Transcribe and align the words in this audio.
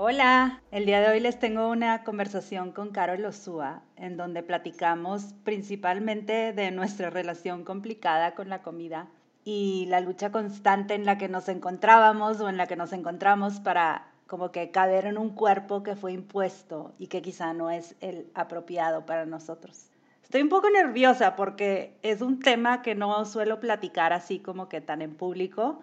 Hola, 0.00 0.62
el 0.70 0.86
día 0.86 1.00
de 1.00 1.08
hoy 1.08 1.18
les 1.18 1.40
tengo 1.40 1.68
una 1.68 2.04
conversación 2.04 2.70
con 2.70 2.92
Carol 2.92 3.24
Osúa, 3.24 3.82
en 3.96 4.16
donde 4.16 4.44
platicamos 4.44 5.34
principalmente 5.42 6.52
de 6.52 6.70
nuestra 6.70 7.10
relación 7.10 7.64
complicada 7.64 8.36
con 8.36 8.48
la 8.48 8.62
comida 8.62 9.08
y 9.42 9.86
la 9.88 9.98
lucha 9.98 10.30
constante 10.30 10.94
en 10.94 11.04
la 11.04 11.18
que 11.18 11.28
nos 11.28 11.48
encontrábamos 11.48 12.40
o 12.40 12.48
en 12.48 12.56
la 12.56 12.68
que 12.68 12.76
nos 12.76 12.92
encontramos 12.92 13.58
para 13.58 14.06
como 14.28 14.52
que 14.52 14.70
caber 14.70 15.04
en 15.04 15.18
un 15.18 15.30
cuerpo 15.30 15.82
que 15.82 15.96
fue 15.96 16.12
impuesto 16.12 16.94
y 17.00 17.08
que 17.08 17.20
quizá 17.20 17.52
no 17.52 17.68
es 17.68 17.96
el 18.00 18.30
apropiado 18.34 19.04
para 19.04 19.26
nosotros. 19.26 19.90
Estoy 20.22 20.42
un 20.42 20.48
poco 20.48 20.70
nerviosa 20.70 21.34
porque 21.34 21.98
es 22.02 22.20
un 22.20 22.38
tema 22.38 22.82
que 22.82 22.94
no 22.94 23.24
suelo 23.24 23.58
platicar 23.58 24.12
así 24.12 24.38
como 24.38 24.68
que 24.68 24.80
tan 24.80 25.02
en 25.02 25.16
público, 25.16 25.80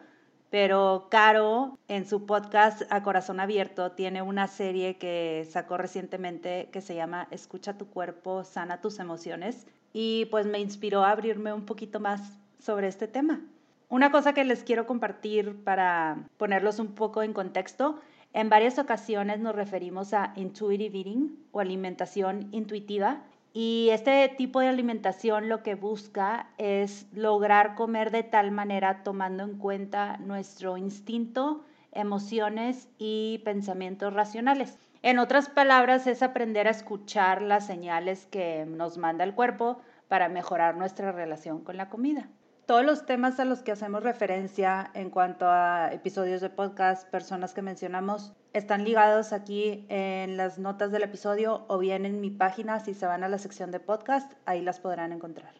pero 0.49 1.07
Caro, 1.09 1.77
en 1.87 2.07
su 2.07 2.25
podcast 2.25 2.83
A 2.89 3.03
Corazón 3.03 3.39
Abierto, 3.39 3.91
tiene 3.91 4.21
una 4.21 4.47
serie 4.47 4.97
que 4.97 5.47
sacó 5.49 5.77
recientemente 5.77 6.69
que 6.71 6.81
se 6.81 6.95
llama 6.95 7.27
Escucha 7.31 7.77
tu 7.77 7.87
cuerpo, 7.87 8.43
sana 8.43 8.81
tus 8.81 8.99
emociones. 8.99 9.67
Y 9.91 10.25
pues 10.25 10.45
me 10.45 10.59
inspiró 10.59 11.03
a 11.03 11.11
abrirme 11.11 11.53
un 11.53 11.65
poquito 11.65 11.99
más 11.99 12.21
sobre 12.59 12.87
este 12.87 13.07
tema. 13.07 13.41
Una 13.89 14.11
cosa 14.11 14.33
que 14.33 14.43
les 14.43 14.63
quiero 14.63 14.87
compartir 14.87 15.63
para 15.63 16.27
ponerlos 16.37 16.79
un 16.79 16.95
poco 16.95 17.23
en 17.23 17.33
contexto. 17.33 17.99
En 18.33 18.49
varias 18.49 18.79
ocasiones 18.79 19.39
nos 19.39 19.55
referimos 19.55 20.13
a 20.13 20.33
intuitive 20.35 20.97
eating 20.97 21.37
o 21.51 21.59
alimentación 21.59 22.49
intuitiva 22.51 23.23
y 23.57 23.87
este 23.91 24.27
tipo 24.27 24.59
de 24.59 24.67
alimentación 24.67 25.47
lo 25.47 25.63
que 25.63 25.75
busca 25.75 26.49
es 26.57 27.07
lograr 27.13 27.75
comer 27.75 28.11
de 28.11 28.21
tal 28.21 28.51
manera 28.51 29.01
tomando 29.01 29.43
en 29.43 29.57
cuenta 29.57 30.17
nuestro 30.17 30.75
instinto, 30.75 31.63
emociones 31.93 32.89
y 32.97 33.41
pensamientos 33.45 34.13
racionales. 34.13 34.77
En 35.03 35.19
otras 35.19 35.47
palabras, 35.47 36.05
es 36.05 36.21
aprender 36.21 36.67
a 36.67 36.71
escuchar 36.71 37.41
las 37.41 37.65
señales 37.65 38.25
que 38.25 38.65
nos 38.65 38.97
manda 38.97 39.23
el 39.23 39.33
cuerpo 39.33 39.77
para 40.09 40.27
mejorar 40.27 40.75
nuestra 40.75 41.13
relación 41.13 41.63
con 41.63 41.77
la 41.77 41.87
comida 41.87 42.27
todos 42.65 42.83
los 42.83 43.05
temas 43.05 43.39
a 43.39 43.45
los 43.45 43.61
que 43.61 43.71
hacemos 43.71 44.03
referencia 44.03 44.89
en 44.93 45.09
cuanto 45.09 45.47
a 45.47 45.89
episodios 45.91 46.41
de 46.41 46.49
podcast, 46.49 47.09
personas 47.09 47.53
que 47.53 47.61
mencionamos, 47.61 48.33
están 48.53 48.83
ligados 48.83 49.33
aquí 49.33 49.85
en 49.89 50.37
las 50.37 50.57
notas 50.57 50.91
del 50.91 51.03
episodio 51.03 51.65
o 51.67 51.77
bien 51.77 52.05
en 52.05 52.21
mi 52.21 52.31
página. 52.31 52.79
Si 52.79 52.93
se 52.93 53.05
van 53.05 53.23
a 53.23 53.29
la 53.29 53.37
sección 53.37 53.71
de 53.71 53.79
podcast, 53.79 54.31
ahí 54.45 54.61
las 54.61 54.79
podrán 54.79 55.11
encontrar. 55.11 55.53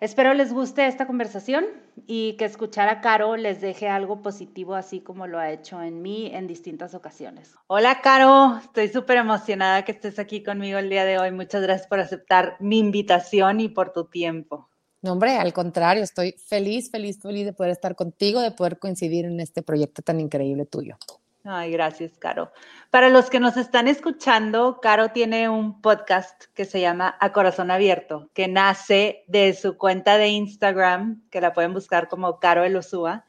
Espero 0.00 0.32
les 0.32 0.52
guste 0.52 0.86
esta 0.86 1.08
conversación 1.08 1.64
y 2.06 2.36
que 2.36 2.44
escuchar 2.44 2.88
a 2.88 3.00
Caro 3.00 3.36
les 3.36 3.60
deje 3.60 3.88
algo 3.88 4.22
positivo, 4.22 4.76
así 4.76 5.00
como 5.00 5.26
lo 5.26 5.40
ha 5.40 5.50
hecho 5.50 5.82
en 5.82 6.02
mí 6.02 6.30
en 6.32 6.46
distintas 6.46 6.94
ocasiones. 6.94 7.56
Hola, 7.66 8.00
Caro. 8.00 8.58
Estoy 8.58 8.88
súper 8.88 9.16
emocionada 9.16 9.84
que 9.84 9.92
estés 9.92 10.20
aquí 10.20 10.44
conmigo 10.44 10.78
el 10.78 10.88
día 10.88 11.04
de 11.04 11.18
hoy. 11.18 11.32
Muchas 11.32 11.62
gracias 11.62 11.88
por 11.88 11.98
aceptar 11.98 12.56
mi 12.60 12.78
invitación 12.78 13.58
y 13.58 13.68
por 13.68 13.92
tu 13.92 14.04
tiempo. 14.04 14.70
No, 15.00 15.12
hombre, 15.12 15.36
al 15.36 15.52
contrario, 15.52 16.02
estoy 16.02 16.32
feliz, 16.32 16.90
feliz, 16.90 17.20
feliz 17.20 17.44
de 17.44 17.52
poder 17.52 17.72
estar 17.72 17.94
contigo, 17.94 18.40
de 18.40 18.50
poder 18.50 18.78
coincidir 18.78 19.26
en 19.26 19.38
este 19.38 19.62
proyecto 19.62 20.02
tan 20.02 20.18
increíble 20.18 20.66
tuyo. 20.66 20.96
Ay, 21.44 21.70
gracias, 21.70 22.18
Caro. 22.18 22.52
Para 22.90 23.08
los 23.08 23.30
que 23.30 23.40
nos 23.40 23.56
están 23.56 23.88
escuchando, 23.88 24.80
Caro 24.82 25.12
tiene 25.12 25.48
un 25.48 25.80
podcast 25.80 26.44
que 26.52 26.64
se 26.64 26.80
llama 26.80 27.16
A 27.20 27.32
Corazón 27.32 27.70
Abierto, 27.70 28.28
que 28.34 28.48
nace 28.48 29.24
de 29.28 29.54
su 29.54 29.78
cuenta 29.78 30.18
de 30.18 30.28
Instagram, 30.28 31.22
que 31.30 31.40
la 31.40 31.52
pueden 31.52 31.72
buscar 31.72 32.08
como 32.08 32.38
Caro 32.40 32.64
Elosúa, 32.64 33.24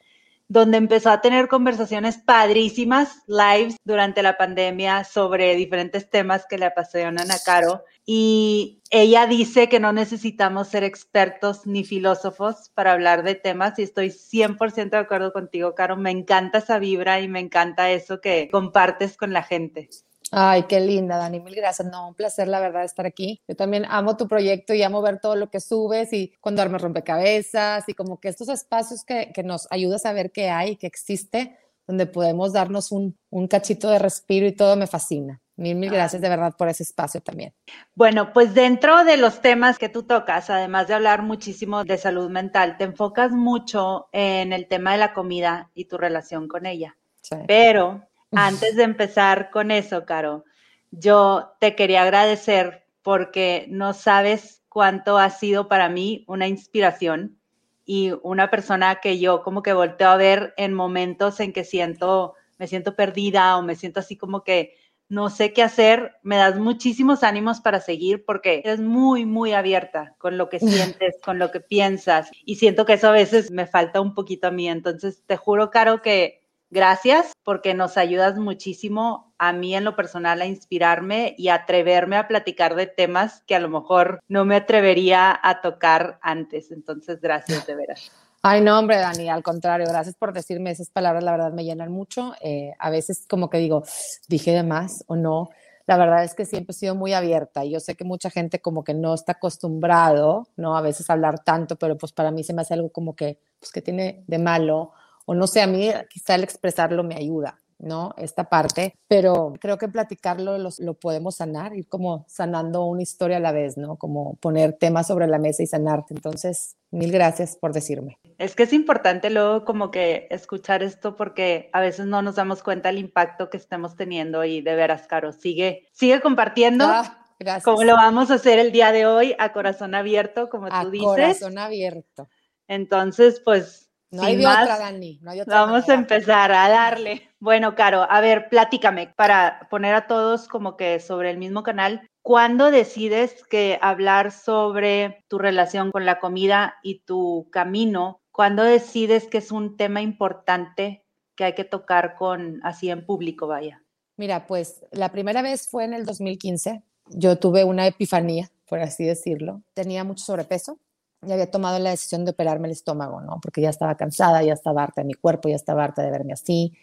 donde 0.50 0.78
empezó 0.78 1.12
a 1.12 1.22
tener 1.22 1.48
conversaciones 1.48 2.18
padrísimas, 2.18 3.22
lives 3.28 3.78
durante 3.86 4.24
la 4.24 4.36
pandemia 4.36 5.04
sobre 5.04 5.56
diferentes 5.56 6.10
temas 6.10 6.46
que 6.50 6.58
le 6.58 6.66
apasionan 6.66 7.30
a 7.30 7.38
Caro. 7.46 7.86
Y 8.12 8.82
ella 8.90 9.28
dice 9.28 9.70
que 9.70 9.80
no 9.80 9.94
necesitamos 9.94 10.70
ser 10.70 10.84
expertos 10.84 11.68
ni 11.68 11.84
filósofos 11.84 12.72
para 12.74 12.94
hablar 12.94 13.22
de 13.22 13.36
temas 13.36 13.78
y 13.78 13.84
estoy 13.84 14.10
100% 14.10 14.90
de 14.90 14.98
acuerdo 14.98 15.32
contigo, 15.32 15.76
Caro. 15.76 15.96
Me 15.96 16.10
encanta 16.10 16.58
esa 16.58 16.80
vibra 16.80 17.22
y 17.22 17.28
me 17.28 17.40
encanta 17.40 17.92
eso 17.92 18.20
que 18.20 18.50
compartes 18.52 19.16
con 19.16 19.32
la 19.32 19.44
gente. 19.44 19.90
Ay, 20.32 20.64
qué 20.64 20.80
linda, 20.80 21.18
Dani, 21.18 21.40
mil 21.40 21.54
gracias. 21.54 21.88
No, 21.88 22.08
un 22.08 22.16
placer, 22.16 22.48
la 22.48 22.60
verdad, 22.60 22.84
estar 22.84 23.06
aquí. 23.06 23.44
Yo 23.48 23.56
también 23.56 23.86
amo 23.88 24.18
tu 24.18 24.28
proyecto 24.28 24.74
y 24.74 24.82
amo 24.82 25.04
ver 25.04 25.20
todo 25.20 25.36
lo 25.36 25.52
que 25.52 25.60
subes 25.60 26.12
y 26.12 26.34
cuando 26.42 26.64
armas 26.64 26.82
rompecabezas 26.82 27.88
y 27.90 27.94
como 27.94 28.20
que 28.20 28.30
estos 28.30 28.50
espacios 28.50 29.04
que, 29.04 29.32
que 29.36 29.44
nos 29.44 29.68
ayudas 29.70 30.08
a 30.08 30.14
ver 30.14 30.32
qué 30.32 30.50
hay, 30.50 30.78
que 30.78 30.88
existe, 30.88 31.60
donde 31.86 32.08
podemos 32.08 32.54
darnos 32.54 32.92
un, 32.92 33.20
un 33.30 33.48
cachito 33.48 33.88
de 33.88 34.00
respiro 34.00 34.48
y 34.48 34.56
todo 34.56 34.76
me 34.76 34.88
fascina. 34.88 35.44
Mil, 35.60 35.76
mil 35.76 35.92
gracias 35.92 36.22
de 36.22 36.30
verdad 36.30 36.56
por 36.58 36.70
ese 36.70 36.84
espacio 36.84 37.20
también. 37.20 37.54
Bueno, 37.94 38.32
pues 38.32 38.54
dentro 38.54 39.04
de 39.04 39.18
los 39.18 39.42
temas 39.42 39.78
que 39.78 39.90
tú 39.90 40.04
tocas, 40.04 40.50
además 40.50 40.88
de 40.88 40.94
hablar 40.94 41.22
muchísimo 41.22 41.84
de 41.84 41.98
salud 41.98 42.30
mental, 42.30 42.78
te 42.78 42.86
enfocas 42.86 43.34
mucho 43.34 44.08
en 44.14 44.54
el 44.54 44.68
tema 44.70 44.94
de 44.94 45.00
la 45.00 45.14
comida 45.14 45.70
y 45.74 45.86
tu 45.86 45.98
relación 45.98 46.48
con 46.48 46.66
ella. 46.66 46.96
Sí. 47.22 47.36
Pero 47.46 48.08
antes 48.32 48.78
de 48.78 48.84
empezar 48.84 49.50
con 49.50 49.70
eso, 49.70 50.06
Caro, 50.06 50.46
yo 50.92 51.52
te 51.60 51.76
quería 51.76 52.04
agradecer 52.04 52.86
porque 53.02 53.66
no 53.70 53.94
sabes 53.94 54.64
cuánto 54.70 55.18
ha 55.18 55.30
sido 55.30 55.68
para 55.68 55.90
mí 55.90 56.24
una 56.30 56.48
inspiración 56.48 57.38
y 57.84 58.14
una 58.24 58.50
persona 58.50 59.02
que 59.02 59.20
yo 59.20 59.44
como 59.44 59.62
que 59.62 59.74
volteo 59.74 60.08
a 60.08 60.16
ver 60.16 60.54
en 60.56 60.74
momentos 60.74 61.42
en 61.42 61.52
que 61.52 61.66
siento, 61.66 62.36
me 62.58 62.68
siento 62.68 62.96
perdida 62.96 63.58
o 63.58 63.62
me 63.62 63.76
siento 63.76 64.00
así 64.00 64.16
como 64.16 64.46
que 64.46 64.79
no 65.10 65.30
sé 65.30 65.54
qué 65.54 65.64
hacer, 65.64 66.16
me 66.24 66.38
das 66.38 66.58
muchísimos 66.58 67.24
ánimos 67.24 67.62
para 67.62 67.82
seguir 67.82 68.24
porque 68.26 68.62
eres 68.64 68.80
muy, 68.80 69.26
muy 69.26 69.54
abierta 69.54 70.16
con 70.18 70.38
lo 70.38 70.50
que 70.50 70.60
sientes, 71.00 71.18
con 71.24 71.40
lo 71.40 71.52
que 71.52 71.60
piensas 71.60 72.30
y 72.46 72.56
siento 72.56 72.86
que 72.86 72.94
eso 72.94 73.10
a 73.10 73.12
veces 73.12 73.52
me 73.52 73.68
falta 73.68 74.02
un 74.02 74.14
poquito 74.14 74.48
a 74.48 74.52
mí. 74.52 74.70
Entonces, 74.70 75.24
te 75.26 75.36
juro, 75.36 75.70
Caro, 75.72 76.02
que 76.02 76.40
Gracias 76.72 77.34
porque 77.44 77.74
nos 77.74 77.98
ayudas 77.98 78.38
muchísimo 78.38 79.34
a 79.40 79.54
mí 79.54 79.76
en 79.76 79.84
lo 79.84 79.96
personal 79.96 80.40
a 80.40 80.46
inspirarme 80.46 81.34
y 81.36 81.50
atreverme 81.50 82.16
a 82.16 82.28
platicar 82.28 82.76
de 82.76 82.86
temas 82.86 83.42
que 83.48 83.56
a 83.56 83.60
lo 83.60 83.70
mejor 83.70 84.20
no 84.28 84.46
me 84.46 84.56
atrevería 84.56 85.40
a 85.42 85.62
tocar 85.62 86.20
antes. 86.22 86.72
Entonces, 86.72 87.22
gracias 87.22 87.66
de 87.66 87.76
veras. 87.76 88.12
Ay, 88.42 88.62
no, 88.62 88.80
hombre, 88.80 88.98
Dani, 88.98 89.28
al 89.30 89.44
contrario, 89.44 89.86
gracias 89.90 90.16
por 90.16 90.32
decirme 90.32 90.72
esas 90.72 90.90
palabras, 90.90 91.24
la 91.26 91.32
verdad 91.32 91.52
me 91.52 91.66
llenan 91.66 91.92
mucho. 91.92 92.34
Eh, 92.42 92.72
a 92.80 92.90
veces 92.90 93.26
como 93.28 93.50
que 93.50 93.58
digo, 93.58 93.84
dije 94.30 94.52
de 94.52 94.64
más 94.64 95.04
o 95.08 95.18
no. 95.18 95.50
La 95.88 95.98
verdad 95.98 96.24
es 96.24 96.36
que 96.36 96.46
siempre 96.46 96.72
he 96.72 96.76
sido 96.76 96.96
muy 96.96 97.14
abierta 97.14 97.66
y 97.66 97.72
yo 97.72 97.82
sé 97.82 97.96
que 97.96 98.06
mucha 98.06 98.30
gente 98.30 98.62
como 98.62 98.84
que 98.86 98.94
no 98.94 99.14
está 99.14 99.34
acostumbrado, 99.34 100.48
¿no? 100.56 100.78
A 100.78 100.82
veces 100.82 101.10
hablar 101.10 101.44
tanto, 101.44 101.76
pero 101.78 101.98
pues 101.98 102.14
para 102.14 102.32
mí 102.32 102.44
se 102.46 102.54
me 102.54 102.62
hace 102.62 102.76
algo 102.76 102.92
como 102.92 103.14
que, 103.14 103.40
pues 103.60 103.74
que 103.74 103.82
tiene 103.82 104.24
de 104.28 104.38
malo 104.40 104.94
o 105.26 105.36
no 105.36 105.46
sé, 105.46 105.62
a 105.62 105.68
mí 105.68 105.92
quizá 106.10 106.36
el 106.36 106.44
expresarlo 106.44 107.04
me 107.04 107.16
ayuda, 107.16 107.60
¿no? 107.80 108.14
Esta 108.18 108.50
parte, 108.50 108.96
pero 109.08 109.54
creo 109.60 109.78
que 109.78 109.88
platicarlo 109.88 110.58
lo 110.58 110.94
podemos 110.94 111.38
sanar, 111.38 111.76
ir 111.76 111.88
como 111.88 112.26
sanando 112.28 112.86
una 112.86 113.02
historia 113.02 113.38
a 113.38 113.40
la 113.40 113.52
vez, 113.52 113.78
¿no? 113.78 113.96
Como 113.96 114.36
poner 114.36 114.74
temas 114.74 115.08
sobre 115.08 115.28
la 115.28 115.40
mesa 115.40 115.64
y 115.64 115.68
sanarte. 115.68 116.14
Entonces, 116.14 116.76
mil 116.92 117.12
gracias 117.12 117.56
por 117.56 117.74
decirme. 117.74 118.20
Es 118.38 118.56
que 118.56 118.64
es 118.64 118.74
importante 118.74 119.30
luego 119.30 119.66
como 119.66 119.92
que 119.92 120.28
escuchar 120.30 120.84
esto 120.84 121.16
porque 121.16 121.70
a 121.74 121.80
veces 121.80 122.06
no 122.06 122.22
nos 122.22 122.36
damos 122.36 122.64
cuenta 122.64 122.90
del 122.90 123.00
impacto 123.00 123.50
que 123.50 123.58
estamos 123.58 123.96
teniendo 123.96 124.44
y 124.44 124.62
de 124.62 124.76
veras, 124.76 125.08
Caro, 125.08 125.32
sigue, 125.32 125.88
sigue 125.94 126.22
compartiendo. 126.22 126.86
Ah, 126.86 127.26
gracias. 127.40 127.64
Como 127.64 127.84
lo 127.84 127.96
vamos 127.96 128.30
a 128.30 128.36
hacer 128.36 128.60
el 128.60 128.72
día 128.72 128.92
de 128.92 129.08
hoy, 129.08 129.36
a 129.40 129.54
corazón 129.54 129.96
abierto, 129.96 130.50
como 130.50 130.68
tú 130.70 130.92
dices. 130.92 131.08
A 131.08 131.12
corazón 131.12 131.58
abierto. 131.58 132.28
Entonces, 132.68 133.42
pues 133.44 133.89
no 134.12 134.24
hay 134.24 134.36
de 134.36 134.48
otra, 134.48 134.78
Dani. 134.78 135.20
No 135.22 135.32
hay 135.32 135.42
otra 135.42 135.62
vamos 135.62 135.88
a 135.90 135.94
empezar 135.94 136.52
a 136.52 136.70
darle. 136.70 137.30
Bueno, 137.40 137.76
Caro, 137.76 138.06
a 138.10 138.22
ver, 138.22 138.50
platícame 138.50 139.14
para 139.16 139.68
poner 139.70 139.94
a 139.96 140.08
todos 140.08 140.48
como 140.48 140.78
que 140.78 141.00
sobre 141.00 141.32
el 141.32 141.38
mismo 141.38 141.64
canal. 141.64 142.08
¿Cuándo 142.22 142.72
decides 142.72 143.44
que 143.50 143.80
hablar 143.82 144.32
sobre 144.32 145.24
tu 145.28 145.38
relación 145.38 145.92
con 145.92 146.06
la 146.06 146.20
comida 146.20 146.76
y 146.84 147.00
tu 147.00 147.48
camino? 147.52 148.22
¿Cuándo 148.32 148.64
decides 148.64 149.28
que 149.28 149.40
es 149.40 149.52
un 149.52 149.78
tema 149.78 150.02
importante 150.02 151.06
que 151.36 151.46
hay 151.46 151.54
que 151.54 151.64
tocar 151.64 152.16
con 152.16 152.60
así 152.64 152.90
en 152.90 153.06
público, 153.06 153.48
vaya? 153.48 153.84
Mira, 154.18 154.48
pues 154.48 154.86
la 154.92 155.12
primera 155.12 155.42
vez 155.42 155.70
fue 155.70 155.86
en 155.86 155.94
el 155.94 156.06
2015 156.06 156.84
yo 157.10 157.38
tuve 157.38 157.64
una 157.64 157.88
epifanía, 157.88 158.52
por 158.68 158.80
así 158.80 159.04
decirlo. 159.04 159.64
Tenía 159.74 160.04
mucho 160.04 160.24
sobrepeso 160.24 160.80
y 161.26 161.32
había 161.32 161.52
tomado 161.52 161.80
la 161.80 161.90
decisión 161.92 162.26
de 162.26 162.32
operarme 162.32 162.68
el 162.68 162.72
estómago, 162.72 163.22
¿no? 163.22 163.40
Porque 163.42 163.62
ya 163.62 163.70
estaba 163.70 163.96
cansada, 163.96 164.42
ya 164.44 164.54
estaba 164.54 164.84
harta 164.84 165.02
de 165.02 165.08
mi 165.08 165.14
cuerpo, 165.14 165.50
ya 165.50 165.56
estaba 165.56 165.84
harta 165.84 166.02
de 166.02 166.12
verme 166.12 166.34
así. 166.34 166.74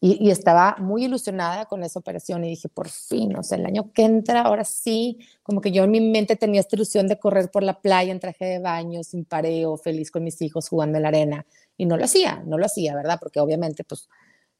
Y, 0.00 0.30
estaba 0.30 0.76
muy 0.78 1.06
ilusionada 1.06 1.64
con 1.64 1.82
esa 1.82 1.98
operación 1.98 2.44
y 2.44 2.50
dije, 2.50 2.68
por 2.68 2.90
fin, 2.90 3.34
o 3.36 3.42
sea, 3.42 3.56
el 3.56 3.64
año 3.64 3.90
que 3.92 4.04
entra, 4.04 4.42
ahora 4.42 4.64
sí, 4.64 5.18
como 5.42 5.62
que 5.62 5.72
yo 5.72 5.84
en 5.84 5.90
mi 5.92 6.00
mente 6.00 6.36
tenía 6.36 6.60
esta 6.60 6.76
ilusión 6.76 7.08
de 7.08 7.18
correr 7.18 7.50
por 7.50 7.62
la 7.62 7.80
playa 7.80 8.12
en 8.12 8.20
traje 8.20 8.44
de 8.44 8.58
baño, 8.58 9.02
sin 9.02 9.24
pareo, 9.24 9.78
feliz 9.78 10.10
con 10.10 10.22
mis 10.22 10.42
hijos, 10.42 10.68
jugando 10.68 10.98
en 10.98 11.02
la 11.02 11.08
arena. 11.08 11.46
Y 11.78 11.86
no 11.86 11.96
lo 11.96 12.04
hacía, 12.04 12.42
no 12.46 12.58
lo 12.58 12.66
hacía, 12.66 12.94
¿verdad? 12.94 13.18
Porque 13.18 13.40
obviamente, 13.40 13.82
pues, 13.82 14.08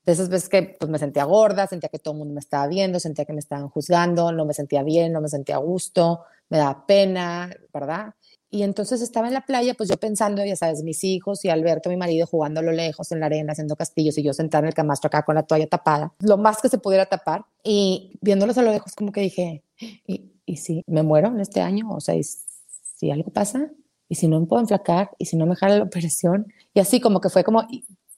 de 0.06 0.12
esas 0.12 0.31
veces 0.31 0.49
que 0.49 0.62
pues, 0.79 0.91
me 0.91 0.99
sentía 0.99 1.25
gorda, 1.25 1.67
sentía 1.67 1.91
que 1.91 1.99
todo 1.99 2.15
el 2.15 2.19
mundo 2.19 2.35
me 2.35 2.41
estaba 2.41 2.67
viendo, 2.67 2.99
sentía 2.99 3.26
que 3.26 3.32
me 3.35 3.41
estaban 3.41 3.69
juzgando, 3.69 4.32
no 4.32 4.47
me 4.47 4.55
sentía 4.55 4.82
bien, 4.82 5.12
no 5.12 5.21
me 5.21 5.29
sentía 5.29 5.56
a 5.56 5.59
gusto, 5.59 6.25
me 6.49 6.59
daba 6.59 6.87
pena, 6.87 7.50
¿verdad? 7.73 8.15
Y 8.55 8.62
entonces 8.62 9.03
estaba 9.03 9.27
en 9.27 9.35
la 9.35 9.41
playa, 9.41 9.75
pues 9.75 9.89
yo 9.89 9.97
pensando, 9.97 10.45
ya 10.45 10.55
sabes, 10.55 10.85
mis 10.85 11.03
hijos 11.03 11.45
y 11.45 11.49
Alberto, 11.49 11.91
mi 11.91 11.97
marido, 11.97 12.25
jugando 12.25 12.61
a 12.61 12.62
lo 12.62 12.71
lejos 12.71 13.11
en 13.11 13.19
la 13.19 13.27
arena, 13.27 13.51
haciendo 13.51 13.75
castillos 13.75 14.17
y 14.17 14.23
yo 14.23 14.33
sentada 14.33 14.61
en 14.61 14.69
el 14.69 14.75
camastro 14.75 15.09
acá 15.09 15.25
con 15.25 15.35
la 15.35 15.43
toalla 15.43 15.67
tapada, 15.67 16.15
lo 16.21 16.37
más 16.37 16.62
que 16.62 16.69
se 16.69 16.79
pudiera 16.79 17.06
tapar. 17.06 17.47
Y 17.65 18.17
viéndolos 18.21 18.56
a 18.56 18.62
lo 18.62 18.71
lejos, 18.71 18.95
como 18.95 19.11
que 19.11 19.23
dije, 19.23 19.65
¿y, 20.06 20.31
y 20.47 20.59
si 20.59 20.85
me 20.87 21.03
muero 21.03 21.31
en 21.31 21.41
este 21.41 21.62
año? 21.62 21.91
O 21.91 22.01
sea, 22.01 22.15
si 22.23 23.11
algo 23.11 23.33
pasa? 23.33 23.73
¿Y 24.09 24.15
si 24.15 24.29
no 24.29 24.39
me 24.39 24.47
puedo 24.47 24.62
enflacar? 24.62 25.11
¿Y 25.19 25.27
si 25.27 25.37
no 25.37 25.47
me 25.47 25.57
jala 25.57 25.79
la 25.79 25.83
operación? 25.83 26.47
Y 26.75 26.79
así 26.79 27.00
como 27.00 27.21
que 27.21 27.31
fue 27.31 27.43
como, 27.43 27.67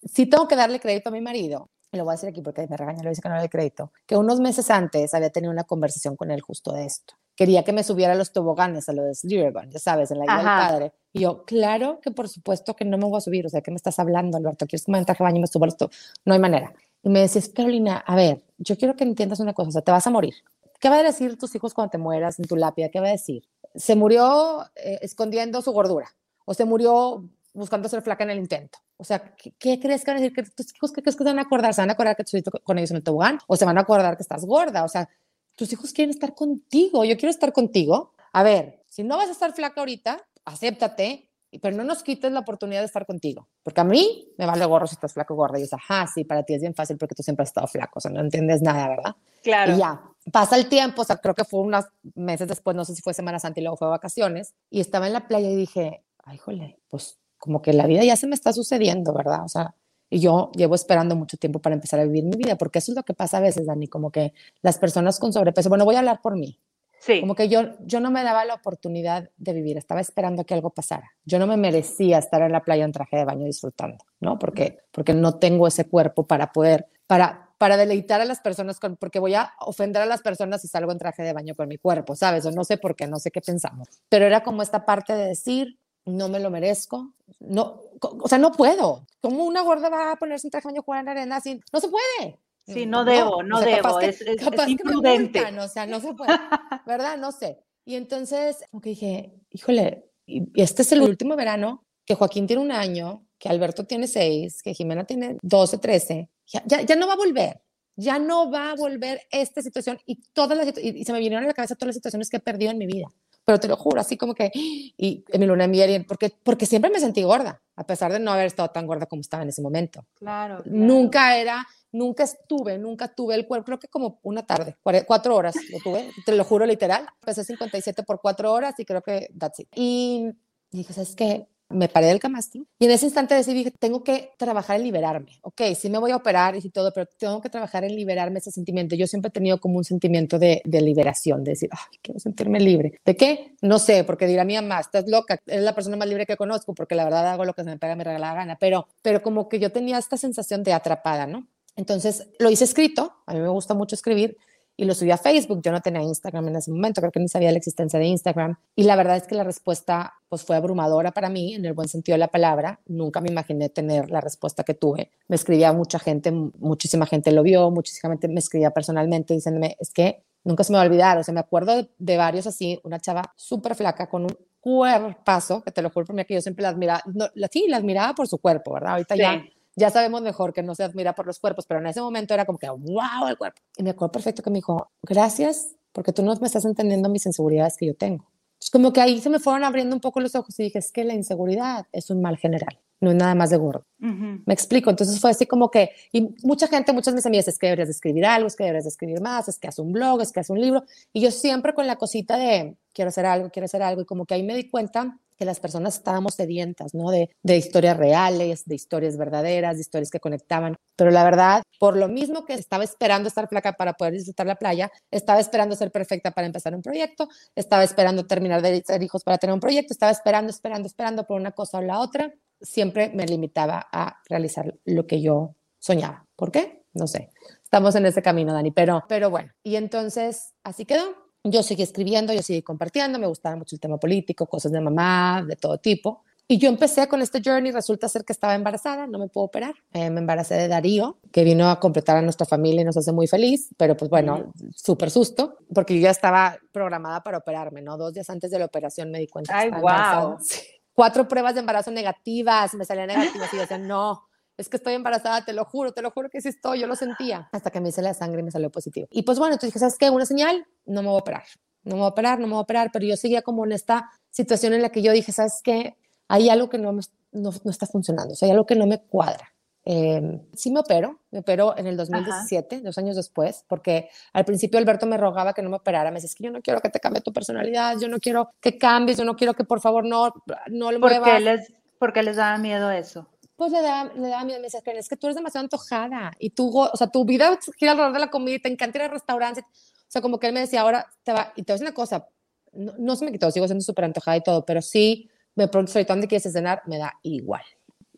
sí 0.05 0.27
tengo 0.27 0.47
que 0.49 0.57
darle 0.57 0.81
crédito 0.81 1.09
a 1.09 1.13
mi 1.13 1.23
marido, 1.23 1.71
lo 1.93 2.05
voy 2.05 2.13
a 2.13 2.17
decir 2.17 2.29
aquí 2.29 2.43
porque 2.43 2.67
me 2.69 2.77
regaña, 2.77 3.03
lo 3.03 3.09
dice 3.09 3.23
que 3.23 3.31
no 3.31 3.41
le 3.41 3.49
crédito, 3.49 3.91
que 4.05 4.19
unos 4.19 4.41
meses 4.41 4.71
antes 4.71 5.15
había 5.15 5.31
tenido 5.31 5.51
una 5.51 5.65
conversación 5.65 6.15
con 6.15 6.31
él 6.31 6.43
justo 6.43 6.75
de 6.75 6.85
esto 6.85 7.15
quería 7.37 7.63
que 7.63 7.73
me 7.73 7.85
subiera 7.85 8.15
a 8.15 8.17
los 8.17 8.33
toboganes, 8.33 8.89
a 8.89 8.93
los 8.93 9.05
de 9.05 9.15
Slierbun, 9.15 9.71
ya 9.71 9.79
sabes, 9.79 10.11
en 10.11 10.19
la 10.19 10.25
isla 10.25 10.37
del 10.37 10.45
padre. 10.45 10.93
Y 11.13 11.21
yo, 11.21 11.45
claro 11.45 12.01
que 12.01 12.11
por 12.11 12.29
supuesto 12.29 12.75
que 12.75 12.85
no 12.85 12.99
me 12.99 13.05
voy 13.05 13.19
a 13.19 13.21
subir, 13.21 13.47
o 13.47 13.49
sea, 13.49 13.61
¿qué 13.61 13.71
me 13.71 13.77
estás 13.77 13.99
hablando, 13.99 14.39
Alberto? 14.39 14.67
¿Quieres 14.67 14.85
que 14.85 14.93
me 14.93 14.99
entre 14.99 15.15
baño 15.19 15.37
y 15.37 15.41
me 15.41 15.47
suba 15.47 15.67
esto? 15.67 15.91
No 16.25 16.33
hay 16.33 16.41
manera. 16.41 16.73
Y 17.03 17.11
me 17.11 17.21
decías, 17.21 17.51
Carolina, 17.51 18.03
a 18.05 18.17
ver, 18.17 18.43
yo 18.59 18.77
quiero 18.77 18.97
que 18.97 19.05
entiendas 19.05 19.39
una 19.39 19.53
cosa, 19.53 19.69
o 19.69 19.73
sea, 19.73 19.83
te 19.83 19.93
vas 19.93 20.07
a 20.07 20.11
morir. 20.11 20.35
¿Qué 20.81 20.89
va 20.89 20.99
a 20.99 21.03
decir 21.03 21.39
tus 21.39 21.55
hijos 21.55 21.73
cuando 21.75 21.91
te 21.91 21.99
mueras 21.99 22.39
en 22.39 22.47
tu 22.47 22.57
lápida? 22.57 22.89
¿Qué 22.89 23.01
va 23.01 23.09
a 23.09 23.13
decir? 23.13 23.45
Se 23.75 23.95
murió 23.97 24.65
eh, 24.75 24.99
escondiendo 25.03 25.63
su 25.63 25.73
gordura 25.73 26.09
o 26.45 26.55
se 26.55 26.65
murió 26.65 27.29
buscando 27.55 27.89
ser 27.89 28.03
flaca 28.03 28.25
en 28.25 28.31
el 28.31 28.39
intento. 28.39 28.79
O 28.99 29.05
sea, 29.05 29.35
¿qué, 29.59 29.79
crees 29.81 30.05
que 30.05 30.11
van 30.11 30.19
a 30.19 30.21
decir? 30.21 30.35
¿Que 30.35 30.43
tus 30.43 30.75
hijos 30.75 30.93
qué 30.93 31.03
crees 31.03 31.17
que 31.17 31.25
se 31.25 31.31
van 31.31 31.39
a 31.39 31.43
acordar? 31.43 31.75
¿Se 31.75 31.83
van 31.83 31.91
a 31.91 31.95
acordar 31.95 32.17
que 32.17 32.23
estuviste 32.23 32.51
con 32.63 32.79
ellos 32.79 32.91
en 32.91 32.99
el 32.99 33.03
tobogán? 33.03 33.39
¿O 33.47 33.57
se 33.57 33.65
van 33.65 33.79
a 33.79 33.83
acordar 33.83 34.17
que 34.17 34.23
estás 34.23 34.45
gorda? 34.45 34.85
O 34.85 34.89
sea, 34.89 35.09
tus 35.57 35.73
hijos 35.73 35.93
quieren 35.93 36.11
estar 36.11 36.35
contigo, 36.35 37.05
yo 37.05 37.17
quiero 37.17 37.31
estar 37.31 37.53
contigo. 37.53 38.13
A 38.33 38.43
ver, 38.43 38.85
si 38.89 39.03
no 39.03 39.17
vas 39.17 39.29
a 39.29 39.33
estar 39.33 39.53
flaca 39.53 39.81
ahorita, 39.81 40.25
acéptate, 40.45 41.31
pero 41.61 41.77
no 41.77 41.85
nos 41.85 42.03
quites 42.03 42.31
la 42.31 42.41
oportunidad 42.41 42.81
de 42.81 42.87
estar 42.87 43.07
contigo. 43.07 43.49
Porque 43.63 43.81
a 43.81 43.85
mí 43.85 44.29
me 44.37 44.47
vale 44.47 44.65
gorro 44.67 44.87
si 44.87 44.95
estás 44.95 45.15
flaco 45.15 45.35
o 45.35 45.37
gorda. 45.37 45.59
Y 45.59 45.63
es, 45.63 45.73
ajá, 45.73 46.07
sí, 46.07 46.25
para 46.25 46.43
ti 46.43 46.55
es 46.55 46.61
bien 46.61 46.75
fácil 46.75 46.99
porque 46.99 47.15
tú 47.15 47.23
siempre 47.23 47.45
has 47.45 47.49
estado 47.49 47.67
flaco, 47.67 47.99
o 47.99 48.01
sea, 48.01 48.11
no 48.11 48.21
entiendes 48.21 48.63
nada, 48.63 48.89
¿verdad? 48.89 49.17
Claro. 49.43 49.75
Y 49.75 49.79
ya, 49.79 50.03
pasa 50.31 50.57
el 50.57 50.69
tiempo, 50.69 51.03
o 51.03 51.05
sea, 51.05 51.17
creo 51.17 51.35
que 51.35 51.45
fue 51.45 51.61
unos 51.61 51.87
meses 52.15 52.47
después, 52.49 52.77
no 52.77 52.85
sé 52.85 52.95
si 52.95 53.03
fue 53.03 53.15
Semana 53.15 53.39
Santa 53.39 53.61
y 53.61 53.63
luego 53.63 53.77
fue 53.77 53.89
vacaciones, 53.89 54.55
y 54.71 54.81
estaba 54.81 55.07
en 55.07 55.15
la 55.15 55.27
playa 55.27 55.49
y 55.49 55.57
dije, 55.57 56.05
ay, 56.25 56.39
jole, 56.39 56.79
pues 56.89 57.19
como 57.39 57.63
que 57.63 57.73
la 57.73 57.87
vida 57.87 58.05
ya 58.05 58.17
se 58.17 58.27
me 58.27 58.35
está 58.35 58.53
sucediendo, 58.53 59.15
¿verdad? 59.15 59.45
O 59.45 59.49
sea, 59.49 59.75
y 60.11 60.21
yo 60.21 60.51
llevo 60.55 60.75
esperando 60.75 61.17
mucho 61.17 61.37
tiempo 61.37 61.61
para 61.61 61.75
empezar 61.75 62.01
a 62.01 62.05
vivir 62.05 62.25
mi 62.25 62.37
vida, 62.37 62.57
porque 62.57 62.79
eso 62.79 62.93
es 62.93 62.97
lo 62.97 63.03
que 63.03 63.15
pasa 63.15 63.39
a 63.39 63.41
veces, 63.41 63.67
Dani, 63.67 63.89
como 63.89 64.11
que 64.11 64.33
las 64.63 64.79
personas 64.79 65.19
con 65.19 65.33
sobrepeso, 65.33 65.69
bueno, 65.69 65.85
voy 65.85 65.97
a 65.97 66.01
hablar 66.01 66.21
por 66.23 66.37
mí. 66.37 66.59
Sí. 66.99 67.21
Como 67.21 67.35
que 67.35 67.49
yo, 67.49 67.77
yo 67.81 68.01
no 68.01 68.11
me 68.11 68.25
daba 68.25 68.45
la 68.45 68.55
oportunidad 68.55 69.31
de 69.37 69.53
vivir, 69.53 69.77
estaba 69.77 70.01
esperando 70.01 70.45
que 70.45 70.55
algo 70.55 70.71
pasara. 70.71 71.13
Yo 71.25 71.39
no 71.39 71.47
me 71.47 71.57
merecía 71.57 72.19
estar 72.19 72.43
en 72.43 72.53
la 72.53 72.65
playa 72.65 72.85
en 72.85 72.93
traje 72.93 73.17
de 73.17 73.25
baño 73.25 73.45
disfrutando, 73.45 73.99
¿no? 74.21 74.39
Porque, 74.39 74.79
porque 74.93 75.15
no 75.15 75.39
tengo 75.39 75.67
ese 75.67 75.87
cuerpo 75.87 76.27
para 76.27 76.53
poder, 76.53 76.87
para, 77.07 77.51
para 77.59 77.77
deleitar 77.77 78.21
a 78.21 78.25
las 78.25 78.41
personas, 78.41 78.81
con, 78.81 78.97
porque 78.97 79.19
voy 79.19 79.35
a 79.35 79.53
ofender 79.61 80.03
a 80.03 80.07
las 80.07 80.23
personas 80.23 80.63
si 80.63 80.69
salgo 80.69 80.91
en 80.91 80.99
traje 80.99 81.23
de 81.23 81.33
baño 81.33 81.55
con 81.55 81.69
mi 81.69 81.79
cuerpo, 81.79 82.17
¿sabes? 82.17 82.45
O 82.47 82.51
no 82.51 82.65
sé 82.65 82.77
por 82.77 82.97
qué, 82.97 83.07
no 83.07 83.19
sé 83.19 83.31
qué 83.31 83.41
pensamos. 83.41 83.89
Pero 84.09 84.25
era 84.25 84.43
como 84.43 84.63
esta 84.63 84.85
parte 84.85 85.15
de 85.15 85.27
decir, 85.27 85.79
no 86.07 86.29
me 86.29 86.41
lo 86.41 86.51
merezco, 86.51 87.13
no, 87.41 87.83
o 88.01 88.29
sea, 88.29 88.39
no 88.39 88.53
puedo. 88.53 89.07
¿Cómo 89.21 89.45
una 89.45 89.63
gorda 89.63 89.89
va 89.89 90.13
a 90.13 90.17
ponerse 90.17 90.47
un 90.47 90.51
traje 90.51 90.69
de 90.69 90.73
baño 90.73 90.83
jugar 90.83 91.01
en 91.01 91.07
la 91.07 91.11
arena 91.13 91.37
así? 91.37 91.61
No 91.73 91.81
se 91.81 91.89
puede. 91.89 92.39
Sí, 92.67 92.87
no 92.87 93.05
debo, 93.05 93.43
no, 93.45 93.61
debo, 93.61 94.01
es, 94.01 94.21
es, 94.21 94.43
imprudente. 94.67 95.41
o 95.59 95.69
sea, 95.69 95.87
no 95.87 96.01
se 96.01 96.15
puede, 96.15 96.33
¿verdad? 96.87 97.17
No 97.17 97.31
sé. 97.31 97.59
Y 97.85 97.95
entonces, 97.95 98.65
como 98.71 98.81
que 98.81 98.91
dije, 98.91 99.35
híjole, 99.51 100.11
este 100.55 100.83
es 100.83 100.91
el 100.91 101.03
último 101.03 101.37
verano, 101.37 101.85
que 102.05 102.17
Joaquín 102.17 102.49
tiene 102.49 102.63
un 102.63 102.73
año, 102.73 103.25
que 103.39 103.49
Alberto 103.49 103.85
tiene 103.85 104.09
seis, 104.09 104.63
que 104.63 104.75
Jimena 104.75 105.05
tiene 105.05 105.39
12, 105.43 105.79
13, 105.79 106.29
ya, 106.47 106.63
ya, 106.67 106.83
ya 106.83 106.97
no 106.97 107.07
va 107.07 107.13
a 107.13 107.17
volver 107.17 107.61
ya 107.97 108.19
no 108.19 108.51
va 108.51 108.71
a 108.71 108.75
volver 108.75 109.23
esta 109.31 109.63
situación 109.63 109.99
y 110.05 110.23
todas 110.33 110.57
las 110.57 110.79
y, 110.79 111.05
se 111.05 111.13
me 111.13 111.19
vinieron 111.19 111.45
a 111.45 111.47
la 111.47 111.55
cabeza 111.55 111.75
todas 111.75 111.89
las 111.89 111.97
situaciones 111.97 112.29
que 112.29 112.37
he 112.37 112.41
perdido 112.41 112.71
en 112.71 112.79
mi 112.79 112.87
vida 112.87 113.09
pero 113.47 113.61
te 113.61 113.69
lo 113.69 113.77
juro, 113.77 114.01
así 114.01 114.17
como 114.17 114.35
que, 114.35 114.51
y 114.53 115.25
en 115.29 115.41
mi 115.41 115.47
luna 115.47 115.65
de 115.65 115.69
miel, 115.69 116.05
porque, 116.05 116.37
porque 116.43 116.67
siempre 116.67 116.91
me 116.91 116.99
sentí 116.99 117.23
gorda, 117.23 117.63
a 117.77 117.87
pesar 117.87 118.13
de 118.13 118.19
no 118.19 118.33
haber 118.33 118.47
estado 118.47 118.71
tan 118.71 118.89
gorda 118.89 119.07
como 119.07 119.21
estaba 119.21 119.45
en 119.45 119.51
ese 119.51 119.63
momento. 119.63 120.05
Claro. 120.15 120.63
Nunca 120.67 121.39
era, 121.39 121.65
nunca 121.93 122.25
estuve, 122.25 122.77
nunca 122.77 123.07
tuve 123.07 123.37
el 123.37 123.47
cuerpo, 123.47 123.67
creo 123.67 123.79
que 123.79 123.87
como 123.87 124.19
una 124.25 124.45
tarde, 124.45 124.77
cuatro 125.07 125.37
horas 125.37 125.55
lo 125.71 125.79
tuve, 125.79 126.11
te 126.27 126.35
lo 126.35 126.43
juro 126.43 126.67
literal, 126.67 127.07
pesé 127.25 127.45
57 127.45 128.03
por 128.03 128.21
cuatro 128.21 128.53
horas 128.53 128.75
y 128.79 128.85
creo 128.85 129.01
que 129.01 129.29
that's 129.39 129.61
it. 129.61 129.69
Y 129.77 130.33
dije, 130.73 130.93
¿sabes 130.93 131.15
qué? 131.15 131.47
Me 131.69 131.89
paré 131.89 132.07
del 132.07 132.21
camastro 132.21 132.65
y 132.79 132.85
en 132.85 132.91
ese 132.91 133.07
instante 133.07 133.35
decidí, 133.35 133.71
tengo 133.79 134.05
que 134.05 134.31
trabajar 134.39 134.77
en 134.77 134.85
liberarme. 134.85 135.33
Ok, 135.43 135.63
sí 135.77 135.91
me 135.91 135.99
voy 135.99 136.13
a 136.13 136.17
operar 136.17 136.57
y 136.57 136.71
todo, 136.71 136.93
pero 136.93 137.07
tengo 137.19 137.41
que 137.41 137.51
trabajar 137.51 137.85
en 137.85 137.97
liberarme 137.97 138.39
ese 138.39 138.51
sentimiento. 138.51 138.95
Yo 138.95 139.07
siempre 139.07 139.29
he 139.29 139.33
tenido 139.33 139.59
como 139.59 139.79
un 139.79 139.85
sentimiento 139.85 140.39
de, 140.39 140.63
de 140.65 140.81
liberación, 140.81 141.43
de 141.45 141.53
decir, 141.53 141.71
quiero 142.03 142.21
sentirme 142.21 142.61
libre. 142.61 143.01
¿De 143.05 143.17
qué? 143.17 143.55
No 143.63 143.79
sé, 143.79 144.05
porque 144.05 144.27
dirá 144.27 144.45
mi 144.45 144.55
mamá, 144.55 144.81
estás 144.81 145.09
loca, 145.09 145.41
es 145.47 145.63
la 145.63 145.75
persona 145.75 145.97
más 145.97 146.09
libre 146.09 146.27
que 146.27 146.37
conozco, 146.37 146.75
porque 146.75 146.95
la 146.95 147.05
verdad 147.05 147.27
hago 147.29 147.45
lo 147.45 147.55
que 147.55 147.65
se 147.65 147.71
me 147.71 147.79
pega, 147.79 147.97
me 147.97 148.05
regala 148.05 148.29
la 148.29 148.35
gana, 148.35 148.57
pero, 148.59 148.87
pero 149.03 149.23
como 149.23 149.49
que 149.49 149.59
yo 149.59 149.73
tenía 149.73 149.99
esta 149.99 150.17
sensación 150.17 150.63
de 150.63 150.73
atrapada, 150.73 151.27
¿no? 151.27 151.47
Entonces 151.77 152.29
lo 152.39 152.51
hice 152.51 152.65
escrito, 152.65 153.13
a 153.27 153.35
mí 153.35 153.41
me 153.41 153.49
gusta 153.49 153.75
mucho 153.75 153.95
escribir, 153.95 154.37
y 154.77 154.85
lo 154.85 154.95
subí 154.95 155.11
a 155.11 155.17
Facebook. 155.17 155.61
Yo 155.63 155.73
no 155.73 155.81
tenía 155.81 156.03
Instagram 156.03 156.49
en 156.49 156.57
ese 156.57 156.71
momento, 156.71 157.01
creo 157.01 157.13
que 157.13 157.21
ni 157.21 157.29
sabía 157.29 157.51
la 157.51 157.59
existencia 157.59 157.99
de 157.99 158.07
Instagram. 158.07 158.57
Y 158.75 158.85
la 158.85 158.97
verdad 158.97 159.17
es 159.17 159.27
que 159.27 159.35
la 159.35 159.45
respuesta 159.45 160.15
pues 160.29 160.43
fue 160.45 160.57
abrumadora 160.57 161.13
para 161.13 161.29
mí, 161.29 161.55
en 161.55 161.65
el 161.65 161.73
buen 161.73 161.89
sentido 161.89 162.15
de 162.15 162.19
la 162.19 162.29
palabra. 162.29 162.81
Nunca 162.87 163.21
me 163.21 163.31
imaginé 163.31 163.69
tener 163.69 164.11
la 164.11 164.21
respuesta 164.21 164.65
que 164.65 164.75
tuve. 164.75 165.11
Me 165.29 165.37
escribía 165.37 165.73
mucha 165.73 165.99
gente, 165.99 166.31
muchísima 166.31 167.07
gente 167.07 167.33
lo 167.33 167.43
vio, 167.43 167.71
muchísima 167.71 168.13
gente 168.13 168.29
me 168.29 168.41
escribía 168.41 168.71
personalmente 168.71 169.35
diciéndome, 169.35 169.77
es 169.81 169.91
que 169.91 170.25
nunca 170.45 170.65
se 170.65 170.73
me 170.73 170.79
va 170.79 170.83
a 170.83 170.87
olvidar. 170.87 171.19
O 171.19 171.23
sea, 171.23 171.33
me 171.33 171.41
acuerdo 171.41 171.89
de, 171.99 172.17
varios 172.17 172.47
así, 172.47 172.81
una 172.85 172.99
chava 172.99 173.33
súper 173.37 173.75
flaca 173.75 174.09
con 174.09 174.25
un 174.25 174.37
cuerpazo, 174.61 175.63
que 175.63 175.71
te 175.71 175.81
lo 175.81 175.91
juro 175.91 176.07
por 176.07 176.17
mí 176.17 176.25
que 176.25 176.35
yo 176.35 176.41
siempre 176.41 176.63
la 176.63 176.71
admiraba, 176.71 177.03
no, 177.07 177.27
sí, 177.51 177.67
la 177.69 177.77
admiraba 177.77 178.15
por 178.15 178.27
su 178.27 178.39
cuerpo, 178.39 178.75
¿verdad? 178.75 178.93
Ahorita 178.93 179.15
ya 179.15 179.45
ya 179.77 179.91
sabemos 179.91 180.23
mejor 180.23 180.53
que 180.53 180.63
no 180.63 180.75
se 180.75 180.83
admira 180.83 181.15
por 181.15 181.27
los 181.27 181.39
cuerpos, 181.39 181.67
pero 181.67 181.81
en 181.81 181.87
ese 181.87 182.01
momento 182.01 182.35
era 182.35 182.47
como 182.47 182.59
que, 182.59 182.69
wow, 182.69 183.29
el 183.29 183.37
cuerpo. 183.37 183.61
Y 183.77 183.83
me 183.83 183.91
acuerdo 183.91 184.13
perfecto 184.13 184.43
que 184.43 184.51
me 184.51 184.59
dijo, 184.59 184.91
gracias, 185.03 185.77
porque 185.93 186.13
tú 186.13 186.23
no 186.23 186.35
me 186.37 186.47
estás 186.47 186.65
entendiendo 186.65 187.09
mis 187.11 187.27
inseguridades 187.27 187.77
que 187.77 187.87
yo 187.87 187.95
tengo. 187.95 188.25
Es 188.61 188.71
como 188.71 188.93
que 188.93 189.03
ahí 189.03 189.21
se 189.21 189.29
me 189.29 189.39
fueron 189.39 189.65
abriendo 189.65 189.95
un 189.95 190.01
poco 190.01 190.21
los 190.21 190.35
ojos 190.35 190.59
y 190.59 190.65
dije, 190.65 190.79
es 190.79 190.91
que 190.91 191.05
la 191.05 191.15
inseguridad 191.15 191.87
es 191.93 192.11
un 192.11 192.23
mal 192.23 192.39
general, 192.39 192.81
no 193.01 193.11
es 193.11 193.17
nada 193.17 193.35
más 193.35 193.51
de 193.51 193.57
gordo. 193.57 193.85
Me 193.99 194.55
explico, 194.55 194.91
entonces 194.91 195.21
fue 195.21 195.31
así 195.31 195.47
como 195.47 195.71
que, 195.71 195.91
y 196.13 196.35
mucha 196.43 196.69
gente, 196.69 196.93
muchas 196.93 197.15
de 197.15 197.19
mis 197.19 197.27
amigas, 197.27 197.49
es 197.49 197.59
que 197.59 197.67
deberías 197.67 197.89
de 197.89 197.93
escribir 197.93 198.27
algo, 198.27 198.47
es 198.47 198.57
que 198.57 198.65
deberías 198.65 198.85
de 198.85 198.91
escribir 198.91 199.21
más, 199.21 199.49
es 199.49 199.59
que 199.59 199.69
haz 199.69 199.79
un 199.79 199.93
blog, 199.93 200.21
es 200.21 200.33
que 200.33 200.41
haz 200.41 200.51
un 200.51 200.61
libro, 200.61 200.85
y 201.13 201.21
yo 201.21 201.31
siempre 201.31 201.75
con 201.75 201.87
la 201.87 201.97
cosita 201.97 202.37
de, 202.37 202.77
quiero 202.93 203.09
hacer 203.09 203.27
algo, 203.27 203.51
quiero 203.51 203.65
hacer 203.65 203.83
algo, 203.83 204.03
y 204.03 204.05
como 204.05 204.27
que 204.27 204.35
ahí 204.35 204.43
me 204.43 204.55
di 204.55 204.69
cuenta 204.69 205.19
que 205.37 205.45
las 205.45 205.61
personas 205.61 205.97
estábamos 205.97 206.35
sedientas, 206.35 206.95
¿no? 206.95 207.11
De, 207.11 207.31
de, 207.43 207.57
historias 207.57 207.97
reales, 207.97 208.65
de 208.65 208.75
historias 208.75 209.17
verdaderas, 209.17 209.77
de 209.77 209.83
historias 209.83 210.11
que 210.11 210.21
conectaban. 210.21 210.77
Pero 210.97 211.11
la 211.11 211.25
verdad, 211.25 211.63
por 211.79 211.97
lo 211.97 212.09
mismo 212.09 212.45
que 212.45 212.55
estaba 212.55 212.85
esperando 212.85 213.29
estar 213.29 213.49
flaca 213.49 213.75
para 213.75 213.93
poder 213.93 214.15
disfrutar 214.15 214.47
la 214.47 214.57
playa, 214.57 214.91
estaba 215.11 215.41
esperando 215.41 215.77
ser 215.77 215.93
perfecta 215.93 216.31
para 216.31 216.47
empezar 216.47 216.75
un 216.75 216.83
proyecto, 216.83 217.29
estaba 217.55 217.85
esperando 217.85 218.27
terminar 218.27 218.63
de 218.63 218.83
ser 218.83 219.03
hijos 219.03 219.23
para 219.25 219.37
tener 219.39 219.53
un 219.53 219.61
proyecto, 219.61 219.93
estaba 219.93 220.13
esperando, 220.13 220.51
esperando, 220.51 220.87
esperando 220.87 221.27
por 221.27 221.39
una 221.39 221.53
cosa 221.53 221.79
o 221.79 221.83
la 221.83 221.99
otra, 221.99 222.33
siempre 222.61 223.11
me 223.15 223.27
limitaba 223.27 223.87
a 223.93 224.21
realizar 224.29 224.79
lo 224.85 225.07
que 225.07 225.21
yo 225.21 225.55
soñaba. 225.79 226.27
¿Por 226.37 226.51
qué? 226.51 226.85
No 226.95 227.07
sé. 227.07 227.31
Estamos 227.63 227.95
en 227.95 228.07
ese 228.07 228.23
camino, 228.23 228.53
Dani, 228.53 228.71
pero, 228.71 229.05
pero 229.09 229.31
bueno. 229.31 229.53
Y 229.63 229.77
entonces, 229.77 230.55
así 230.63 230.85
quedó 230.85 231.27
yo 231.51 231.63
seguí 231.63 231.83
escribiendo, 231.83 232.33
yo 232.33 232.43
seguí 232.43 232.63
compartiendo, 232.63 233.19
me 233.19 233.27
gustaba 233.27 233.57
mucho 233.57 233.77
el 233.77 233.81
tema 233.81 233.99
político, 233.99 234.47
cosas 234.47 234.73
de 234.73 234.81
mamá, 234.81 235.45
de 235.47 235.57
todo 235.57 235.79
tipo. 235.79 236.25
Y 236.49 236.59
yo 236.59 236.69
empecé 236.69 237.09
con 237.09 237.23
este 237.23 237.43
journey, 237.45 237.73
resulta 237.73 238.09
ser 238.09 238.25
que 238.25 238.33
estaba 238.33 238.55
embarazada, 238.55 239.09
no 239.09 239.19
me 239.19 239.27
puedo 239.27 239.47
operar. 239.47 239.75
Eh, 239.93 240.11
me 240.11 240.21
embaracé 240.21 240.55
de 240.55 240.69
Darío, 240.69 241.19
que 241.33 241.43
vino 241.43 241.69
a 241.69 241.81
completar 241.81 242.17
a 242.17 242.23
nuestra 242.23 242.47
familia 242.47 242.83
y 242.83 242.85
nos 242.85 242.97
hace 242.97 243.11
muy 243.11 243.27
feliz, 243.27 243.71
pero 243.77 243.97
pues 243.97 244.09
bueno, 244.09 244.53
súper 244.73 245.11
susto, 245.11 245.59
porque 245.75 245.97
yo 245.97 246.03
ya 246.03 246.11
estaba 246.11 246.57
programada 246.71 247.25
para 247.25 247.39
operarme, 247.39 247.83
¿no? 247.83 247.97
Dos 247.97 248.13
días 248.13 248.31
antes 248.31 248.53
de 248.53 248.61
la 248.61 248.67
operación 248.67 249.11
me 249.11 249.19
di 249.19 249.27
cuenta. 249.27 249.59
Ay, 249.59 249.71
wow. 249.71 250.39
Cuatro 250.97 251.29
pruebas 251.29 251.55
de 251.55 251.61
embarazo 251.61 251.93
negativas, 251.93 252.75
me 252.75 252.85
salían 252.85 253.07
negativas 253.07 253.53
y 253.53 253.57
yo 253.57 253.63
decía, 253.63 253.79
no, 253.79 254.27
es 254.57 254.69
que 254.69 254.79
estoy 254.79 254.95
embarazada, 254.95 255.45
te 255.45 255.53
lo 255.53 255.65
juro, 255.65 255.93
te 255.93 256.03
lo 256.03 256.11
juro 256.11 256.29
que 256.29 256.41
sí 256.41 256.49
estoy, 256.49 256.81
yo 256.81 256.89
lo 256.89 256.97
sentía, 256.97 257.49
hasta 257.53 257.71
que 257.71 257.81
me 257.81 257.91
hice 257.91 258.03
la 258.03 258.15
sangre 258.15 258.41
y 258.41 258.43
me 258.43 258.51
salió 258.51 258.71
positivo. 258.71 259.07
Y 259.11 259.23
pues 259.23 259.39
bueno, 259.39 259.53
entonces 259.53 259.69
dije, 259.69 259.79
¿sabes 259.79 259.97
qué? 259.97 260.11
Una 260.11 260.27
señal, 260.27 260.67
no 260.87 261.03
me 261.03 261.09
voy 261.09 261.19
a 261.19 261.21
operar, 261.21 261.45
no 261.85 261.95
me 261.95 262.01
voy 262.01 262.07
a 262.07 262.09
operar, 262.09 262.41
no 262.41 262.47
me 262.47 262.55
voy 262.55 262.61
a 262.61 262.63
operar, 262.63 262.91
pero 262.93 263.05
yo 263.05 263.17
seguía 263.17 263.43
como 263.43 263.65
en 263.65 263.73
esta 263.73 264.11
situación 264.31 264.73
en 264.73 264.83
la 264.83 264.89
que 264.89 265.03
yo 265.03 265.13
dije, 265.13 265.31
¿sabes 265.31 265.61
qué? 265.63 265.97
hay 266.29 266.49
algo 266.49 266.69
que 266.69 266.79
no, 266.79 266.93
no, 266.93 267.01
no, 267.33 267.71
está 267.71 267.87
funcionando, 267.87 268.33
o 268.33 268.37
sea, 268.37 268.47
hay 268.47 268.53
algo 268.53 268.67
que 268.67 268.77
no 268.77 268.87
me 268.87 269.01
cuadra. 269.01 269.53
Eh, 269.89 270.41
sí 270.53 270.73
me 270.73 270.81
opero, 270.81 271.21
me 271.31 271.39
opero 271.39 271.79
en 271.79 271.87
el 271.87 271.97
2017, 271.97 272.81
dos 272.81 272.99
años 272.99 273.15
después, 273.15 273.65
porque 273.69 274.11
al 274.33 274.45
principio 274.45 274.81
Alberto 274.81 275.07
me 275.07 275.17
rogaba 275.17 275.55
que 275.55 275.63
no 275.63 275.71
me 275.71 275.77
operara, 275.77 276.11
me 276.11 276.17
decía, 276.17 276.27
es 276.27 276.35
que 276.35 276.43
yo 276.43 276.51
no 276.51 276.61
quiero 276.61 276.81
que 276.81 276.91
te 276.91 276.99
cambie 276.99 277.23
tu 277.23 277.33
personalidad, 277.33 277.97
yo 278.01 278.09
no 278.09 278.19
quiero 278.19 278.51
que 278.61 278.79
cambies, 278.79 279.17
yo 279.17 279.25
no 279.25 279.37
quiero 279.37 279.55
que 279.55 279.63
por 279.63 279.81
favor 279.81 280.05
no, 280.05 280.35
no 280.71 280.91
lo 280.91 280.99
¿Por 280.99 281.23
Qué 281.23 281.39
les, 281.39 281.73
¿Por 282.01 282.13
qué 282.13 282.25
les 282.25 282.35
daba 282.35 282.59
miedo 282.59 282.91
eso? 282.91 283.29
Pues 283.55 283.71
le 283.71 283.81
daba, 283.81 284.13
le 284.13 284.29
daba 284.29 284.45
miedo, 284.45 284.59
me 284.59 284.65
decía, 284.65 284.81
es 284.85 285.09
que 285.09 285.17
tú 285.17 285.29
eres 285.29 285.37
demasiado 285.37 285.63
antojada 285.63 286.33
y 286.41 286.51
tú, 286.51 286.77
o 286.77 286.97
sea, 286.97 287.07
tu 287.07 287.25
vida 287.25 287.57
gira 287.79 287.93
alrededor 287.93 288.15
de 288.15 288.21
la 288.21 288.31
comida 288.31 288.57
y 288.57 288.61
te 288.61 288.69
encanta 288.69 288.99
ir 288.99 289.05
a 289.05 289.09
restaurantes, 289.09 289.63
o 289.63 290.09
sea, 290.09 290.21
como 290.21 290.41
que 290.41 290.49
él 290.49 290.53
me 290.53 290.61
decía, 290.61 290.81
ahora 290.81 291.07
te 291.23 291.33
va, 291.33 291.53
y 291.55 291.63
te 291.63 291.73
voy 291.73 291.75
a 291.75 291.79
decir 291.79 291.87
una 291.87 291.95
cosa, 291.95 292.27
no, 292.73 292.93
no 292.99 293.15
se 293.15 293.25
me 293.25 293.31
quitó, 293.31 293.53
sigo 293.53 293.67
siendo 293.67 293.85
súper 293.85 294.07
antojada 294.07 294.37
y 294.37 294.43
todo, 294.43 294.67
pero 294.67 294.83
sí 294.83 295.31
me 295.55 295.69
pregunto, 295.69 295.93
soy 295.93 296.03
¿dónde 296.03 296.27
quieres 296.27 296.53
cenar? 296.53 296.83
Me 296.87 296.99
da 296.99 297.15
igual. 297.23 297.63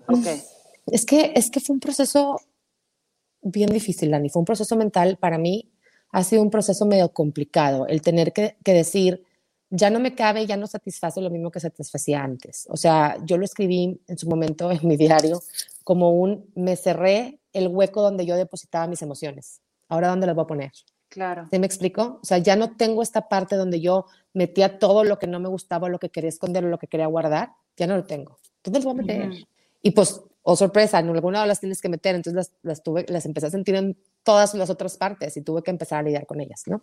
Ok. 0.09 0.27
Es 0.93 1.05
que, 1.07 1.33
es 1.35 1.51
que 1.51 1.61
fue 1.61 1.75
un 1.75 1.81
proceso 1.81 2.41
bien 3.43 3.71
difícil, 3.71 4.11
Dani. 4.11 4.29
Fue 4.29 4.41
un 4.41 4.47
proceso 4.47 4.77
mental 4.77 5.17
para 5.19 5.39
mí, 5.39 5.71
ha 6.11 6.25
sido 6.25 6.43
un 6.43 6.51
proceso 6.51 6.87
medio 6.87 7.13
complicado. 7.13 7.87
El 7.87 8.03
tener 8.03 8.33
que, 8.33 8.57
que 8.65 8.73
decir, 8.73 9.25
ya 9.71 9.91
no 9.91 10.01
me 10.01 10.15
cabe, 10.15 10.47
ya 10.47 10.57
no 10.57 10.67
satisface 10.67 11.21
lo 11.21 11.31
mismo 11.31 11.51
que 11.51 11.61
satisfacía 11.61 12.23
antes. 12.23 12.67
O 12.71 12.77
sea, 12.77 13.17
yo 13.25 13.37
lo 13.37 13.45
escribí 13.45 14.01
en 14.07 14.19
su 14.19 14.29
momento 14.29 14.71
en 14.71 14.87
mi 14.87 14.97
diario 14.97 15.43
como 15.85 16.11
un, 16.11 16.51
me 16.55 16.77
cerré 16.77 17.41
el 17.53 17.69
hueco 17.69 18.03
donde 18.03 18.27
yo 18.27 18.37
depositaba 18.37 18.87
mis 18.87 19.03
emociones. 19.03 19.61
Ahora, 19.89 20.09
¿dónde 20.09 20.27
las 20.27 20.37
voy 20.37 20.45
a 20.45 20.47
poner? 20.47 20.73
Claro. 21.09 21.47
¿Se 21.51 21.59
me 21.59 21.67
explico? 21.67 22.21
O 22.23 22.25
sea, 22.27 22.39
ya 22.39 22.57
no 22.57 22.77
tengo 22.77 23.03
esta 23.03 23.29
parte 23.29 23.57
donde 23.57 23.81
yo 23.81 24.07
metía 24.35 24.79
todo 24.79 25.05
lo 25.05 25.19
que 25.19 25.27
no 25.27 25.41
me 25.41 25.49
gustaba, 25.49 25.89
lo 25.89 25.99
que 25.99 26.11
quería 26.11 26.29
esconder 26.29 26.65
lo 26.65 26.79
que 26.79 26.87
quería 26.87 27.07
guardar, 27.07 27.53
ya 27.77 27.87
no 27.87 27.97
lo 27.97 28.05
tengo. 28.05 28.39
¿Dónde 28.63 28.81
lo 28.81 28.93
voy 28.93 28.93
a 28.93 29.03
meter? 29.03 29.47
Y 29.83 29.93
pues, 29.93 30.21
oh 30.51 30.57
sorpresa, 30.57 30.99
en 30.99 31.11
alguna 31.11 31.45
las 31.45 31.61
tienes 31.61 31.83
que 31.83 31.91
meter, 31.91 32.15
entonces 32.15 32.35
las, 32.35 32.53
las, 32.63 32.83
tuve, 32.83 33.05
las 33.11 33.27
empecé 33.27 33.49
a 33.49 33.51
sentir 33.51 33.75
en 33.75 33.99
todas 34.23 34.55
las 34.55 34.71
otras 34.71 34.97
partes 34.97 35.37
y 35.37 35.43
tuve 35.43 35.63
que 35.63 35.71
empezar 35.71 35.99
a 35.99 36.03
lidiar 36.03 36.25
con 36.25 36.41
ellas, 36.41 36.63
¿no? 36.67 36.81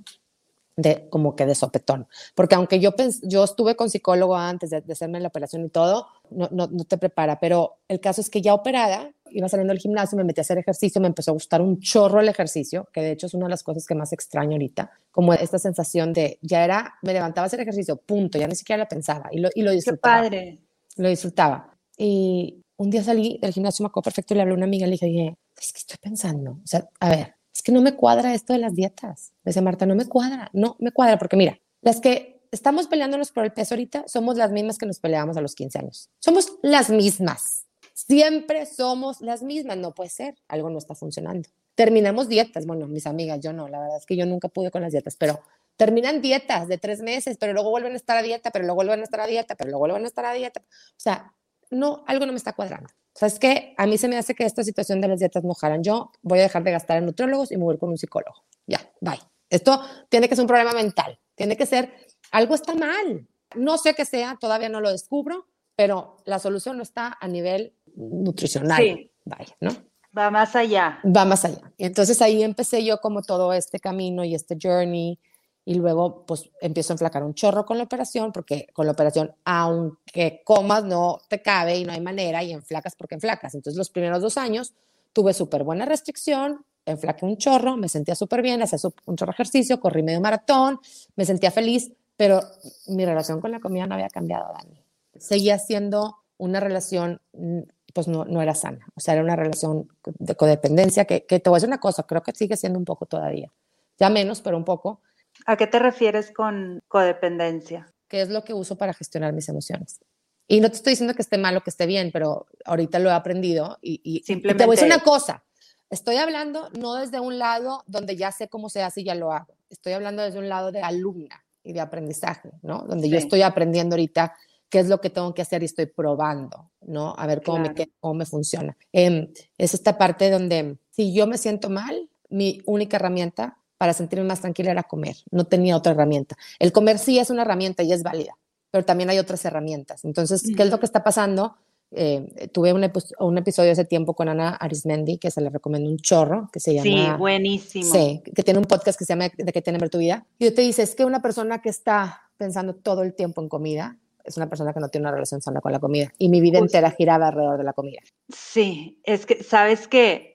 De, 0.77 1.09
como 1.09 1.35
que 1.35 1.47
de 1.47 1.55
sopetón. 1.55 2.07
Porque 2.35 2.53
aunque 2.53 2.79
yo, 2.79 2.93
yo 3.23 3.43
estuve 3.43 3.75
con 3.75 3.89
psicólogo 3.89 4.35
antes 4.35 4.69
de, 4.69 4.81
de 4.81 4.93
hacerme 4.93 5.19
la 5.19 5.29
operación 5.29 5.65
y 5.65 5.69
todo, 5.69 6.05
no, 6.29 6.47
no, 6.51 6.67
no 6.67 6.83
te 6.83 6.99
prepara, 6.99 7.39
pero 7.39 7.79
el 7.87 7.99
caso 7.99 8.21
es 8.21 8.29
que 8.29 8.43
ya 8.43 8.53
operada, 8.53 9.11
iba 9.31 9.49
saliendo 9.49 9.73
del 9.73 9.81
gimnasio, 9.81 10.15
me 10.15 10.23
metí 10.23 10.41
a 10.41 10.43
hacer 10.43 10.59
ejercicio, 10.59 11.01
me 11.01 11.07
empezó 11.07 11.31
a 11.31 11.33
gustar 11.33 11.59
un 11.63 11.79
chorro 11.79 12.19
el 12.19 12.29
ejercicio, 12.29 12.87
que 12.93 13.01
de 13.01 13.13
hecho 13.13 13.25
es 13.25 13.33
una 13.33 13.45
de 13.47 13.49
las 13.49 13.63
cosas 13.63 13.87
que 13.87 13.95
más 13.95 14.13
extraño 14.13 14.51
ahorita, 14.51 14.91
como 15.11 15.33
esta 15.33 15.57
sensación 15.57 16.13
de 16.13 16.37
ya 16.43 16.63
era, 16.63 16.93
me 17.01 17.13
levantaba 17.13 17.45
a 17.45 17.47
hacer 17.47 17.61
ejercicio, 17.61 17.97
punto, 17.97 18.37
ya 18.37 18.47
ni 18.47 18.55
siquiera 18.55 18.83
la 18.83 18.87
pensaba 18.87 19.29
y 19.31 19.39
lo, 19.39 19.49
y 19.55 19.63
lo 19.63 19.71
disfrutaba. 19.71 20.21
Qué 20.21 20.29
padre. 20.29 20.59
Lo 20.97 21.09
disfrutaba. 21.09 21.75
Y 21.97 22.64
un 22.77 22.89
día 22.89 23.03
salí 23.03 23.39
del 23.41 23.53
gimnasio, 23.53 23.83
me 23.83 23.87
acuerdo 23.87 24.05
perfecto, 24.05 24.33
y 24.33 24.37
le 24.37 24.41
hablé 24.41 24.53
a 24.53 24.57
una 24.57 24.65
amiga, 24.65 24.85
le 24.87 24.93
dije, 24.93 25.37
es 25.57 25.71
que 25.71 25.79
estoy 25.79 25.97
pensando, 26.01 26.59
o 26.63 26.67
sea, 26.67 26.89
a 26.99 27.09
ver, 27.09 27.35
es 27.53 27.61
que 27.61 27.71
no 27.71 27.81
me 27.81 27.95
cuadra 27.95 28.33
esto 28.33 28.51
de 28.51 28.59
las 28.59 28.75
dietas. 28.75 29.31
Me 29.43 29.51
dice 29.51 29.61
Marta, 29.61 29.85
no 29.85 29.95
me 29.95 30.05
cuadra, 30.05 30.49
no 30.51 30.75
me 30.79 30.91
cuadra, 30.91 31.17
porque 31.17 31.37
mira, 31.37 31.57
las 31.81 32.01
que 32.01 32.41
estamos 32.51 32.87
peleándonos 32.87 33.31
por 33.31 33.45
el 33.45 33.53
peso 33.53 33.75
ahorita 33.75 34.05
somos 34.07 34.35
las 34.35 34.51
mismas 34.51 34.77
que 34.77 34.85
nos 34.85 34.99
peleábamos 34.99 35.37
a 35.37 35.41
los 35.41 35.55
15 35.55 35.79
años. 35.79 36.09
Somos 36.19 36.57
las 36.61 36.89
mismas. 36.89 37.65
Siempre 37.93 38.65
somos 38.65 39.21
las 39.21 39.41
mismas, 39.41 39.77
no 39.77 39.93
puede 39.93 40.09
ser, 40.09 40.35
algo 40.49 40.69
no 40.69 40.77
está 40.77 40.95
funcionando. 40.95 41.47
Terminamos 41.75 42.27
dietas, 42.27 42.65
bueno, 42.65 42.87
mis 42.87 43.07
amigas, 43.07 43.39
yo 43.39 43.53
no, 43.53 43.69
la 43.69 43.79
verdad 43.79 43.97
es 43.97 44.05
que 44.05 44.17
yo 44.17 44.25
nunca 44.25 44.49
pude 44.49 44.69
con 44.69 44.81
las 44.81 44.91
dietas, 44.91 45.15
pero 45.15 45.39
terminan 45.77 46.21
dietas 46.21 46.67
de 46.67 46.77
tres 46.77 47.01
meses, 47.01 47.37
pero 47.39 47.53
luego 47.53 47.69
vuelven 47.69 47.93
a 47.93 47.95
estar 47.95 48.17
a 48.17 48.21
dieta, 48.21 48.51
pero 48.51 48.65
luego 48.65 48.75
vuelven 48.75 48.99
a 48.99 49.03
estar 49.03 49.21
a 49.21 49.27
dieta, 49.27 49.55
pero 49.55 49.69
luego 49.69 49.79
vuelven 49.79 50.03
a 50.03 50.07
estar 50.07 50.25
a 50.25 50.33
dieta. 50.33 50.61
O 50.61 50.99
sea, 50.99 51.33
no, 51.71 52.03
algo 52.07 52.25
no 52.25 52.31
me 52.31 52.37
está 52.37 52.53
cuadrando. 52.53 52.89
O 52.89 53.17
sea, 53.17 53.27
es 53.27 53.39
que 53.39 53.73
a 53.77 53.87
mí 53.87 53.97
se 53.97 54.07
me 54.07 54.17
hace 54.17 54.35
que 54.35 54.43
esta 54.43 54.63
situación 54.63 54.99
de 54.99 55.07
las 55.07 55.19
dietas 55.19 55.43
no 55.43 55.53
jalan. 55.53 55.83
Yo 55.83 56.11
voy 56.21 56.39
a 56.39 56.43
dejar 56.43 56.63
de 56.63 56.71
gastar 56.71 56.97
en 56.97 57.05
nutriólogos 57.05 57.51
y 57.51 57.57
mover 57.57 57.77
con 57.77 57.89
un 57.89 57.97
psicólogo. 57.97 58.43
Ya, 58.67 58.81
bye. 58.99 59.19
Esto 59.49 59.81
tiene 60.09 60.27
que 60.27 60.35
ser 60.35 60.43
un 60.43 60.47
problema 60.47 60.73
mental. 60.73 61.19
Tiene 61.35 61.55
que 61.55 61.65
ser, 61.65 61.93
algo 62.31 62.55
está 62.55 62.75
mal. 62.75 63.27
No 63.55 63.77
sé 63.77 63.93
qué 63.93 64.05
sea, 64.05 64.37
todavía 64.39 64.69
no 64.69 64.81
lo 64.81 64.91
descubro, 64.91 65.47
pero 65.75 66.17
la 66.25 66.39
solución 66.39 66.77
no 66.77 66.83
está 66.83 67.17
a 67.19 67.27
nivel 67.27 67.73
nutricional. 67.95 68.81
Sí. 68.81 69.11
Vaya, 69.23 69.55
¿no? 69.59 69.71
Va 70.17 70.29
más 70.29 70.55
allá. 70.55 70.99
Va 71.05 71.25
más 71.25 71.45
allá. 71.45 71.73
Y 71.77 71.85
entonces 71.85 72.21
ahí 72.21 72.43
empecé 72.43 72.83
yo 72.85 72.99
como 72.99 73.21
todo 73.21 73.53
este 73.53 73.79
camino 73.79 74.23
y 74.23 74.35
este 74.35 74.57
journey 74.61 75.19
y 75.65 75.73
luego 75.73 76.25
pues 76.25 76.51
empiezo 76.61 76.93
a 76.93 76.95
enflacar 76.95 77.23
un 77.23 77.33
chorro 77.33 77.65
con 77.65 77.79
la 77.79 77.83
operación 77.83 78.31
porque 78.31 78.67
con 78.71 78.85
la 78.85 78.91
operación 78.91 79.33
aunque 79.43 80.41
comas 80.45 80.83
no 80.83 81.19
te 81.27 81.41
cabe 81.41 81.79
y 81.79 81.85
no 81.85 81.91
hay 81.91 82.01
manera 82.01 82.43
y 82.43 82.53
enflacas 82.53 82.95
porque 82.95 83.15
enflacas. 83.15 83.55
Entonces 83.55 83.77
los 83.77 83.89
primeros 83.89 84.21
dos 84.21 84.37
años 84.37 84.73
tuve 85.11 85.33
súper 85.33 85.63
buena 85.63 85.85
restricción, 85.85 86.63
enflaqué 86.85 87.25
un 87.25 87.37
chorro, 87.37 87.77
me 87.77 87.89
sentía 87.89 88.13
súper 88.13 88.43
bien, 88.43 88.61
hacía 88.61 88.77
un 89.05 89.15
chorro 89.15 89.31
de 89.31 89.35
ejercicio, 89.35 89.79
corrí 89.79 90.03
medio 90.03 90.21
maratón, 90.21 90.79
me 91.15 91.25
sentía 91.25 91.49
feliz, 91.49 91.91
pero 92.15 92.41
mi 92.87 93.03
relación 93.03 93.41
con 93.41 93.51
la 93.51 93.59
comida 93.59 93.87
no 93.87 93.95
había 93.95 94.09
cambiado, 94.09 94.53
Dani. 94.53 94.83
Seguía 95.17 95.57
siendo 95.57 96.17
una 96.37 96.59
relación 96.59 97.21
mm, 97.33 97.61
pues 97.93 98.09
no, 98.09 98.25
no, 98.25 98.41
era 98.41 98.53
sana. 98.53 98.85
O 98.95 98.99
sea, 98.99 99.13
era 99.13 99.23
una 99.23 99.37
relación 99.37 99.87
de 100.03 100.35
codependencia 100.35 101.05
que, 101.05 101.25
que 101.25 101.39
te 101.39 101.49
voy 101.49 101.55
a 101.55 101.59
decir 101.59 101.69
una 101.69 101.79
cosa, 101.79 102.03
creo 102.03 102.21
que 102.21 102.33
sigue 102.33 102.57
siendo 102.57 102.77
un 102.77 102.83
poco 102.83 103.05
todavía. 103.05 103.51
Ya 103.97 104.09
menos, 104.09 104.41
pero 104.41 104.57
un 104.57 104.65
poco. 104.65 104.99
¿A 105.45 105.57
qué 105.57 105.67
te 105.67 105.79
refieres 105.79 106.31
con 106.31 106.81
codependencia? 106.87 107.93
¿Qué 108.07 108.21
es 108.21 108.29
lo 108.29 108.43
que 108.43 108.53
uso 108.53 108.77
para 108.77 108.93
gestionar 108.93 109.33
mis 109.33 109.47
emociones? 109.49 109.99
Y 110.47 110.59
no 110.59 110.69
te 110.69 110.75
estoy 110.75 110.91
diciendo 110.91 111.13
que 111.13 111.21
esté 111.21 111.37
mal 111.37 111.57
o 111.57 111.61
que 111.61 111.69
esté 111.69 111.85
bien, 111.85 112.11
pero 112.11 112.47
ahorita 112.65 112.99
lo 112.99 113.09
he 113.09 113.13
aprendido 113.13 113.77
y, 113.81 114.01
y, 114.03 114.23
Simplemente... 114.23 114.63
te 114.63 114.65
voy 114.65 114.75
a 114.75 114.77
decir 114.77 114.93
una 114.93 115.03
cosa. 115.03 115.43
Estoy 115.89 116.17
hablando 116.17 116.69
no 116.79 116.95
desde 116.95 117.19
un 117.19 117.37
lado 117.39 117.83
donde 117.87 118.15
ya 118.15 118.31
sé 118.31 118.47
cómo 118.47 118.69
se 118.69 118.81
hace 118.81 119.01
y 119.01 119.05
ya 119.05 119.15
lo 119.15 119.31
hago. 119.31 119.55
Estoy 119.69 119.93
hablando 119.93 120.23
desde 120.23 120.39
un 120.39 120.49
lado 120.49 120.71
de 120.71 120.81
alumna 120.81 121.43
y 121.63 121.73
de 121.73 121.81
aprendizaje, 121.81 122.51
¿no? 122.61 122.83
Donde 122.87 123.07
sí. 123.07 123.11
yo 123.11 123.17
estoy 123.17 123.41
aprendiendo 123.41 123.95
ahorita 123.95 124.35
qué 124.69 124.79
es 124.79 124.87
lo 124.87 124.99
que 124.99 125.09
tengo 125.09 125.33
que 125.33 125.41
hacer 125.41 125.61
y 125.61 125.65
estoy 125.65 125.85
probando, 125.87 126.71
¿no? 126.81 127.13
A 127.17 127.27
ver 127.27 127.41
cómo, 127.43 127.63
claro. 127.63 127.73
me, 127.77 127.89
cómo 127.99 128.13
me 128.15 128.25
funciona. 128.25 128.77
Eh, 128.93 129.31
es 129.57 129.73
esta 129.73 129.97
parte 129.97 130.29
donde 130.29 130.77
si 130.91 131.13
yo 131.13 131.27
me 131.27 131.37
siento 131.37 131.69
mal, 131.69 132.09
mi 132.29 132.61
única 132.65 132.97
herramienta 132.97 133.57
para 133.77 133.93
sentirme 133.93 134.25
más 134.25 134.41
tranquila 134.41 134.71
era 134.71 134.83
comer. 134.83 135.15
No 135.31 135.45
tenía 135.45 135.75
otra 135.75 135.93
herramienta. 135.93 136.37
El 136.59 136.71
comer 136.71 136.99
sí 136.99 137.19
es 137.19 137.29
una 137.29 137.43
herramienta 137.43 137.83
y 137.83 137.93
es 137.93 138.03
válida, 138.03 138.37
pero 138.71 138.85
también 138.85 139.09
hay 139.09 139.19
otras 139.19 139.43
herramientas. 139.45 140.05
Entonces, 140.05 140.43
¿qué 140.55 140.63
es 140.63 140.69
lo 140.69 140.79
que 140.79 140.85
está 140.85 141.03
pasando? 141.03 141.55
Eh, 141.91 142.49
tuve 142.51 142.73
un, 142.73 142.91
un, 143.19 143.37
episodio 143.37 143.71
hace 143.71 143.85
tiempo 143.85 144.15
con 144.15 144.27
Ana 144.27 144.49
Arismendi, 144.49 145.17
que 145.17 145.31
se 145.31 145.39
le 145.39 145.49
recomiendo 145.49 145.89
un 145.89 145.97
chorro, 145.97 146.49
que 146.51 146.59
se 146.59 146.73
llama... 146.73 146.83
Sí, 146.83 147.17
buenísimo. 147.17 147.85
Sí, 147.85 148.21
que 148.35 148.43
tiene 148.43 148.59
un 148.59 148.65
podcast 148.65 148.97
que 148.97 149.05
se 149.05 149.13
llama 149.13 149.29
De 149.37 149.53
qué 149.53 149.61
tiene 149.61 149.79
ver 149.79 149.89
tu 149.89 149.99
vida. 149.99 150.25
Y 150.39 150.45
yo 150.45 150.53
te 150.53 150.61
dice, 150.61 150.83
es 150.83 150.95
que 150.95 151.05
una 151.05 151.21
persona 151.21 151.61
que 151.61 151.69
está 151.69 152.23
pensando 152.37 152.75
todo 152.75 153.03
el 153.03 153.13
tiempo 153.13 153.41
en 153.41 153.47
comida, 153.47 153.97
es 154.25 154.35
una 154.37 154.49
persona 154.49 154.73
que 154.73 154.79
no 154.79 154.89
tiene 154.89 155.03
una 155.03 155.11
relación 155.11 155.41
sana 155.41 155.61
con 155.61 155.71
la 155.71 155.79
comida. 155.79 156.11
Y 156.17 156.29
mi 156.29 156.41
vida 156.41 156.59
entera 156.59 156.91
giraba 156.91 157.27
alrededor 157.27 157.57
de 157.57 157.63
la 157.63 157.73
comida. 157.73 158.01
Sí, 158.27 158.99
es 159.03 159.25
que, 159.25 159.43
¿sabes 159.43 159.87
qué? 159.87 160.34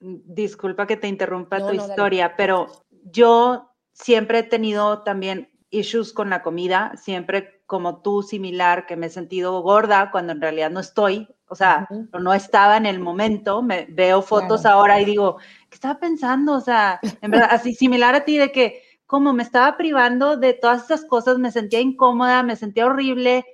Disculpa 0.00 0.86
que 0.86 0.96
te 0.96 1.08
interrumpa 1.08 1.58
no, 1.58 1.68
tu 1.68 1.74
no, 1.74 1.86
historia, 1.86 2.24
dale. 2.24 2.34
pero 2.36 2.66
yo 3.04 3.70
siempre 3.92 4.40
he 4.40 4.42
tenido 4.42 5.02
también 5.02 5.50
issues 5.70 6.12
con 6.12 6.30
la 6.30 6.42
comida, 6.42 6.92
siempre 6.96 7.62
como 7.66 8.02
tú, 8.02 8.22
similar, 8.22 8.86
que 8.86 8.96
me 8.96 9.06
he 9.06 9.10
sentido 9.10 9.60
gorda 9.62 10.10
cuando 10.10 10.32
en 10.32 10.40
realidad 10.40 10.70
no 10.70 10.80
estoy, 10.80 11.28
o 11.46 11.54
sea, 11.54 11.86
uh 11.90 11.94
-huh. 11.94 12.20
no 12.20 12.34
estaba 12.34 12.76
en 12.76 12.86
el 12.86 12.98
momento, 12.98 13.62
me 13.62 13.86
veo 13.90 14.22
fotos 14.22 14.62
claro. 14.62 14.78
ahora 14.78 15.00
y 15.00 15.04
digo, 15.04 15.36
¿qué 15.68 15.74
estaba 15.74 16.00
pensando? 16.00 16.54
O 16.54 16.60
sea, 16.60 16.98
en 17.20 17.30
verdad, 17.30 17.48
así 17.52 17.74
similar 17.74 18.14
a 18.14 18.24
ti 18.24 18.38
de 18.38 18.50
que 18.50 18.82
como 19.06 19.32
me 19.32 19.42
estaba 19.42 19.76
privando 19.76 20.36
de 20.36 20.54
todas 20.54 20.84
esas 20.84 21.04
cosas, 21.04 21.38
me 21.38 21.50
sentía 21.50 21.80
incómoda, 21.80 22.42
me 22.42 22.56
sentía 22.56 22.86
horrible 22.86 23.44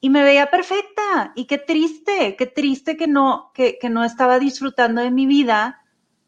y 0.00 0.10
me 0.10 0.22
veía 0.22 0.50
perfecta. 0.50 1.32
Y 1.34 1.46
qué 1.46 1.58
triste, 1.58 2.36
qué 2.36 2.46
triste 2.46 2.96
que 2.96 3.06
no, 3.06 3.50
que, 3.54 3.78
que 3.78 3.88
no 3.88 4.04
estaba 4.04 4.38
disfrutando 4.38 5.00
de 5.00 5.10
mi 5.10 5.26
vida 5.26 5.79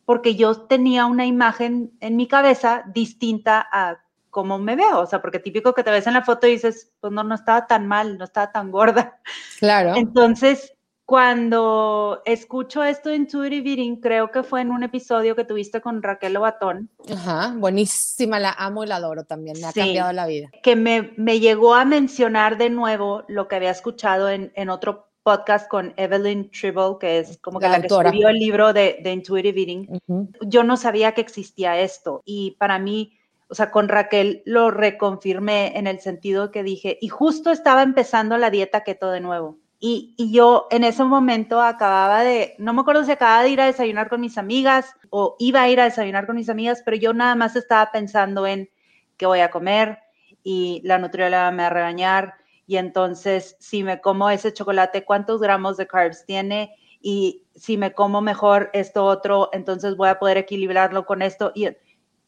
porque 0.04 0.34
yo 0.34 0.62
tenía 0.62 1.06
una 1.06 1.26
imagen 1.26 1.92
en 2.00 2.16
mi 2.16 2.26
cabeza 2.26 2.84
distinta 2.92 3.66
a 3.70 3.98
cómo 4.30 4.58
me 4.58 4.76
veo, 4.76 5.00
o 5.00 5.06
sea, 5.06 5.20
porque 5.20 5.38
típico 5.38 5.74
que 5.74 5.84
te 5.84 5.90
ves 5.90 6.06
en 6.06 6.14
la 6.14 6.22
foto 6.22 6.46
y 6.46 6.52
dices, 6.52 6.90
pues 7.00 7.12
no, 7.12 7.22
no 7.22 7.34
estaba 7.34 7.66
tan 7.66 7.86
mal, 7.86 8.16
no 8.16 8.24
estaba 8.24 8.50
tan 8.50 8.70
gorda. 8.70 9.20
Claro. 9.58 9.94
Entonces, 9.94 10.74
cuando 11.04 12.22
escucho 12.24 12.82
esto 12.82 13.10
de 13.10 13.16
Intuitive 13.16 13.70
Eating, 13.70 14.00
creo 14.00 14.30
que 14.30 14.42
fue 14.42 14.62
en 14.62 14.70
un 14.70 14.82
episodio 14.82 15.36
que 15.36 15.44
tuviste 15.44 15.82
con 15.82 16.02
Raquel 16.02 16.32
Lobatón. 16.32 16.90
Ajá, 17.12 17.54
buenísima, 17.56 18.40
la 18.40 18.52
amo 18.52 18.84
y 18.84 18.86
la 18.86 18.96
adoro 18.96 19.24
también, 19.24 19.60
me 19.60 19.66
ha 19.66 19.72
cambiado 19.72 20.12
la 20.12 20.26
vida. 20.26 20.50
Que 20.62 20.76
me, 20.76 21.12
me, 21.18 21.38
llegó 21.38 21.74
a 21.74 21.84
mencionar 21.84 22.56
de 22.56 22.70
nuevo 22.70 23.24
lo 23.28 23.48
que 23.48 23.56
había 23.56 23.70
escuchado 23.70 24.30
en, 24.30 24.52
en 24.54 24.70
otro 24.70 25.11
podcast 25.22 25.68
con 25.68 25.94
Evelyn 25.96 26.50
Tribble, 26.50 26.96
que 27.00 27.18
es 27.18 27.38
como 27.38 27.58
que 27.58 27.68
la, 27.68 27.80
que 27.80 27.86
escribió 27.86 28.28
el 28.28 28.38
libro 28.38 28.72
de, 28.72 28.98
de 29.02 29.12
Intuitive 29.12 29.60
Eating. 29.60 30.00
Yo 30.42 30.64
no 30.64 30.76
sabía 30.76 31.12
que 31.12 31.20
existía 31.20 31.80
esto 31.80 32.22
y 32.24 32.52
para 32.58 32.78
mí, 32.78 33.18
o 33.48 33.54
sea, 33.54 33.70
con 33.70 33.88
Raquel 33.88 34.42
lo 34.44 34.70
reconfirmé 34.70 35.76
en 35.78 35.86
el 35.86 36.00
sentido 36.00 36.50
que 36.50 36.62
dije, 36.62 36.98
y 37.00 37.08
justo 37.08 37.50
estaba 37.50 37.82
empezando 37.82 38.36
la 38.38 38.50
dieta 38.50 38.82
keto 38.82 39.10
de 39.10 39.20
nuevo. 39.20 39.58
Y, 39.84 40.14
yo 40.30 40.68
en 40.70 40.84
ese 40.84 41.02
momento 41.02 41.60
acababa 41.60 42.22
de, 42.22 42.54
no 42.58 42.72
me 42.72 42.82
acuerdo 42.82 43.02
si 43.02 43.10
acababa 43.10 43.42
de 43.42 43.48
ir 43.48 43.60
a 43.60 43.66
desayunar 43.66 44.08
con 44.08 44.20
mis 44.20 44.38
amigas 44.38 44.94
o 45.10 45.34
iba 45.40 45.62
a 45.62 45.68
ir 45.68 45.80
a 45.80 45.84
desayunar 45.84 46.24
con 46.24 46.36
mis 46.36 46.48
amigas, 46.48 46.82
pero 46.84 46.96
yo 46.96 47.12
nada 47.12 47.34
más 47.34 47.56
estaba 47.56 47.90
pensando 47.90 48.46
en 48.46 48.70
qué 49.16 49.26
voy 49.26 49.40
a 49.40 49.50
comer 49.50 49.98
y 50.44 50.80
la 50.84 50.98
nutrióloga 50.98 51.50
me 51.50 51.64
va 51.64 51.66
a 51.66 51.70
regañar 51.70 52.34
y 52.72 52.78
entonces 52.78 53.54
si 53.60 53.84
me 53.84 54.00
como 54.00 54.30
ese 54.30 54.50
chocolate, 54.50 55.04
cuántos 55.04 55.42
gramos 55.42 55.76
de 55.76 55.86
carbs 55.86 56.24
tiene 56.24 56.74
y 57.02 57.44
si 57.54 57.76
me 57.76 57.92
como 57.92 58.22
mejor 58.22 58.70
esto 58.72 59.04
otro, 59.04 59.50
entonces 59.52 59.94
voy 59.94 60.08
a 60.08 60.18
poder 60.18 60.38
equilibrarlo 60.38 61.04
con 61.04 61.20
esto. 61.20 61.52
Y, 61.54 61.68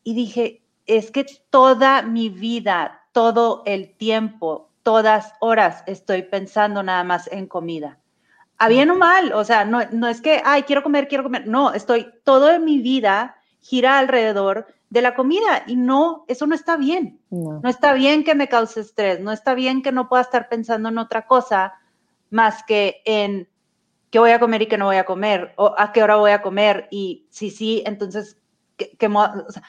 y 0.02 0.14
dije, 0.14 0.62
es 0.84 1.10
que 1.10 1.24
toda 1.48 2.02
mi 2.02 2.28
vida, 2.28 3.06
todo 3.12 3.62
el 3.64 3.96
tiempo, 3.96 4.70
todas 4.82 5.32
horas 5.40 5.82
estoy 5.86 6.20
pensando 6.20 6.82
nada 6.82 7.04
más 7.04 7.26
en 7.32 7.46
comida. 7.46 7.98
A 8.58 8.68
bien 8.68 8.90
o 8.90 8.96
mal, 8.96 9.32
o 9.32 9.44
sea, 9.44 9.64
no, 9.64 9.80
no 9.92 10.08
es 10.08 10.20
que, 10.20 10.42
ay, 10.44 10.64
quiero 10.64 10.82
comer, 10.82 11.08
quiero 11.08 11.24
comer. 11.24 11.46
No, 11.46 11.72
estoy, 11.72 12.08
toda 12.22 12.58
mi 12.58 12.82
vida 12.82 13.36
gira 13.60 13.98
alrededor 13.98 14.66
de 14.94 15.02
la 15.02 15.16
comida 15.16 15.64
y 15.66 15.74
no, 15.74 16.24
eso 16.28 16.46
no 16.46 16.54
está 16.54 16.76
bien. 16.76 17.20
No. 17.28 17.58
no. 17.60 17.68
está 17.68 17.94
bien 17.94 18.22
que 18.22 18.36
me 18.36 18.48
cause 18.48 18.80
estrés, 18.80 19.18
no 19.18 19.32
está 19.32 19.54
bien 19.54 19.82
que 19.82 19.90
no 19.90 20.08
pueda 20.08 20.22
estar 20.22 20.48
pensando 20.48 20.88
en 20.88 20.98
otra 20.98 21.26
cosa 21.26 21.74
más 22.30 22.62
que 22.62 23.02
en 23.04 23.48
qué 24.10 24.20
voy 24.20 24.30
a 24.30 24.38
comer 24.38 24.62
y 24.62 24.66
qué 24.68 24.78
no 24.78 24.84
voy 24.86 24.96
a 24.96 25.04
comer, 25.04 25.52
o 25.56 25.74
a 25.76 25.90
qué 25.92 26.00
hora 26.00 26.14
voy 26.14 26.30
a 26.30 26.42
comer 26.42 26.86
y 26.92 27.26
si 27.28 27.50
sí, 27.50 27.82
entonces, 27.84 28.38
¿qué, 28.76 28.96
qué 28.96 29.08
o 29.08 29.50
sea, 29.50 29.64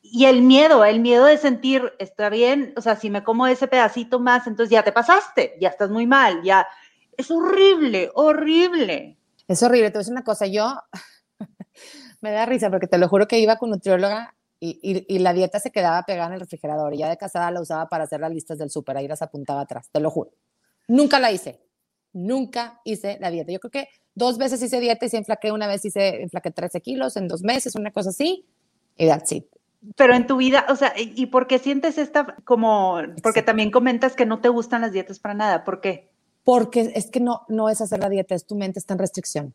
y 0.00 0.26
el 0.26 0.42
miedo, 0.42 0.84
el 0.84 1.00
miedo 1.00 1.24
de 1.24 1.38
sentir, 1.38 1.92
está 1.98 2.30
bien, 2.30 2.72
o 2.76 2.80
sea, 2.80 2.94
si 2.94 3.10
me 3.10 3.24
como 3.24 3.48
ese 3.48 3.66
pedacito 3.66 4.20
más, 4.20 4.46
entonces 4.46 4.70
ya 4.70 4.84
te 4.84 4.92
pasaste, 4.92 5.56
ya 5.60 5.70
estás 5.70 5.90
muy 5.90 6.06
mal, 6.06 6.40
ya. 6.44 6.68
Es 7.16 7.32
horrible, 7.32 8.12
horrible. 8.14 9.18
Es 9.48 9.60
horrible. 9.60 9.90
Te 9.90 9.94
voy 9.94 9.98
a 9.98 10.02
decir 10.02 10.12
una 10.12 10.22
cosa, 10.22 10.46
yo 10.46 10.80
me 12.20 12.30
da 12.30 12.46
risa 12.46 12.70
porque 12.70 12.86
te 12.86 12.98
lo 12.98 13.08
juro 13.08 13.26
que 13.26 13.40
iba 13.40 13.56
con 13.56 13.70
nutrióloga 13.70 14.36
y, 14.64 15.04
y, 15.12 15.18
la 15.18 15.32
dieta 15.32 15.58
se 15.58 15.72
quedaba 15.72 16.04
pegada 16.04 16.28
en 16.28 16.34
el 16.34 16.40
refrigerador 16.40 16.94
y 16.94 16.98
ya 16.98 17.08
de 17.08 17.16
casada 17.16 17.50
la 17.50 17.60
usaba 17.60 17.88
para 17.88 18.04
hacer 18.04 18.20
las 18.20 18.32
listas 18.32 18.58
del 18.58 18.70
súper, 18.70 18.96
ahí 18.96 19.08
las 19.08 19.20
apuntaba 19.20 19.62
atrás, 19.62 19.88
te 19.90 19.98
lo 19.98 20.08
juro. 20.08 20.30
Nunca 20.86 21.18
la 21.18 21.32
hice, 21.32 21.60
nunca 22.12 22.80
hice 22.84 23.18
la 23.20 23.32
dieta. 23.32 23.50
Yo 23.50 23.58
creo 23.58 23.72
que 23.72 23.88
dos 24.14 24.38
veces 24.38 24.62
hice 24.62 24.78
dieta 24.78 25.04
y 25.04 25.08
se 25.08 25.16
enflaqué, 25.16 25.50
una 25.50 25.66
vez 25.66 25.84
hice, 25.84 26.22
enflaqué 26.22 26.52
13 26.52 26.80
kilos 26.80 27.16
en 27.16 27.26
dos 27.26 27.42
meses, 27.42 27.74
una 27.74 27.90
cosa 27.90 28.10
así, 28.10 28.46
y 28.96 29.08
that's 29.08 29.32
it. 29.32 29.46
Pero 29.96 30.14
en 30.14 30.28
tu 30.28 30.36
vida, 30.36 30.64
o 30.68 30.76
sea, 30.76 30.92
¿y 30.96 31.26
por 31.26 31.48
qué 31.48 31.58
sientes 31.58 31.98
esta 31.98 32.36
como, 32.44 33.00
porque 33.20 33.42
también 33.42 33.72
comentas 33.72 34.14
que 34.14 34.26
no 34.26 34.40
te 34.40 34.48
gustan 34.48 34.82
las 34.82 34.92
dietas 34.92 35.18
para 35.18 35.34
nada? 35.34 35.64
¿Por 35.64 35.80
qué? 35.80 36.08
Porque 36.44 36.92
es 36.94 37.10
que 37.10 37.18
no, 37.18 37.42
no 37.48 37.68
es 37.68 37.80
hacer 37.80 37.98
la 37.98 38.08
dieta, 38.08 38.36
es 38.36 38.46
tu 38.46 38.54
mente 38.54 38.78
está 38.78 38.94
en 38.94 39.00
restricción. 39.00 39.54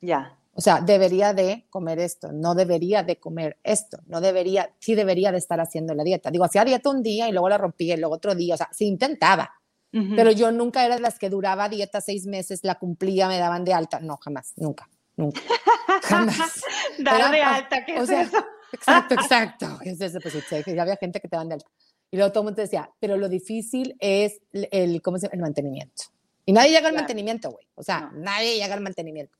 Ya. 0.00 0.38
O 0.58 0.60
sea, 0.60 0.80
debería 0.80 1.34
de 1.34 1.66
comer 1.70 2.00
esto, 2.00 2.32
no 2.32 2.56
debería 2.56 3.04
de 3.04 3.20
comer 3.20 3.58
esto, 3.62 4.00
no 4.08 4.20
debería, 4.20 4.74
sí 4.80 4.96
debería 4.96 5.30
de 5.30 5.38
estar 5.38 5.60
haciendo 5.60 5.94
la 5.94 6.02
dieta. 6.02 6.32
Digo, 6.32 6.44
hacía 6.44 6.64
dieta 6.64 6.90
un 6.90 7.00
día 7.00 7.28
y 7.28 7.30
luego 7.30 7.48
la 7.48 7.58
rompía 7.58 7.94
y 7.94 7.96
luego 7.96 8.16
otro 8.16 8.34
día, 8.34 8.54
o 8.54 8.56
sea, 8.56 8.68
se 8.72 8.84
intentaba. 8.84 9.52
Pero 9.92 10.32
yo 10.32 10.50
nunca 10.50 10.84
era 10.84 10.96
de 10.96 11.00
las 11.00 11.16
que 11.16 11.30
duraba 11.30 11.68
dieta 11.68 12.00
seis 12.00 12.26
meses, 12.26 12.60
la 12.64 12.74
cumplía, 12.74 13.28
me 13.28 13.38
daban 13.38 13.64
de 13.64 13.72
alta. 13.72 14.00
No, 14.00 14.16
jamás, 14.16 14.52
nunca, 14.56 14.88
nunca. 15.16 15.40
Jamás. 16.02 16.60
Dar 16.98 17.30
de 17.30 17.40
alta, 17.40 17.84
¿qué 17.84 17.94
es 17.94 18.10
eso? 18.10 18.44
Exacto, 18.72 19.14
exacto. 19.14 19.78
Es 19.82 20.00
eso, 20.00 20.18
pues, 20.20 20.34
ya 20.50 20.82
había 20.82 20.96
gente 20.96 21.20
que 21.20 21.28
te 21.28 21.36
dan 21.36 21.48
de 21.48 21.54
alta. 21.54 21.70
Y 22.10 22.16
luego 22.16 22.32
todo 22.32 22.42
el 22.42 22.46
mundo 22.46 22.62
decía, 22.62 22.90
pero 22.98 23.16
lo 23.16 23.28
difícil 23.28 23.96
es 24.00 24.40
el, 24.52 25.00
¿cómo 25.02 25.18
se 25.18 25.26
llama? 25.26 25.34
el 25.36 25.40
mantenimiento. 25.40 26.04
Y 26.48 26.52
nadie 26.54 26.70
llega 26.70 26.88
al 26.88 26.94
mantenimiento, 26.94 27.50
güey. 27.50 27.66
O 27.74 27.82
sea, 27.82 28.10
nadie 28.14 28.56
llega 28.56 28.72
al 28.72 28.80
mantenimiento. 28.80 29.36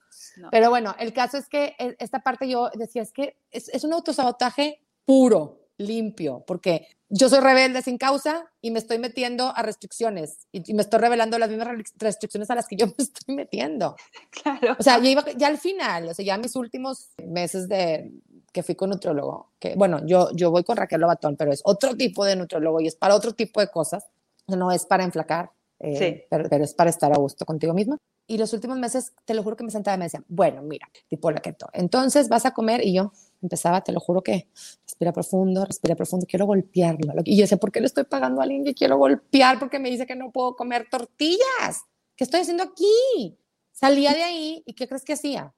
Pero 0.50 0.68
bueno, 0.68 0.94
el 0.98 1.14
caso 1.14 1.38
es 1.38 1.48
que 1.48 1.74
e, 1.78 1.96
esta 2.00 2.18
parte 2.20 2.46
yo 2.46 2.68
decía, 2.74 3.00
es 3.00 3.12
que 3.12 3.38
es, 3.50 3.70
es 3.70 3.82
un 3.82 3.94
autosabotaje 3.94 4.82
puro, 5.06 5.70
limpio, 5.78 6.44
porque 6.46 6.86
yo 7.08 7.30
soy 7.30 7.40
rebelde 7.40 7.80
sin 7.80 7.96
causa 7.96 8.52
y 8.60 8.70
me 8.70 8.78
estoy 8.78 8.98
metiendo 8.98 9.56
a 9.56 9.62
restricciones 9.62 10.48
y, 10.52 10.74
me 10.74 10.82
estoy 10.82 11.00
revelando 11.00 11.38
las 11.38 11.48
mismas 11.48 11.68
restricciones 11.96 12.50
a 12.50 12.54
las 12.54 12.68
que 12.68 12.76
yo 12.76 12.86
me 12.98 13.02
estoy 13.02 13.34
metiendo. 13.34 13.96
Claro. 14.42 14.76
O 14.78 14.82
sea, 14.82 14.98
ya, 14.98 15.08
iba, 15.08 15.24
ya 15.34 15.46
al 15.46 15.56
final, 15.56 16.10
o 16.10 16.14
sea, 16.14 16.26
ya 16.26 16.36
mis 16.36 16.56
últimos 16.56 17.12
meses 17.24 17.70
de, 17.70 18.12
que 18.52 18.62
fui 18.62 18.74
con 18.74 18.90
nutriólogo, 18.90 19.52
que 19.58 19.76
bueno, 19.76 20.04
yo, 20.04 20.30
yo 20.34 20.50
voy 20.50 20.62
con 20.62 20.76
Raquel 20.76 21.00
Lobatón, 21.00 21.36
pero 21.38 21.52
es 21.52 21.62
otro 21.64 21.96
tipo 21.96 22.26
de 22.26 22.36
nutriólogo 22.36 22.82
y 22.82 22.86
es 22.86 22.96
para 22.96 23.14
otro 23.14 23.32
tipo 23.32 23.60
de 23.60 23.68
cosas, 23.68 24.04
no 24.46 24.70
es 24.72 24.84
para 24.84 25.04
enflacar, 25.04 25.52
eh, 25.80 26.26
pero, 26.28 26.64
es 26.64 26.74
para 26.74 26.90
estar 26.90 27.12
a 27.12 27.18
gusto 27.18 27.44
contigo 27.44 27.72
misma. 27.72 27.98
Y 28.26 28.36
los 28.36 28.52
últimos 28.52 28.78
meses, 28.78 29.12
te 29.24 29.32
lo 29.32 29.42
juro 29.42 29.56
que 29.56 29.64
me 29.64 29.70
sentaba 29.70 29.94
y 29.94 29.98
me 29.98 30.04
decían, 30.04 30.24
bueno, 30.28 30.62
mira, 30.62 30.88
tipo 31.08 31.30
la 31.30 31.40
keto, 31.40 31.68
entonces 31.72 32.28
vas 32.28 32.44
a 32.44 32.52
comer 32.52 32.84
y 32.84 32.94
yo 32.94 33.12
empezaba, 33.40 33.80
te 33.82 33.92
lo 33.92 34.00
juro 34.00 34.22
que 34.22 34.48
respira 34.84 35.12
profundo, 35.12 35.64
respira 35.64 35.94
profundo, 35.94 36.26
quiero 36.28 36.44
golpearlo. 36.44 37.14
Y 37.24 37.36
yo 37.36 37.42
decía, 37.42 37.56
¿por 37.56 37.72
qué 37.72 37.80
le 37.80 37.86
estoy 37.86 38.04
pagando 38.04 38.40
a 38.40 38.44
alguien 38.44 38.64
que 38.64 38.74
quiero 38.74 38.98
golpear 38.98 39.58
porque 39.58 39.78
me 39.78 39.90
dice 39.90 40.06
que 40.06 40.16
no 40.16 40.30
puedo 40.30 40.56
comer 40.56 40.88
tortillas? 40.90 41.84
¿Qué 42.16 42.24
estoy 42.24 42.40
haciendo 42.40 42.64
aquí? 42.64 43.38
Salía 43.72 44.12
de 44.12 44.24
ahí 44.24 44.62
y 44.66 44.74
¿qué 44.74 44.88
crees 44.88 45.04
que 45.04 45.12
hacía? 45.12 45.54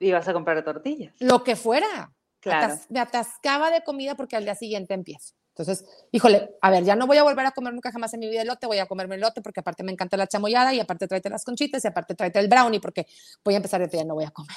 Ibas 0.00 0.26
a 0.26 0.32
comprar 0.32 0.64
tortillas. 0.64 1.14
Lo 1.18 1.44
que 1.44 1.54
fuera. 1.54 2.14
Claro. 2.40 2.78
me 2.88 3.00
atascaba 3.00 3.68
de 3.72 3.82
comida 3.82 4.14
porque 4.14 4.36
al 4.36 4.44
día 4.44 4.54
siguiente 4.54 4.94
empiezo. 4.94 5.34
Entonces, 5.58 5.84
híjole, 6.12 6.50
a 6.60 6.70
ver, 6.70 6.84
ya 6.84 6.94
no 6.94 7.08
voy 7.08 7.16
a 7.16 7.24
volver 7.24 7.44
a 7.44 7.50
comer 7.50 7.74
nunca 7.74 7.90
jamás 7.90 8.14
en 8.14 8.20
mi 8.20 8.28
vida 8.28 8.42
elote, 8.42 8.68
voy 8.68 8.78
a 8.78 8.86
comerme 8.86 9.16
elote 9.16 9.42
porque 9.42 9.58
aparte 9.58 9.82
me 9.82 9.90
encanta 9.90 10.16
la 10.16 10.28
chamoyada 10.28 10.72
y 10.72 10.78
aparte 10.78 11.08
tráete 11.08 11.30
las 11.30 11.44
conchitas 11.44 11.84
y 11.84 11.88
aparte 11.88 12.14
tráete 12.14 12.38
el 12.38 12.46
brownie 12.46 12.78
porque 12.78 13.06
voy 13.44 13.54
a 13.54 13.56
empezar 13.56 13.82
y 13.82 13.96
ya 13.96 14.04
no 14.04 14.14
voy 14.14 14.24
a 14.24 14.30
comer. 14.30 14.56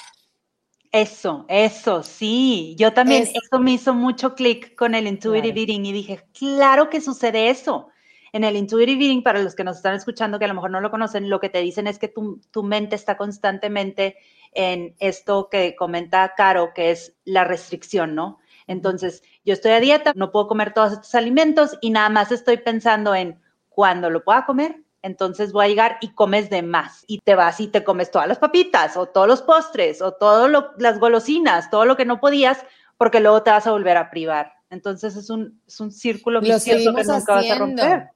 Eso, 0.92 1.44
eso, 1.48 2.04
sí. 2.04 2.76
Yo 2.78 2.92
también, 2.92 3.22
eso 3.24 3.58
me 3.58 3.72
hizo 3.72 3.94
mucho 3.94 4.34
clic 4.34 4.76
con 4.76 4.94
el 4.94 5.08
intuitive 5.08 5.60
eating 5.60 5.86
y 5.86 5.92
dije, 5.92 6.24
claro 6.38 6.88
que 6.88 7.00
sucede 7.00 7.50
eso. 7.50 7.88
En 8.32 8.44
el 8.44 8.54
intuitive 8.54 9.02
eating, 9.02 9.24
para 9.24 9.42
los 9.42 9.56
que 9.56 9.64
nos 9.64 9.78
están 9.78 9.94
escuchando 9.94 10.38
que 10.38 10.44
a 10.44 10.48
lo 10.48 10.54
mejor 10.54 10.70
no 10.70 10.80
lo 10.80 10.90
conocen, 10.92 11.28
lo 11.28 11.40
que 11.40 11.48
te 11.48 11.58
dicen 11.58 11.88
es 11.88 11.98
que 11.98 12.08
tu, 12.08 12.40
tu 12.52 12.62
mente 12.62 12.94
está 12.94 13.16
constantemente 13.16 14.16
en 14.52 14.94
esto 15.00 15.48
que 15.50 15.74
comenta 15.74 16.34
Caro, 16.36 16.72
que 16.74 16.92
es 16.92 17.14
la 17.24 17.42
restricción, 17.42 18.14
¿no? 18.14 18.38
Entonces, 18.72 19.22
yo 19.44 19.52
estoy 19.52 19.72
a 19.72 19.80
dieta, 19.80 20.12
no 20.16 20.32
puedo 20.32 20.48
comer 20.48 20.72
todos 20.72 20.94
estos 20.94 21.14
alimentos 21.14 21.76
y 21.82 21.90
nada 21.90 22.08
más 22.08 22.32
estoy 22.32 22.56
pensando 22.56 23.14
en 23.14 23.38
cuándo 23.68 24.08
lo 24.10 24.24
pueda 24.24 24.46
comer, 24.46 24.76
entonces 25.02 25.52
voy 25.52 25.66
a 25.66 25.68
llegar 25.68 25.98
y 26.00 26.14
comes 26.14 26.48
de 26.48 26.62
más 26.62 27.04
y 27.06 27.18
te 27.18 27.34
vas 27.34 27.60
y 27.60 27.68
te 27.68 27.84
comes 27.84 28.10
todas 28.10 28.28
las 28.28 28.38
papitas 28.38 28.96
o 28.96 29.06
todos 29.06 29.26
los 29.26 29.42
postres 29.42 30.00
o 30.00 30.12
todas 30.12 30.50
las 30.78 30.98
golosinas, 30.98 31.70
todo 31.70 31.84
lo 31.84 31.96
que 31.96 32.04
no 32.04 32.20
podías, 32.20 32.64
porque 32.96 33.20
luego 33.20 33.42
te 33.42 33.50
vas 33.50 33.66
a 33.66 33.72
volver 33.72 33.96
a 33.96 34.10
privar. 34.10 34.52
Entonces 34.70 35.16
es 35.16 35.28
un, 35.28 35.60
es 35.66 35.80
un 35.80 35.90
círculo 35.90 36.40
vicioso 36.40 36.94
que 36.94 37.04
nunca 37.04 37.34
vas 37.34 37.50
a 37.50 37.54
romper. 37.56 38.08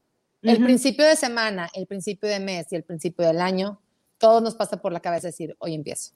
El 0.43 0.63
principio 0.63 1.05
de 1.05 1.17
semana, 1.17 1.69
el 1.75 1.87
principio 1.87 2.31
de 2.31 2.41
mes 2.41 2.69
y 2.71 2.77
el 2.77 2.85
principio 2.85 3.27
del 3.27 3.41
año, 3.41 3.81
todo 4.17 4.41
nos 4.41 4.55
pasa 4.55 4.81
por 4.81 4.93
la 4.93 5.01
cabeza 5.01 5.27
decir, 5.27 5.55
hoy 5.59 5.75
empiezo 5.75 6.15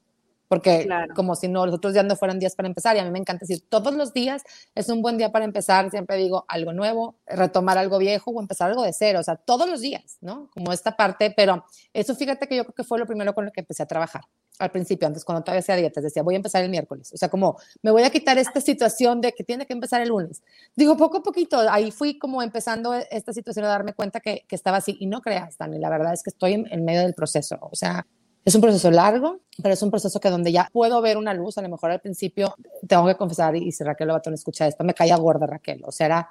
porque 0.51 0.89
como 1.15 1.37
si 1.37 1.47
no, 1.47 1.65
los 1.65 1.77
otros 1.77 1.93
días 1.93 2.05
no 2.05 2.17
fueran 2.17 2.41
días 2.41 2.57
para 2.57 2.67
empezar, 2.67 2.97
y 2.97 2.99
a 2.99 3.05
mí 3.05 3.11
me 3.13 3.21
encanta 3.21 3.47
decir, 3.47 3.63
todos 3.69 3.95
los 3.95 4.13
días 4.13 4.43
es 4.75 4.89
un 4.89 5.01
buen 5.01 5.17
día 5.17 5.31
para 5.31 5.45
empezar, 5.45 5.89
siempre 5.91 6.17
digo 6.17 6.45
algo 6.49 6.73
nuevo, 6.73 7.21
retomar 7.25 7.79
algo 7.79 7.99
viejo 7.99 8.33
o 8.33 8.41
empezar 8.41 8.69
algo 8.69 8.83
de 8.83 8.93
cero, 8.93 9.21
o 9.21 9.23
sea, 9.23 9.37
todos 9.37 9.71
los 9.71 9.81
días, 9.81 10.19
¿no? 10.21 10.51
Como 10.53 10.73
esta 10.73 10.97
parte, 10.97 11.33
pero 11.37 11.65
eso 11.93 12.17
fíjate 12.17 12.49
que 12.49 12.57
yo 12.57 12.65
creo 12.65 12.75
que 12.75 12.83
fue 12.83 12.99
lo 12.99 13.07
primero 13.07 13.33
con 13.33 13.45
lo 13.45 13.53
que 13.53 13.61
empecé 13.61 13.85
a 13.85 13.87
trabajar 13.87 14.23
al 14.59 14.73
principio, 14.73 15.07
antes 15.07 15.25
cuando 15.25 15.45
todavía 15.45 15.61
hacía 15.61 15.77
dietas, 15.77 16.03
decía, 16.03 16.25
voy 16.25 16.35
a 16.35 16.39
empezar 16.39 16.65
el 16.65 16.69
miércoles, 16.69 17.13
o 17.15 17.17
sea, 17.17 17.29
como 17.29 17.57
me 17.83 17.93
voy 17.93 18.03
a 18.03 18.11
quitar 18.11 18.37
esta 18.37 18.61
situación 18.61 19.21
de 19.21 19.33
que 19.33 19.45
tiene 19.45 19.67
que 19.67 19.73
empezar 19.73 20.03
el 20.03 20.09
lunes. 20.09 20.43
Digo, 20.75 20.97
poco 20.97 21.19
a 21.19 21.23
poquito, 21.23 21.61
ahí 21.71 21.93
fui 21.93 22.19
como 22.19 22.43
empezando 22.43 22.93
esta 22.93 23.33
situación 23.33 23.67
a 23.67 23.69
darme 23.69 23.95
cuenta 23.95 24.19
que, 24.19 24.45
que 24.49 24.57
estaba 24.57 24.79
así, 24.79 24.97
y 24.99 25.07
no 25.07 25.21
creas, 25.21 25.57
Dani, 25.59 25.79
la 25.79 25.91
verdad 25.91 26.13
es 26.13 26.25
que 26.25 26.31
estoy 26.31 26.55
en, 26.55 26.67
en 26.73 26.85
medio 26.85 27.03
del 27.03 27.15
proceso, 27.15 27.57
o 27.61 27.77
sea, 27.77 28.05
Es 28.45 28.55
un 28.55 28.63
proceso 28.63 28.91
largo, 28.91 29.41
pero 29.63 29.75
es 29.75 29.83
un 29.83 29.91
proceso 29.91 30.19
que 30.19 30.31
donde 30.31 30.51
ya 30.51 30.69
puedo 30.73 31.01
ver 31.03 31.19
una 31.19 31.35
luz. 31.35 31.59
A 31.59 31.63
lo 31.63 31.69
mejor 31.69 31.91
al 31.91 32.01
principio 32.01 32.55
tengo 32.89 33.07
que 33.07 33.15
confesar, 33.17 33.55
y 33.57 33.71
si 33.71 33.85
Raquel 33.85 34.09
Lobatón 34.09 34.35
escucha 34.35 34.67
esto, 34.67 34.83
me 34.83 34.95
caía 34.95 35.17
gorda 35.17 35.47
Raquel. 35.47 35.83
O 35.85 35.93
sea, 35.93 36.29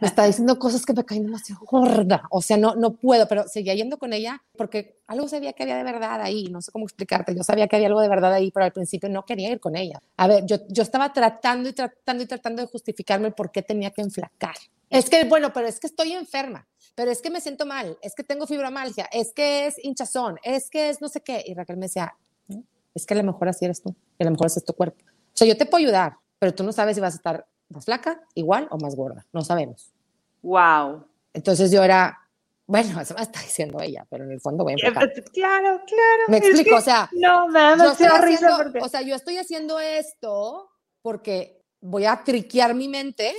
me 0.00 0.08
está 0.08 0.24
diciendo 0.24 0.58
cosas 0.58 0.84
que 0.84 0.92
me 0.92 1.04
caen 1.04 1.24
demasiado 1.24 1.60
gorda. 1.64 2.22
O 2.30 2.42
sea, 2.42 2.56
no, 2.56 2.74
no 2.74 2.94
puedo, 2.94 3.28
pero 3.28 3.46
seguía 3.46 3.74
yendo 3.74 3.98
con 3.98 4.12
ella 4.12 4.42
porque 4.56 4.98
algo 5.06 5.28
sabía 5.28 5.52
que 5.52 5.62
había 5.62 5.76
de 5.76 5.84
verdad 5.84 6.20
ahí. 6.20 6.48
No 6.50 6.60
sé 6.60 6.72
cómo 6.72 6.84
explicarte. 6.84 7.34
Yo 7.36 7.44
sabía 7.44 7.68
que 7.68 7.76
había 7.76 7.88
algo 7.88 8.00
de 8.00 8.08
verdad 8.08 8.32
ahí, 8.32 8.50
pero 8.50 8.64
al 8.64 8.72
principio 8.72 9.08
no 9.08 9.24
quería 9.24 9.50
ir 9.50 9.60
con 9.60 9.76
ella. 9.76 10.02
A 10.16 10.26
ver, 10.26 10.44
yo, 10.44 10.56
yo 10.68 10.82
estaba 10.82 11.12
tratando 11.12 11.68
y 11.68 11.72
tratando 11.72 12.24
y 12.24 12.26
tratando 12.26 12.62
de 12.62 12.68
justificarme 12.68 13.30
por 13.30 13.52
qué 13.52 13.62
tenía 13.62 13.90
que 13.90 14.02
enflacar. 14.02 14.56
Es 14.90 15.10
que, 15.10 15.24
bueno, 15.24 15.52
pero 15.52 15.66
es 15.66 15.80
que 15.80 15.86
estoy 15.86 16.12
enferma 16.12 16.66
pero 16.98 17.12
es 17.12 17.22
que 17.22 17.30
me 17.30 17.40
siento 17.40 17.64
mal, 17.64 17.96
es 18.02 18.16
que 18.16 18.24
tengo 18.24 18.44
fibromalgia, 18.44 19.08
es 19.12 19.32
que 19.32 19.68
es 19.68 19.76
hinchazón, 19.84 20.36
es 20.42 20.68
que 20.68 20.88
es 20.88 21.00
no 21.00 21.08
sé 21.08 21.20
qué. 21.20 21.44
Y 21.46 21.54
Raquel 21.54 21.76
me 21.76 21.86
decía, 21.86 22.12
es 22.92 23.06
que 23.06 23.14
a 23.14 23.18
lo 23.18 23.22
mejor 23.22 23.48
así 23.48 23.64
eres 23.64 23.80
tú, 23.80 23.94
y 24.18 24.24
a 24.24 24.26
lo 24.26 24.32
mejor 24.32 24.46
así 24.46 24.58
es 24.58 24.64
tu 24.64 24.72
cuerpo. 24.72 24.98
O 25.06 25.30
sea, 25.32 25.46
yo 25.46 25.56
te 25.56 25.64
puedo 25.64 25.84
ayudar, 25.84 26.16
pero 26.40 26.52
tú 26.52 26.64
no 26.64 26.72
sabes 26.72 26.96
si 26.96 27.00
vas 27.00 27.14
a 27.14 27.18
estar 27.18 27.46
más 27.68 27.84
flaca, 27.84 28.20
igual 28.34 28.66
o 28.72 28.78
más 28.78 28.96
gorda, 28.96 29.24
no 29.32 29.44
sabemos. 29.44 29.92
Wow. 30.42 31.06
Entonces 31.34 31.70
yo 31.70 31.84
era, 31.84 32.18
bueno, 32.66 33.00
eso 33.00 33.14
me 33.14 33.22
está 33.22 33.42
diciendo 33.42 33.80
ella, 33.80 34.04
pero 34.10 34.24
en 34.24 34.32
el 34.32 34.40
fondo 34.40 34.64
voy 34.64 34.72
a 34.72 34.84
enfocar. 34.84 35.12
Claro, 35.32 35.80
claro. 35.86 36.22
Me 36.26 36.38
explico, 36.38 36.74
o 36.74 36.80
sea, 36.80 37.08
no, 37.12 37.46
me 37.46 37.60
da 37.60 38.20
risa 38.22 38.56
porque... 38.56 38.80
O 38.80 38.88
sea, 38.88 39.02
yo 39.02 39.14
estoy 39.14 39.36
haciendo 39.36 39.78
esto 39.78 40.68
porque 41.00 41.62
voy 41.80 42.06
a 42.06 42.24
triquear 42.24 42.74
mi 42.74 42.88
mente 42.88 43.36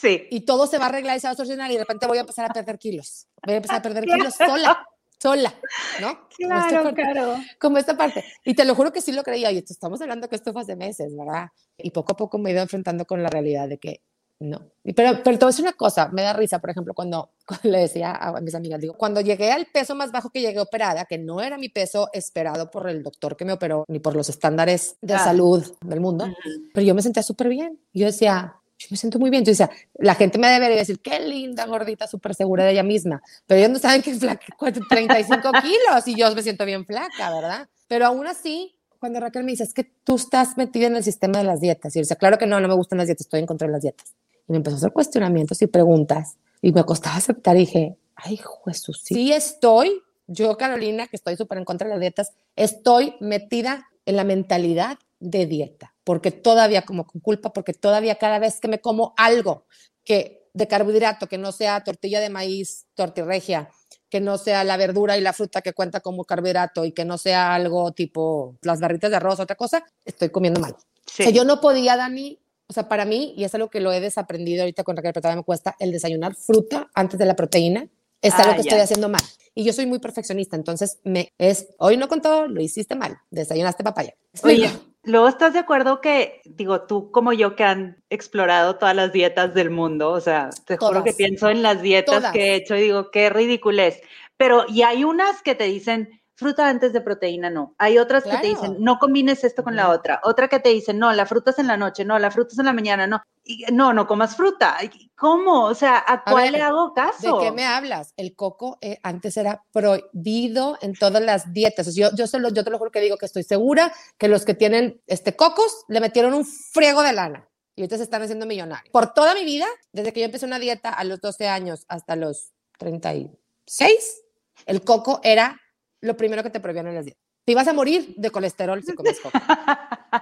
Sí. 0.00 0.26
Y 0.30 0.40
todo 0.40 0.66
se 0.66 0.78
va 0.78 0.86
a 0.86 0.88
arreglar 0.88 1.16
y 1.16 1.20
se 1.20 1.26
va 1.26 1.32
a 1.32 1.36
solucionar 1.36 1.70
y 1.70 1.74
de 1.74 1.80
repente 1.80 2.06
voy 2.06 2.18
a 2.18 2.22
empezar 2.22 2.50
a 2.50 2.54
perder 2.54 2.78
kilos. 2.78 3.26
Voy 3.44 3.54
a 3.54 3.56
empezar 3.56 3.78
a 3.78 3.82
perder 3.82 4.04
kilos 4.06 4.34
sola, 4.34 4.86
sola, 5.20 5.54
¿no? 6.00 6.28
Claro, 6.36 6.94
claro. 6.94 7.36
Como 7.60 7.78
esta 7.78 7.96
parte. 7.96 8.24
Y 8.44 8.54
te 8.54 8.64
lo 8.64 8.74
juro 8.74 8.92
que 8.92 9.00
sí 9.00 9.12
lo 9.12 9.22
creía. 9.22 9.50
Y 9.50 9.58
estamos 9.58 10.00
hablando 10.00 10.28
que 10.28 10.36
esto 10.36 10.52
fue 10.52 10.62
hace 10.62 10.76
meses, 10.76 11.16
¿verdad? 11.16 11.48
Y 11.76 11.90
poco 11.90 12.12
a 12.12 12.16
poco 12.16 12.38
me 12.38 12.50
he 12.50 12.52
ido 12.52 12.62
enfrentando 12.62 13.04
con 13.04 13.22
la 13.22 13.28
realidad 13.28 13.68
de 13.68 13.78
que 13.78 14.02
no. 14.40 14.70
Pero, 14.84 15.20
pero 15.24 15.38
te 15.38 15.44
voy 15.44 15.48
a 15.48 15.52
decir 15.52 15.64
una 15.64 15.72
cosa, 15.72 16.08
me 16.12 16.22
da 16.22 16.32
risa, 16.32 16.60
por 16.60 16.70
ejemplo, 16.70 16.94
cuando, 16.94 17.30
le 17.64 17.78
decía 17.80 18.12
a 18.12 18.40
mis 18.40 18.54
amigas, 18.54 18.80
digo, 18.80 18.94
cuando 18.94 19.20
llegué 19.20 19.50
al 19.50 19.66
peso 19.66 19.94
más 19.94 20.12
bajo 20.12 20.30
que 20.30 20.40
llegué 20.40 20.60
operada, 20.60 21.04
que 21.06 21.18
no 21.18 21.40
era 21.40 21.58
mi 21.58 21.68
peso 21.68 22.08
esperado 22.12 22.70
por 22.70 22.88
el 22.88 23.02
doctor 23.02 23.36
que 23.36 23.44
me 23.44 23.52
operó, 23.52 23.84
ni 23.88 23.98
por 23.98 24.14
los 24.14 24.28
estándares 24.28 24.96
de 25.00 25.18
salud 25.18 25.64
del 25.82 26.00
mundo, 26.00 26.28
pero 26.72 26.86
yo 26.86 26.94
me 26.94 27.02
sentía 27.02 27.22
súper 27.22 27.48
bien. 27.48 27.80
Yo 27.92 28.06
decía, 28.06 28.54
yo 28.78 28.86
me 28.90 28.96
siento 28.96 29.18
muy 29.18 29.30
bien. 29.30 29.44
Yo 29.44 29.50
decía, 29.50 29.70
la 29.94 30.14
gente 30.14 30.38
me 30.38 30.48
debería 30.48 30.76
decir, 30.76 31.00
qué 31.00 31.18
linda, 31.20 31.66
gordita, 31.66 32.06
súper 32.06 32.34
segura 32.34 32.64
de 32.64 32.72
ella 32.72 32.84
misma. 32.84 33.22
Pero 33.46 33.58
ellos 33.58 33.70
no 33.72 33.78
saben 33.78 34.02
que 34.02 34.10
es 34.12 34.20
flaca, 34.20 34.46
35 34.88 35.52
kilos 35.62 36.06
y 36.06 36.14
yo 36.14 36.32
me 36.34 36.42
siento 36.42 36.64
bien 36.64 36.86
flaca, 36.86 37.30
¿verdad? 37.34 37.68
Pero 37.88 38.06
aún 38.06 38.26
así, 38.26 38.76
cuando 39.00 39.18
Raquel 39.18 39.44
me 39.44 39.50
dice, 39.50 39.64
es 39.64 39.74
que 39.74 39.84
tú 39.84 40.16
estás 40.16 40.56
metida 40.56 40.86
en 40.86 40.96
el 40.96 41.02
sistema 41.02 41.38
de 41.38 41.44
las 41.44 41.60
dietas. 41.60 41.94
Y 41.94 41.98
yo 41.98 42.02
decía, 42.02 42.16
claro 42.16 42.38
que 42.38 42.46
no, 42.46 42.60
no 42.60 42.68
me 42.68 42.74
gustan 42.74 42.98
las 42.98 43.08
dietas, 43.08 43.26
estoy 43.26 43.40
en 43.40 43.46
contra 43.46 43.66
de 43.66 43.72
las 43.72 43.82
dietas. 43.82 44.14
Y 44.48 44.52
me 44.52 44.58
empezó 44.58 44.76
a 44.76 44.78
hacer 44.78 44.92
cuestionamientos 44.92 45.60
y 45.62 45.66
preguntas. 45.66 46.36
Y 46.62 46.72
me 46.72 46.84
costaba 46.84 47.16
aceptar 47.16 47.56
y 47.56 47.60
dije, 47.60 47.96
ay, 48.14 48.40
Jesús, 48.64 49.00
sí. 49.04 49.14
sí 49.14 49.32
estoy, 49.32 50.02
yo, 50.28 50.56
Carolina, 50.56 51.08
que 51.08 51.16
estoy 51.16 51.36
súper 51.36 51.58
en 51.58 51.64
contra 51.64 51.88
de 51.88 51.94
las 51.94 52.00
dietas, 52.00 52.32
estoy 52.54 53.14
metida 53.20 53.88
en 54.06 54.16
la 54.16 54.24
mentalidad 54.24 54.98
de 55.20 55.46
dieta 55.46 55.94
porque 56.08 56.30
todavía 56.30 56.86
como 56.86 57.06
con 57.06 57.20
culpa, 57.20 57.52
porque 57.52 57.74
todavía 57.74 58.14
cada 58.14 58.38
vez 58.38 58.60
que 58.60 58.68
me 58.68 58.80
como 58.80 59.12
algo 59.18 59.66
que 60.04 60.48
de 60.54 60.66
carbohidrato, 60.66 61.26
que 61.26 61.36
no 61.36 61.52
sea 61.52 61.84
tortilla 61.84 62.18
de 62.18 62.30
maíz, 62.30 62.86
tortirregia, 62.94 63.68
que 64.08 64.18
no 64.18 64.38
sea 64.38 64.64
la 64.64 64.78
verdura 64.78 65.18
y 65.18 65.20
la 65.20 65.34
fruta 65.34 65.60
que 65.60 65.74
cuenta 65.74 66.00
como 66.00 66.24
carbohidrato 66.24 66.86
y 66.86 66.92
que 66.92 67.04
no 67.04 67.18
sea 67.18 67.54
algo 67.54 67.92
tipo 67.92 68.56
las 68.62 68.80
barritas 68.80 69.10
de 69.10 69.16
arroz, 69.18 69.38
otra 69.38 69.54
cosa, 69.54 69.84
estoy 70.06 70.30
comiendo 70.30 70.60
mal. 70.60 70.72
O 70.72 71.10
sea, 71.10 71.28
yo 71.28 71.44
no 71.44 71.60
podía, 71.60 71.94
Dani, 71.98 72.40
o 72.68 72.72
sea, 72.72 72.88
para 72.88 73.04
mí, 73.04 73.34
y 73.36 73.44
es 73.44 73.54
algo 73.54 73.68
que 73.68 73.80
lo 73.80 73.92
he 73.92 74.00
desaprendido 74.00 74.62
ahorita 74.62 74.84
con 74.84 74.96
Raquel, 74.96 75.12
pero 75.12 75.20
todavía 75.20 75.42
me 75.42 75.44
cuesta, 75.44 75.76
el 75.78 75.92
desayunar 75.92 76.34
fruta 76.36 76.88
antes 76.94 77.18
de 77.18 77.26
la 77.26 77.36
proteína, 77.36 77.86
es 78.22 78.34
algo 78.34 78.52
ah, 78.52 78.54
que 78.54 78.60
estoy 78.62 78.80
haciendo 78.80 79.08
mal. 79.08 79.22
Y 79.54 79.64
yo 79.64 79.72
soy 79.72 79.86
muy 79.86 79.98
perfeccionista, 79.98 80.56
entonces 80.56 81.00
me 81.02 81.32
es, 81.38 81.68
hoy 81.78 81.96
no 81.96 82.08
contó, 82.08 82.46
lo 82.46 82.60
hiciste 82.60 82.94
mal, 82.94 83.18
desayunaste 83.30 83.82
papaya. 83.82 84.14
Oye, 84.42 84.70
Luego 85.08 85.28
estás 85.28 85.54
de 85.54 85.60
acuerdo 85.60 86.02
que, 86.02 86.42
digo, 86.44 86.82
tú 86.82 87.10
como 87.10 87.32
yo 87.32 87.56
que 87.56 87.64
han 87.64 88.02
explorado 88.10 88.76
todas 88.76 88.94
las 88.94 89.10
dietas 89.10 89.54
del 89.54 89.70
mundo, 89.70 90.10
o 90.10 90.20
sea, 90.20 90.50
te 90.66 90.76
juro 90.76 91.02
que 91.02 91.14
pienso 91.14 91.48
en 91.48 91.62
las 91.62 91.80
dietas 91.80 92.30
que 92.32 92.52
he 92.52 92.54
hecho 92.56 92.76
y 92.76 92.82
digo, 92.82 93.10
qué 93.10 93.30
ridículo 93.30 93.82
es. 93.82 94.00
Pero, 94.36 94.66
y 94.68 94.82
hay 94.82 95.04
unas 95.04 95.42
que 95.42 95.54
te 95.54 95.64
dicen, 95.64 96.17
fruta 96.38 96.68
antes 96.68 96.92
de 96.92 97.00
proteína, 97.00 97.50
no. 97.50 97.74
Hay 97.78 97.98
otras 97.98 98.22
que 98.22 98.36
te 98.38 98.46
dicen, 98.46 98.76
no 98.78 99.00
combines 99.00 99.42
esto 99.42 99.64
con 99.64 99.74
la 99.74 99.90
otra. 99.90 100.20
Otra 100.22 100.46
que 100.46 100.60
te 100.60 100.68
dicen, 100.68 100.96
no, 100.96 101.12
la 101.12 101.26
fruta 101.26 101.50
es 101.50 101.58
en 101.58 101.66
la 101.66 101.76
noche, 101.76 102.04
no, 102.04 102.16
la 102.20 102.30
fruta 102.30 102.52
es 102.52 102.58
en 102.60 102.66
la 102.66 102.72
mañana, 102.72 103.08
no. 103.08 103.20
Y, 103.42 103.64
no, 103.72 103.92
no 103.92 104.06
comas 104.06 104.36
fruta. 104.36 104.76
¿Cómo? 105.16 105.64
O 105.64 105.74
sea, 105.74 106.02
¿a, 106.06 106.22
cuál 106.22 106.52
le 106.52 106.62
hago 106.62 106.94
caso? 106.94 107.38
¿De 107.38 107.44
qué 107.44 107.50
me 107.50 107.66
hablas? 107.66 108.14
El 108.16 108.36
coco 108.36 108.78
eh, 108.80 109.00
antes 109.02 109.36
era 109.36 109.64
prohibido 109.72 110.78
en 110.80 110.94
todas 110.94 111.20
las 111.20 111.52
dietas. 111.52 111.92
yo, 111.96 112.10
yo, 112.14 112.28
solo, 112.28 112.50
yo 112.50 112.62
te 112.62 112.70
lo 112.70 112.78
juro 112.78 112.92
que 112.92 113.00
digo 113.00 113.16
que 113.16 113.26
estoy 113.26 113.42
segura 113.42 113.92
que 114.16 114.28
los 114.28 114.44
que 114.44 114.54
tienen 114.54 115.02
este, 115.08 115.34
cocos 115.34 115.86
le 115.88 116.00
metieron 116.00 116.34
un 116.34 116.46
friego 116.46 117.02
de 117.02 117.14
lana 117.14 117.48
y 117.74 117.80
ahorita 117.80 117.96
se 117.96 118.04
están 118.04 118.22
haciendo 118.22 118.46
millonarios. 118.46 118.92
Por 118.92 119.12
toda 119.12 119.34
mi 119.34 119.44
vida, 119.44 119.66
desde 119.90 120.12
que 120.12 120.20
yo 120.20 120.26
empecé 120.26 120.46
una 120.46 120.60
dieta 120.60 120.90
a 120.90 121.02
los 121.02 121.20
12 121.20 121.48
años 121.48 121.84
hasta 121.88 122.14
los 122.14 122.52
36, 122.78 124.22
el 124.66 124.82
coco 124.82 125.20
era 125.24 125.60
lo 126.00 126.16
primero 126.16 126.42
que 126.42 126.50
te 126.50 126.60
prohibían 126.60 126.86
en 126.88 126.94
las 126.94 127.04
dietas. 127.04 127.22
Te 127.44 127.52
ibas 127.52 127.68
a 127.68 127.72
morir 127.72 128.14
de 128.16 128.30
colesterol 128.30 128.82
si 128.84 128.94
comes 128.94 129.20
coco. 129.20 129.38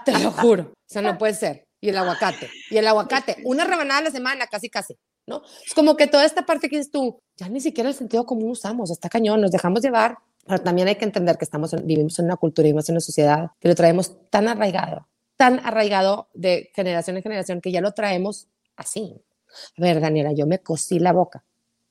te 0.04 0.12
lo 0.18 0.30
juro. 0.30 0.62
O 0.72 0.74
sea, 0.86 1.02
no 1.02 1.18
puede 1.18 1.34
ser. 1.34 1.64
Y 1.80 1.88
el 1.88 1.98
aguacate. 1.98 2.50
Y 2.70 2.76
el 2.76 2.86
aguacate. 2.86 3.38
Una 3.44 3.64
rebanada 3.64 3.98
a 3.98 4.02
la 4.04 4.10
semana, 4.10 4.46
casi, 4.46 4.70
casi. 4.70 4.96
¿No? 5.26 5.42
Es 5.66 5.74
como 5.74 5.96
que 5.96 6.06
toda 6.06 6.24
esta 6.24 6.46
parte 6.46 6.68
que 6.68 6.78
es 6.78 6.90
tú, 6.90 7.18
ya 7.36 7.48
ni 7.48 7.60
siquiera 7.60 7.88
el 7.88 7.96
sentido 7.96 8.24
común 8.24 8.50
usamos. 8.50 8.90
Está 8.90 9.08
cañón. 9.08 9.40
Nos 9.40 9.50
dejamos 9.50 9.82
llevar. 9.82 10.18
Pero 10.46 10.62
también 10.62 10.86
hay 10.86 10.94
que 10.94 11.04
entender 11.04 11.36
que 11.36 11.44
estamos 11.44 11.74
vivimos 11.84 12.18
en 12.20 12.26
una 12.26 12.36
cultura, 12.36 12.64
vivimos 12.66 12.88
en 12.88 12.94
una 12.94 13.00
sociedad 13.00 13.50
que 13.58 13.66
lo 13.68 13.74
traemos 13.74 14.30
tan 14.30 14.46
arraigado, 14.46 15.08
tan 15.36 15.58
arraigado 15.66 16.28
de 16.34 16.70
generación 16.72 17.16
en 17.16 17.24
generación 17.24 17.60
que 17.60 17.72
ya 17.72 17.80
lo 17.80 17.92
traemos 17.92 18.46
así. 18.76 19.20
A 19.76 19.82
ver, 19.82 20.00
Daniela, 20.00 20.32
yo 20.32 20.46
me 20.46 20.60
cosí 20.60 21.00
la 21.00 21.12
boca. 21.12 21.44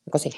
Me 0.05 0.11
cosí. 0.11 0.31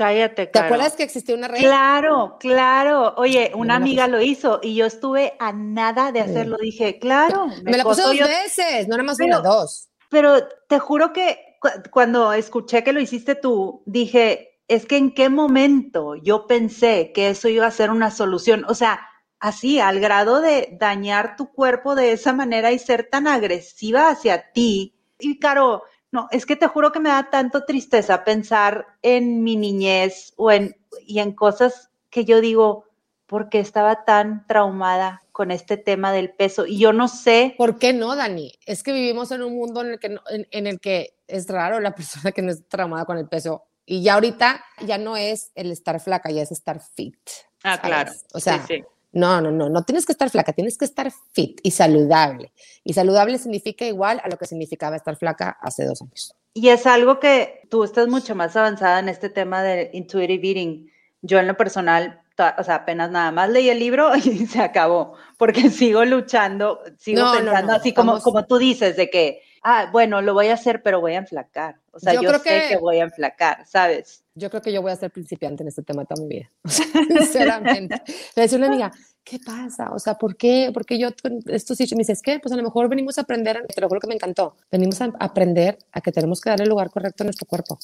Cállate, 0.00 0.46
¿Te 0.46 0.58
acuerdas 0.58 0.96
que 0.96 1.02
existía 1.02 1.34
una 1.34 1.46
red? 1.46 1.58
Claro, 1.58 2.38
claro. 2.40 3.12
Oye, 3.18 3.52
una 3.54 3.76
amiga 3.76 4.08
lo 4.08 4.22
hizo 4.22 4.58
y 4.62 4.74
yo 4.74 4.86
estuve 4.86 5.34
a 5.38 5.52
nada 5.52 6.10
de 6.10 6.20
hacerlo. 6.20 6.56
Dije, 6.58 6.98
claro. 6.98 7.48
Me, 7.64 7.76
la 7.76 7.84
puse 7.84 8.00
dos 8.00 8.18
veces, 8.18 8.88
no 8.88 8.94
era 8.94 9.04
más 9.04 9.20
una, 9.20 9.40
dos. 9.40 9.90
Pero 10.08 10.48
te 10.70 10.78
juro 10.78 11.12
que 11.12 11.58
cuando 11.90 12.32
escuché 12.32 12.82
que 12.82 12.94
lo 12.94 13.00
hiciste 13.00 13.34
tú, 13.34 13.82
dije, 13.84 14.62
es 14.68 14.86
que 14.86 14.96
en 14.96 15.12
qué 15.12 15.28
momento 15.28 16.14
yo 16.14 16.46
pensé 16.46 17.12
que 17.12 17.28
eso 17.28 17.50
iba 17.50 17.66
a 17.66 17.70
ser 17.70 17.90
una 17.90 18.10
solución. 18.10 18.64
O 18.68 18.74
sea, 18.74 19.06
así, 19.38 19.80
al 19.80 20.00
grado 20.00 20.40
de 20.40 20.78
dañar 20.80 21.36
tu 21.36 21.52
cuerpo 21.52 21.94
de 21.94 22.12
esa 22.12 22.32
manera 22.32 22.72
y 22.72 22.78
ser 22.78 23.10
tan 23.10 23.26
agresiva 23.26 24.08
hacia 24.08 24.50
ti. 24.52 24.98
Y 25.18 25.38
Caro, 25.38 25.82
no, 26.12 26.28
es 26.30 26.46
que 26.46 26.56
te 26.56 26.66
juro 26.66 26.92
que 26.92 27.00
me 27.00 27.10
da 27.10 27.30
tanto 27.30 27.64
tristeza 27.64 28.24
pensar 28.24 28.86
en 29.02 29.42
mi 29.42 29.56
niñez 29.56 30.32
o 30.36 30.50
en, 30.50 30.76
y 31.06 31.20
en 31.20 31.32
cosas 31.32 31.90
que 32.10 32.24
yo 32.24 32.40
digo, 32.40 32.84
porque 33.26 33.60
estaba 33.60 34.04
tan 34.04 34.44
traumada 34.48 35.22
con 35.30 35.52
este 35.52 35.76
tema 35.76 36.12
del 36.12 36.30
peso? 36.30 36.66
Y 36.66 36.78
yo 36.78 36.92
no 36.92 37.06
sé. 37.06 37.54
¿Por 37.56 37.78
qué 37.78 37.92
no, 37.92 38.16
Dani? 38.16 38.52
Es 38.66 38.82
que 38.82 38.92
vivimos 38.92 39.30
en 39.30 39.42
un 39.42 39.54
mundo 39.54 39.82
en 39.82 39.92
el 39.92 39.98
que, 40.00 40.18
en, 40.50 40.66
el 40.66 40.80
que 40.80 41.14
es 41.28 41.46
raro 41.48 41.78
la 41.78 41.94
persona 41.94 42.32
que 42.32 42.42
no 42.42 42.50
es 42.50 42.66
traumada 42.68 43.04
con 43.04 43.18
el 43.18 43.28
peso. 43.28 43.68
Y 43.86 44.02
ya 44.02 44.14
ahorita 44.14 44.64
ya 44.84 44.98
no 44.98 45.16
es 45.16 45.52
el 45.54 45.70
estar 45.70 46.00
flaca, 46.00 46.30
ya 46.30 46.42
es 46.42 46.50
estar 46.50 46.80
fit. 46.80 47.18
Ah, 47.62 47.80
claro. 47.80 48.12
O 48.34 48.40
sea, 48.40 48.58
sí, 48.66 48.78
sí. 48.78 48.84
No, 49.12 49.40
no, 49.40 49.50
no, 49.50 49.68
no 49.68 49.82
tienes 49.82 50.06
que 50.06 50.12
estar 50.12 50.30
flaca, 50.30 50.52
tienes 50.52 50.78
que 50.78 50.84
estar 50.84 51.10
fit 51.32 51.60
y 51.62 51.72
saludable. 51.72 52.52
Y 52.84 52.92
saludable 52.92 53.38
significa 53.38 53.84
igual 53.84 54.20
a 54.22 54.28
lo 54.28 54.36
que 54.36 54.46
significaba 54.46 54.96
estar 54.96 55.16
flaca 55.16 55.56
hace 55.60 55.84
dos 55.84 56.00
años. 56.02 56.34
Y 56.54 56.68
es 56.68 56.86
algo 56.86 57.20
que 57.20 57.62
tú 57.70 57.84
estás 57.84 58.08
mucho 58.08 58.34
más 58.34 58.56
avanzada 58.56 58.98
en 59.00 59.08
este 59.08 59.28
tema 59.28 59.62
de 59.62 59.90
intuitive 59.92 60.48
eating. 60.48 60.90
Yo 61.22 61.38
en 61.38 61.46
lo 61.46 61.56
personal, 61.56 62.22
o 62.58 62.62
sea, 62.62 62.76
apenas 62.76 63.10
nada 63.10 63.30
más 63.32 63.50
leí 63.50 63.68
el 63.68 63.78
libro 63.78 64.14
y 64.16 64.46
se 64.46 64.60
acabó, 64.60 65.14
porque 65.36 65.70
sigo 65.70 66.04
luchando, 66.04 66.80
sigo 66.98 67.32
pensando 67.32 67.72
así 67.72 67.92
como, 67.92 68.20
como 68.20 68.46
tú 68.46 68.58
dices, 68.58 68.96
de 68.96 69.10
que 69.10 69.42
ah, 69.62 69.88
bueno, 69.92 70.22
lo 70.22 70.34
voy 70.34 70.48
a 70.48 70.54
hacer, 70.54 70.82
pero 70.82 71.00
voy 71.00 71.14
a 71.14 71.18
enflacar. 71.18 71.80
O 71.92 71.98
sea, 71.98 72.14
yo, 72.14 72.30
sé 72.38 72.68
que, 72.68 72.76
voy 72.76 72.98
a 72.98 73.04
enflacar, 73.04 73.66
¿sabes? 73.66 74.24
Yo 74.34 74.48
creo 74.50 74.62
que 74.62 74.72
yo 74.72 74.82
voy 74.82 74.92
a 74.92 74.96
ser 74.96 75.10
principiante 75.10 75.62
en 75.62 75.68
este 75.68 75.82
tema 75.82 76.04
toda 76.04 76.22
mi 76.22 76.28
vida, 76.28 76.50
sinceramente. 76.64 78.02
Le 78.36 78.42
decía 78.42 78.58
una 78.58 78.68
amiga, 78.68 78.92
¿qué 79.24 79.38
pasa? 79.44 79.90
O 79.92 79.98
sea, 79.98 80.14
¿por 80.14 80.36
qué? 80.36 80.70
Porque 80.72 80.98
yo, 80.98 81.08
esto 81.46 81.74
sí, 81.74 81.86
me 81.92 81.98
dice, 81.98 82.12
es 82.12 82.22
que, 82.22 82.38
pues 82.38 82.52
a 82.52 82.56
lo 82.56 82.62
mejor 82.62 82.88
venimos 82.88 83.18
a 83.18 83.22
aprender, 83.22 83.66
te 83.66 83.80
lo 83.80 83.88
juro 83.88 84.00
que 84.00 84.08
me 84.08 84.14
encantó, 84.14 84.56
venimos 84.70 85.00
a 85.00 85.12
aprender 85.18 85.78
a 85.92 86.00
que 86.00 86.12
tenemos 86.12 86.40
que 86.40 86.50
darle 86.50 86.64
el 86.64 86.70
lugar 86.70 86.90
correcto 86.90 87.24
a 87.24 87.26
nuestro 87.26 87.46
cuerpo. 87.46 87.78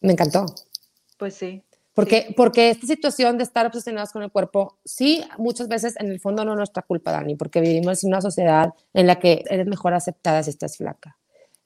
Me 0.00 0.12
encantó. 0.12 0.46
Pues 1.16 1.34
sí. 1.34 1.64
Porque, 1.98 2.32
porque 2.36 2.70
esta 2.70 2.86
situación 2.86 3.38
de 3.38 3.42
estar 3.42 3.66
obsesionados 3.66 4.12
con 4.12 4.22
el 4.22 4.30
cuerpo, 4.30 4.78
sí, 4.84 5.24
muchas 5.36 5.66
veces 5.66 5.96
en 5.98 6.06
el 6.06 6.20
fondo 6.20 6.44
no 6.44 6.52
es 6.52 6.56
nuestra 6.56 6.84
culpa, 6.84 7.10
Dani, 7.10 7.34
porque 7.34 7.60
vivimos 7.60 8.04
en 8.04 8.10
una 8.10 8.20
sociedad 8.20 8.72
en 8.94 9.08
la 9.08 9.18
que 9.18 9.42
eres 9.50 9.66
mejor 9.66 9.94
aceptada 9.94 10.44
si 10.44 10.50
estás 10.50 10.76
flaca. 10.76 11.16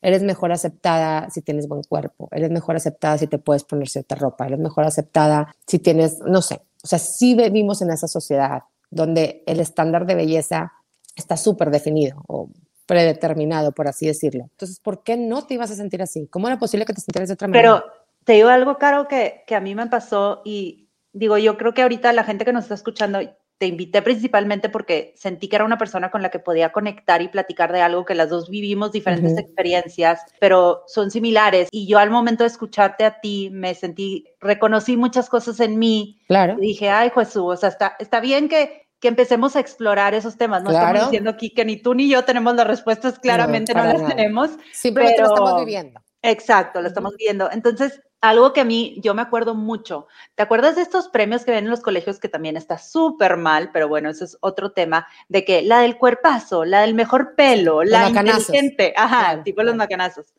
Eres 0.00 0.22
mejor 0.22 0.50
aceptada 0.50 1.28
si 1.28 1.42
tienes 1.42 1.68
buen 1.68 1.82
cuerpo, 1.82 2.30
eres 2.32 2.50
mejor 2.50 2.76
aceptada 2.76 3.18
si 3.18 3.26
te 3.26 3.36
puedes 3.36 3.64
poner 3.64 3.90
cierta 3.90 4.14
ropa, 4.14 4.46
eres 4.46 4.58
mejor 4.58 4.84
aceptada 4.84 5.54
si 5.66 5.78
tienes, 5.78 6.20
no 6.20 6.40
sé, 6.40 6.62
o 6.82 6.86
sea, 6.86 6.98
sí 6.98 7.34
vivimos 7.34 7.82
en 7.82 7.90
esa 7.90 8.08
sociedad 8.08 8.62
donde 8.90 9.42
el 9.46 9.60
estándar 9.60 10.06
de 10.06 10.14
belleza 10.14 10.72
está 11.14 11.36
súper 11.36 11.70
definido 11.70 12.22
o 12.26 12.48
predeterminado, 12.86 13.72
por 13.72 13.86
así 13.86 14.06
decirlo. 14.06 14.44
Entonces, 14.50 14.80
¿por 14.80 15.02
qué 15.02 15.16
no 15.16 15.46
te 15.46 15.54
ibas 15.54 15.70
a 15.70 15.76
sentir 15.76 16.02
así? 16.02 16.26
¿Cómo 16.28 16.48
era 16.48 16.58
posible 16.58 16.84
que 16.84 16.92
te 16.92 17.00
sintieras 17.00 17.28
de 17.28 17.34
otra 17.34 17.48
manera? 17.48 17.82
Pero 17.82 18.01
te 18.24 18.34
digo 18.34 18.48
algo, 18.48 18.78
Caro, 18.78 19.08
que, 19.08 19.42
que 19.46 19.54
a 19.54 19.60
mí 19.60 19.74
me 19.74 19.86
pasó 19.86 20.42
y 20.44 20.88
digo, 21.12 21.38
yo 21.38 21.56
creo 21.56 21.74
que 21.74 21.82
ahorita 21.82 22.12
la 22.12 22.24
gente 22.24 22.44
que 22.44 22.52
nos 22.52 22.64
está 22.64 22.74
escuchando, 22.74 23.20
te 23.62 23.68
invité 23.68 24.02
principalmente 24.02 24.68
porque 24.68 25.14
sentí 25.16 25.46
que 25.46 25.54
era 25.54 25.64
una 25.64 25.78
persona 25.78 26.10
con 26.10 26.20
la 26.20 26.30
que 26.30 26.40
podía 26.40 26.72
conectar 26.72 27.22
y 27.22 27.28
platicar 27.28 27.72
de 27.72 27.80
algo 27.80 28.04
que 28.04 28.16
las 28.16 28.28
dos 28.28 28.50
vivimos 28.50 28.90
diferentes 28.90 29.38
experiencias, 29.38 30.20
pero 30.40 30.82
son 30.88 31.12
similares. 31.12 31.68
Y 31.70 31.86
yo 31.86 32.00
al 32.00 32.10
momento 32.10 32.42
de 32.42 32.48
escucharte 32.48 33.04
a 33.04 33.20
ti 33.20 33.50
me 33.52 33.74
sentí, 33.74 34.26
reconocí 34.40 34.96
muchas 34.96 35.28
cosas 35.28 35.60
en 35.60 35.78
mí. 35.78 36.20
Claro. 36.26 36.56
Y 36.58 36.68
dije, 36.68 36.90
ay, 36.90 37.12
Jesús, 37.14 37.44
o 37.44 37.56
sea, 37.56 37.68
está, 37.68 37.94
está 38.00 38.18
bien 38.18 38.48
que, 38.48 38.88
que 38.98 39.06
empecemos 39.06 39.54
a 39.54 39.60
explorar 39.60 40.12
esos 40.12 40.36
temas. 40.36 40.64
No 40.64 40.72
estamos 40.72 41.04
diciendo 41.04 41.30
aquí 41.30 41.50
que 41.50 41.64
ni 41.64 41.76
tú 41.76 41.94
ni 41.94 42.08
yo 42.08 42.24
tenemos 42.24 42.56
las 42.56 42.66
respuestas, 42.66 43.20
claramente 43.20 43.74
no, 43.74 43.84
las 43.84 44.04
tenemos. 44.08 44.50
Simplemente 44.72 45.22
lo 45.22 45.28
estamos 45.28 45.60
viviendo. 45.60 46.00
Exacto, 46.22 46.80
lo 46.80 46.88
estamos 46.88 47.16
viendo. 47.16 47.50
Entonces, 47.50 48.00
algo 48.20 48.52
que 48.52 48.60
a 48.60 48.64
mí, 48.64 48.94
yo 49.02 49.12
me 49.14 49.22
acuerdo 49.22 49.56
mucho. 49.56 50.06
¿Te 50.36 50.44
acuerdas 50.44 50.76
de 50.76 50.82
estos 50.82 51.08
premios 51.08 51.44
que 51.44 51.50
ven 51.50 51.64
en 51.64 51.70
los 51.70 51.80
colegios 51.80 52.20
que 52.20 52.28
también 52.28 52.56
está 52.56 52.78
súper 52.78 53.36
mal, 53.36 53.70
pero 53.72 53.88
bueno, 53.88 54.08
eso 54.08 54.24
es 54.24 54.38
otro 54.40 54.70
tema, 54.70 55.08
de 55.28 55.44
que 55.44 55.62
la 55.62 55.80
del 55.80 55.98
cuerpazo, 55.98 56.64
la 56.64 56.82
del 56.82 56.94
mejor 56.94 57.34
pelo, 57.34 57.82
la 57.82 58.08
inteligente, 58.08 58.94
ajá, 58.96 59.42
tipo 59.42 59.64
los 59.64 59.74
macanazos. 59.74 60.32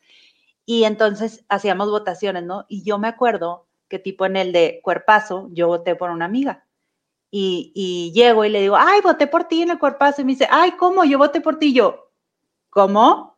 Y 0.65 0.85
entonces 0.85 1.43
hacíamos 1.49 1.89
votaciones, 1.89 2.43
¿no? 2.43 2.65
Y 2.69 2.83
yo 2.83 2.97
me 2.97 3.09
acuerdo 3.09 3.67
que 3.89 3.99
tipo 3.99 4.25
en 4.25 4.37
el 4.37 4.53
de 4.53 4.79
cuerpazo, 4.81 5.49
yo 5.51 5.67
voté 5.67 5.95
por 5.95 6.09
una 6.09 6.23
amiga. 6.23 6.65
Y, 7.29 7.73
y 7.75 8.13
llego 8.13 8.45
y 8.45 8.49
le 8.49 8.61
digo, 8.61 8.77
ay, 8.77 9.01
voté 9.01 9.27
por 9.27 9.43
ti 9.45 9.63
en 9.63 9.71
el 9.71 9.79
cuerpazo. 9.79 10.21
Y 10.21 10.25
me 10.25 10.31
dice, 10.33 10.47
ay, 10.49 10.71
¿cómo? 10.73 11.03
Yo 11.03 11.17
voté 11.17 11.41
por 11.41 11.59
ti. 11.59 11.67
Y 11.67 11.73
yo, 11.73 12.11
¿cómo? 12.69 13.37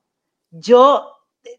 Yo 0.52 1.15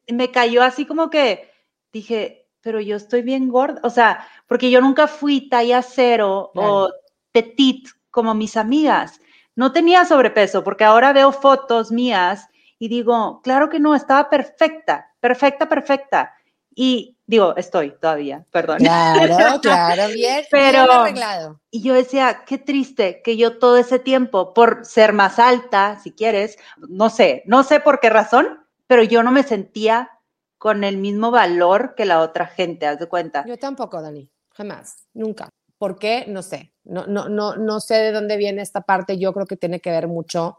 me 0.09 0.31
cayó 0.31 0.63
así 0.63 0.87
como 0.87 1.11
que 1.11 1.51
dije, 1.93 2.49
pero 2.61 2.81
yo 2.81 2.97
estoy 2.97 3.23
bien 3.23 3.49
gorda, 3.49 3.81
o 3.85 3.91
sea, 3.91 4.27
porque 4.47 4.71
yo 4.71 4.81
nunca 4.81 5.07
fui 5.07 5.49
talla 5.49 5.83
cero 5.83 6.51
o 6.55 6.91
petit 7.33 7.89
como 8.11 8.35
mis 8.35 8.57
amigas. 8.57 9.21
No 9.55 9.73
tenía 9.73 10.05
sobrepeso, 10.05 10.65
porque 10.65 10.85
ahora 10.85 11.13
veo 11.13 11.33
fotos 11.33 11.93
mías 11.93 12.49
y 12.79 12.89
digo, 12.89 13.41
claro 13.43 13.69
que 13.69 13.81
no, 13.81 13.95
estaba 13.95 14.29
perfecta, 14.29 15.15
perfecta, 15.21 15.69
perfecta. 15.69 16.35
Y 16.75 17.17
digo, 17.27 17.57
estoy 17.57 17.93
todavía, 17.99 18.45
perdón. 18.51 18.79
Claro, 18.79 19.61
claro, 19.63 20.09
bien, 20.15 20.45
pero, 20.51 20.85
bien 20.85 20.91
arreglado. 20.91 21.61
Y 21.71 21.83
yo 21.83 21.95
decía, 21.95 22.43
qué 22.47 22.59
triste 22.59 23.23
que 23.23 23.37
yo 23.37 23.59
todo 23.59 23.79
ese 23.79 23.99
tiempo, 23.99 24.53
por 24.53 24.85
ser 24.85 25.13
más 25.13 25.39
alta, 25.39 25.99
si 26.01 26.13
quieres, 26.13 26.59
no 26.77 27.09
sé, 27.09 27.43
no 27.47 27.63
sé 27.63 27.81
por 27.81 28.01
qué 28.01 28.11
razón, 28.11 28.66
pero 28.87 29.03
yo 29.03 29.23
no 29.23 29.33
me 29.33 29.43
sentía 29.43 30.11
con 30.59 30.85
el 30.85 30.97
mismo 30.97 31.31
valor 31.31 31.95
que 31.97 32.07
la 32.07 32.21
otra 32.21 32.47
gente, 32.47 32.87
haz 32.87 32.99
de 32.99 33.07
cuenta. 33.07 33.45
Yo 33.47 33.59
tampoco, 33.59 34.01
Dani, 34.01 34.31
jamás, 34.51 35.07
nunca. 35.15 35.49
¿Por 35.79 35.99
qué? 35.99 36.25
No 36.29 36.43
sé. 36.43 36.73
No, 36.85 37.07
no, 37.07 37.29
no, 37.29 37.57
no 37.57 37.81
sé 37.81 37.95
de 37.97 38.13
dónde 38.13 38.37
viene 38.37 38.63
esta 38.63 38.81
parte. 38.81 39.19
Yo 39.19 39.33
creo 39.35 39.47
que 39.47 39.57
tiene 39.57 39.81
que 39.81 39.91
ver 39.91 40.09
mucho 40.09 40.59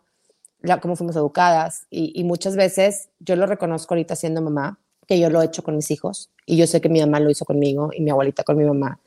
la, 0.62 0.80
cómo 0.80 0.96
fuimos 0.96 1.16
educadas 1.16 1.88
y, 1.90 2.24
muchas 2.24 2.56
veces 2.56 3.10
yo 3.20 3.36
lo 3.36 3.46
reconozco 3.46 3.94
ahorita 3.94 4.16
siendo 4.16 4.42
mamá, 4.42 4.80
que 5.08 5.20
yo 5.20 5.30
lo 5.30 5.42
he 5.42 5.46
hecho 5.46 5.64
con 5.64 5.76
mis 5.76 5.92
hijos 5.92 6.32
y 6.46 6.58
yo 6.58 6.68
sé 6.68 6.82
que 6.82 6.90
mi 6.90 7.00
mamá 7.00 7.20
lo 7.20 7.30
hizo 7.30 7.46
conmigo 7.46 7.92
y 7.94 8.02
mi 8.02 8.12
abuelita 8.12 8.44
con 8.44 8.58
mi 8.58 8.66
mamá, 8.66 9.00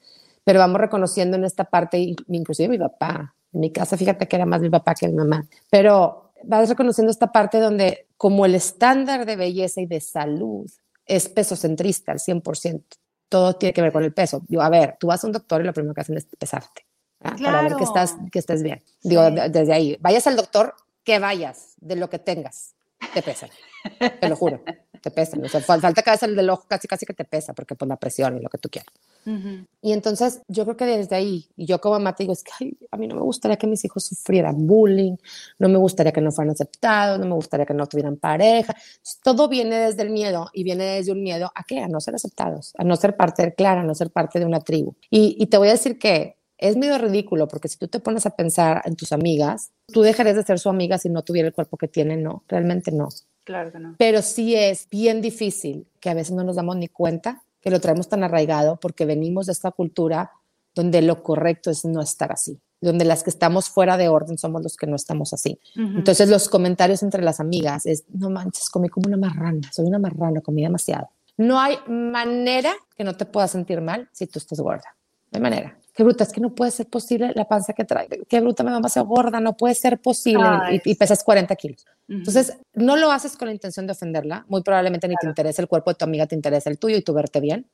pero 0.44 0.58
vamos 0.58 0.80
reconociendo 0.80 1.36
en 1.36 1.44
esta 1.44 1.64
parte, 1.64 1.98
inclusive 2.28 2.68
mi 2.68 2.78
papá. 2.78 3.34
En 3.52 3.60
mi 3.60 3.72
casa, 3.72 3.96
fíjate 3.96 4.28
que 4.28 4.36
era 4.36 4.46
más 4.46 4.60
mi 4.60 4.70
papá 4.70 4.94
que 4.94 5.08
mi 5.08 5.14
mamá, 5.14 5.44
pero 5.70 6.29
vas 6.44 6.68
reconociendo 6.68 7.10
esta 7.10 7.32
parte 7.32 7.58
donde 7.58 8.08
como 8.16 8.46
el 8.46 8.54
estándar 8.54 9.26
de 9.26 9.36
belleza 9.36 9.80
y 9.80 9.86
de 9.86 10.00
salud 10.00 10.70
es 11.06 11.28
pesocentrista 11.28 12.12
al 12.12 12.18
100%, 12.18 12.84
todo 13.28 13.54
tiene 13.54 13.72
que 13.72 13.82
ver 13.82 13.92
con 13.92 14.04
el 14.04 14.12
peso. 14.12 14.42
Digo, 14.48 14.62
a 14.62 14.68
ver, 14.68 14.96
tú 14.98 15.08
vas 15.08 15.22
a 15.22 15.26
un 15.26 15.32
doctor 15.32 15.60
y 15.60 15.64
lo 15.64 15.72
primero 15.72 15.94
que 15.94 16.00
hacen 16.00 16.16
es 16.16 16.26
pesarte 16.38 16.86
para 17.18 17.62
ver 17.62 17.76
que, 17.76 17.84
estás, 17.84 18.16
que 18.32 18.38
estés 18.38 18.62
bien. 18.62 18.82
Digo, 19.02 19.30
desde 19.30 19.72
ahí, 19.72 19.96
vayas 20.00 20.26
al 20.26 20.36
doctor, 20.36 20.74
que 21.04 21.18
vayas, 21.18 21.74
de 21.78 21.96
lo 21.96 22.08
que 22.08 22.18
tengas, 22.18 22.74
te 23.12 23.22
pesan, 23.22 23.50
te 24.20 24.28
lo 24.28 24.36
juro 24.36 24.62
te 25.00 25.10
pesan. 25.10 25.44
O 25.44 25.48
sea, 25.48 25.60
falta 25.60 26.02
cabeza 26.02 26.26
el 26.26 26.36
del 26.36 26.50
ojo 26.50 26.66
casi, 26.68 26.86
casi 26.86 27.06
que 27.06 27.14
te 27.14 27.24
pesa, 27.24 27.52
porque 27.52 27.74
por 27.74 27.88
la 27.88 27.96
presión 27.96 28.36
y 28.36 28.40
lo 28.40 28.48
que 28.48 28.58
tú 28.58 28.68
quieras. 28.68 28.92
Y 29.82 29.92
entonces 29.92 30.42
yo 30.48 30.64
creo 30.64 30.76
que 30.76 30.86
desde 30.86 31.16
ahí, 31.16 31.46
y 31.56 31.66
yo 31.66 31.80
como 31.80 31.96
mamá 31.96 32.14
te 32.14 32.24
digo, 32.24 32.32
es 32.32 32.42
que 32.42 32.76
a 32.90 32.96
mí 32.96 33.06
no 33.06 33.14
me 33.14 33.22
gustaría 33.22 33.56
que 33.56 33.66
mis 33.66 33.84
hijos 33.84 34.04
sufrieran 34.04 34.66
bullying, 34.66 35.16
no 35.58 35.68
me 35.68 35.78
gustaría 35.78 36.12
que 36.12 36.20
no 36.20 36.32
fueran 36.32 36.52
aceptados, 36.52 37.18
no 37.18 37.26
me 37.26 37.34
gustaría 37.34 37.66
que 37.66 37.74
no 37.74 37.86
tuvieran 37.86 38.16
pareja. 38.16 38.74
todo 39.22 39.48
viene 39.48 39.76
desde 39.76 40.02
el 40.02 40.10
miedo 40.10 40.48
y 40.52 40.64
viene 40.64 40.84
desde 40.84 41.12
un 41.12 41.22
miedo 41.22 41.50
a 41.54 41.64
qué? 41.64 41.80
A 41.80 41.88
no 41.88 42.00
ser 42.00 42.14
aceptados, 42.14 42.72
a 42.78 42.84
no 42.84 42.96
ser 42.96 43.16
parte 43.16 43.42
del 43.42 43.54
clan, 43.54 43.78
a 43.78 43.82
no 43.82 43.94
ser 43.94 44.10
parte 44.10 44.38
de 44.38 44.46
una 44.46 44.60
tribu. 44.60 44.94
Y, 45.10 45.36
y 45.38 45.46
te 45.46 45.58
voy 45.58 45.68
a 45.68 45.72
decir 45.72 45.98
que 45.98 46.36
es 46.60 46.76
medio 46.76 46.98
ridículo 46.98 47.48
porque 47.48 47.68
si 47.68 47.78
tú 47.78 47.88
te 47.88 48.00
pones 48.00 48.26
a 48.26 48.36
pensar 48.36 48.82
en 48.84 48.94
tus 48.94 49.12
amigas, 49.12 49.72
tú 49.86 50.02
dejarías 50.02 50.36
de 50.36 50.42
ser 50.42 50.58
su 50.58 50.68
amiga 50.68 50.98
si 50.98 51.08
no 51.08 51.22
tuviera 51.22 51.48
el 51.48 51.54
cuerpo 51.54 51.78
que 51.78 51.88
tiene, 51.88 52.16
no, 52.18 52.44
realmente 52.48 52.92
no. 52.92 53.08
Claro 53.44 53.72
que 53.72 53.78
no. 53.78 53.94
Pero 53.98 54.20
sí 54.20 54.54
es 54.54 54.86
bien 54.90 55.22
difícil, 55.22 55.86
que 56.00 56.10
a 56.10 56.14
veces 56.14 56.32
no 56.32 56.44
nos 56.44 56.56
damos 56.56 56.76
ni 56.76 56.88
cuenta, 56.88 57.42
que 57.60 57.70
lo 57.70 57.80
traemos 57.80 58.08
tan 58.08 58.22
arraigado 58.24 58.78
porque 58.80 59.04
venimos 59.04 59.46
de 59.46 59.52
esta 59.52 59.70
cultura 59.70 60.32
donde 60.74 61.02
lo 61.02 61.22
correcto 61.22 61.70
es 61.70 61.84
no 61.84 62.00
estar 62.00 62.32
así, 62.32 62.60
donde 62.80 63.04
las 63.04 63.22
que 63.22 63.30
estamos 63.30 63.68
fuera 63.68 63.96
de 63.96 64.08
orden 64.08 64.38
somos 64.38 64.62
los 64.62 64.76
que 64.76 64.86
no 64.86 64.96
estamos 64.96 65.32
así. 65.32 65.58
Entonces 65.74 66.28
los 66.28 66.48
comentarios 66.48 67.02
entre 67.02 67.22
las 67.22 67.40
amigas 67.40 67.86
es, 67.86 68.04
no 68.08 68.30
manches, 68.30 68.70
comí 68.70 68.88
como 68.88 69.08
una 69.08 69.16
marrana, 69.16 69.70
soy 69.72 69.86
una 69.86 69.98
marrana, 69.98 70.40
comí 70.40 70.62
demasiado. 70.62 71.08
No 71.36 71.58
hay 71.58 71.78
manera 71.88 72.72
que 72.96 73.04
no 73.04 73.16
te 73.16 73.26
puedas 73.26 73.50
sentir 73.50 73.80
mal 73.80 74.08
si 74.12 74.26
tú 74.26 74.38
estás 74.38 74.60
gorda, 74.60 74.96
no 75.32 75.38
hay 75.38 75.42
manera 75.42 75.79
qué 76.00 76.04
bruta, 76.04 76.24
es 76.24 76.32
que 76.32 76.40
no 76.40 76.54
puede 76.54 76.70
ser 76.70 76.86
posible 76.86 77.30
la 77.34 77.46
panza 77.46 77.74
que 77.74 77.84
trae, 77.84 78.08
qué 78.26 78.40
bruta, 78.40 78.62
me 78.62 78.70
va 78.70 78.76
demasiado 78.76 79.06
gorda, 79.06 79.38
no 79.38 79.54
puede 79.54 79.74
ser 79.74 80.00
posible 80.00 80.48
y, 80.82 80.94
pesas 80.94 81.22
40 81.22 81.54
kilos. 81.56 81.84
Entonces, 82.08 82.56
no 82.72 82.96
lo 82.96 83.12
haces 83.12 83.36
con 83.36 83.48
la 83.48 83.52
intención 83.52 83.86
de 83.86 83.92
ofenderla, 83.92 84.46
muy 84.48 84.62
probablemente 84.62 85.06
ni 85.08 85.14
te 85.20 85.26
interesa 85.26 85.60
el 85.60 85.68
cuerpo 85.68 85.90
de 85.90 85.96
tu 85.96 86.06
amiga, 86.06 86.26
te 86.26 86.34
interesa 86.34 86.70
el 86.70 86.78
tuyo 86.78 86.96
y 86.96 87.02
tú 87.02 87.12
verte 87.12 87.40
bien 87.40 87.66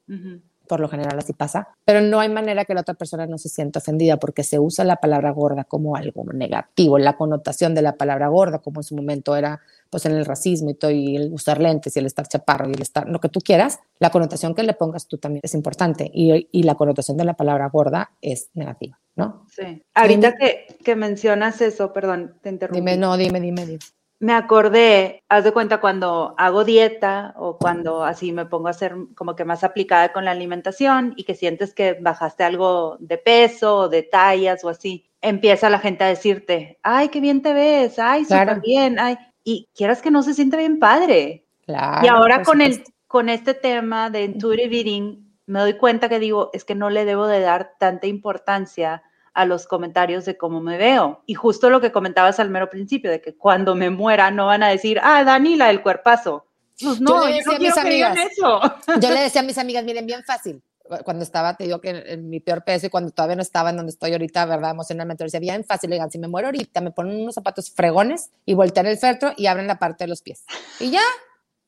por 0.66 0.80
lo 0.80 0.88
general 0.88 1.18
así 1.18 1.32
pasa, 1.32 1.68
pero 1.84 2.00
no 2.00 2.20
hay 2.20 2.28
manera 2.28 2.64
que 2.64 2.74
la 2.74 2.82
otra 2.82 2.94
persona 2.94 3.26
no 3.26 3.38
se 3.38 3.48
sienta 3.48 3.78
ofendida 3.78 4.18
porque 4.18 4.42
se 4.42 4.58
usa 4.58 4.84
la 4.84 4.96
palabra 4.96 5.30
gorda 5.30 5.64
como 5.64 5.96
algo 5.96 6.24
negativo, 6.32 6.98
la 6.98 7.16
connotación 7.16 7.74
de 7.74 7.82
la 7.82 7.96
palabra 7.96 8.28
gorda, 8.28 8.58
como 8.58 8.80
en 8.80 8.84
su 8.84 8.96
momento 8.96 9.36
era 9.36 9.60
pues 9.90 10.04
en 10.04 10.12
el 10.12 10.24
racismo 10.24 10.70
y 10.70 10.74
todo, 10.74 10.90
y 10.90 11.16
el 11.16 11.32
usar 11.32 11.60
lentes 11.60 11.96
y 11.96 12.00
el 12.00 12.06
estar 12.06 12.26
chaparro 12.26 12.68
y 12.68 12.72
el 12.72 12.82
estar 12.82 13.08
lo 13.08 13.20
que 13.20 13.28
tú 13.28 13.40
quieras, 13.40 13.78
la 13.98 14.10
connotación 14.10 14.54
que 14.54 14.62
le 14.62 14.74
pongas 14.74 15.06
tú 15.06 15.18
también 15.18 15.40
es 15.44 15.54
importante 15.54 16.10
y, 16.12 16.48
y 16.50 16.62
la 16.64 16.74
connotación 16.74 17.16
de 17.16 17.24
la 17.24 17.34
palabra 17.34 17.68
gorda 17.68 18.10
es 18.20 18.50
negativa, 18.54 18.98
¿no? 19.14 19.46
Sí. 19.48 19.84
Ahorita 19.94 20.36
que, 20.36 20.66
que 20.84 20.96
mencionas 20.96 21.60
eso, 21.60 21.92
perdón, 21.92 22.34
te 22.42 22.50
interrumpí. 22.50 22.80
Dime, 22.80 22.96
no, 22.96 23.16
dime, 23.16 23.40
dime, 23.40 23.64
dime 23.64 23.78
me 24.26 24.32
acordé, 24.32 25.22
haz 25.28 25.44
de 25.44 25.52
cuenta 25.52 25.80
cuando 25.80 26.34
hago 26.36 26.64
dieta 26.64 27.32
o 27.36 27.58
cuando 27.58 28.02
así 28.02 28.32
me 28.32 28.44
pongo 28.44 28.66
a 28.66 28.72
ser 28.72 28.96
como 29.14 29.36
que 29.36 29.44
más 29.44 29.62
aplicada 29.62 30.12
con 30.12 30.24
la 30.24 30.32
alimentación 30.32 31.14
y 31.16 31.22
que 31.22 31.36
sientes 31.36 31.72
que 31.72 31.92
bajaste 32.00 32.42
algo 32.42 32.96
de 32.98 33.18
peso 33.18 33.76
o 33.76 33.88
de 33.88 34.02
tallas 34.02 34.64
o 34.64 34.68
así, 34.68 35.08
empieza 35.20 35.70
la 35.70 35.78
gente 35.78 36.02
a 36.02 36.08
decirte, 36.08 36.80
ay, 36.82 37.08
qué 37.10 37.20
bien 37.20 37.40
te 37.40 37.52
ves, 37.52 38.00
ay, 38.00 38.24
súper 38.24 38.60
bien, 38.60 38.98
ay, 38.98 39.16
y 39.44 39.68
quieras 39.76 40.02
que 40.02 40.10
no 40.10 40.24
se 40.24 40.34
siente 40.34 40.56
bien 40.56 40.80
padre. 40.80 41.44
y 41.68 42.08
ahora 42.08 42.42
con, 42.42 42.60
el, 42.60 42.82
con 43.06 43.28
este 43.28 43.54
tema 43.54 44.10
de 44.10 44.24
intuitive 44.24 44.76
eating, 44.76 45.36
me 45.46 45.60
doy 45.60 45.74
cuenta 45.74 46.08
que 46.08 46.18
digo, 46.18 46.50
es 46.52 46.64
que 46.64 46.74
no 46.74 46.90
le 46.90 47.04
debo 47.04 47.28
de 47.28 47.38
dar 47.38 47.74
tanta 47.78 48.08
importancia 48.08 49.04
a 49.36 49.44
los 49.44 49.66
comentarios 49.66 50.24
de 50.24 50.36
cómo 50.36 50.60
me 50.60 50.78
veo. 50.78 51.22
Y 51.26 51.34
justo 51.34 51.70
lo 51.70 51.80
que 51.80 51.92
comentabas 51.92 52.40
al 52.40 52.50
mero 52.50 52.68
principio, 52.68 53.10
de 53.10 53.20
que 53.20 53.36
cuando 53.36 53.74
me 53.74 53.90
muera 53.90 54.30
no 54.30 54.46
van 54.46 54.62
a 54.62 54.68
decir, 54.68 54.98
ah, 55.02 55.22
Dani, 55.24 55.56
la 55.56 55.68
del 55.68 55.82
cuerpazo. 55.82 56.46
Pues 56.80 57.00
no, 57.00 57.28
yo, 57.28 57.36
no 57.44 57.56
quiero 57.58 57.80
amigas, 57.80 58.18
eso. 58.30 58.60
Yo 59.00 59.10
le 59.10 59.20
decía 59.20 59.40
a 59.40 59.44
mis 59.44 59.56
amigas, 59.56 59.84
miren, 59.84 60.06
bien 60.06 60.22
fácil. 60.24 60.62
Cuando 61.04 61.22
estaba, 61.22 61.54
te 61.54 61.64
digo 61.64 61.80
que 61.80 61.90
en 61.90 62.28
mi 62.28 62.38
peor 62.38 62.62
peso 62.62 62.86
y 62.86 62.90
cuando 62.90 63.10
todavía 63.10 63.36
no 63.36 63.42
estaba 63.42 63.70
en 63.70 63.76
donde 63.76 63.90
estoy 63.90 64.12
ahorita, 64.12 64.44
¿verdad? 64.44 64.72
Emocionalmente, 64.72 65.24
decía, 65.24 65.40
bien 65.40 65.64
fácil. 65.64 65.90
Le 65.90 65.96
digan, 65.96 66.10
si 66.10 66.18
me 66.18 66.28
muero 66.28 66.48
ahorita, 66.48 66.80
me 66.80 66.90
ponen 66.90 67.20
unos 67.20 67.34
zapatos 67.34 67.70
fregones 67.70 68.30
y 68.44 68.54
voltean 68.54 68.86
el 68.86 68.98
feltro 68.98 69.32
y 69.36 69.46
abren 69.46 69.66
la 69.66 69.78
parte 69.78 70.04
de 70.04 70.08
los 70.08 70.22
pies. 70.22 70.44
Y 70.78 70.90
ya, 70.90 71.02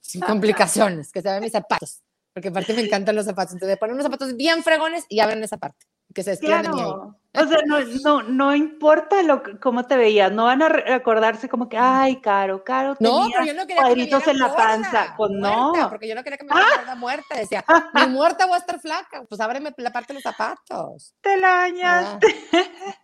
sin 0.00 0.20
complicaciones, 0.20 1.11
que 1.11 1.22
se 1.22 1.31
ven 1.31 1.42
mis 1.42 1.52
zapatos 1.52 2.02
porque 2.38 2.48
aparte 2.48 2.72
me 2.72 2.83
encantan 2.83 3.16
los 3.16 3.26
zapatos. 3.26 3.54
Entonces, 3.54 3.76
ponen 3.78 3.94
unos 3.94 4.04
zapatos 4.04 4.37
bien 4.37 4.62
fregones 4.62 5.04
y 5.09 5.18
abren 5.18 5.42
esa 5.42 5.57
parte, 5.57 5.87
que 6.14 6.23
se 6.23 6.38
mí 6.40 6.53
ahí. 6.53 6.64
O 7.35 7.47
sea, 7.47 7.59
no, 7.66 7.79
no, 8.03 8.23
no 8.23 8.57
importa 8.57 9.23
lo, 9.23 9.42
cómo 9.61 9.87
te 9.87 9.97
veías, 9.97 10.33
no 10.33 10.44
van 10.44 10.62
a 10.62 10.68
recordarse 10.68 11.49
como 11.49 11.68
que, 11.68 11.77
ay, 11.77 12.21
Caro, 12.21 12.64
Caro 12.64 12.97
No, 13.01 13.29
pero 13.31 13.44
yo 13.44 13.55
no 13.55 13.66
quería 13.66 13.83
cuadritos 13.83 14.27
en 14.27 14.38
la 14.38 14.57
panza. 14.57 15.14
Pues 15.16 15.31
no. 15.33 15.73
Porque 15.88 16.09
yo 16.09 16.14
no 16.14 16.25
quería 16.25 16.38
que 16.38 16.44
me 16.44 16.55
viera 16.55 16.94
muerta. 16.97 17.37
Decía, 17.37 17.64
ni 17.94 18.07
muerta 18.07 18.47
voy 18.47 18.57
a 18.57 18.59
estar 18.59 18.81
flaca. 18.81 19.25
Pues 19.29 19.40
ábreme 19.40 19.73
la 19.77 19.92
parte 19.92 20.09
de 20.09 20.14
los 20.14 20.23
zapatos. 20.23 21.14
Te 21.21 21.37
la 21.37 21.49
dañaste. 21.49 22.27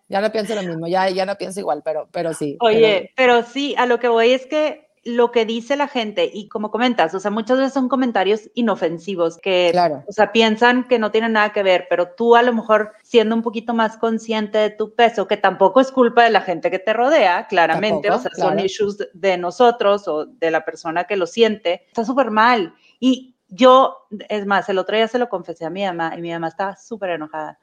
Ya 0.09 0.21
no 0.21 0.31
pienso 0.31 0.55
lo 0.55 0.63
mismo, 0.63 0.87
ya, 0.87 1.09
ya 1.09 1.27
no 1.27 1.37
pienso 1.37 1.61
igual, 1.61 1.83
pero, 1.85 2.09
pero 2.11 2.35
sí. 2.35 2.57
Oye, 2.61 3.13
pero 3.17 3.43
sí, 3.43 3.75
a 3.79 3.87
lo 3.87 3.99
que 3.99 4.09
voy 4.09 4.33
es 4.33 4.47
que 4.47 4.84
lo 5.05 5.31
que 5.31 5.45
dice 5.45 5.77
la 5.77 5.89
gente 5.89 6.31
y 6.33 6.49
como 6.49 6.71
comentas, 6.71 7.15
o 7.15 7.21
sea, 7.21 7.31
muchas 7.31 7.59
veces 7.59 7.75
son 7.75 7.89
comentarios 7.89 8.51
inofensivos 8.55 9.39
que, 9.39 9.73
o 10.07 10.13
sea, 10.13 10.33
piensan 10.33 10.89
que 10.89 10.99
no 10.99 11.11
tienen 11.11 11.33
nada 11.33 11.53
que 11.53 11.63
ver, 11.63 11.87
pero 11.91 12.09
tú 12.09 12.37
a 12.37 12.43
lo 12.43 12.53
mejor 12.53 12.93
siendo 13.03 13.35
un 13.35 13.43
poquito 13.43 13.75
más 13.75 13.97
consciente 13.99 14.59
de 14.59 14.71
tu 14.71 14.95
peso, 14.95 15.29
que 15.29 15.37
tampoco 15.37 15.81
es 15.81 15.93
culpa 15.93 16.25
de 16.25 16.31
la 16.31 16.41
gente 16.41 16.71
que 16.71 16.79
te 16.79 16.93
rodea, 16.93 17.47
claramente, 17.47 18.11
o 18.11 18.19
sea, 18.19 18.31
son 18.35 18.59
issues 18.59 18.99
de 19.13 19.37
nosotros 19.37 20.09
o 20.09 20.27
de 20.27 20.51
la 20.51 20.65
persona 20.65 21.05
que 21.05 21.17
lo 21.17 21.27
siente, 21.27 21.85
está 21.87 22.05
súper 22.05 22.31
mal. 22.31 22.75
Y 22.99 23.35
yo, 23.49 24.07
es 24.29 24.47
más, 24.47 24.69
el 24.69 24.79
otro 24.79 24.97
día 24.97 25.09
se 25.09 25.19
lo 25.19 25.29
confesé 25.29 25.67
a 25.67 25.71
mi 25.71 25.85
mamá 25.85 26.15
y 26.17 26.23
mi 26.23 26.33
mamá 26.33 26.49
estaba 26.49 26.77
súper 26.77 27.11
enojada 27.11 27.59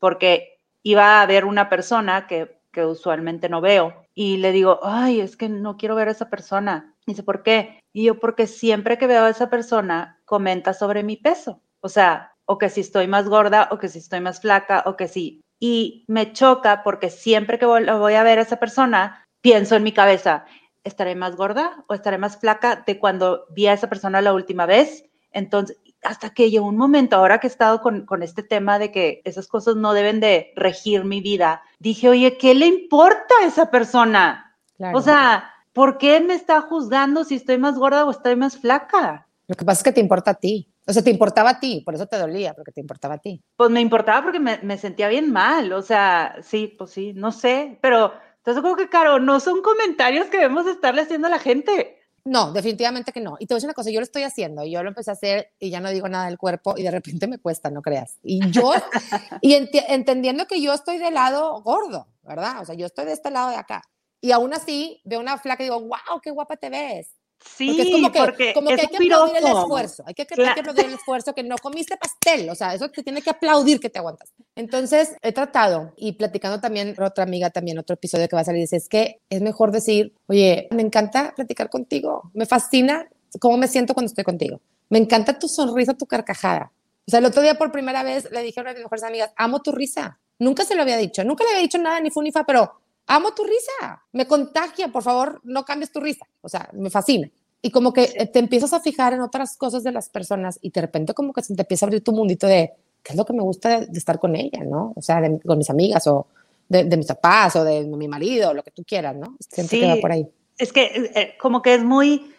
porque 0.00 0.58
iba 0.82 1.22
a 1.22 1.26
ver 1.26 1.44
una 1.44 1.68
persona 1.68 2.26
que 2.26 2.59
que 2.72 2.84
usualmente 2.84 3.48
no 3.48 3.60
veo. 3.60 3.94
Y 4.14 4.38
le 4.38 4.52
digo, 4.52 4.80
ay, 4.82 5.20
es 5.20 5.36
que 5.36 5.48
no 5.48 5.76
quiero 5.76 5.94
ver 5.94 6.08
a 6.08 6.12
esa 6.12 6.30
persona. 6.30 6.94
dice, 7.06 7.22
¿por 7.22 7.42
qué? 7.42 7.80
Y 7.92 8.04
yo, 8.04 8.20
porque 8.20 8.46
siempre 8.46 8.98
que 8.98 9.06
veo 9.06 9.24
a 9.24 9.30
esa 9.30 9.50
persona, 9.50 10.20
comenta 10.24 10.72
sobre 10.72 11.02
mi 11.02 11.16
peso. 11.16 11.62
O 11.80 11.88
sea, 11.88 12.34
o 12.44 12.58
que 12.58 12.68
si 12.68 12.80
estoy 12.80 13.06
más 13.06 13.28
gorda, 13.28 13.68
o 13.72 13.78
que 13.78 13.88
si 13.88 13.98
estoy 13.98 14.20
más 14.20 14.40
flaca, 14.40 14.82
o 14.86 14.96
que 14.96 15.08
si. 15.08 15.40
Y 15.58 16.04
me 16.08 16.32
choca 16.32 16.82
porque 16.82 17.10
siempre 17.10 17.58
que 17.58 17.66
voy 17.66 18.14
a 18.14 18.22
ver 18.22 18.38
a 18.38 18.42
esa 18.42 18.58
persona, 18.58 19.24
pienso 19.40 19.76
en 19.76 19.82
mi 19.82 19.92
cabeza, 19.92 20.46
¿estaré 20.84 21.14
más 21.14 21.36
gorda 21.36 21.84
o 21.88 21.94
estaré 21.94 22.18
más 22.18 22.38
flaca 22.38 22.82
de 22.86 22.98
cuando 22.98 23.46
vi 23.50 23.66
a 23.66 23.72
esa 23.72 23.88
persona 23.88 24.22
la 24.22 24.32
última 24.32 24.66
vez? 24.66 25.04
Entonces, 25.32 25.78
hasta 26.02 26.30
que 26.30 26.50
llegó 26.50 26.66
un 26.66 26.76
momento, 26.76 27.16
ahora 27.16 27.38
que 27.38 27.46
he 27.46 27.50
estado 27.50 27.80
con, 27.80 28.06
con, 28.06 28.22
este 28.22 28.42
tema 28.42 28.78
de 28.78 28.90
que 28.90 29.22
esas 29.24 29.46
cosas 29.46 29.76
no 29.76 29.92
deben 29.92 30.20
de 30.20 30.52
regir 30.56 31.04
mi 31.04 31.20
vida, 31.20 31.62
dije, 31.78 32.08
oye, 32.08 32.38
¿qué 32.38 32.54
le 32.54 32.66
importa 32.66 33.34
a 33.42 33.46
esa 33.46 33.70
persona? 33.70 34.56
O 34.94 35.02
sea, 35.02 35.52
¿por 35.72 35.98
qué 35.98 36.20
me 36.20 36.34
está 36.34 36.62
juzgando 36.62 37.24
si 37.24 37.34
estoy 37.34 37.58
más 37.58 37.78
gorda 37.78 38.04
o 38.04 38.10
estoy 38.10 38.36
más 38.36 38.56
flaca? 38.56 39.28
Lo 39.46 39.54
que 39.54 39.64
pasa 39.64 39.80
es 39.80 39.84
que 39.84 39.92
te 39.92 40.00
importa 40.00 40.30
a 40.30 40.34
ti. 40.34 40.72
O 40.86 40.92
sea, 40.92 41.04
te 41.04 41.10
importaba 41.10 41.50
a 41.50 41.60
ti, 41.60 41.82
por 41.84 41.94
eso 41.94 42.06
te 42.06 42.16
dolía, 42.16 42.54
porque 42.54 42.72
te 42.72 42.80
importaba 42.80 43.14
a 43.14 43.18
ti. 43.18 43.42
Pues 43.56 43.70
me 43.70 43.80
importaba 43.80 44.22
porque 44.22 44.40
me, 44.40 44.58
me 44.62 44.78
sentía 44.78 45.08
bien 45.08 45.30
mal. 45.30 45.72
O 45.72 45.82
sea, 45.82 46.36
sí, 46.42 46.74
pues 46.78 46.90
sí, 46.90 47.12
no 47.14 47.30
sé, 47.30 47.78
pero 47.80 48.12
entonces 48.38 48.62
creo 48.62 48.76
que, 48.76 48.88
Caro, 48.88 49.18
no 49.20 49.38
son 49.38 49.60
comentarios 49.60 50.28
que 50.28 50.38
debemos 50.38 50.66
estarle 50.66 51.02
haciendo 51.02 51.26
a 51.26 51.30
la 51.30 51.38
gente. 51.38 51.99
No, 52.24 52.52
definitivamente 52.52 53.12
que 53.12 53.20
no. 53.20 53.36
Y 53.38 53.46
te 53.46 53.54
voy 53.54 53.56
a 53.56 53.58
decir 53.58 53.68
una 53.68 53.74
cosa, 53.74 53.90
yo 53.90 54.00
lo 54.00 54.04
estoy 54.04 54.22
haciendo 54.22 54.64
y 54.64 54.72
yo 54.72 54.82
lo 54.82 54.88
empecé 54.88 55.10
a 55.10 55.14
hacer 55.14 55.52
y 55.58 55.70
ya 55.70 55.80
no 55.80 55.90
digo 55.90 56.08
nada 56.08 56.26
del 56.26 56.38
cuerpo 56.38 56.74
y 56.76 56.82
de 56.82 56.90
repente 56.90 57.26
me 57.26 57.38
cuesta, 57.38 57.70
no 57.70 57.82
creas. 57.82 58.18
Y 58.22 58.50
yo, 58.50 58.72
y 59.40 59.54
entendiendo 59.54 60.46
que 60.46 60.60
yo 60.60 60.72
estoy 60.72 60.98
del 60.98 61.14
lado 61.14 61.62
gordo, 61.62 62.08
¿verdad? 62.22 62.60
O 62.60 62.64
sea, 62.64 62.74
yo 62.74 62.86
estoy 62.86 63.06
de 63.06 63.12
este 63.12 63.30
lado 63.30 63.50
de 63.50 63.56
acá. 63.56 63.82
Y 64.20 64.32
aún 64.32 64.52
así 64.52 65.00
veo 65.04 65.20
una 65.20 65.38
flaca 65.38 65.62
y 65.62 65.66
digo, 65.66 65.80
wow, 65.80 66.20
qué 66.22 66.30
guapa 66.30 66.56
te 66.56 66.68
ves. 66.68 67.19
Sí, 67.42 67.68
porque, 67.68 67.82
es 67.82 67.90
como 67.90 68.12
que, 68.12 68.18
porque 68.18 68.52
como 68.52 68.68
que 68.68 68.80
hay 68.80 68.86
que 68.86 68.96
aplaudir 68.96 69.36
el 69.38 69.46
esfuerzo, 69.46 70.02
hay 70.06 70.14
que, 70.14 70.22
hay 70.22 70.54
que, 70.54 70.60
aplaudir 70.60 70.84
el 70.84 70.94
esfuerzo, 70.94 71.34
que 71.34 71.42
no 71.42 71.56
comiste 71.56 71.96
pastel, 71.96 72.50
o 72.50 72.54
sea, 72.54 72.74
eso 72.74 72.90
te 72.90 73.02
tiene 73.02 73.22
que 73.22 73.30
aplaudir 73.30 73.80
que 73.80 73.88
te 73.88 73.98
aguantas. 73.98 74.32
Entonces, 74.56 75.14
he 75.22 75.32
tratado 75.32 75.94
y 75.96 76.12
platicando 76.12 76.60
también 76.60 76.94
con 76.94 77.06
otra 77.06 77.24
amiga, 77.24 77.50
también 77.50 77.78
otro 77.78 77.94
episodio 77.94 78.28
que 78.28 78.36
va 78.36 78.42
a 78.42 78.44
salir, 78.44 78.60
dice, 78.60 78.76
es 78.76 78.88
que 78.88 79.20
es 79.30 79.40
mejor 79.40 79.72
decir, 79.72 80.14
oye, 80.26 80.68
me 80.70 80.82
encanta 80.82 81.32
platicar 81.34 81.70
contigo, 81.70 82.30
me 82.34 82.44
fascina 82.44 83.08
cómo 83.40 83.56
me 83.56 83.68
siento 83.68 83.94
cuando 83.94 84.08
estoy 84.08 84.24
contigo, 84.24 84.60
me 84.90 84.98
encanta 84.98 85.38
tu 85.38 85.48
sonrisa, 85.48 85.94
tu 85.94 86.06
carcajada. 86.06 86.72
O 87.06 87.10
sea, 87.10 87.20
el 87.20 87.24
otro 87.24 87.42
día 87.42 87.54
por 87.56 87.72
primera 87.72 88.02
vez 88.02 88.30
le 88.30 88.42
dije 88.42 88.60
a 88.60 88.62
una 88.62 88.70
de 88.70 88.76
mis 88.76 88.84
mejores 88.84 89.04
amigas, 89.04 89.32
amo 89.36 89.62
tu 89.62 89.72
risa. 89.72 90.20
Nunca 90.38 90.64
se 90.64 90.74
lo 90.74 90.82
había 90.82 90.96
dicho, 90.96 91.24
nunca 91.24 91.44
le 91.44 91.50
había 91.50 91.62
dicho 91.62 91.78
nada, 91.78 92.00
ni 92.00 92.10
fu 92.10 92.22
ni 92.22 92.32
fa, 92.32 92.44
pero 92.44 92.79
amo 93.10 93.34
tu 93.34 93.42
risa, 93.44 94.02
me 94.12 94.26
contagia, 94.26 94.88
por 94.88 95.02
favor, 95.02 95.40
no 95.42 95.64
cambies 95.64 95.92
tu 95.92 96.00
risa, 96.00 96.26
o 96.40 96.48
sea, 96.48 96.70
me 96.72 96.90
fascina. 96.90 97.28
Y 97.60 97.70
como 97.70 97.92
que 97.92 98.06
te 98.32 98.38
empiezas 98.38 98.72
a 98.72 98.80
fijar 98.80 99.12
en 99.12 99.20
otras 99.20 99.56
cosas 99.56 99.82
de 99.82 99.92
las 99.92 100.08
personas 100.08 100.58
y 100.62 100.70
de 100.70 100.80
repente 100.80 101.12
como 101.12 101.32
que 101.32 101.42
se 101.42 101.54
te 101.54 101.62
empieza 101.62 101.84
a 101.84 101.88
abrir 101.88 102.02
tu 102.02 102.12
mundito 102.12 102.46
de 102.46 102.72
qué 103.02 103.12
es 103.12 103.16
lo 103.16 103.26
que 103.26 103.34
me 103.34 103.42
gusta 103.42 103.80
de, 103.80 103.98
estar 103.98 104.18
con 104.18 104.34
ella, 104.36 104.64
¿no? 104.64 104.92
O 104.96 105.02
sea, 105.02 105.20
con 105.44 105.58
mis 105.58 105.68
amigas 105.68 106.06
o 106.06 106.26
de, 106.68 106.84
mis 106.96 107.06
papás 107.06 107.56
o 107.56 107.64
de 107.64 107.84
mi 107.84 108.08
marido, 108.08 108.54
lo 108.54 108.62
que 108.62 108.70
tú 108.70 108.84
quieras, 108.84 109.16
¿no? 109.16 109.36
Siempre 109.40 109.78
sí, 109.78 109.80
queda 109.80 109.96
por 110.00 110.12
ahí. 110.12 110.26
Es 110.56 110.72
que 110.72 111.10
eh, 111.14 111.34
como 111.38 111.60
que 111.62 111.74
es 111.74 111.84
muy, 111.84 112.32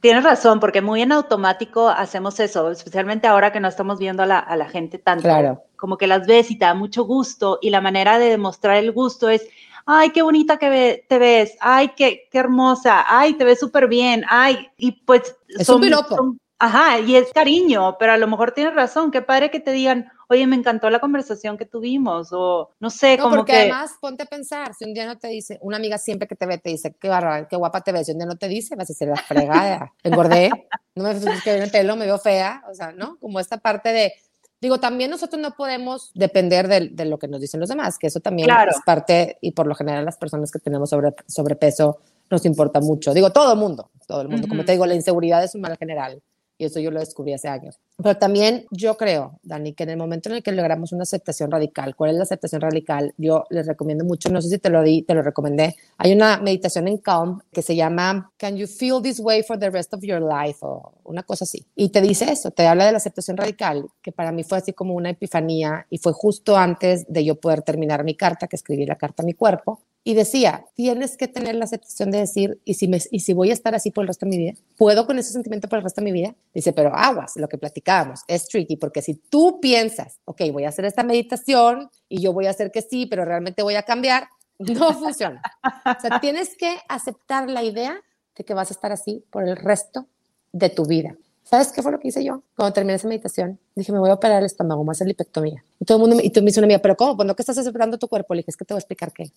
Tienes 0.00 0.22
razón, 0.22 0.60
porque 0.60 0.80
muy 0.80 1.02
en 1.02 1.10
automático 1.10 1.88
hacemos 1.88 2.38
eso, 2.38 2.70
especialmente 2.70 3.26
ahora 3.26 3.52
que 3.52 3.58
no 3.58 3.66
estamos 3.66 3.98
viendo 3.98 4.22
a 4.22 4.26
la, 4.26 4.38
a 4.38 4.56
la 4.56 4.68
gente 4.68 4.98
tanto. 4.98 5.24
Claro. 5.24 5.64
Como 5.74 5.98
que 5.98 6.06
las 6.06 6.26
ves 6.26 6.52
y 6.52 6.58
te 6.58 6.64
da 6.64 6.74
mucho 6.74 7.04
gusto 7.04 7.58
y 7.60 7.70
la 7.70 7.80
manera 7.80 8.20
de 8.20 8.26
demostrar 8.26 8.76
el 8.76 8.92
gusto 8.92 9.28
es, 9.28 9.44
ay, 9.86 10.10
qué 10.10 10.22
bonita 10.22 10.58
que 10.58 11.06
te 11.08 11.18
ves, 11.18 11.56
ay, 11.60 11.92
qué, 11.96 12.28
qué 12.30 12.38
hermosa, 12.38 13.04
ay, 13.06 13.34
te 13.34 13.44
ves 13.44 13.60
súper 13.60 13.86
bien, 13.86 14.24
ay, 14.28 14.68
y 14.76 14.92
pues... 14.92 15.36
Es 15.48 15.68
un 15.68 15.80
piropo. 15.80 16.36
ajá, 16.58 16.98
y 16.98 17.14
es 17.14 17.32
cariño, 17.32 17.96
pero 17.98 18.12
a 18.12 18.16
lo 18.16 18.26
mejor 18.26 18.52
tienes 18.52 18.74
razón, 18.74 19.12
qué 19.12 19.22
padre 19.22 19.50
que 19.50 19.60
te 19.60 19.70
digan, 19.70 20.10
oye, 20.28 20.44
me 20.48 20.56
encantó 20.56 20.90
la 20.90 20.98
conversación 20.98 21.56
que 21.56 21.66
tuvimos, 21.66 22.30
o 22.32 22.70
no 22.80 22.90
sé, 22.90 23.16
no, 23.16 23.24
como 23.24 23.36
porque 23.36 23.56
además, 23.56 23.94
ponte 24.00 24.24
a 24.24 24.26
pensar, 24.26 24.74
si 24.74 24.84
un 24.84 24.92
día 24.92 25.06
no 25.06 25.18
te 25.18 25.28
dice, 25.28 25.58
una 25.62 25.76
amiga 25.76 25.98
siempre 25.98 26.26
que 26.26 26.34
te 26.34 26.46
ve 26.46 26.58
te 26.58 26.70
dice, 26.70 26.96
qué 27.00 27.08
barra, 27.08 27.46
qué 27.46 27.54
guapa 27.54 27.82
te 27.82 27.92
ves, 27.92 28.06
si 28.06 28.12
un 28.12 28.18
día 28.18 28.26
no 28.26 28.36
te 28.36 28.48
dice, 28.48 28.74
vas 28.74 28.90
a 28.90 28.94
ser 28.94 29.08
la 29.08 29.16
fregada, 29.16 29.92
engordé, 30.02 30.50
no 30.96 31.04
me 31.04 31.14
que 31.44 31.58
el 31.58 31.70
pelo, 31.70 31.94
me 31.94 32.06
veo 32.06 32.18
fea, 32.18 32.64
o 32.68 32.74
sea, 32.74 32.90
¿no? 32.90 33.18
Como 33.20 33.38
esta 33.38 33.58
parte 33.58 33.92
de, 33.92 34.12
Digo, 34.60 34.78
también 34.80 35.10
nosotros 35.10 35.40
no 35.40 35.54
podemos 35.54 36.10
depender 36.14 36.66
de, 36.68 37.04
lo 37.04 37.18
que 37.18 37.28
nos 37.28 37.40
dicen 37.40 37.60
los 37.60 37.68
demás, 37.68 37.98
que 37.98 38.06
eso 38.06 38.20
también 38.20 38.48
es 38.50 38.80
parte, 38.84 39.38
y 39.40 39.52
por 39.52 39.66
lo 39.66 39.74
general 39.74 40.04
las 40.04 40.16
personas 40.16 40.50
que 40.50 40.58
tenemos 40.58 40.90
sobre, 40.90 41.14
sobrepeso 41.26 41.98
nos 42.30 42.44
importa 42.46 42.80
mucho. 42.80 43.12
Digo, 43.12 43.30
todo 43.30 43.52
el 43.52 43.58
mundo, 43.58 43.90
todo 44.06 44.22
el 44.22 44.28
mundo. 44.28 44.48
Como 44.48 44.64
te 44.64 44.72
digo, 44.72 44.86
la 44.86 44.94
inseguridad 44.94 45.44
es 45.44 45.54
un 45.54 45.60
mal 45.60 45.76
general 45.76 46.22
y 46.58 46.64
eso 46.64 46.80
yo 46.80 46.90
lo 46.90 47.00
descubrí 47.00 47.32
hace 47.32 47.48
años. 47.48 47.78
Pero 47.96 48.16
también 48.16 48.66
yo 48.70 48.96
creo, 48.96 49.38
Dani, 49.42 49.72
que 49.72 49.84
en 49.84 49.90
el 49.90 49.96
momento 49.96 50.28
en 50.28 50.36
el 50.36 50.42
que 50.42 50.52
logramos 50.52 50.92
una 50.92 51.02
aceptación 51.02 51.50
radical, 51.50 51.96
¿cuál 51.96 52.10
es 52.10 52.16
la 52.16 52.22
aceptación 52.24 52.60
radical? 52.60 53.14
Yo 53.16 53.44
les 53.50 53.66
recomiendo 53.66 54.04
mucho, 54.04 54.28
no 54.28 54.40
sé 54.42 54.48
si 54.48 54.58
te 54.58 54.70
lo 54.70 54.82
di, 54.82 55.02
te 55.02 55.14
lo 55.14 55.22
recomendé. 55.22 55.76
Hay 55.98 56.12
una 56.12 56.38
meditación 56.38 56.88
en 56.88 56.98
Calm 56.98 57.40
que 57.52 57.62
se 57.62 57.74
llama 57.74 58.32
Can 58.36 58.56
you 58.56 58.66
feel 58.66 59.00
this 59.02 59.20
way 59.20 59.42
for 59.42 59.58
the 59.58 59.70
rest 59.70 59.94
of 59.94 60.00
your 60.02 60.20
life? 60.20 60.58
o 60.60 60.92
una 61.04 61.22
cosa 61.22 61.44
así. 61.44 61.66
Y 61.74 61.90
te 61.90 62.00
dice 62.00 62.30
eso, 62.30 62.50
te 62.50 62.66
habla 62.66 62.86
de 62.86 62.92
la 62.92 62.98
aceptación 62.98 63.36
radical, 63.36 63.86
que 64.02 64.12
para 64.12 64.32
mí 64.32 64.44
fue 64.44 64.58
así 64.58 64.72
como 64.72 64.94
una 64.94 65.10
epifanía 65.10 65.86
y 65.90 65.98
fue 65.98 66.12
justo 66.12 66.56
antes 66.56 67.06
de 67.08 67.24
yo 67.24 67.40
poder 67.40 67.62
terminar 67.62 68.04
mi 68.04 68.16
carta, 68.16 68.48
que 68.48 68.56
escribí 68.56 68.86
la 68.86 68.96
carta 68.96 69.22
a 69.22 69.26
mi 69.26 69.34
cuerpo, 69.34 69.80
y 70.06 70.14
decía, 70.14 70.64
tienes 70.74 71.16
que 71.16 71.26
tener 71.26 71.56
la 71.56 71.64
aceptación 71.64 72.12
de 72.12 72.18
decir, 72.18 72.60
¿y 72.64 72.74
si, 72.74 72.86
me, 72.86 73.00
¿y 73.10 73.18
si 73.18 73.32
voy 73.32 73.50
a 73.50 73.52
estar 73.52 73.74
así 73.74 73.90
por 73.90 74.04
el 74.04 74.06
resto 74.06 74.24
de 74.24 74.30
mi 74.30 74.38
vida? 74.38 74.52
¿Puedo 74.76 75.04
con 75.04 75.18
ese 75.18 75.32
sentimiento 75.32 75.68
por 75.68 75.78
el 75.78 75.82
resto 75.82 76.00
de 76.00 76.04
mi 76.04 76.12
vida? 76.12 76.32
Dice, 76.54 76.72
pero 76.72 76.94
aguas, 76.94 77.32
lo 77.34 77.48
que 77.48 77.58
platicábamos, 77.58 78.20
es 78.28 78.46
tricky, 78.46 78.76
porque 78.76 79.02
si 79.02 79.14
tú 79.14 79.58
piensas, 79.60 80.20
ok, 80.24 80.42
voy 80.52 80.62
a 80.62 80.68
hacer 80.68 80.84
esta 80.84 81.02
meditación 81.02 81.90
y 82.08 82.20
yo 82.20 82.32
voy 82.32 82.46
a 82.46 82.50
hacer 82.50 82.70
que 82.70 82.82
sí, 82.82 83.06
pero 83.06 83.24
realmente 83.24 83.64
voy 83.64 83.74
a 83.74 83.82
cambiar, 83.82 84.28
no 84.60 84.92
funciona. 84.96 85.42
O 85.64 86.00
sea, 86.00 86.20
tienes 86.20 86.56
que 86.56 86.72
aceptar 86.88 87.50
la 87.50 87.64
idea 87.64 88.00
de 88.36 88.44
que 88.44 88.54
vas 88.54 88.70
a 88.70 88.74
estar 88.74 88.92
así 88.92 89.24
por 89.30 89.42
el 89.42 89.56
resto 89.56 90.06
de 90.52 90.70
tu 90.70 90.84
vida. 90.84 91.16
¿Sabes 91.42 91.72
qué 91.72 91.82
fue 91.82 91.90
lo 91.90 91.98
que 91.98 92.08
hice 92.08 92.24
yo? 92.24 92.44
Cuando 92.54 92.72
terminé 92.72 92.94
esa 92.94 93.08
meditación, 93.08 93.58
dije, 93.74 93.90
me 93.90 93.98
voy 93.98 94.10
a 94.10 94.14
operar 94.14 94.38
el 94.38 94.46
estómago, 94.46 94.82
me 94.82 94.86
voy 94.86 94.92
a 94.92 94.96
hacer 94.96 95.08
lipectomía. 95.08 95.64
Y 95.80 95.84
todo 95.84 95.98
el 95.98 96.08
mundo, 96.08 96.22
y 96.22 96.30
tú 96.30 96.42
me 96.42 96.50
una 96.56 96.64
amiga, 96.64 96.78
¿pero 96.78 96.96
cómo? 96.96 97.16
¿Por 97.16 97.26
qué 97.34 97.42
estás 97.42 97.58
aceptando 97.58 97.98
tu 97.98 98.06
cuerpo? 98.06 98.34
Le 98.34 98.38
dije, 98.38 98.52
es 98.52 98.56
que 98.56 98.64
te 98.64 98.72
voy 98.72 98.78
a 98.78 98.82
explicar 98.82 99.12
qué. 99.12 99.32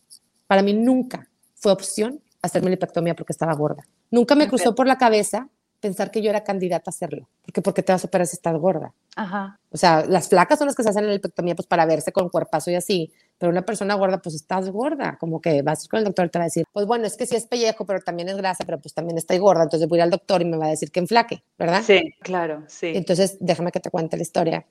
Para 0.49 0.63
mí 0.63 0.73
nunca 0.73 1.29
fue 1.53 1.71
opción 1.71 2.21
hacerme 2.41 2.71
lipectomía 2.71 3.13
porque 3.13 3.33
estaba 3.33 3.53
gorda. 3.53 3.85
Nunca 4.09 4.33
me 4.33 4.47
cruzó 4.47 4.73
por 4.73 4.87
la 4.87 4.97
cabeza 4.97 5.47
pensar 5.79 6.09
que 6.09 6.23
yo 6.23 6.31
era 6.31 6.43
candidata 6.43 6.89
a 6.89 6.89
hacerlo. 6.89 7.29
Porque 7.45 7.61
¿por 7.61 7.75
qué 7.75 7.83
te 7.83 7.91
vas 7.91 8.03
a 8.03 8.07
operar 8.07 8.25
si 8.25 8.35
estás 8.35 8.57
gorda? 8.57 8.91
Ajá. 9.15 9.59
O 9.69 9.77
sea, 9.77 10.03
las 10.07 10.27
flacas 10.27 10.57
son 10.57 10.65
las 10.65 10.75
que 10.75 10.81
se 10.81 10.89
hacen 10.89 11.05
la 11.05 11.13
lipectomía 11.13 11.53
pues 11.53 11.67
para 11.67 11.85
verse 11.85 12.11
con 12.11 12.29
cuerpazo 12.29 12.71
y 12.71 12.75
así, 12.75 13.13
pero 13.37 13.51
una 13.51 13.61
persona 13.61 13.93
gorda 13.93 14.23
pues 14.23 14.33
estás 14.33 14.71
gorda, 14.71 15.19
como 15.19 15.39
que 15.39 15.61
vas 15.61 15.87
con 15.87 15.99
el 15.99 16.05
doctor 16.05 16.25
y 16.25 16.29
te 16.29 16.39
va 16.39 16.45
a 16.45 16.47
decir, 16.47 16.65
pues 16.73 16.87
bueno, 16.87 17.05
es 17.05 17.15
que 17.15 17.27
sí 17.27 17.35
es 17.35 17.45
pellejo, 17.45 17.85
pero 17.85 17.99
también 17.99 18.27
es 18.29 18.37
grasa, 18.37 18.63
pero 18.65 18.79
pues 18.79 18.95
también 18.95 19.19
estoy 19.19 19.37
gorda, 19.37 19.61
entonces 19.61 19.87
voy 19.87 19.99
al 19.99 20.09
doctor 20.09 20.41
y 20.41 20.45
me 20.45 20.57
va 20.57 20.65
a 20.65 20.69
decir 20.69 20.89
que 20.89 20.99
enflaque, 20.99 21.43
¿verdad? 21.59 21.83
Sí, 21.85 22.15
claro, 22.21 22.63
sí. 22.67 22.91
Entonces, 22.95 23.37
déjame 23.39 23.71
que 23.71 23.79
te 23.79 23.91
cuente 23.91 24.17
la 24.17 24.23
historia 24.23 24.65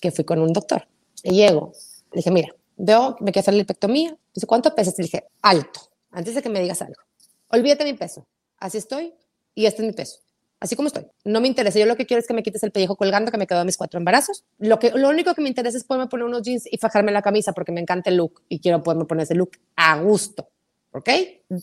que 0.00 0.10
fui 0.10 0.24
con 0.24 0.40
un 0.40 0.54
doctor. 0.54 0.88
Y 1.22 1.34
llego, 1.34 1.72
le 2.12 2.16
dije, 2.16 2.30
mira, 2.30 2.48
veo, 2.78 3.16
me 3.20 3.32
quiero 3.32 3.40
hacer 3.40 3.54
la 3.54 3.58
lipectomía, 3.58 4.16
dice, 4.34 4.46
¿cuánto 4.46 4.74
pesas? 4.74 4.94
Le 4.96 5.04
dije, 5.04 5.24
alto 5.42 5.88
antes 6.10 6.34
de 6.34 6.42
que 6.42 6.48
me 6.48 6.60
digas 6.60 6.82
algo. 6.82 7.00
Olvídate 7.48 7.84
mi 7.84 7.94
peso. 7.94 8.26
Así 8.58 8.78
estoy 8.78 9.14
y 9.54 9.66
este 9.66 9.82
es 9.82 9.88
mi 9.88 9.92
peso. 9.92 10.20
así 10.60 10.74
como 10.74 10.88
estoy. 10.88 11.06
No 11.24 11.40
me 11.40 11.46
interesa. 11.46 11.78
Yo 11.78 11.86
lo 11.86 11.96
que 11.96 12.06
quiero 12.06 12.20
es 12.20 12.26
que 12.26 12.34
me 12.34 12.42
quites 12.42 12.62
el 12.64 12.72
pellejo 12.72 12.96
colgando 12.96 13.30
que 13.30 13.38
me 13.38 13.46
quedó 13.46 13.60
de 13.60 13.64
mis 13.64 13.76
cuatro 13.76 13.98
embarazos. 13.98 14.44
Lo, 14.58 14.78
que, 14.78 14.90
lo 14.90 15.08
único 15.08 15.34
que 15.34 15.40
me 15.40 15.48
interesa 15.48 15.78
es 15.78 15.84
poderme 15.84 16.08
poner 16.08 16.26
unos 16.26 16.42
jeans 16.42 16.64
y 16.70 16.78
fajarme 16.78 17.12
la 17.12 17.22
camisa 17.22 17.52
porque 17.52 17.70
me 17.70 17.80
encanta 17.80 18.10
el 18.10 18.16
look 18.16 18.42
y 18.48 18.58
quiero 18.58 18.82
poderme 18.82 19.04
poner 19.04 19.24
ese 19.24 19.34
look 19.34 19.52
a 19.76 20.00
gusto. 20.00 20.48
¿Ok? 20.90 21.08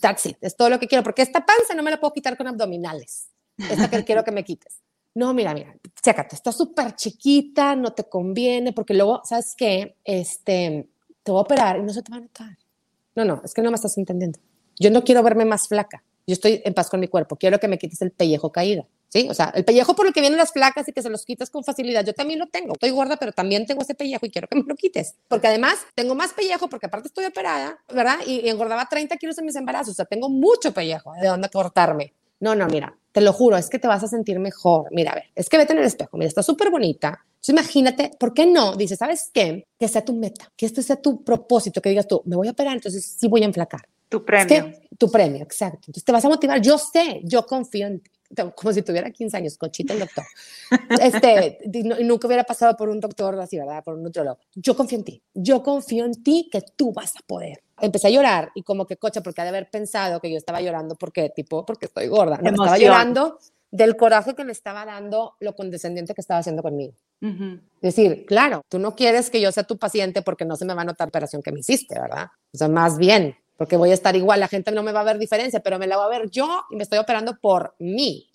That's 0.00 0.26
it. 0.26 0.38
Es 0.40 0.56
todo 0.56 0.70
lo 0.70 0.78
que 0.78 0.86
quiero 0.86 1.04
porque 1.04 1.22
esta 1.22 1.44
panza 1.44 1.74
no 1.74 1.82
me 1.82 1.90
la 1.90 2.00
puedo 2.00 2.12
quitar 2.12 2.36
con 2.36 2.46
abdominales. 2.46 3.28
Esta 3.58 3.90
que 3.90 4.04
quiero 4.06 4.24
que 4.24 4.32
me 4.32 4.44
quites. 4.44 4.80
No, 5.14 5.32
mira, 5.32 5.54
mira, 5.54 5.74
chécate, 6.02 6.36
está 6.36 6.52
súper 6.52 6.94
chiquita, 6.94 7.74
no 7.74 7.94
te 7.94 8.04
conviene, 8.04 8.74
porque 8.74 8.92
luego, 8.92 9.22
¿sabes 9.24 9.54
qué? 9.56 9.96
Este, 10.04 10.90
te 11.26 11.32
voy 11.32 11.40
a 11.40 11.42
operar 11.42 11.76
y 11.76 11.82
no 11.82 11.92
se 11.92 12.02
te 12.02 12.10
va 12.12 12.18
a 12.18 12.20
notar. 12.20 12.56
No, 13.16 13.24
no, 13.24 13.42
es 13.44 13.52
que 13.52 13.60
no 13.60 13.70
me 13.70 13.74
estás 13.74 13.98
entendiendo. 13.98 14.38
Yo 14.78 14.92
no 14.92 15.02
quiero 15.02 15.24
verme 15.24 15.44
más 15.44 15.66
flaca. 15.66 16.04
Yo 16.24 16.34
estoy 16.34 16.62
en 16.64 16.72
paz 16.72 16.88
con 16.88 17.00
mi 17.00 17.08
cuerpo. 17.08 17.34
Quiero 17.34 17.58
que 17.58 17.66
me 17.66 17.78
quites 17.78 18.00
el 18.02 18.12
pellejo 18.12 18.52
caída. 18.52 18.86
¿Sí? 19.08 19.26
O 19.28 19.34
sea, 19.34 19.52
el 19.54 19.64
pellejo 19.64 19.94
por 19.96 20.06
el 20.06 20.12
que 20.12 20.20
vienen 20.20 20.38
las 20.38 20.52
flacas 20.52 20.86
y 20.88 20.92
que 20.92 21.02
se 21.02 21.10
los 21.10 21.24
quitas 21.24 21.50
con 21.50 21.64
facilidad. 21.64 22.04
Yo 22.04 22.12
también 22.12 22.38
lo 22.38 22.46
tengo. 22.46 22.74
Estoy 22.74 22.90
gorda, 22.90 23.16
pero 23.16 23.32
también 23.32 23.66
tengo 23.66 23.82
ese 23.82 23.94
pellejo 23.94 24.26
y 24.26 24.30
quiero 24.30 24.46
que 24.46 24.56
me 24.56 24.64
lo 24.66 24.76
quites. 24.76 25.16
Porque 25.28 25.48
además 25.48 25.78
tengo 25.96 26.14
más 26.14 26.32
pellejo 26.32 26.68
porque 26.68 26.86
aparte 26.86 27.08
estoy 27.08 27.24
operada, 27.24 27.76
¿verdad? 27.92 28.18
Y, 28.24 28.48
engordaba 28.48 28.88
30 28.88 29.16
kilos 29.16 29.38
en 29.38 29.46
mis 29.46 29.56
embarazos. 29.56 29.92
O 29.92 29.94
sea, 29.94 30.04
tengo 30.04 30.28
mucho 30.28 30.72
pellejo 30.72 31.12
de 31.20 31.26
dónde 31.26 31.48
cortarme. 31.48 32.12
No, 32.40 32.54
no, 32.54 32.66
mira, 32.66 32.96
te 33.12 33.20
lo 33.20 33.32
juro, 33.32 33.56
es 33.56 33.70
que 33.70 33.78
te 33.78 33.88
vas 33.88 34.02
a 34.04 34.08
sentir 34.08 34.38
mejor. 34.38 34.88
Mira, 34.90 35.12
a 35.12 35.14
ver, 35.14 35.24
es 35.34 35.48
que 35.48 35.56
vete 35.56 35.72
en 35.72 35.78
el 35.78 35.86
espejo. 35.86 36.18
Mira, 36.18 36.28
está 36.28 36.42
súper 36.42 36.70
bonita. 36.70 37.24
Entonces 37.36 37.48
imagínate, 37.48 38.10
¿por 38.18 38.34
qué 38.34 38.46
no? 38.46 38.76
Dices, 38.76 38.98
¿sabes 38.98 39.30
qué? 39.32 39.66
Que 39.78 39.88
sea 39.88 40.04
tu 40.04 40.14
meta, 40.14 40.52
que 40.56 40.66
este 40.66 40.82
sea 40.82 40.96
tu 40.96 41.22
propósito, 41.24 41.80
que 41.80 41.88
digas 41.88 42.06
tú, 42.06 42.20
me 42.26 42.36
voy 42.36 42.48
a 42.48 42.50
operar, 42.50 42.74
entonces 42.74 43.16
sí 43.18 43.28
voy 43.28 43.42
a 43.42 43.46
enflacar. 43.46 43.88
Tu 44.08 44.24
premio. 44.24 44.72
tu 44.98 45.10
premio, 45.10 45.42
exacto. 45.42 45.80
Entonces 45.86 46.04
te 46.04 46.12
vas 46.12 46.24
a 46.24 46.28
motivar. 46.28 46.60
Yo 46.60 46.78
sé, 46.78 47.20
yo 47.24 47.44
confío 47.46 47.86
en 47.86 48.00
ti. 48.00 48.10
Como 48.54 48.72
si 48.72 48.82
tuviera 48.82 49.10
15 49.10 49.36
años, 49.36 49.56
cochita 49.56 49.94
el 49.94 50.00
doctor. 50.00 50.24
Este, 51.00 51.58
y 51.72 52.04
nunca 52.04 52.26
hubiera 52.26 52.44
pasado 52.44 52.76
por 52.76 52.88
un 52.88 53.00
doctor 53.00 53.38
así, 53.40 53.56
¿verdad? 53.56 53.82
Por 53.84 53.94
un 53.94 54.02
nutriólogo. 54.02 54.38
Yo 54.54 54.76
confío 54.76 54.98
en 54.98 55.04
ti. 55.04 55.22
Yo 55.32 55.62
confío 55.62 56.04
en 56.04 56.22
ti 56.22 56.48
que 56.50 56.60
tú 56.76 56.92
vas 56.92 57.14
a 57.16 57.20
poder. 57.26 57.62
Empecé 57.80 58.08
a 58.08 58.10
llorar 58.10 58.50
y 58.54 58.62
como 58.62 58.86
que 58.86 58.96
cocha, 58.96 59.20
porque 59.20 59.40
ha 59.40 59.44
de 59.44 59.50
haber 59.50 59.70
pensado 59.70 60.20
que 60.20 60.30
yo 60.30 60.36
estaba 60.36 60.60
llorando 60.60 60.96
porque, 60.96 61.30
tipo, 61.30 61.66
porque 61.66 61.86
estoy 61.86 62.08
gorda. 62.08 62.38
No, 62.38 62.50
estaba 62.50 62.78
llorando 62.78 63.38
del 63.70 63.96
coraje 63.96 64.34
que 64.34 64.44
me 64.44 64.52
estaba 64.52 64.84
dando 64.84 65.34
lo 65.40 65.54
condescendiente 65.54 66.14
que 66.14 66.20
estaba 66.20 66.40
haciendo 66.40 66.62
conmigo. 66.62 66.94
Es 67.20 67.94
decir, 67.94 68.24
claro, 68.26 68.62
tú 68.68 68.78
no 68.78 68.94
quieres 68.94 69.30
que 69.30 69.40
yo 69.40 69.50
sea 69.50 69.64
tu 69.64 69.78
paciente 69.78 70.22
porque 70.22 70.44
no 70.44 70.56
se 70.56 70.64
me 70.64 70.74
va 70.74 70.82
a 70.82 70.84
notar 70.84 71.06
la 71.06 71.10
operación 71.10 71.42
que 71.42 71.52
me 71.52 71.60
hiciste, 71.60 71.98
¿verdad? 71.98 72.28
O 72.52 72.58
sea, 72.58 72.68
más 72.68 72.98
bien, 72.98 73.36
porque 73.56 73.76
voy 73.76 73.90
a 73.90 73.94
estar 73.94 74.14
igual, 74.16 74.40
la 74.40 74.48
gente 74.48 74.70
no 74.70 74.82
me 74.82 74.92
va 74.92 75.00
a 75.00 75.04
ver 75.04 75.18
diferencia, 75.18 75.60
pero 75.60 75.78
me 75.78 75.86
la 75.86 75.96
va 75.96 76.06
a 76.06 76.10
ver 76.10 76.30
yo 76.30 76.64
y 76.70 76.76
me 76.76 76.82
estoy 76.82 76.98
operando 76.98 77.38
por 77.40 77.74
mí. 77.78 78.30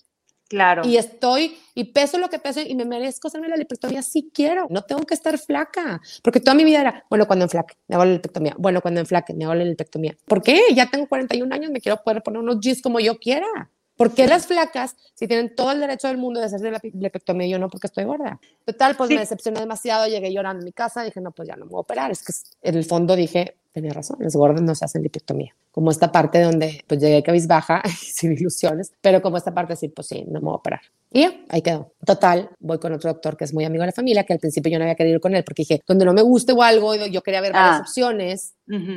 Claro. 0.52 0.82
Y 0.86 0.98
estoy, 0.98 1.58
y 1.76 1.94
peso 1.94 2.18
lo 2.18 2.30
que 2.30 2.38
peso 2.38 2.60
y 2.60 2.76
me 2.76 2.84
merezco 2.84 3.30
hacerme 3.30 3.48
la 3.48 3.56
lipectomía 3.56 4.02
si 4.02 4.30
quiero. 4.34 4.68
No 4.70 4.82
tengo 4.82 5.04
que 5.04 5.14
estar 5.14 5.38
flaca. 5.38 6.02
Porque 6.22 6.42
toda 6.42 6.56
mi 6.56 6.66
vida 6.66 6.82
era, 6.82 7.06
bueno, 7.10 7.26
cuando 7.26 7.46
enflaque, 7.46 7.76
me 7.88 7.96
hago 7.96 8.04
la 8.04 8.12
lipectomía. 8.12 8.54
Bueno, 8.58 8.82
cuando 8.82 9.00
enflaque, 9.00 9.34
me 9.34 9.46
hago 9.46 9.54
la 9.54 9.64
lipectomía. 9.64 10.18
¿Por 10.28 10.42
qué? 10.42 10.60
Ya 10.76 10.90
tengo 10.90 11.08
41 11.08 11.56
años, 11.56 11.72
me 11.72 11.80
quiero 11.80 12.04
poder 12.04 12.22
poner 12.22 12.42
unos 12.42 12.60
jeans 12.60 12.82
como 12.82 13.00
yo 13.00 13.18
quiera. 13.18 13.48
¿Por 13.96 14.14
qué 14.14 14.28
las 14.28 14.46
flacas, 14.46 14.98
si 15.14 15.26
tienen 15.26 15.56
todo 15.56 15.72
el 15.72 15.80
derecho 15.80 16.10
del 16.10 16.18
mundo 16.18 16.42
de 16.42 16.48
hacerse 16.48 16.70
la 16.70 16.82
lipectomía, 16.84 17.48
yo 17.48 17.58
no, 17.58 17.70
porque 17.70 17.88
estoy 17.88 18.04
gorda? 18.04 18.42
Total, 18.66 18.98
pues 18.98 19.10
me 19.10 19.20
decepcioné 19.20 19.62
demasiado, 19.62 20.06
llegué 20.08 20.34
llorando 20.34 20.64
a 20.64 20.66
mi 20.66 20.74
casa, 20.74 21.04
dije, 21.04 21.22
no, 21.22 21.32
pues 21.32 21.48
ya 21.48 21.56
no 21.56 21.64
me 21.64 21.72
voy 21.72 21.78
a 21.78 21.82
operar. 21.82 22.12
Es 22.12 22.24
que 22.24 22.34
en 22.68 22.76
el 22.76 22.84
fondo 22.84 23.16
dije, 23.16 23.56
tenía 23.72 23.94
razón, 23.94 24.18
las 24.20 24.36
gordas 24.36 24.62
no 24.62 24.76
se 24.76 24.86
hacen 24.86 25.04
lipectomía. 25.04 25.56
Como 25.72 25.92
esta 25.92 26.12
parte 26.12 26.42
donde 26.42 26.84
pues 26.88 27.00
llegué 27.00 27.24
cabizbaja, 27.24 27.82
sin 27.98 28.34
ilusiones, 28.34 28.92
pero 29.02 29.22
como 29.22 29.38
esta 29.38 29.54
parte 29.54 29.76
sí, 29.76 29.88
pues 29.90 30.08
sí, 30.08 30.24
no 30.28 30.40
me 30.40 30.46
voy 30.46 30.54
a 30.54 30.56
operar. 30.56 30.82
Y 31.14 31.22
ya, 31.22 31.34
ahí 31.50 31.62
quedó. 31.62 31.92
Total, 32.06 32.50
voy 32.60 32.80
con 32.80 32.94
otro 32.94 33.12
doctor 33.12 33.36
que 33.36 33.44
es 33.44 33.54
muy 33.54 33.66
amigo 33.66 33.82
de 33.82 33.88
la 33.88 33.92
familia, 33.92 34.24
que 34.24 34.32
al 34.32 34.40
principio 34.40 34.72
yo 34.72 34.78
no 34.78 34.86
había 34.86 34.96
querido 34.96 35.16
ir 35.16 35.22
con 35.22 35.36
él 35.36 35.44
porque 35.44 35.64
dije, 35.64 35.82
donde 35.86 36.06
no 36.06 36.14
me 36.14 36.22
guste 36.22 36.54
o 36.54 36.64
algo, 36.64 36.96
yo 36.96 37.22
quería 37.22 37.42
ver 37.42 37.52
varias 37.52 37.80
ah. 37.80 37.82
opciones, 37.82 38.54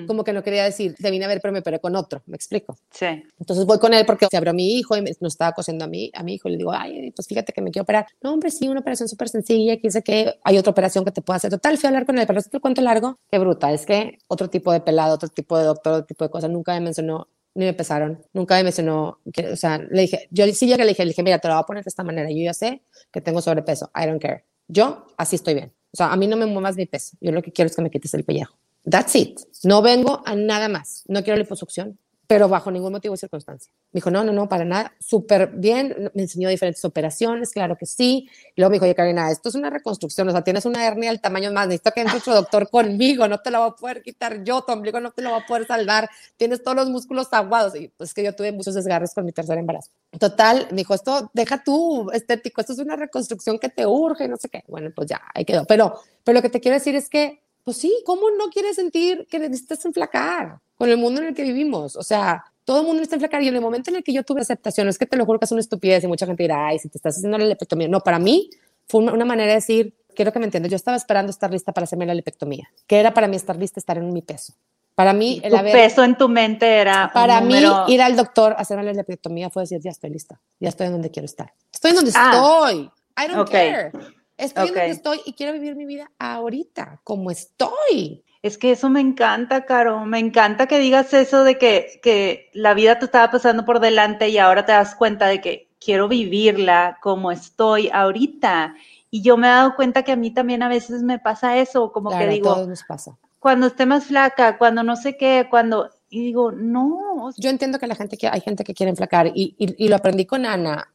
como 0.07 0.23
que 0.23 0.33
no 0.33 0.45
quería 0.45 0.63
decir, 0.63 0.95
te 0.95 1.11
vine 1.11 1.25
a 1.25 1.29
ver, 1.29 1.41
pero 1.41 1.51
me 1.51 1.59
operé 1.59 1.81
con 1.81 1.97
otro, 1.97 2.23
¿me 2.27 2.37
explico? 2.37 2.77
Sí. 2.91 3.07
Entonces 3.41 3.67
voy 3.67 3.81
con 3.81 3.93
él 3.93 4.07
porque 4.07 4.29
se 4.31 4.37
abrió 4.37 4.55
mi 4.55 4.79
hijo 4.79 4.97
y 4.97 5.03
nos 5.03 5.33
estaba 5.33 5.53
cosiendo 5.53 5.85
a 5.85 5.89
mí, 5.89 6.13
a 6.15 6.23
mi 6.23 6.35
hijo 6.35 6.49
y 6.49 6.53
le 6.53 6.59
digo, 6.59 6.73
ay, 6.73 7.11
pues 7.11 7.27
fíjate 7.27 7.53
que 7.53 7.61
me 7.61 7.73
quiero 7.73 7.83
operar. 7.83 8.07
No, 8.23 8.33
hombre, 8.33 8.53
sí, 8.53 8.69
una 8.69 8.81
operación 8.81 9.09
súper 9.09 9.29
sencilla, 9.29 9.75
que 9.77 9.89
dice 9.89 10.03
que 10.03 10.35
hay 10.45 10.59
otra 10.59 10.71
operación 10.71 11.05
que 11.05 11.11
te 11.11 11.23
puede 11.23 11.39
hacer. 11.39 11.51
Total, 11.51 11.77
fui 11.77 11.89
a 11.89 11.91
hablar 11.91 12.07
con 12.07 12.17
él, 12.19 12.27
pero 12.27 12.39
es 12.39 12.49
te 12.49 12.61
cuento 12.61 12.81
largo, 12.83 13.19
qué 13.31 13.39
bruta, 13.41 13.73
es 13.73 13.85
que 13.85 14.19
otro 14.29 14.49
tipo 14.49 14.64
de 14.73 14.81
pelado, 14.81 15.15
otro 15.15 15.29
tipo 15.29 15.59
de 15.59 15.65
doctor, 15.65 15.93
otro 15.95 16.07
tipo 16.07 16.25
de 16.25 16.31
cosas, 16.31 16.51
nunca 16.51 16.73
me 16.75 16.81
mencionó 16.81 17.29
ni 17.55 17.65
me 17.67 17.73
pesaron, 17.73 18.23
nunca 18.33 18.57
me 18.57 18.65
mencionó, 18.65 19.21
que, 19.33 19.53
o 19.53 19.57
sea, 19.57 19.79
le 19.79 20.03
dije, 20.03 20.29
yo 20.31 20.45
sí 20.53 20.67
llegué, 20.67 20.83
le 20.83 20.89
dije, 20.89 21.05
le 21.05 21.11
dije, 21.11 21.23
mira, 21.23 21.39
te 21.39 21.49
lo 21.49 21.55
voy 21.55 21.63
a 21.63 21.67
poner 21.67 21.85
de 21.85 21.89
esta 21.89 22.03
manera, 22.03 22.29
yo 22.31 22.39
ya 22.39 22.53
sé 22.53 22.83
que 23.13 23.21
tengo 23.21 23.41
sobrepeso, 23.41 23.91
I 23.95 24.07
don't 24.07 24.21
care, 24.21 24.45
yo 24.67 25.07
así 25.17 25.37
estoy 25.37 25.55
bien, 25.55 25.73
o 25.93 25.97
sea, 25.97 26.13
a 26.13 26.17
mí 26.17 26.27
no 26.27 26.37
me 26.37 26.47
muevas 26.47 26.77
mi 26.77 26.87
peso, 26.87 27.17
yo 27.21 27.31
lo 27.31 27.43
que 27.43 27.53
quiero 27.53 27.69
es 27.69 27.77
que 27.77 27.83
me 27.83 27.91
quites 27.91 28.13
el 28.15 28.25
pellejo, 28.25 28.57
that's 28.91 29.15
it, 29.15 29.39
no 29.63 29.83
vengo 29.83 30.23
a 30.27 30.35
nada 30.35 30.69
más, 30.69 31.05
no 31.07 31.23
quiero 31.23 31.39
liposucción, 31.39 31.99
pero 32.27 32.49
bajo 32.49 32.71
ningún 32.71 32.93
motivo 32.93 33.15
o 33.15 33.17
circunstancia. 33.17 33.73
Me 33.93 33.99
dijo, 33.99 34.11
no, 34.11 34.25
no, 34.25 34.33
no, 34.33 34.49
para 34.49 34.65
nada, 34.65 34.95
súper 34.99 35.49
bien, 35.55 36.11
me 36.15 36.23
enseñó 36.23 36.49
diferentes 36.49 36.85
operaciones, 36.85 37.51
claro 37.51 37.77
que 37.77 37.87
sí. 37.87 38.29
Y 38.55 38.61
luego 38.61 38.71
me 38.71 38.77
dijo, 38.77 38.85
oye, 38.85 38.95
Karina, 38.95 39.31
esto 39.31 39.49
es 39.49 39.55
una 39.55 39.71
reconstrucción, 39.71 40.29
o 40.29 40.33
sea, 40.33 40.43
tienes 40.43 40.65
una 40.65 40.87
hernia 40.87 41.11
del 41.11 41.21
tamaño 41.21 41.53
más, 41.53 41.69
necesito 41.69 41.91
que 41.93 42.01
entre 42.01 42.19
otro 42.19 42.35
doctor 42.35 42.71
conmigo, 42.71 43.29
no 43.29 43.41
te 43.41 43.51
la 43.51 43.61
voy 43.61 43.69
a 43.71 43.73
poder 43.73 44.03
quitar 44.03 44.43
yo, 44.45 44.63
tu 44.63 44.73
ombligo 44.73 45.01
no 45.01 45.11
te 45.13 45.23
lo 45.23 45.31
voy 45.31 45.41
a 45.43 45.47
poder 45.47 45.67
salvar, 45.67 46.09
tienes 46.37 46.63
todos 46.63 46.77
los 46.77 46.89
músculos 46.89 47.29
aguados. 47.33 47.77
Y 47.77 47.89
pues 47.89 48.15
que 48.15 48.23
yo 48.23 48.35
tuve 48.35 48.53
muchos 48.53 48.75
desgarros 48.75 49.13
con 49.15 49.25
mi 49.25 49.33
tercer 49.33 49.59
embarazo. 49.59 49.91
Total, 50.19 50.69
me 50.71 50.79
dijo, 50.79 50.95
esto, 50.95 51.31
deja 51.35 51.63
tú, 51.63 52.11
estético, 52.13 52.61
esto 52.61 52.73
es 52.73 52.79
una 52.79 52.97
reconstrucción 52.97 53.59
que 53.59 53.69
te 53.69 53.87
urge, 53.87 54.29
no 54.29 54.37
sé 54.37 54.49
qué. 54.49 54.63
Bueno, 54.69 54.91
pues 54.95 55.09
ya, 55.09 55.21
ahí 55.35 55.45
quedó. 55.45 55.65
Pero, 55.67 55.95
pero 56.23 56.37
lo 56.37 56.43
que 56.43 56.51
te 56.51 56.61
quiero 56.61 56.75
decir 56.75 56.95
es 56.95 57.09
que 57.09 57.45
pues 57.65 57.79
sí, 57.79 58.03
¿cómo 58.05 58.31
no 58.31 58.51
quieres 58.51 58.77
sentir 58.77 59.27
que 59.31 59.39
necesitas 59.39 59.85
enflacar 59.87 60.61
con 60.77 60.89
el 60.89 60.97
mundo 60.97 61.21
en 61.21 61.29
el 61.29 61.35
que 61.35 61.43
vivimos? 61.43 61.97
O 61.97 62.03
sea, 62.03 62.45
todo 62.65 62.81
el 62.81 62.87
mundo 62.87 63.01
necesita 63.01 63.17
enflacar 63.17 63.43
y 63.43 63.49
en 63.49 63.55
el 63.55 63.61
momento 63.61 63.91
en 63.91 63.97
el 63.97 64.05
que 64.05 64.13
yo 64.13 64.23
tuve 64.23 64.41
aceptación, 64.41 64.89
es 64.89 64.99
que 64.99 65.07
te 65.07 65.17
lo 65.17 65.27
juro 65.27 65.39
que 65.39 65.45
es 65.45 65.53
una 65.53 65.61
estupidez 65.61 66.05
y 66.05 66.07
mucha 66.07 66.27
gente 66.27 66.43
dirá, 66.43 66.69
ay, 66.69 66.79
si 66.79 66.89
te 66.89 66.99
estás 66.99 67.17
haciendo 67.17 67.39
la 67.39 67.45
lepectomía. 67.45 67.89
No, 67.89 68.01
para 68.01 68.19
mí 68.19 68.51
fue 68.89 69.03
una 69.03 69.25
manera 69.25 69.49
de 69.49 69.57
decir, 69.57 69.95
quiero 70.15 70.33
que 70.33 70.39
me 70.39 70.47
entiendas, 70.47 70.71
yo 70.71 70.77
estaba 70.77 70.97
esperando 70.97 71.31
estar 71.31 71.51
lista 71.51 71.73
para 71.73 71.85
hacerme 71.85 72.07
la 72.07 72.15
lepectomía. 72.15 72.69
¿Qué 72.87 72.99
era 72.99 73.13
para 73.13 73.29
mí 73.29 73.37
estar 73.37 73.57
lista, 73.57 73.81
estar 73.81 73.99
en 73.99 74.13
mi 74.13 74.23
peso? 74.23 74.55
Para 74.95 75.13
mí, 75.13 75.41
el 75.43 75.51
tu 75.53 75.59
peso 75.59 76.05
en 76.05 76.17
tu 76.17 76.29
mente 76.29 76.67
era. 76.67 77.11
Para 77.13 77.41
mí, 77.41 77.61
ir 77.89 78.01
al 78.01 78.15
doctor 78.15 78.53
a 78.53 78.57
hacerme 78.57 78.85
la 78.85 78.93
lepectomía 78.93 79.51
fue 79.51 79.65
decir, 79.65 79.81
ya 79.81 79.91
estoy 79.91 80.11
lista, 80.11 80.41
ya 80.61 80.69
estoy 80.69 80.87
en 80.87 80.93
donde 80.93 81.11
quiero 81.11 81.27
estar. 81.27 81.53
Estoy 81.73 81.91
en 81.91 81.97
donde 81.97 82.13
ah. 82.15 82.31
estoy. 82.33 82.91
I 83.19 83.33
don't 83.33 83.51
care. 83.51 83.91
Estoy 84.37 84.69
donde 84.69 84.91
estoy 84.91 85.21
y 85.25 85.33
quiero 85.33 85.53
vivir 85.53 85.75
mi 85.75 85.85
vida 85.85 86.11
ahorita, 86.19 87.01
como 87.03 87.31
estoy. 87.31 88.25
Es 88.45 88.59
que 88.59 88.73
eso 88.73 88.91
me 88.91 89.01
encanta, 89.01 89.65
Caro. 89.65 90.05
Me 90.05 90.19
encanta 90.19 90.67
que 90.67 90.79
digas 90.79 91.15
eso 91.15 91.45
de 91.45 91.57
que, 91.57 91.99
que 92.03 92.51
la 92.53 92.75
vida 92.75 92.99
te 92.99 93.07
estaba 93.07 93.31
pasando 93.31 93.65
por 93.65 93.81
delante 93.81 94.29
y 94.29 94.37
ahora 94.37 94.67
te 94.67 94.73
das 94.73 94.95
cuenta 94.95 95.29
de 95.29 95.41
que 95.41 95.71
quiero 95.81 96.09
vivirla 96.09 96.99
como 97.01 97.33
estoy 97.33 97.89
ahorita. 97.91 98.75
Y 99.11 99.23
yo 99.23 99.39
me 99.39 99.47
he 99.47 99.51
dado 99.51 99.75
cuenta 99.77 100.03
que 100.03 100.13
a 100.13 100.17
mí 100.17 100.31
también 100.31 100.63
a 100.63 100.69
veces 100.69 101.03
me 101.03 101.19
pasa 101.19 101.57
eso, 101.57 101.91
como 101.91 102.11
que 102.11 102.27
digo, 102.27 102.67
nos 102.67 102.85
pasa. 102.85 103.17
cuando 103.39 103.69
esté 103.69 103.87
más 103.87 104.05
flaca, 104.05 104.59
cuando 104.59 104.83
no 104.83 104.97
sé 104.97 105.17
qué, 105.17 105.47
cuando 105.49 105.89
y 106.11 106.21
digo, 106.21 106.53
no. 106.53 107.31
Yo 107.39 107.49
entiendo 107.49 107.79
que 107.79 107.87
la 107.87 107.95
gente 107.95 108.19
que 108.19 108.29
hay 108.29 108.43
gente 108.43 108.63
que 108.63 108.75
quiere 108.75 108.91
enflacar 108.91 109.33
y, 109.35 109.57
y, 109.59 109.89
lo 109.89 109.97
aprendí 109.97 110.27
con 110.27 110.45
Ana. 110.45 110.93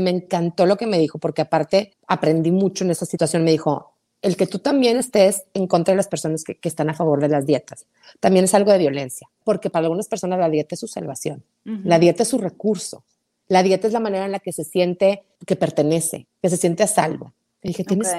Me 0.00 0.10
encantó 0.10 0.66
lo 0.66 0.76
que 0.76 0.86
me 0.86 1.00
dijo, 1.00 1.18
porque 1.18 1.42
aparte 1.42 1.96
aprendí 2.06 2.52
mucho 2.52 2.84
en 2.84 2.92
esa 2.92 3.06
situación. 3.06 3.42
Me 3.42 3.50
dijo, 3.50 3.91
el 4.22 4.36
que 4.36 4.46
tú 4.46 4.60
también 4.60 4.96
estés 4.96 5.44
en 5.52 5.66
contra 5.66 5.92
de 5.92 5.96
las 5.96 6.08
personas 6.08 6.44
que, 6.44 6.54
que, 6.54 6.68
están 6.68 6.88
a 6.88 6.94
favor 6.94 7.20
de 7.20 7.28
las 7.28 7.44
dietas, 7.44 7.86
también 8.20 8.44
es 8.44 8.54
algo 8.54 8.72
de 8.72 8.78
violencia, 8.78 9.28
porque 9.44 9.68
para 9.68 9.84
algunas 9.84 10.08
personas 10.08 10.38
la 10.38 10.48
dieta 10.48 10.74
es 10.76 10.80
su 10.80 10.86
salvación, 10.86 11.42
la 11.64 11.98
dieta 11.98 12.22
es 12.22 12.28
su 12.28 12.38
recurso, 12.38 13.04
la 13.48 13.62
dieta 13.62 13.86
es 13.86 13.92
la 13.92 14.00
manera 14.00 14.24
en 14.24 14.32
la 14.32 14.38
que 14.38 14.52
se 14.52 14.64
siente 14.64 15.24
que 15.44 15.56
pertenece, 15.56 16.26
que 16.40 16.48
se 16.48 16.56
siente 16.56 16.82
a 16.82 16.86
salvo. 16.86 17.34
Y 17.62 17.68
dije, 17.68 17.84
tienes 17.84 18.10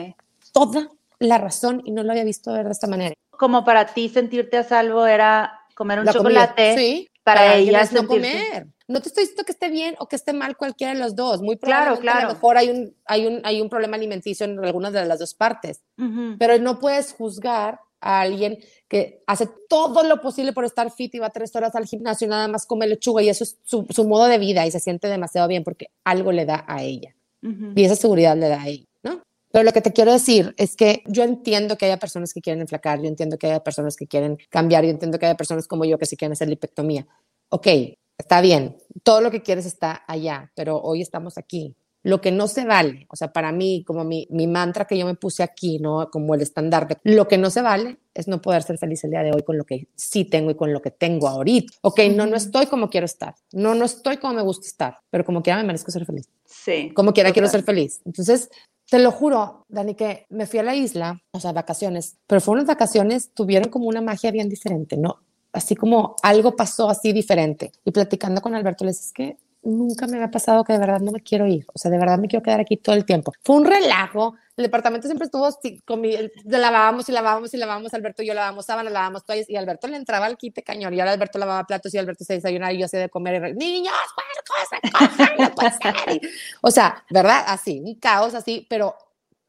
toda 0.51 0.89
la 1.19 1.37
razón 1.37 1.81
y 1.85 1.91
no 1.91 2.03
lo 2.03 2.11
había 2.11 2.23
visto 2.23 2.53
ver 2.53 2.65
de 2.65 2.71
esta 2.71 2.87
manera. 2.87 3.15
Como 3.31 3.63
para 3.63 3.87
ti 3.87 4.09
sentirte 4.09 4.57
a 4.57 4.63
salvo 4.63 5.05
era 5.05 5.61
comer 5.73 5.99
un 5.99 6.07
chocolate 6.07 6.75
sí, 6.77 7.09
para, 7.23 7.55
ella 7.55 7.87
no 7.91 8.05
comer. 8.05 8.67
No 8.87 9.01
te 9.01 9.07
estoy 9.07 9.23
diciendo 9.23 9.43
que 9.45 9.51
esté 9.53 9.69
bien 9.69 9.95
o 9.99 10.07
que 10.07 10.15
esté 10.15 10.33
mal 10.33 10.57
cualquiera 10.57 10.93
de 10.93 10.99
los 10.99 11.15
dos. 11.15 11.41
Muy 11.41 11.55
probablemente 11.55 12.01
claro, 12.01 12.19
claro. 12.19 12.27
a 12.27 12.29
lo 12.29 12.33
mejor 12.35 12.57
hay 12.57 12.69
un, 12.69 12.95
hay, 13.05 13.25
un, 13.25 13.41
hay 13.43 13.61
un 13.61 13.69
problema 13.69 13.95
alimenticio 13.95 14.45
en 14.45 14.63
algunas 14.63 14.93
de 14.93 15.05
las 15.05 15.19
dos 15.19 15.33
partes, 15.33 15.81
pero 16.37 16.57
no 16.59 16.79
puedes 16.79 17.13
juzgar 17.13 17.79
a 18.01 18.19
alguien 18.19 18.59
que 18.89 19.23
hace 19.27 19.47
todo 19.69 20.03
lo 20.03 20.21
posible 20.21 20.51
por 20.51 20.65
estar 20.65 20.91
fit 20.91 21.15
y 21.15 21.19
va 21.19 21.29
tres 21.29 21.55
horas 21.55 21.73
al 21.75 21.85
gimnasio 21.85 22.27
y 22.27 22.29
nada 22.29 22.49
más 22.49 22.65
come 22.65 22.85
lechuga 22.85 23.23
y 23.23 23.29
eso 23.29 23.45
es 23.45 23.57
su, 23.63 23.87
su 23.89 24.05
modo 24.05 24.25
de 24.25 24.37
vida 24.37 24.65
y 24.67 24.71
se 24.71 24.81
siente 24.81 25.07
demasiado 25.07 25.47
bien 25.47 25.63
porque 25.63 25.89
algo 26.03 26.33
le 26.33 26.45
da 26.45 26.65
a 26.67 26.83
ella 26.83 27.15
y 27.41 27.83
esa 27.83 27.95
seguridad 27.95 28.37
le 28.37 28.49
da 28.49 28.61
a 28.61 28.67
ella. 28.67 28.85
Pero 29.51 29.65
lo 29.65 29.71
que 29.71 29.81
te 29.81 29.93
quiero 29.93 30.11
decir 30.11 30.55
es 30.57 30.75
que 30.75 31.03
yo 31.05 31.21
entiendo 31.21 31.77
que 31.77 31.85
haya 31.85 31.99
personas 31.99 32.33
que 32.33 32.41
quieren 32.41 32.61
enflacar, 32.61 32.99
yo 32.99 33.07
entiendo 33.07 33.37
que 33.37 33.45
haya 33.45 33.63
personas 33.63 33.95
que 33.95 34.07
quieren 34.07 34.39
cambiar, 34.49 34.83
yo 34.83 34.89
entiendo 34.89 35.19
que 35.19 35.27
haya 35.27 35.37
personas 35.37 35.67
como 35.67 35.85
yo 35.85 35.99
que 35.99 36.07
sí 36.07 36.17
quieren 36.17 36.31
hacer 36.31 36.49
lipectomía. 36.49 37.05
Ok, 37.49 37.67
está 38.23 38.39
bien, 38.39 38.77
todo 39.03 39.19
lo 39.19 39.31
que 39.31 39.41
quieres 39.41 39.65
está 39.65 40.03
allá, 40.07 40.49
pero 40.55 40.81
hoy 40.81 41.01
estamos 41.01 41.37
aquí. 41.37 41.75
Lo 42.03 42.19
que 42.19 42.31
no 42.31 42.47
se 42.47 42.65
vale, 42.65 43.05
o 43.09 43.15
sea, 43.15 43.31
para 43.31 43.51
mí, 43.51 43.83
como 43.85 44.03
mi, 44.03 44.27
mi 44.29 44.47
mantra 44.47 44.85
que 44.85 44.97
yo 44.97 45.05
me 45.05 45.15
puse 45.15 45.41
aquí, 45.41 45.79
¿no? 45.79 46.09
Como 46.09 46.35
el 46.35 46.41
estandarte, 46.41 46.97
lo 47.03 47.27
que 47.27 47.37
no 47.37 47.49
se 47.49 47.61
vale 47.61 47.97
es 48.13 48.27
no 48.27 48.41
poder 48.41 48.63
ser 48.63 48.77
feliz 48.77 49.03
el 49.03 49.11
día 49.11 49.23
de 49.23 49.31
hoy 49.31 49.43
con 49.43 49.57
lo 49.57 49.65
que 49.65 49.87
sí 49.95 50.25
tengo 50.25 50.51
y 50.51 50.55
con 50.55 50.73
lo 50.73 50.81
que 50.81 50.91
tengo 50.91 51.27
ahorita. 51.27 51.73
Ok, 51.81 51.99
no, 52.13 52.25
no 52.25 52.35
estoy 52.35 52.67
como 52.67 52.89
quiero 52.89 53.05
estar. 53.05 53.35
No, 53.53 53.73
no 53.75 53.85
estoy 53.85 54.17
como 54.17 54.33
me 54.33 54.41
gusta 54.41 54.67
estar, 54.67 54.99
pero 55.09 55.23
como 55.23 55.41
quiera 55.41 55.57
me 55.57 55.67
merezco 55.67 55.91
ser 55.91 56.05
feliz. 56.05 56.29
Sí. 56.45 56.91
Como 56.93 57.13
quiera 57.13 57.31
quiero 57.31 57.47
ser 57.47 57.63
feliz. 57.63 58.01
Entonces, 58.05 58.49
te 58.89 58.99
lo 58.99 59.11
juro, 59.11 59.65
Dani, 59.69 59.95
que 59.95 60.25
me 60.29 60.45
fui 60.45 60.59
a 60.59 60.63
la 60.63 60.75
isla, 60.75 61.21
o 61.31 61.39
sea, 61.39 61.51
vacaciones, 61.51 62.17
pero 62.27 62.41
fueron 62.41 62.63
unas 62.63 62.75
vacaciones, 62.75 63.33
tuvieron 63.33 63.69
como 63.69 63.87
una 63.87 64.01
magia 64.01 64.31
bien 64.31 64.49
diferente, 64.49 64.97
¿no? 64.97 65.19
Así 65.53 65.75
como 65.75 66.15
algo 66.23 66.55
pasó 66.55 66.89
así 66.89 67.13
diferente. 67.13 67.71
Y 67.85 67.91
platicando 67.91 68.41
con 68.41 68.55
Alberto, 68.55 68.83
les 68.85 68.99
es 68.99 69.13
que 69.13 69.37
nunca 69.63 70.07
me 70.07 70.17
había 70.17 70.31
pasado 70.31 70.63
que 70.63 70.73
de 70.73 70.79
verdad 70.79 70.99
no 70.99 71.11
me 71.11 71.21
quiero 71.21 71.47
ir. 71.47 71.65
O 71.73 71.79
sea, 71.79 71.89
de 71.89 71.97
verdad 71.97 72.17
me 72.17 72.27
quiero 72.27 72.43
quedar 72.43 72.59
aquí 72.59 72.77
todo 72.77 72.95
el 72.95 73.05
tiempo. 73.05 73.31
Fue 73.43 73.55
un 73.55 73.65
relajo. 73.65 74.35
El 74.57 74.63
departamento 74.63 75.07
siempre 75.07 75.25
estuvo 75.25 75.47
con 75.85 76.01
mi, 76.01 76.15
lavábamos 76.45 77.07
y 77.09 77.11
lavábamos 77.11 77.53
y 77.53 77.57
lavábamos. 77.57 77.93
Alberto 77.93 78.23
y 78.23 78.27
yo 78.27 78.33
lavábamos 78.33 78.65
sábanas, 78.65 78.91
lavábamos 78.91 79.25
toallas 79.25 79.49
y 79.49 79.55
Alberto 79.55 79.87
le 79.87 79.97
entraba 79.97 80.25
al 80.25 80.37
quite 80.37 80.63
cañón. 80.63 80.93
Y 80.93 80.99
ahora 80.99 81.13
Alberto 81.13 81.39
lavaba 81.39 81.65
platos 81.65 81.93
y 81.93 81.97
Alberto 81.97 82.23
se 82.23 82.33
desayunaba 82.33 82.73
y 82.73 82.79
yo 82.79 82.85
hacía 82.85 82.99
de 82.99 83.09
comer. 83.09 83.49
Y, 83.49 83.53
Niños, 83.53 83.93
puercos, 84.15 85.73
O 86.61 86.71
sea, 86.71 87.03
¿verdad? 87.09 87.43
Así, 87.47 87.79
un 87.79 87.95
caos 87.95 88.33
así, 88.33 88.67
pero 88.69 88.95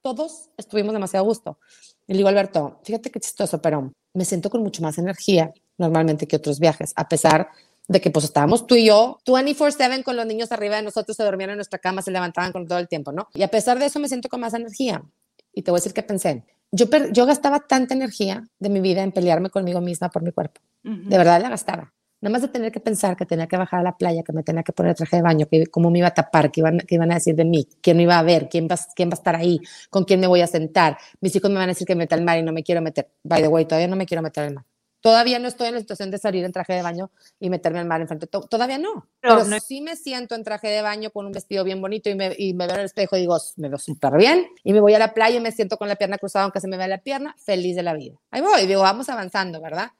todos 0.01 0.51
estuvimos 0.57 0.93
demasiado 0.93 1.25
a 1.25 1.29
gusto. 1.29 1.59
Y 2.07 2.13
le 2.13 2.19
digo, 2.19 2.29
Alberto, 2.29 2.81
fíjate 2.85 3.11
qué 3.11 3.21
chistoso, 3.21 3.61
pero 3.61 3.91
me 4.13 4.25
siento 4.25 4.51
con 4.51 4.63
mucho 4.63 4.83
más 4.83 4.99
energía 4.99 5.53
normalmente 5.79 6.27
que 6.27 6.37
otros 6.37 6.59
viajes, 6.61 6.93
a 6.97 7.09
pesar 7.09 7.49
de 7.87 8.01
que 8.01 8.11
pues 8.11 8.25
estábamos 8.25 8.67
tú 8.67 8.77
y 8.77 8.87
yo 8.87 9.19
24/7 9.27 10.03
con 10.03 10.17
los 10.17 10.27
niños 10.27 10.53
arriba 10.53 10.77
de 10.77 10.83
nosotros, 10.83 11.17
se 11.17 11.23
dormían 11.23 11.51
en 11.51 11.57
nuestra 11.57 11.79
cama, 11.79 12.03
se 12.03 12.11
levantaban 12.11 12.53
con 12.53 12.67
todo 12.67 12.79
el 12.79 12.89
tiempo, 12.89 13.13
¿no? 13.13 13.29
Y 13.35 13.43
a 13.43 13.49
pesar 13.49 13.79
de 13.79 13.87
eso 13.87 13.99
me 14.01 14.09
siento 14.09 14.29
con 14.29 14.41
más 14.41 14.55
energía. 14.55 15.03
Y 15.53 15.63
te 15.63 15.71
voy 15.71 15.79
a 15.79 15.81
decir 15.81 15.93
que 15.93 16.03
pensé, 16.03 16.45
yo, 16.73 16.87
yo 17.13 17.27
gastaba 17.27 17.61
tanta 17.61 17.95
energía 17.95 18.49
de 18.59 18.69
mi 18.69 18.81
vida 18.81 19.03
en 19.03 19.13
pelearme 19.13 19.51
conmigo 19.51 19.81
misma 19.81 20.11
por 20.11 20.23
mi 20.23 20.33
cuerpo. 20.33 20.61
De 20.83 21.17
verdad 21.17 21.41
la 21.41 21.49
gastaba. 21.49 21.93
Nada 22.21 22.33
más 22.33 22.43
de 22.43 22.49
tener 22.49 22.73
que 22.73 22.81
pensar 22.81 23.17
que 23.17 23.27
tenía 23.27 23.47
que 23.47 23.57
bajar 23.59 23.81
a 23.81 23.83
la 23.83 23.99
playa, 23.99 24.23
que 24.23 24.33
me 24.33 24.43
tenía 24.43 24.63
que 24.63 24.73
poner 24.73 24.95
traje 24.95 25.17
de 25.17 25.23
baño, 25.23 25.47
que 25.47 25.67
cómo 25.67 25.91
me 25.91 25.99
iba 25.99 26.09
a 26.09 26.15
tapar, 26.15 26.51
que 26.51 26.61
iban, 26.61 26.79
que 26.79 26.95
iban 26.95 27.13
a 27.13 27.17
decir 27.17 27.35
de 27.37 27.45
mí, 27.45 27.69
quién 27.83 27.99
me 27.99 28.05
iba 28.05 28.19
a 28.19 28.23
ver, 28.23 28.49
quién 28.49 28.67
va, 28.67 28.77
quién 28.97 29.11
va 29.11 29.13
a 29.13 29.15
estar 29.15 29.37
ahí, 29.37 29.61
con 29.91 30.05
quién 30.05 30.21
me 30.21 30.27
voy 30.27 30.41
a 30.41 30.47
sentar. 30.47 30.97
Mis 31.21 31.37
hijos 31.37 31.51
me 31.51 31.57
van 31.57 31.65
a 31.65 31.73
decir 31.73 31.87
que 31.87 31.95
me 31.95 32.05
meta 32.05 32.15
al 32.15 32.23
mar 32.23 32.39
y 32.39 32.43
no 32.43 32.53
me 32.53 32.63
quiero 32.63 32.81
meter. 32.81 33.11
By 33.23 33.43
the 33.43 33.49
way, 33.49 33.67
todavía 33.67 33.89
no 33.89 33.97
me 33.97 34.07
quiero 34.07 34.23
meter 34.23 34.45
al 34.45 34.55
mar. 34.55 34.65
Todavía 35.05 35.39
no 35.39 35.49
estoy 35.49 35.69
en 35.69 35.75
la 35.75 35.81
situación 35.81 36.11
de 36.11 36.17
salir 36.17 36.47
en 36.47 36.53
traje 36.53 36.73
de 36.73 36.81
baño 36.81 37.11
y 37.39 37.51
meterme 37.51 37.79
al 37.79 37.85
mar 37.85 38.01
enfrente. 38.01 38.27
Todavía 38.27 38.79
no. 38.79 39.07
Pero, 39.21 39.45
sí 39.61 39.83
me 39.83 39.97
siento 39.97 40.35
en 40.35 40.43
traje 40.45 40.69
de 40.69 40.81
baño 40.81 41.11
con 41.11 41.27
un 41.27 41.33
vestido 41.33 41.63
bien 41.63 41.83
bonito 41.83 42.09
y 42.09 42.15
me, 42.15 42.35
y 42.39 42.55
me 42.55 42.65
veo 42.65 42.77
en 42.77 42.81
el 42.81 42.87
espejo 42.87 43.15
y 43.19 43.21
digo, 43.21 43.37
me 43.57 43.69
veo 43.69 43.77
súper 43.77 44.17
bien. 44.17 44.47
Y 44.63 44.73
me 44.73 44.81
voy 44.81 44.95
a 44.95 44.99
la 44.99 45.13
playa 45.13 45.37
y 45.37 45.41
me 45.41 45.53
siento 45.53 45.77
con 45.77 45.89
la 45.89 45.97
pierna 45.97 46.17
cruzada, 46.17 46.45
aunque 46.45 46.63
se 46.63 46.69
me 46.69 46.79
vea 46.79 46.89
la 46.89 47.03
pierna, 47.03 47.37
feliz 47.39 47.77
de 47.77 47.83
la 47.83 47.93
vida. 47.93 48.19
Ahí 48.31 48.41
voy, 48.41 48.67
digo, 48.67 48.81
vamos 48.81 49.11
avanzando, 49.11 49.61
¿verdad? 49.61 49.91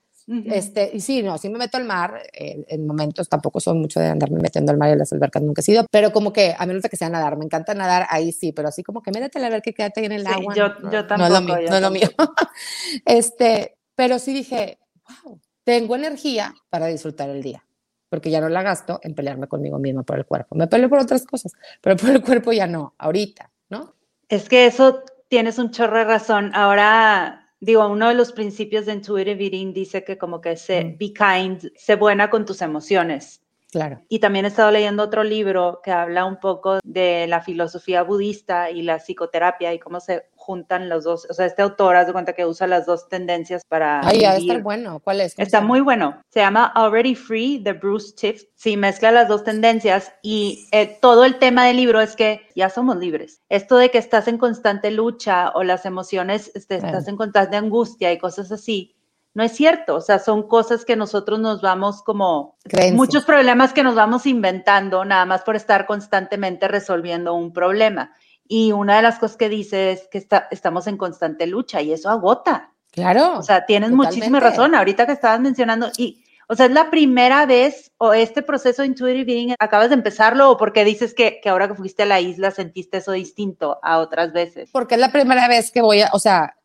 este, 0.47 0.91
y 0.95 1.01
sí, 1.01 1.23
no, 1.23 1.37
sí 1.37 1.51
me 1.51 1.59
meto 1.59 1.77
al 1.77 1.85
mar, 1.85 2.23
eh, 2.33 2.65
en 2.69 2.87
momentos 2.87 3.29
tampoco 3.29 3.61
soy 3.61 3.75
mucho 3.75 4.01
de 4.01 4.07
andarme 4.07 4.41
metiendo 4.41 4.73
al 4.73 4.79
mar 4.79 4.89
y 4.89 4.93
en 4.93 5.01
las 5.01 5.13
albercas 5.13 5.43
nunca 5.43 5.61
he 5.61 5.63
sido, 5.63 5.85
pero 5.91 6.13
como 6.13 6.33
que 6.33 6.55
a 6.59 6.65
menos 6.65 6.83
de 6.83 6.89
que 6.89 6.97
sea 6.97 7.11
nadar, 7.11 7.37
me 7.37 7.45
encanta 7.45 7.75
nadar, 7.75 8.07
ahí 8.09 8.33
sí, 8.33 8.53
pero 8.53 8.69
así 8.69 8.83
como 8.83 9.03
que 9.03 9.11
métete 9.11 9.37
a 9.37 9.43
la 9.43 9.49
alberca 9.49 9.69
y 9.69 9.75
quédate 9.75 10.03
en 10.03 10.13
el 10.13 10.27
agua. 10.27 10.55
Yo, 10.55 10.69
no, 10.81 10.91
yo 10.91 11.07
tampoco. 11.07 11.19
No 11.19 11.27
es 11.27 11.33
lo 11.33 11.41
mío, 11.43 11.69
no 11.69 11.77
es 11.77 11.83
lo 11.83 11.91
mío. 11.91 12.09
este, 13.05 13.77
pero 13.95 14.19
sí 14.19 14.33
dije, 14.33 14.79
wow, 15.09 15.41
tengo 15.65 15.97
energía 15.97 16.55
para 16.71 16.87
disfrutar 16.87 17.31
el 17.31 17.43
día, 17.43 17.65
porque 18.09 18.31
ya 18.31 18.41
no 18.41 18.49
la 18.49 18.63
gasto 18.63 19.01
en 19.03 19.15
pelearme 19.15 19.49
conmigo 19.49 19.79
misma 19.79 20.03
por 20.03 20.19
el 20.19 20.27
cuerpo. 20.27 20.55
Me 20.55 20.67
peleo 20.67 20.89
por 20.89 21.01
otras 21.01 21.25
cosas, 21.25 21.53
pero 21.81 21.97
por 21.97 22.11
el 22.11 22.23
cuerpo 22.23 22.53
ya 22.53 22.67
no, 22.67 22.95
ahorita, 22.99 23.51
¿no? 23.71 23.95
Es 24.29 24.49
que 24.49 24.67
eso 24.67 25.03
tienes 25.29 25.59
un 25.59 25.71
chorro 25.71 25.99
de 25.99 26.05
razón. 26.05 26.51
Ahora, 26.55 27.53
digo, 27.61 27.87
uno 27.89 28.09
de 28.09 28.15
los 28.15 28.33
principios 28.33 28.87
de 28.87 28.93
Intuitive 28.93 29.43
Eating 29.43 29.73
dice 29.73 30.05
que 30.05 30.19
como 30.19 30.41
que 30.41 30.57
se, 30.57 30.85
mm. 30.85 30.99
be 30.99 31.13
kind, 31.13 31.73
sé 31.77 31.97
buena 31.97 32.31
con 32.31 32.45
tus 32.45 32.63
emociones. 32.63 33.41
Claro. 33.73 34.01
Y 34.09 34.21
también 34.21 34.45
he 34.45 34.49
estado 34.49 34.71
leyendo 34.71 35.03
otro 35.03 35.25
libro 35.25 35.81
que 35.83 35.91
habla 35.91 36.27
un 36.27 36.39
poco 36.39 36.79
de 36.85 37.27
la 37.27 37.41
filosofía 37.41 38.05
budista 38.05 38.71
y 38.71 38.83
la 38.83 39.01
psicoterapia 39.01 39.75
y 39.75 39.81
cómo 39.81 39.99
se 39.99 40.27
juntan 40.45 40.89
los 40.89 41.05
dos. 41.05 41.27
O 41.31 41.35
sea, 41.35 41.47
este 41.47 41.63
autor, 41.63 41.97
hace 41.97 42.13
cuenta 42.13 42.35
que 42.35 42.45
usa 42.45 42.67
las 42.67 42.85
dos 42.85 43.09
tendencias 43.09 43.63
para. 43.67 44.07
Ay, 44.07 44.21
de 44.21 44.37
estar 44.37 44.63
bueno. 44.63 45.01
¿Cuál 45.03 45.23
es? 45.23 45.35
Está 45.39 45.63
muy 45.63 45.81
bueno. 45.81 46.21
Se 46.29 46.41
llama 46.41 46.67
Already 46.75 47.15
Free 47.15 47.59
de 47.59 47.73
Bruce 47.73 48.15
Tiff. 48.15 48.45
Sí, 48.55 48.77
mezcla 48.77 49.11
las 49.11 49.29
dos 49.29 49.43
tendencias 49.45 50.13
y 50.23 50.69
eh, 50.73 50.99
todo 51.01 51.25
el 51.25 51.39
tema 51.39 51.67
del 51.67 51.77
libro 51.77 52.01
es 52.01 52.15
que 52.15 52.43
ya 52.55 52.69
somos 52.69 52.97
libres. 52.99 53.41
Esto 53.49 53.77
de 53.79 53.91
que 53.91 53.99
estás 53.99 54.29
en 54.29 54.39
constante 54.39 54.91
lucha 54.91 55.51
o 55.55 55.63
las 55.63 55.87
emociones, 55.87 56.51
este, 56.55 56.77
estás 56.77 57.09
en 57.09 57.17
constante 57.17 57.57
angustia 57.57 58.13
y 58.13 58.19
cosas 58.19 58.53
así 58.53 58.95
no 59.35 59.43
es 59.43 59.53
cierto, 59.53 59.97
o 59.97 60.01
sea, 60.01 60.21
son 60.21 60.45
cosas 60.47 60.85
que 60.85 60.95
nosotros 60.95 61.41
nos 61.41 61.61
vamos 61.61 62.03
como, 62.03 62.57
muchos 62.93 63.25
problemas 63.25 63.73
que 63.73 63.83
nos 63.83 63.97
vamos 63.97 64.27
inventando 64.27 65.05
nada 65.05 65.27
más 65.27 65.43
por 65.43 65.57
estar 65.57 65.87
constantemente 65.87 66.69
resolviendo 66.69 67.35
un 67.35 67.53
problema. 67.53 68.13
Y 68.47 68.73
una 68.73 68.97
de 68.97 69.03
las 69.03 69.19
cosas 69.19 69.37
que 69.37 69.49
dice 69.49 69.93
es 69.93 70.09
que 70.09 70.27
estamos 70.51 70.87
en 70.87 70.97
constante 70.97 71.47
lucha 71.47 71.81
y 71.81 71.93
eso 71.93 72.11
agota. 72.11 72.73
Claro. 72.91 73.39
O 73.39 73.43
sea, 73.43 73.67
tienes 73.67 73.91
muchísima 73.91 74.39
razón 74.39 74.75
ahorita 74.75 75.07
que 75.07 75.13
estabas 75.13 75.41
mencionando 75.41 75.91
y, 75.97 76.25
o 76.49 76.55
sea, 76.55 76.67
es 76.67 76.73
la 76.73 76.91
primera 76.91 77.45
vez 77.47 77.91
o 77.99 78.13
este 78.13 78.43
proceso 78.43 78.83
de 78.83 78.89
intuitive 78.89 79.33
eating 79.33 79.55
acabas 79.59 79.89
de 79.89 79.95
empezarlo 79.95 80.51
o 80.51 80.57
porque 80.57 80.85
dices 80.85 81.15
que, 81.15 81.41
que 81.43 81.49
ahora 81.49 81.67
que 81.67 81.75
fuiste 81.75 82.05
a 82.05 82.07
la 82.07 82.21
isla 82.21 82.51
sentiste 82.51 82.99
eso 82.99 83.13
distinto 83.13 83.81
a 83.83 83.99
otras 83.99 84.33
veces. 84.33 84.71
Porque 84.73 84.95
es 84.95 85.01
la 85.01 85.11
primera 85.11 85.49
vez 85.49 85.73
que 85.73 85.81
voy 85.81 86.03
a, 86.03 86.11
o 86.13 86.21
sea, 86.21 86.57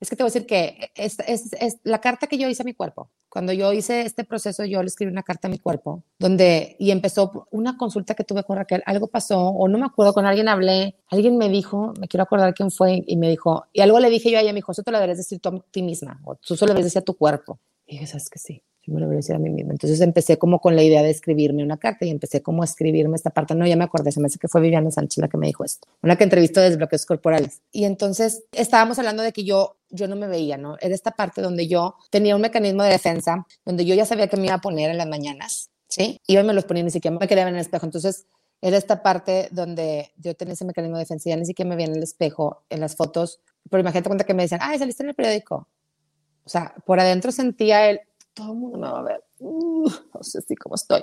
es 0.00 0.08
que 0.08 0.16
te 0.16 0.22
voy 0.22 0.28
a 0.28 0.32
decir 0.32 0.46
que 0.46 0.90
es, 0.94 1.18
es, 1.26 1.52
es, 1.52 1.78
la 1.84 2.00
carta 2.00 2.26
que 2.26 2.38
yo 2.38 2.48
hice 2.48 2.62
a 2.62 2.64
mi 2.64 2.74
cuerpo. 2.74 3.10
Cuando 3.28 3.52
yo 3.52 3.72
hice 3.72 4.00
este 4.02 4.24
proceso, 4.24 4.64
yo 4.64 4.82
le 4.82 4.88
escribí 4.88 5.12
una 5.12 5.22
carta 5.22 5.48
a 5.48 5.50
mi 5.50 5.58
cuerpo, 5.58 6.02
donde, 6.18 6.76
y 6.78 6.90
empezó 6.90 7.46
una 7.50 7.76
consulta 7.76 8.14
que 8.14 8.24
tuve 8.24 8.42
con 8.42 8.56
Raquel, 8.56 8.82
algo 8.86 9.08
pasó, 9.08 9.38
o 9.48 9.68
no 9.68 9.78
me 9.78 9.86
acuerdo, 9.86 10.14
con 10.14 10.26
alguien 10.26 10.48
hablé, 10.48 10.96
alguien 11.08 11.36
me 11.36 11.48
dijo, 11.48 11.92
me 12.00 12.08
quiero 12.08 12.24
acordar 12.24 12.54
quién 12.54 12.70
fue, 12.70 13.04
y 13.06 13.16
me 13.16 13.28
dijo, 13.28 13.66
y 13.72 13.82
algo 13.82 14.00
le 14.00 14.10
dije 14.10 14.30
yo 14.30 14.38
a 14.38 14.40
ella, 14.40 14.52
me 14.52 14.58
dijo, 14.58 14.72
eso 14.72 14.82
te 14.82 14.90
lo 14.90 14.98
deberías 14.98 15.18
decir 15.18 15.38
tú 15.38 15.50
a 15.50 15.64
ti 15.70 15.82
misma, 15.82 16.20
o 16.24 16.34
tú 16.36 16.56
solo 16.56 16.70
deberías 16.70 16.86
decir 16.86 17.02
a 17.02 17.04
tu 17.04 17.14
cuerpo. 17.14 17.58
Y 17.86 17.92
dije, 17.92 18.06
¿sabes 18.06 18.30
que 18.30 18.38
sí? 18.38 18.62
yo 18.86 18.94
me 18.94 19.00
lo 19.00 19.06
voy 19.06 19.16
a 19.16 19.18
decir 19.18 19.34
a 19.34 19.38
mí 19.38 19.50
misma. 19.50 19.72
Entonces 19.72 20.00
empecé 20.00 20.38
como 20.38 20.60
con 20.60 20.74
la 20.74 20.82
idea 20.82 21.02
de 21.02 21.10
escribirme 21.10 21.62
una 21.62 21.76
carta 21.76 22.06
y 22.06 22.10
empecé 22.10 22.42
como 22.42 22.62
a 22.62 22.64
escribirme 22.64 23.16
esta 23.16 23.30
parte. 23.30 23.54
No, 23.54 23.66
ya 23.66 23.76
me 23.76 23.84
acordé, 23.84 24.12
se 24.12 24.20
me 24.20 24.26
hace 24.26 24.38
que 24.38 24.48
fue 24.48 24.60
Viviana 24.60 24.90
Sánchez 24.90 25.18
la 25.18 25.28
que 25.28 25.36
me 25.36 25.46
dijo 25.46 25.64
esto, 25.64 25.88
una 26.02 26.16
que 26.16 26.24
entrevistó 26.24 26.60
desbloqueos 26.60 27.04
corporales. 27.06 27.60
Y 27.72 27.84
entonces 27.84 28.44
estábamos 28.52 28.98
hablando 28.98 29.22
de 29.22 29.32
que 29.32 29.44
yo, 29.44 29.76
yo 29.90 30.08
no 30.08 30.16
me 30.16 30.26
veía, 30.28 30.56
¿no? 30.56 30.76
Era 30.80 30.94
esta 30.94 31.12
parte 31.12 31.42
donde 31.42 31.68
yo 31.68 31.96
tenía 32.10 32.36
un 32.36 32.42
mecanismo 32.42 32.82
de 32.82 32.90
defensa, 32.90 33.46
donde 33.64 33.84
yo 33.84 33.94
ya 33.94 34.06
sabía 34.06 34.28
que 34.28 34.36
me 34.36 34.46
iba 34.46 34.54
a 34.54 34.60
poner 34.60 34.90
en 34.90 34.98
las 34.98 35.06
mañanas, 35.06 35.70
¿sí? 35.88 36.20
Y 36.26 36.36
me 36.36 36.54
los 36.54 36.64
ponía, 36.64 36.82
ni 36.82 36.90
siquiera 36.90 37.16
me 37.18 37.28
quería 37.28 37.46
en 37.46 37.54
el 37.54 37.60
espejo. 37.60 37.86
Entonces 37.86 38.26
era 38.62 38.76
esta 38.76 39.02
parte 39.02 39.48
donde 39.50 40.12
yo 40.16 40.34
tenía 40.34 40.54
ese 40.54 40.64
mecanismo 40.64 40.96
de 40.96 41.04
defensa, 41.04 41.30
ya 41.30 41.36
ni 41.36 41.46
siquiera 41.46 41.68
me 41.68 41.76
veía 41.76 41.88
en 41.88 41.96
el 41.96 42.02
espejo, 42.02 42.64
en 42.68 42.80
las 42.80 42.96
fotos, 42.96 43.40
pero 43.68 43.80
imagínate 43.80 44.08
cuenta 44.08 44.24
que 44.24 44.34
me 44.34 44.42
decían, 44.42 44.60
ay, 44.62 44.78
saliste 44.78 45.02
en 45.02 45.10
el 45.10 45.14
periódico. 45.14 45.68
O 46.44 46.48
sea, 46.48 46.74
por 46.84 47.00
adentro 47.00 47.32
sentía 47.32 47.88
el, 47.90 48.00
todo 48.34 48.52
el 48.52 48.58
mundo 48.58 48.78
me 48.78 48.90
va 48.90 48.98
a 48.98 49.02
ver, 49.02 49.24
no 49.40 50.22
sé 50.22 50.40
si 50.42 50.56
cómo 50.56 50.74
estoy. 50.74 51.02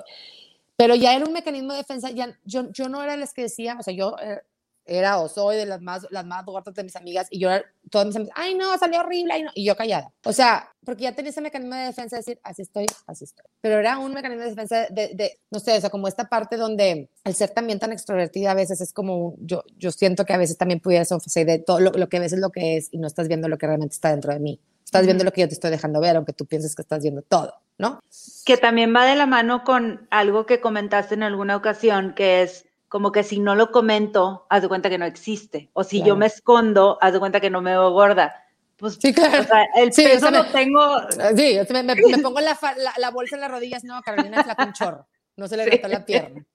Pero 0.76 0.94
ya 0.94 1.16
era 1.16 1.26
un 1.26 1.34
mecanismo 1.34 1.72
de 1.72 1.80
defensa, 1.80 2.12
ya, 2.12 2.38
yo, 2.46 2.72
yo 2.72 2.90
no 2.90 3.04
era 3.04 3.18
las 3.18 3.34
que 3.34 3.44
decía, 3.44 3.78
o 3.80 3.84
sea, 3.84 3.94
yo 3.94 4.16
eh, 4.22 4.42
era 4.88 5.20
o 5.20 5.28
soy 5.28 5.58
de 5.58 5.66
las 5.66 5.82
más, 5.82 6.08
las 6.10 6.26
más 6.26 6.46
gordas 6.46 6.74
de 6.74 6.84
mis 6.84 6.96
amigas 6.96 7.28
y 7.30 7.40
yo 7.40 7.50
todas 7.90 8.08
mis 8.08 8.16
amigas, 8.16 8.34
ay 8.38 8.56
no, 8.56 8.78
salió 8.78 9.00
horrible, 9.02 9.46
y 9.56 9.66
yo 9.66 9.76
callada. 9.76 10.12
O 10.26 10.34
sea, 10.34 10.70
porque 10.84 11.04
ya 11.04 11.14
tenía 11.14 11.32
ese 11.32 11.42
mecanismo 11.42 11.76
de 11.76 11.84
defensa 11.84 12.16
de 12.16 12.22
decir, 12.22 12.40
así 12.44 12.62
estoy, 12.62 12.86
así 13.06 13.26
estoy. 13.26 13.46
Pero 13.62 13.80
era 13.80 13.98
un 13.98 14.14
mecanismo 14.14 14.44
de 14.44 14.50
defensa 14.50 14.88
de, 14.90 15.10
de, 15.14 15.40
no 15.52 15.60
sé, 15.60 15.78
o 15.78 15.82
sea, 15.82 15.90
como 15.90 16.08
esta 16.08 16.30
parte 16.30 16.58
donde 16.58 17.10
el 17.24 17.36
ser 17.36 17.52
también 17.52 17.80
tan 17.80 17.92
extrovertida 17.92 18.52
a 18.52 18.56
veces 18.56 18.82
es 18.82 18.94
como, 18.94 19.36
yo, 19.40 19.64
yo 19.78 19.92
siento 19.92 20.26
que 20.26 20.34
a 20.34 20.38
veces 20.38 20.58
también 20.58 20.80
pudiera 20.80 21.06
ser 21.06 21.20
de 21.46 21.60
todo 21.60 21.80
lo, 21.80 21.92
lo 21.92 22.10
que 22.10 22.20
ves 22.20 22.34
es 22.34 22.40
lo 22.40 22.50
que 22.50 22.78
es 22.78 22.90
y 22.92 22.98
no 22.98 23.08
estás 23.08 23.28
viendo 23.28 23.48
lo 23.48 23.58
que 23.58 23.68
realmente 23.68 23.94
está 23.94 24.12
dentro 24.12 24.34
de 24.34 24.40
mí. 24.40 24.60
Estás 24.88 25.06
viendo 25.06 25.26
lo 25.26 25.34
que 25.34 25.42
yo 25.42 25.50
te 25.50 25.54
estoy 25.54 25.70
dejando 25.70 26.00
ver, 26.00 26.16
aunque 26.16 26.32
tú 26.32 26.46
pienses 26.46 26.74
que 26.74 26.82
estás 26.82 27.02
viendo 27.02 27.22
todo, 27.22 27.54
¿no? 27.78 28.00
Que 28.46 28.56
también 28.56 28.96
va 28.96 29.06
de 29.06 29.18
la 29.18 29.26
mano 29.26 29.66
con 29.66 30.08
algo 30.12 30.46
que 30.46 30.62
comentaste 30.62 31.14
en 31.14 31.24
alguna 31.24 31.58
ocasión, 31.58 32.14
que 32.16 32.42
es 32.42 32.66
como 32.88 33.12
que 33.12 33.24
si 33.24 33.40
no 33.40 33.56
lo 33.56 33.72
comento, 33.72 34.46
haz 34.50 34.62
de 34.62 34.68
cuenta 34.68 34.90
que 34.90 34.98
no 34.98 35.06
existe. 35.06 35.70
O 35.74 35.84
si 35.84 36.04
yo 36.04 36.16
me 36.16 36.28
escondo, 36.28 36.98
haz 37.02 37.14
de 37.14 37.20
cuenta 37.20 37.40
que 37.40 37.50
no 37.50 37.62
me 37.62 37.72
veo 37.72 37.92
gorda. 37.92 38.44
Pues, 38.78 38.98
sí, 39.02 39.14
claro. 39.14 39.42
O 39.42 39.44
sea, 39.44 39.68
el 39.76 39.90
peso 39.92 40.32
lo 40.32 40.46
tengo. 40.52 41.02
Sí, 41.36 41.58
me, 41.72 41.84
me, 41.84 41.96
pongo 42.24 42.40
la, 42.40 42.58
la, 42.98 43.10
bolsa 43.12 43.36
en 43.36 43.42
las 43.42 43.52
rodillas, 43.52 43.84
no, 43.84 44.02
Carolina 44.02 44.42
es 44.42 44.48
la 44.48 44.56
con 44.56 44.74
chorro. 44.74 45.08
No 45.36 45.48
se 45.48 45.58
le 45.58 45.66
nota 45.66 45.88
la 45.88 46.06
pierna. 46.06 46.46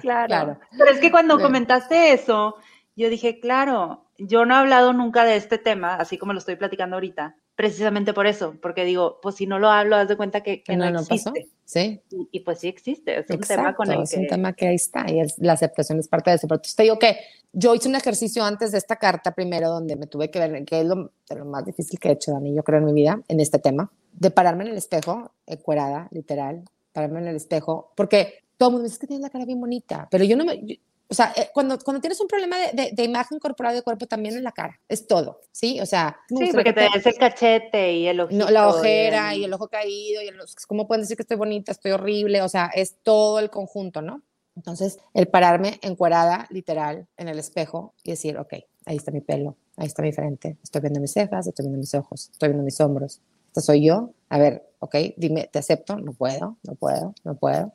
claro. 0.00 0.26
claro. 0.26 0.60
Pero 0.76 0.90
es 0.90 1.00
que 1.00 1.10
cuando 1.10 1.38
comentaste 1.38 2.12
eso, 2.12 2.56
yo 2.94 3.08
dije, 3.08 3.40
claro, 3.40 4.06
yo 4.18 4.44
no 4.46 4.54
he 4.54 4.58
hablado 4.58 4.92
nunca 4.92 5.24
de 5.24 5.36
este 5.36 5.58
tema, 5.58 5.96
así 5.96 6.18
como 6.18 6.32
lo 6.32 6.38
estoy 6.38 6.56
platicando 6.56 6.96
ahorita, 6.96 7.36
precisamente 7.56 8.12
por 8.12 8.26
eso, 8.26 8.54
porque 8.60 8.84
digo, 8.84 9.18
pues 9.22 9.36
si 9.36 9.46
no 9.46 9.58
lo 9.58 9.70
hablo, 9.70 9.96
haz 9.96 10.08
de 10.08 10.16
cuenta 10.16 10.42
que, 10.42 10.62
no, 10.68 10.90
no, 10.90 11.00
existe. 11.00 11.30
Pasó. 11.30 11.48
Sí. 11.64 12.00
Y, 12.30 12.40
pues 12.40 12.60
sí 12.60 12.68
existe, 12.68 13.18
es 13.18 13.28
un 13.28 13.40
tema 13.40 13.74
con 13.74 13.90
el 13.90 14.02
es 14.02 14.12
un 14.12 14.28
tema 14.28 14.52
que 14.52 14.68
ahí 14.68 14.76
está 14.76 15.10
y 15.10 15.20
la 15.38 15.54
aceptación 15.54 15.98
es 15.98 16.06
parte 16.06 16.30
de 16.30 16.36
eso. 16.36 16.46
Pero 16.46 16.60
te 16.60 16.82
digo 16.82 16.98
que 16.98 17.16
yo 17.52 17.74
hice 17.74 17.88
un 17.88 17.96
ejercicio 17.96 18.44
antes 18.44 18.70
de 18.70 18.78
esta 18.78 18.96
carta 18.96 19.34
primero 19.34 19.70
donde 19.70 19.96
me 19.96 20.06
tuve 20.06 20.30
que 20.30 20.38
ver, 20.38 20.64
que 20.64 20.80
es 20.80 20.86
lo, 20.86 21.10
lo 21.34 21.44
más 21.46 21.64
difícil 21.64 21.98
que 21.98 22.10
he 22.10 22.12
hecho, 22.12 22.32
Dani, 22.32 22.54
yo 22.54 22.62
creo 22.62 22.78
en 22.78 22.84
mi 22.84 22.92
vida, 22.92 23.20
en 23.26 23.40
este 23.40 23.58
tema, 23.58 23.90
de 24.12 24.30
pararme 24.30 24.64
en 24.64 24.70
el 24.70 24.76
espejo, 24.76 25.32
encuerada, 25.46 26.08
literal, 26.10 26.62
pararme 26.92 27.20
en 27.20 27.28
el 27.28 27.36
espejo, 27.36 27.90
porque 27.96 28.44
todo 28.58 28.68
el 28.68 28.72
mundo 28.74 28.88
dice 28.88 29.00
que 29.00 29.06
tienes 29.06 29.22
la 29.22 29.30
cara 29.30 29.46
bien 29.46 29.60
bonita, 29.60 30.06
pero 30.10 30.24
yo 30.24 30.36
no 30.36 30.44
me, 30.44 30.78
o 31.08 31.14
sea, 31.14 31.32
eh, 31.36 31.50
cuando, 31.54 31.78
cuando 31.78 32.00
tienes 32.00 32.20
un 32.20 32.26
problema 32.26 32.56
de, 32.58 32.90
de, 32.92 33.04
imagen 33.04 33.38
corporal 33.38 33.74
de 33.74 33.82
cuerpo, 33.82 34.06
también 34.06 34.36
en 34.36 34.42
la 34.42 34.52
cara, 34.52 34.80
es 34.88 35.06
todo, 35.06 35.40
¿sí? 35.52 35.80
O 35.80 35.86
sea, 35.86 36.18
sí, 36.28 36.50
porque 36.52 36.72
te 36.72 36.88
ves 36.92 37.06
el 37.06 37.14
cachete 37.14 37.92
y 37.92 38.06
el 38.08 38.20
ojito. 38.20 38.44
No, 38.44 38.50
la 38.50 38.68
ojera 38.68 39.34
y 39.34 39.44
el... 39.44 39.52
ojo 39.52 39.68
caído, 39.68 40.22
y 40.22 40.28
el, 40.28 40.36
¿cómo 40.66 40.88
pueden 40.88 41.02
decir 41.02 41.16
que 41.16 41.22
estoy 41.22 41.36
bonita, 41.36 41.72
estoy 41.72 41.92
horrible? 41.92 42.42
O 42.42 42.48
sea, 42.48 42.70
es 42.74 42.96
todo 43.02 43.38
el 43.38 43.50
conjunto, 43.50 44.02
¿no? 44.02 44.22
Entonces, 44.56 44.98
el 45.14 45.28
pararme 45.28 45.78
encuerada, 45.82 46.46
literal, 46.50 47.06
en 47.16 47.28
el 47.28 47.38
espejo 47.38 47.94
y 48.02 48.10
decir, 48.10 48.38
ok, 48.38 48.54
ahí 48.86 48.96
está 48.96 49.12
mi 49.12 49.20
pelo, 49.20 49.56
ahí 49.76 49.86
está 49.86 50.02
mi 50.02 50.12
frente, 50.12 50.56
estoy 50.62 50.80
viendo 50.80 50.98
mis 50.98 51.12
cejas, 51.12 51.46
estoy 51.46 51.64
viendo 51.64 51.78
mis 51.78 51.94
ojos, 51.94 52.30
estoy 52.32 52.48
viendo 52.48 52.64
mis 52.64 52.80
hombros, 52.80 53.20
esta 53.48 53.60
soy 53.60 53.86
yo, 53.86 54.10
a 54.28 54.38
ver, 54.38 54.66
ok, 54.80 54.96
dime, 55.16 55.48
te 55.52 55.58
acepto, 55.58 55.96
no 55.96 56.12
puedo, 56.12 56.56
no 56.62 56.74
puedo, 56.74 57.14
no 57.24 57.36
puedo, 57.36 57.72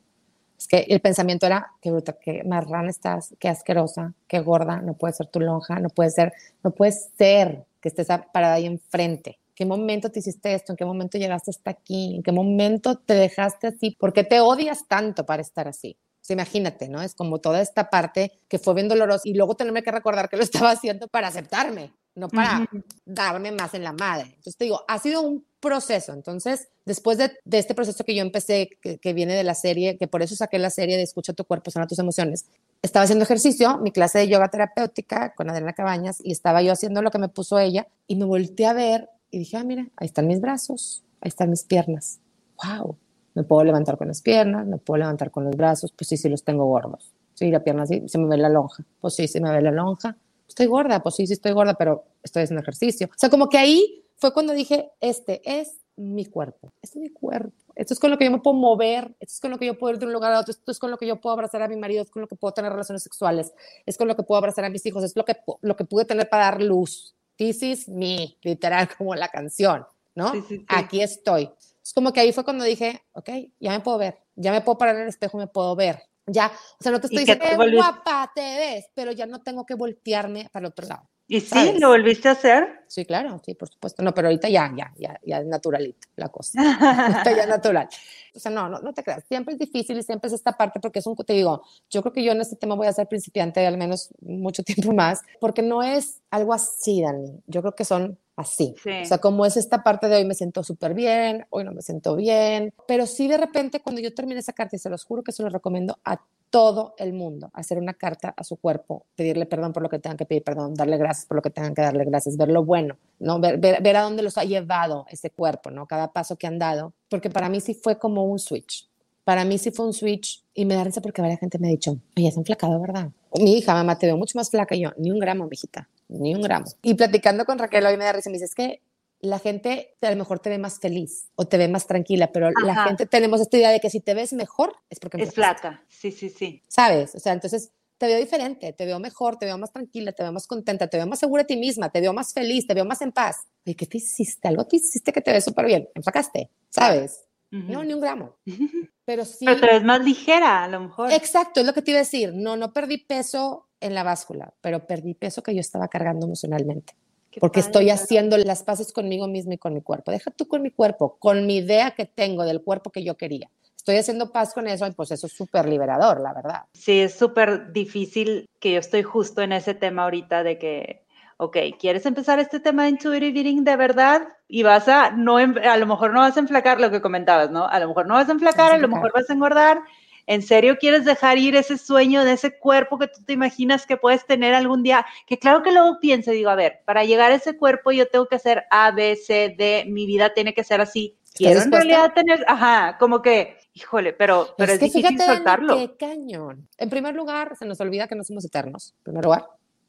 es 0.62 0.68
que 0.68 0.86
el 0.94 1.00
pensamiento 1.00 1.46
era, 1.46 1.72
qué 1.80 1.90
bruta, 1.90 2.12
qué 2.12 2.44
marrana 2.44 2.88
estás, 2.88 3.34
qué 3.40 3.48
asquerosa, 3.48 4.14
qué 4.28 4.38
gorda, 4.40 4.80
no 4.80 4.94
puede 4.94 5.12
ser 5.12 5.26
tu 5.26 5.40
lonja, 5.40 5.80
no 5.80 5.88
puede 5.88 6.10
ser, 6.10 6.32
no 6.62 6.70
puede 6.70 6.92
ser 6.92 7.64
que 7.80 7.88
estés 7.88 8.06
parada 8.32 8.54
ahí 8.54 8.66
enfrente. 8.66 9.40
¿Qué 9.56 9.66
momento 9.66 10.10
te 10.10 10.20
hiciste 10.20 10.54
esto? 10.54 10.72
¿En 10.72 10.76
qué 10.76 10.84
momento 10.84 11.18
llegaste 11.18 11.50
hasta 11.50 11.72
aquí? 11.72 12.14
¿En 12.16 12.22
qué 12.22 12.30
momento 12.30 12.96
te 12.96 13.14
dejaste 13.14 13.66
así? 13.66 13.96
¿Por 13.98 14.12
qué 14.12 14.22
te 14.22 14.40
odias 14.40 14.86
tanto 14.86 15.26
para 15.26 15.42
estar 15.42 15.66
así? 15.68 15.96
imagínate, 16.30 16.88
¿no? 16.88 17.02
Es 17.02 17.14
como 17.14 17.40
toda 17.40 17.60
esta 17.60 17.90
parte 17.90 18.32
que 18.48 18.58
fue 18.58 18.72
bien 18.72 18.88
dolorosa 18.88 19.22
y 19.24 19.34
luego 19.34 19.54
tenerme 19.54 19.82
que 19.82 19.90
recordar 19.90 20.30
que 20.30 20.38
lo 20.38 20.42
estaba 20.42 20.70
haciendo 20.70 21.06
para 21.08 21.28
aceptarme, 21.28 21.92
no 22.14 22.28
para 22.28 22.68
darme 23.04 23.52
más 23.52 23.74
en 23.74 23.84
la 23.84 23.92
madre. 23.92 24.26
Entonces 24.26 24.56
te 24.56 24.64
digo, 24.64 24.80
ha 24.86 24.98
sido 24.98 25.22
un 25.22 25.44
proceso. 25.60 26.12
Entonces, 26.12 26.68
después 26.84 27.18
de, 27.18 27.32
este 27.50 27.74
proceso 27.74 28.04
que 28.04 28.14
yo 28.14 28.22
empecé, 28.22 28.70
que, 28.80 29.12
viene 29.14 29.34
de 29.34 29.44
la 29.44 29.54
serie, 29.54 29.96
que 29.96 30.08
por 30.08 30.22
eso 30.22 30.34
saqué 30.34 30.58
la 30.58 30.70
serie 30.70 30.96
de 30.96 31.02
Escucha 31.02 31.32
tu 31.32 31.44
cuerpo, 31.44 31.70
sana 31.70 31.86
tus 31.86 31.98
emociones, 31.98 32.46
estaba 32.82 33.04
haciendo 33.04 33.24
ejercicio, 33.24 33.78
mi 33.78 33.92
clase 33.92 34.18
de 34.18 34.28
yoga 34.28 34.48
terapéutica 34.48 35.34
con 35.34 35.48
Adriana 35.48 35.72
Cabañas, 35.72 36.18
y 36.22 36.32
estaba 36.32 36.62
yo 36.62 36.72
haciendo 36.72 37.00
lo 37.00 37.10
que 37.10 37.18
me 37.18 37.28
puso 37.28 37.58
ella, 37.58 37.86
y 38.06 38.16
me 38.16 38.24
volteé 38.24 38.66
a 38.66 38.72
ver 38.72 39.08
y 39.30 39.38
dije, 39.38 39.56
ah, 39.56 39.64
mira, 39.64 39.88
ahí 39.96 40.06
están 40.06 40.26
mis 40.26 40.40
brazos, 40.40 41.04
ahí 41.20 41.28
están 41.28 41.48
mis 41.48 41.62
piernas. 41.62 42.20
¡Wow! 42.62 42.96
Me 43.34 43.44
puedo 43.44 43.64
levantar 43.64 43.96
con 43.96 44.08
las 44.08 44.20
piernas, 44.20 44.66
me 44.66 44.76
puedo 44.76 44.98
levantar 44.98 45.30
con 45.30 45.44
los 45.44 45.56
brazos, 45.56 45.92
pues 45.92 46.08
sí, 46.08 46.16
sí 46.16 46.28
los 46.28 46.44
tengo 46.44 46.66
gordos. 46.66 47.12
Sí, 47.34 47.50
la 47.50 47.64
pierna 47.64 47.86
sí, 47.86 48.02
se 48.08 48.18
me 48.18 48.28
ve 48.28 48.36
la 48.36 48.50
lonja. 48.50 48.84
Pues 49.00 49.14
sí, 49.14 49.26
se 49.26 49.40
me 49.40 49.50
ve 49.50 49.62
la 49.62 49.70
lonja. 49.70 50.16
Estoy 50.52 50.66
gorda, 50.66 51.02
pues 51.02 51.14
sí, 51.14 51.26
sí 51.26 51.32
estoy 51.32 51.52
gorda, 51.52 51.72
pero 51.72 52.04
estoy 52.22 52.42
haciendo 52.42 52.60
ejercicio. 52.60 53.06
O 53.06 53.14
sea, 53.16 53.30
como 53.30 53.48
que 53.48 53.56
ahí 53.56 54.04
fue 54.16 54.34
cuando 54.34 54.52
dije, 54.52 54.92
este 55.00 55.40
es 55.46 55.78
mi 55.96 56.26
cuerpo, 56.26 56.74
este 56.82 56.98
es 56.98 57.02
mi 57.02 57.08
cuerpo. 57.08 57.56
Esto 57.74 57.94
es 57.94 58.00
con 58.00 58.10
lo 58.10 58.18
que 58.18 58.26
yo 58.26 58.30
me 58.30 58.38
puedo 58.38 58.54
mover, 58.54 59.16
esto 59.18 59.32
es 59.32 59.40
con 59.40 59.50
lo 59.50 59.56
que 59.56 59.64
yo 59.64 59.78
puedo 59.78 59.94
ir 59.94 59.98
de 59.98 60.04
un 60.04 60.12
lugar 60.12 60.30
a 60.34 60.40
otro, 60.40 60.50
esto 60.50 60.70
es 60.70 60.78
con 60.78 60.90
lo 60.90 60.98
que 60.98 61.06
yo 61.06 61.18
puedo 61.22 61.32
abrazar 61.32 61.62
a 61.62 61.68
mi 61.68 61.76
marido, 61.76 62.02
es 62.02 62.10
con 62.10 62.20
lo 62.20 62.28
que 62.28 62.36
puedo 62.36 62.52
tener 62.52 62.70
relaciones 62.70 63.02
sexuales, 63.02 63.54
es 63.86 63.96
con 63.96 64.08
lo 64.08 64.14
que 64.14 64.24
puedo 64.24 64.36
abrazar 64.36 64.66
a 64.66 64.68
mis 64.68 64.84
hijos, 64.84 65.02
es 65.04 65.16
lo 65.16 65.24
que, 65.24 65.38
lo 65.62 65.74
que 65.74 65.86
pude 65.86 66.04
tener 66.04 66.28
para 66.28 66.44
dar 66.44 66.62
luz. 66.62 67.14
This 67.36 67.62
is 67.62 67.88
me, 67.88 68.36
literal, 68.42 68.90
como 68.98 69.14
la 69.14 69.28
canción, 69.28 69.86
¿no? 70.14 70.34
Aquí 70.68 71.00
estoy. 71.00 71.48
Es 71.82 71.94
como 71.94 72.12
que 72.12 72.20
ahí 72.20 72.30
fue 72.32 72.44
cuando 72.44 72.64
dije, 72.64 73.00
ok, 73.12 73.30
ya 73.58 73.70
me 73.70 73.80
puedo 73.80 73.96
ver, 73.96 74.18
ya 74.36 74.52
me 74.52 74.60
puedo 74.60 74.76
parar 74.76 74.96
en 74.96 75.02
el 75.04 75.08
espejo, 75.08 75.38
me 75.38 75.46
puedo 75.46 75.74
ver. 75.74 76.02
Ya, 76.26 76.52
o 76.78 76.82
sea, 76.82 76.92
no 76.92 77.00
te 77.00 77.08
estoy 77.08 77.20
diciendo, 77.20 77.44
qué 77.48 77.76
guapa 77.76 78.30
te 78.34 78.40
ves, 78.40 78.86
pero 78.94 79.12
ya 79.12 79.26
no 79.26 79.42
tengo 79.42 79.66
que 79.66 79.74
voltearme 79.74 80.48
para 80.52 80.66
el 80.66 80.70
otro 80.70 80.86
lado. 80.86 81.08
¿Y 81.32 81.40
sí? 81.40 81.78
¿Lo 81.78 81.88
volviste 81.88 82.28
a 82.28 82.32
hacer? 82.32 82.82
Sí, 82.88 83.06
claro, 83.06 83.40
sí, 83.42 83.54
por 83.54 83.66
supuesto. 83.66 84.02
No, 84.02 84.12
pero 84.12 84.28
ahorita 84.28 84.50
ya, 84.50 84.70
ya, 84.76 84.92
ya, 84.98 85.18
ya 85.24 85.38
es 85.38 85.46
naturalito 85.46 86.08
la 86.16 86.28
cosa. 86.28 86.60
Está 87.08 87.34
ya 87.34 87.46
natural. 87.46 87.88
O 88.34 88.38
sea, 88.38 88.52
no, 88.52 88.68
no, 88.68 88.80
no 88.80 88.92
te 88.92 89.02
creas. 89.02 89.24
Siempre 89.26 89.54
es 89.54 89.58
difícil 89.58 89.96
y 89.96 90.02
siempre 90.02 90.28
es 90.28 90.34
esta 90.34 90.52
parte 90.52 90.78
porque 90.78 90.98
es 90.98 91.06
un, 91.06 91.16
te 91.16 91.32
digo, 91.32 91.62
yo 91.88 92.02
creo 92.02 92.12
que 92.12 92.22
yo 92.22 92.32
en 92.32 92.42
este 92.42 92.56
tema 92.56 92.74
voy 92.74 92.86
a 92.86 92.92
ser 92.92 93.08
principiante 93.08 93.66
al 93.66 93.78
menos 93.78 94.10
mucho 94.20 94.62
tiempo 94.62 94.92
más, 94.92 95.22
porque 95.40 95.62
no 95.62 95.82
es 95.82 96.20
algo 96.30 96.52
así, 96.52 97.00
Dani. 97.00 97.40
Yo 97.46 97.62
creo 97.62 97.74
que 97.74 97.86
son 97.86 98.18
así. 98.36 98.74
O 99.02 99.06
sea, 99.06 99.16
como 99.16 99.46
es 99.46 99.56
esta 99.56 99.82
parte 99.82 100.08
de 100.08 100.16
hoy 100.16 100.26
me 100.26 100.34
siento 100.34 100.62
súper 100.62 100.92
bien, 100.92 101.46
hoy 101.48 101.64
no 101.64 101.72
me 101.72 101.80
siento 101.80 102.14
bien, 102.14 102.74
pero 102.86 103.06
sí 103.06 103.26
de 103.26 103.38
repente 103.38 103.80
cuando 103.80 104.02
yo 104.02 104.12
termine 104.12 104.40
esa 104.40 104.52
carta, 104.52 104.76
y 104.76 104.78
se 104.78 104.90
los 104.90 105.04
juro 105.04 105.22
que 105.22 105.32
se 105.32 105.42
los 105.42 105.50
recomiendo 105.50 105.98
a 106.04 106.20
todo 106.52 106.94
el 106.98 107.14
mundo, 107.14 107.50
hacer 107.54 107.78
una 107.78 107.94
carta 107.94 108.34
a 108.36 108.44
su 108.44 108.58
cuerpo, 108.58 109.06
pedirle 109.16 109.46
perdón 109.46 109.72
por 109.72 109.82
lo 109.82 109.88
que 109.88 109.98
tengan 109.98 110.18
que 110.18 110.26
pedir 110.26 110.44
perdón, 110.44 110.74
darle 110.74 110.98
gracias 110.98 111.24
por 111.24 111.36
lo 111.36 111.42
que 111.42 111.48
tengan 111.48 111.74
que 111.74 111.80
darle 111.80 112.04
gracias, 112.04 112.36
ver 112.36 112.50
lo 112.50 112.62
bueno, 112.62 112.98
¿no? 113.18 113.40
Ver, 113.40 113.58
ver, 113.58 113.96
a 113.96 114.02
dónde 114.02 114.22
los 114.22 114.36
ha 114.36 114.44
llevado 114.44 115.06
ese 115.08 115.30
cuerpo, 115.30 115.70
¿no? 115.70 115.86
Cada 115.86 116.12
paso 116.12 116.36
que 116.36 116.46
han 116.46 116.58
dado, 116.58 116.92
porque 117.08 117.30
para 117.30 117.48
mí 117.48 117.62
sí 117.62 117.72
fue 117.72 117.98
como 117.98 118.24
un 118.24 118.38
switch. 118.38 118.86
Para 119.24 119.46
mí 119.46 119.56
sí 119.56 119.70
fue 119.70 119.86
un 119.86 119.94
switch 119.94 120.44
y 120.52 120.66
me 120.66 120.74
da 120.74 120.84
risa 120.84 121.00
porque 121.00 121.22
varias 121.22 121.40
gente 121.40 121.58
me 121.58 121.68
ha 121.68 121.70
dicho, 121.70 121.96
oye, 122.18 122.28
es 122.28 122.36
enflacado, 122.36 122.78
¿verdad? 122.78 123.08
Mi 123.40 123.56
hija, 123.56 123.72
mamá, 123.72 123.98
te 123.98 124.04
veo 124.04 124.18
mucho 124.18 124.36
más 124.36 124.50
flaca 124.50 124.74
y 124.74 124.82
yo, 124.82 124.90
ni 124.98 125.10
un 125.10 125.20
gramo, 125.20 125.46
mijita, 125.46 125.88
ni 126.08 126.34
un 126.34 126.42
gramo. 126.42 126.66
Y 126.82 126.92
platicando 126.92 127.46
con 127.46 127.58
Raquel 127.58 127.86
hoy 127.86 127.96
me 127.96 128.04
da 128.04 128.12
risa 128.12 128.28
y 128.28 128.32
me 128.32 128.36
dice, 128.36 128.44
es 128.44 128.54
que 128.54 128.82
la 129.22 129.38
gente 129.38 129.96
a 130.02 130.10
lo 130.10 130.16
mejor 130.16 130.40
te 130.40 130.50
ve 130.50 130.58
más 130.58 130.80
feliz 130.80 131.30
o 131.36 131.46
te 131.46 131.56
ve 131.56 131.68
más 131.68 131.86
tranquila, 131.86 132.32
pero 132.32 132.50
la 132.50 132.84
gente 132.84 133.06
tenemos 133.06 133.40
esta 133.40 133.56
idea 133.56 133.70
de 133.70 133.78
que 133.78 133.88
si 133.88 134.00
te 134.00 134.14
ves 134.14 134.32
mejor 134.32 134.74
es 134.90 134.98
porque 134.98 135.22
es 135.22 135.32
flaca. 135.32 135.84
Sí, 135.88 136.10
sí, 136.10 136.28
sí. 136.28 136.60
¿Sabes? 136.66 137.14
O 137.14 137.20
sea, 137.20 137.32
entonces 137.32 137.70
te 137.98 138.08
veo 138.08 138.18
diferente, 138.18 138.72
te 138.72 138.84
veo 138.84 138.98
mejor, 138.98 139.36
te 139.36 139.46
veo 139.46 139.56
más 139.58 139.72
tranquila, 139.72 140.10
te 140.10 140.24
veo 140.24 140.32
más 140.32 140.48
contenta, 140.48 140.88
te 140.88 140.96
veo 140.96 141.06
más 141.06 141.20
segura 141.20 141.44
de 141.44 141.46
ti 141.46 141.56
misma, 141.56 141.88
te 141.88 142.00
veo 142.00 142.12
más 142.12 142.34
feliz, 142.34 142.66
te 142.66 142.74
veo 142.74 142.84
más 142.84 143.00
en 143.00 143.12
paz. 143.12 143.46
¿Y 143.64 143.76
qué 143.76 143.86
te 143.86 143.98
hiciste? 143.98 144.48
Algo 144.48 144.66
te 144.66 144.76
hiciste 144.76 145.12
que 145.12 145.20
te 145.20 145.30
ves 145.30 145.44
súper 145.44 145.66
bien. 145.66 145.88
Enflacaste, 145.94 146.50
¿sabes? 146.68 147.24
No, 147.52 147.84
ni 147.84 147.94
un 147.94 148.00
gramo. 148.00 148.38
Pero 149.04 149.24
sí. 149.24 149.44
Pero 149.44 149.60
te 149.60 149.66
ves 149.66 149.84
más 149.84 150.04
ligera, 150.04 150.64
a 150.64 150.68
lo 150.68 150.80
mejor. 150.80 151.12
Exacto, 151.12 151.60
es 151.60 151.66
lo 151.66 151.72
que 151.72 151.82
te 151.82 151.92
iba 151.92 151.98
a 151.98 152.02
decir. 152.02 152.32
No, 152.34 152.56
no 152.56 152.72
perdí 152.72 152.98
peso 152.98 153.68
en 153.78 153.94
la 153.94 154.02
báscula, 154.02 154.54
pero 154.60 154.86
perdí 154.86 155.14
peso 155.14 155.42
que 155.42 155.54
yo 155.54 155.60
estaba 155.60 155.88
cargando 155.88 156.26
emocionalmente 156.26 156.94
porque 157.40 157.60
estoy 157.60 157.90
haciendo 157.90 158.36
las 158.38 158.62
paces 158.62 158.92
conmigo 158.92 159.28
misma 159.28 159.54
y 159.54 159.58
con 159.58 159.74
mi 159.74 159.82
cuerpo. 159.82 160.10
Deja 160.10 160.30
tú 160.30 160.46
con 160.46 160.62
mi 160.62 160.70
cuerpo, 160.70 161.16
con 161.18 161.46
mi 161.46 161.58
idea 161.58 161.92
que 161.92 162.06
tengo 162.06 162.44
del 162.44 162.62
cuerpo 162.62 162.90
que 162.90 163.04
yo 163.04 163.16
quería. 163.16 163.50
Estoy 163.76 163.96
haciendo 163.96 164.30
paz 164.30 164.54
con 164.54 164.68
eso 164.68 164.86
y 164.86 164.92
pues 164.92 165.10
eso 165.10 165.26
es 165.26 165.32
súper 165.32 165.66
liberador, 165.68 166.20
la 166.20 166.32
verdad. 166.32 166.62
Sí, 166.72 167.00
es 167.00 167.14
súper 167.14 167.72
difícil 167.72 168.48
que 168.60 168.72
yo 168.72 168.78
estoy 168.78 169.02
justo 169.02 169.42
en 169.42 169.52
ese 169.52 169.74
tema 169.74 170.04
ahorita 170.04 170.44
de 170.44 170.56
que, 170.56 171.04
ok, 171.36 171.56
¿quieres 171.80 172.06
empezar 172.06 172.38
este 172.38 172.60
tema 172.60 172.84
de 172.84 172.90
intuitive 172.90 173.36
eating 173.36 173.64
de 173.64 173.76
verdad? 173.76 174.22
Y 174.46 174.62
vas 174.62 174.86
a, 174.86 175.10
no, 175.10 175.38
a 175.38 175.76
lo 175.76 175.86
mejor 175.86 176.12
no 176.12 176.20
vas 176.20 176.36
a 176.36 176.40
enflacar 176.40 176.80
lo 176.80 176.92
que 176.92 177.00
comentabas, 177.00 177.50
¿no? 177.50 177.66
A 177.66 177.80
lo 177.80 177.88
mejor 177.88 178.06
no 178.06 178.14
vas 178.14 178.28
a 178.28 178.32
enflacar, 178.32 178.70
a 178.70 178.78
lo 178.78 178.86
mejor 178.86 179.10
vas 179.12 179.28
a 179.28 179.32
engordar 179.32 179.82
¿En 180.26 180.42
serio 180.42 180.76
quieres 180.78 181.04
dejar 181.04 181.38
ir 181.38 181.56
ese 181.56 181.78
sueño 181.78 182.24
de 182.24 182.32
ese 182.32 182.56
cuerpo 182.58 182.98
que 182.98 183.08
tú 183.08 183.22
te 183.24 183.32
imaginas 183.32 183.86
que 183.86 183.96
puedes 183.96 184.24
tener 184.26 184.54
algún 184.54 184.82
día? 184.82 185.04
Que 185.26 185.38
claro 185.38 185.62
que 185.62 185.72
luego 185.72 185.98
pienso, 186.00 186.30
digo, 186.30 186.50
a 186.50 186.54
ver, 186.54 186.80
para 186.84 187.04
llegar 187.04 187.32
a 187.32 187.36
ese 187.36 187.56
cuerpo 187.56 187.92
yo 187.92 188.08
tengo 188.08 188.26
que 188.26 188.36
hacer 188.36 188.64
A, 188.70 188.92
B, 188.92 189.16
C, 189.16 189.54
D, 189.56 189.84
mi 189.88 190.06
vida 190.06 190.32
tiene 190.32 190.54
que 190.54 190.64
ser 190.64 190.80
así. 190.80 191.16
Quiero 191.34 191.62
en 191.62 191.72
realidad 191.72 192.12
tener, 192.14 192.44
ajá, 192.46 192.98
como 192.98 193.22
que, 193.22 193.56
híjole, 193.72 194.12
pero, 194.12 194.54
pero 194.56 194.72
es, 194.72 194.78
que 194.78 194.84
difícil 194.86 195.18
soltarlo. 195.18 195.76
Qué 195.78 195.96
cañón. 195.96 196.68
En 196.76 196.90
primer 196.90 197.14
lugar, 197.14 197.56
se 197.56 197.64
nos 197.64 197.80
olvida 197.80 198.06
que 198.06 198.14
no 198.14 198.22
somos 198.22 198.44
eternos, 198.44 198.94
en 198.98 199.04
primer 199.04 199.24
lugar, 199.24 199.46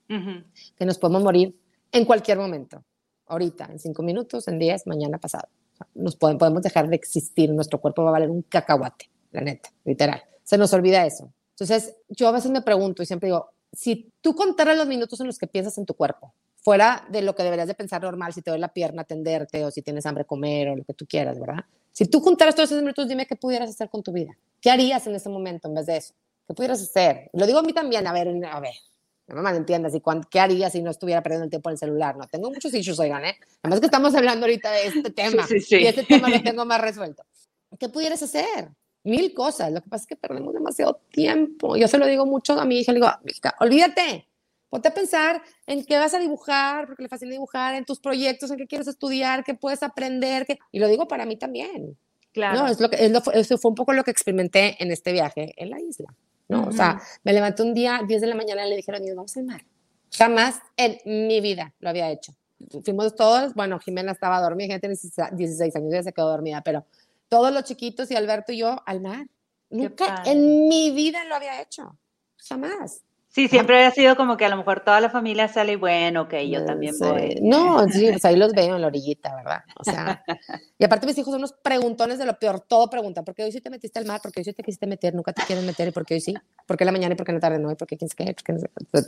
que 0.07 0.85
nos 0.85 0.97
podemos 0.97 1.21
morir 1.21 1.55
en 1.91 2.05
cualquier 2.05 2.37
momento, 2.37 2.83
ahorita, 3.27 3.65
en 3.65 3.77
cinco 3.77 4.03
minutos, 4.03 4.47
en 4.47 4.57
diez, 4.57 4.87
mañana 4.87 5.17
pasado. 5.17 5.49
nos 5.93 6.15
podemos 6.15 6.61
dejar 6.61 6.87
de 6.87 6.95
existir, 6.95 7.51
nuestro 7.51 7.79
cuerpo 7.79 8.03
va 8.03 8.09
a 8.09 8.13
valer 8.13 8.29
un 8.29 8.41
cacahuate 8.43 9.12
la 9.33 9.41
neta, 9.41 9.69
literal. 9.83 10.23
Se 10.43 10.57
nos 10.57 10.73
olvida 10.73 11.05
eso. 11.05 11.33
Entonces, 11.51 11.95
yo 12.09 12.27
a 12.27 12.31
veces 12.31 12.51
me 12.51 12.61
pregunto 12.61 13.03
y 13.03 13.05
siempre 13.05 13.27
digo, 13.27 13.49
si 13.71 14.11
tú 14.21 14.35
contaras 14.35 14.77
los 14.77 14.87
minutos 14.87 15.19
en 15.19 15.27
los 15.27 15.37
que 15.37 15.47
piensas 15.47 15.77
en 15.77 15.85
tu 15.85 15.95
cuerpo, 15.95 16.33
fuera 16.55 17.05
de 17.09 17.21
lo 17.21 17.35
que 17.35 17.43
deberías 17.43 17.67
de 17.67 17.73
pensar 17.73 18.01
normal, 18.01 18.33
si 18.33 18.41
te 18.41 18.51
duele 18.51 18.61
la 18.61 18.73
pierna, 18.73 19.01
atenderte, 19.01 19.65
o 19.65 19.71
si 19.71 19.81
tienes 19.81 20.05
hambre, 20.05 20.25
comer, 20.25 20.69
o 20.69 20.75
lo 20.77 20.83
que 20.83 20.93
tú 20.93 21.05
quieras, 21.05 21.39
¿verdad? 21.39 21.65
Si 21.91 22.05
tú 22.05 22.21
juntaras 22.21 22.55
todos 22.55 22.71
esos 22.71 22.81
minutos, 22.81 23.07
dime 23.07 23.25
qué 23.25 23.35
pudieras 23.35 23.69
hacer 23.69 23.89
con 23.89 24.01
tu 24.01 24.11
vida. 24.11 24.37
¿Qué 24.61 24.71
harías 24.71 25.05
en 25.07 25.15
ese 25.15 25.29
momento 25.29 25.67
en 25.67 25.75
vez 25.75 25.85
de 25.85 25.97
eso? 25.97 26.13
¿Qué 26.47 26.53
pudieras 26.53 26.81
hacer? 26.81 27.29
Lo 27.33 27.45
digo 27.45 27.59
a 27.59 27.63
mí 27.63 27.73
también, 27.73 28.07
a 28.07 28.13
ver, 28.13 28.27
a 28.29 28.59
ver, 28.59 28.73
no 29.27 29.41
me 29.41 29.49
entiendas, 29.51 29.93
¿y 29.93 30.01
qué 30.29 30.39
haría 30.39 30.69
si 30.69 30.81
no 30.81 30.91
estuviera 30.91 31.21
perdiendo 31.21 31.45
el 31.45 31.49
tiempo 31.49 31.69
en 31.69 31.73
el 31.73 31.77
celular? 31.77 32.15
No, 32.17 32.27
tengo 32.27 32.49
muchos 32.49 32.73
issues, 32.73 32.99
oigan, 32.99 33.25
¿eh? 33.25 33.37
Además 33.61 33.79
que 33.79 33.87
estamos 33.87 34.15
hablando 34.15 34.45
ahorita 34.45 34.71
de 34.71 34.87
este 34.87 35.09
tema, 35.11 35.45
y 35.49 35.85
este 35.85 36.03
tema 36.03 36.29
lo 36.29 36.41
tengo 36.41 36.65
más 36.65 36.81
resuelto. 36.81 37.23
¿Qué 37.79 37.89
pudieras 37.89 38.21
hacer? 38.23 38.69
Mil 39.03 39.33
cosas. 39.33 39.71
Lo 39.71 39.81
que 39.81 39.89
pasa 39.89 40.03
es 40.03 40.07
que 40.07 40.15
perdemos 40.15 40.53
demasiado 40.53 41.01
tiempo. 41.11 41.75
Yo 41.75 41.87
se 41.87 41.97
lo 41.97 42.05
digo 42.05 42.25
mucho 42.25 42.59
a 42.59 42.65
mi 42.65 42.79
hija, 42.79 42.91
le 42.91 42.99
digo, 42.99 43.11
olvídate, 43.59 44.27
ponte 44.69 44.87
a 44.87 44.93
pensar 44.93 45.41
en 45.67 45.85
qué 45.85 45.97
vas 45.97 46.13
a 46.13 46.19
dibujar, 46.19 46.87
porque 46.87 47.03
le 47.03 47.09
fascina 47.09 47.31
dibujar, 47.31 47.75
en 47.75 47.85
tus 47.85 47.99
proyectos, 47.99 48.49
en 48.51 48.57
qué 48.57 48.67
quieres 48.67 48.87
estudiar, 48.87 49.43
qué 49.43 49.53
puedes 49.53 49.83
aprender, 49.83 50.45
qué... 50.45 50.57
y 50.71 50.79
lo 50.79 50.87
digo 50.87 51.07
para 51.07 51.25
mí 51.25 51.37
también. 51.37 51.97
Claro. 52.31 52.61
No, 52.61 52.67
es 52.67 52.79
lo 52.79 52.89
que, 52.89 53.05
es 53.05 53.11
lo, 53.11 53.21
eso 53.33 53.57
fue 53.59 53.69
un 53.69 53.75
poco 53.75 53.93
lo 53.93 54.03
que 54.03 54.09
experimenté 54.09 54.75
en 54.79 54.91
este 54.91 55.11
viaje 55.11 55.53
en 55.57 55.69
la 55.69 55.79
isla, 55.79 56.15
¿no? 56.47 56.63
O 56.67 56.71
sea, 56.71 56.99
me 57.23 57.33
levanté 57.33 57.61
un 57.61 57.75
día, 57.75 58.01
10 58.07 58.21
de 58.21 58.27
la 58.27 58.35
mañana, 58.35 58.65
y 58.65 58.71
le 58.71 58.75
dijeron, 58.77 59.03
vamos 59.15 59.37
al 59.37 59.43
mar. 59.43 59.63
Jamás 60.11 60.59
en 60.75 61.27
mi 61.27 61.41
vida 61.41 61.73
lo 61.79 61.89
había 61.89 62.09
hecho. 62.09 62.33
Fuimos 62.83 63.15
todos, 63.15 63.53
bueno, 63.53 63.77
Jimena 63.79 64.11
estaba 64.11 64.41
dormida, 64.41 64.73
gente 64.73 64.87
tiene 64.87 65.37
16 65.37 65.75
años, 65.75 65.91
ya 65.91 66.01
se 66.01 66.13
quedó 66.13 66.29
dormida, 66.29 66.61
pero 66.61 66.85
todos 67.33 67.51
los 67.51 67.63
chiquitos 67.63 68.11
y 68.11 68.15
Alberto 68.15 68.51
y 68.51 68.59
yo 68.59 68.83
al 68.85 69.01
mar. 69.01 69.25
Nunca 69.71 70.21
en 70.23 70.67
mi 70.67 70.91
vida 70.91 71.23
lo 71.23 71.33
había 71.33 71.59
hecho. 71.61 71.97
Jamás. 72.47 73.01
Sí, 73.33 73.47
siempre 73.47 73.77
había 73.77 73.89
sido 73.89 74.15
como 74.15 74.37
que 74.37 74.45
a 74.45 74.49
lo 74.49 74.57
mejor 74.57 74.81
toda 74.81 75.01
la 75.01 75.09
familia 75.09 75.47
sale 75.47 75.71
y 75.71 75.75
bueno, 75.75 76.21
ok, 76.21 76.35
yo 76.47 76.63
también 76.65 76.93
voy. 76.99 77.39
No, 77.41 77.83
sí, 77.89 78.07
pues 78.11 78.23
ahí 78.25 78.35
los 78.35 78.51
veo 78.53 78.75
en 78.75 78.81
la 78.81 78.85
orillita, 78.85 79.35
¿verdad? 79.35 79.63
O 79.75 79.83
sea, 79.83 80.23
y 80.77 80.83
aparte 80.85 81.07
mis 81.07 81.17
hijos 81.17 81.31
son 81.31 81.39
unos 81.39 81.53
preguntones 81.53 82.19
de 82.19 82.27
lo 82.27 82.37
peor, 82.37 82.59
todo 82.59 82.91
pregunta, 82.91 83.23
¿por 83.23 83.33
qué 83.33 83.43
hoy 83.43 83.51
sí 83.51 83.59
te 83.59 83.71
metiste 83.71 83.97
al 83.97 84.05
mar? 84.05 84.21
¿Por 84.21 84.31
qué 84.31 84.41
hoy 84.41 84.43
sí 84.43 84.53
te 84.53 84.61
quisiste 84.61 84.85
meter? 84.85 85.15
Nunca 85.15 85.33
te 85.33 85.41
quieren 85.41 85.65
meter, 85.65 85.87
¿y 85.87 85.91
por 85.91 86.05
qué 86.05 86.13
hoy 86.13 86.21
sí? 86.21 86.35
¿Por 86.67 86.77
qué 86.77 86.85
la 86.85 86.91
mañana 86.91 87.15
y 87.15 87.17
por 87.17 87.25
qué 87.25 87.33
la 87.33 87.39
tarde 87.39 87.57
no? 87.57 87.71
¿Y 87.71 87.75
por 87.75 87.87
qué 87.87 87.97
quién 87.97 88.07
se 88.07 88.15
qué? 88.15 88.35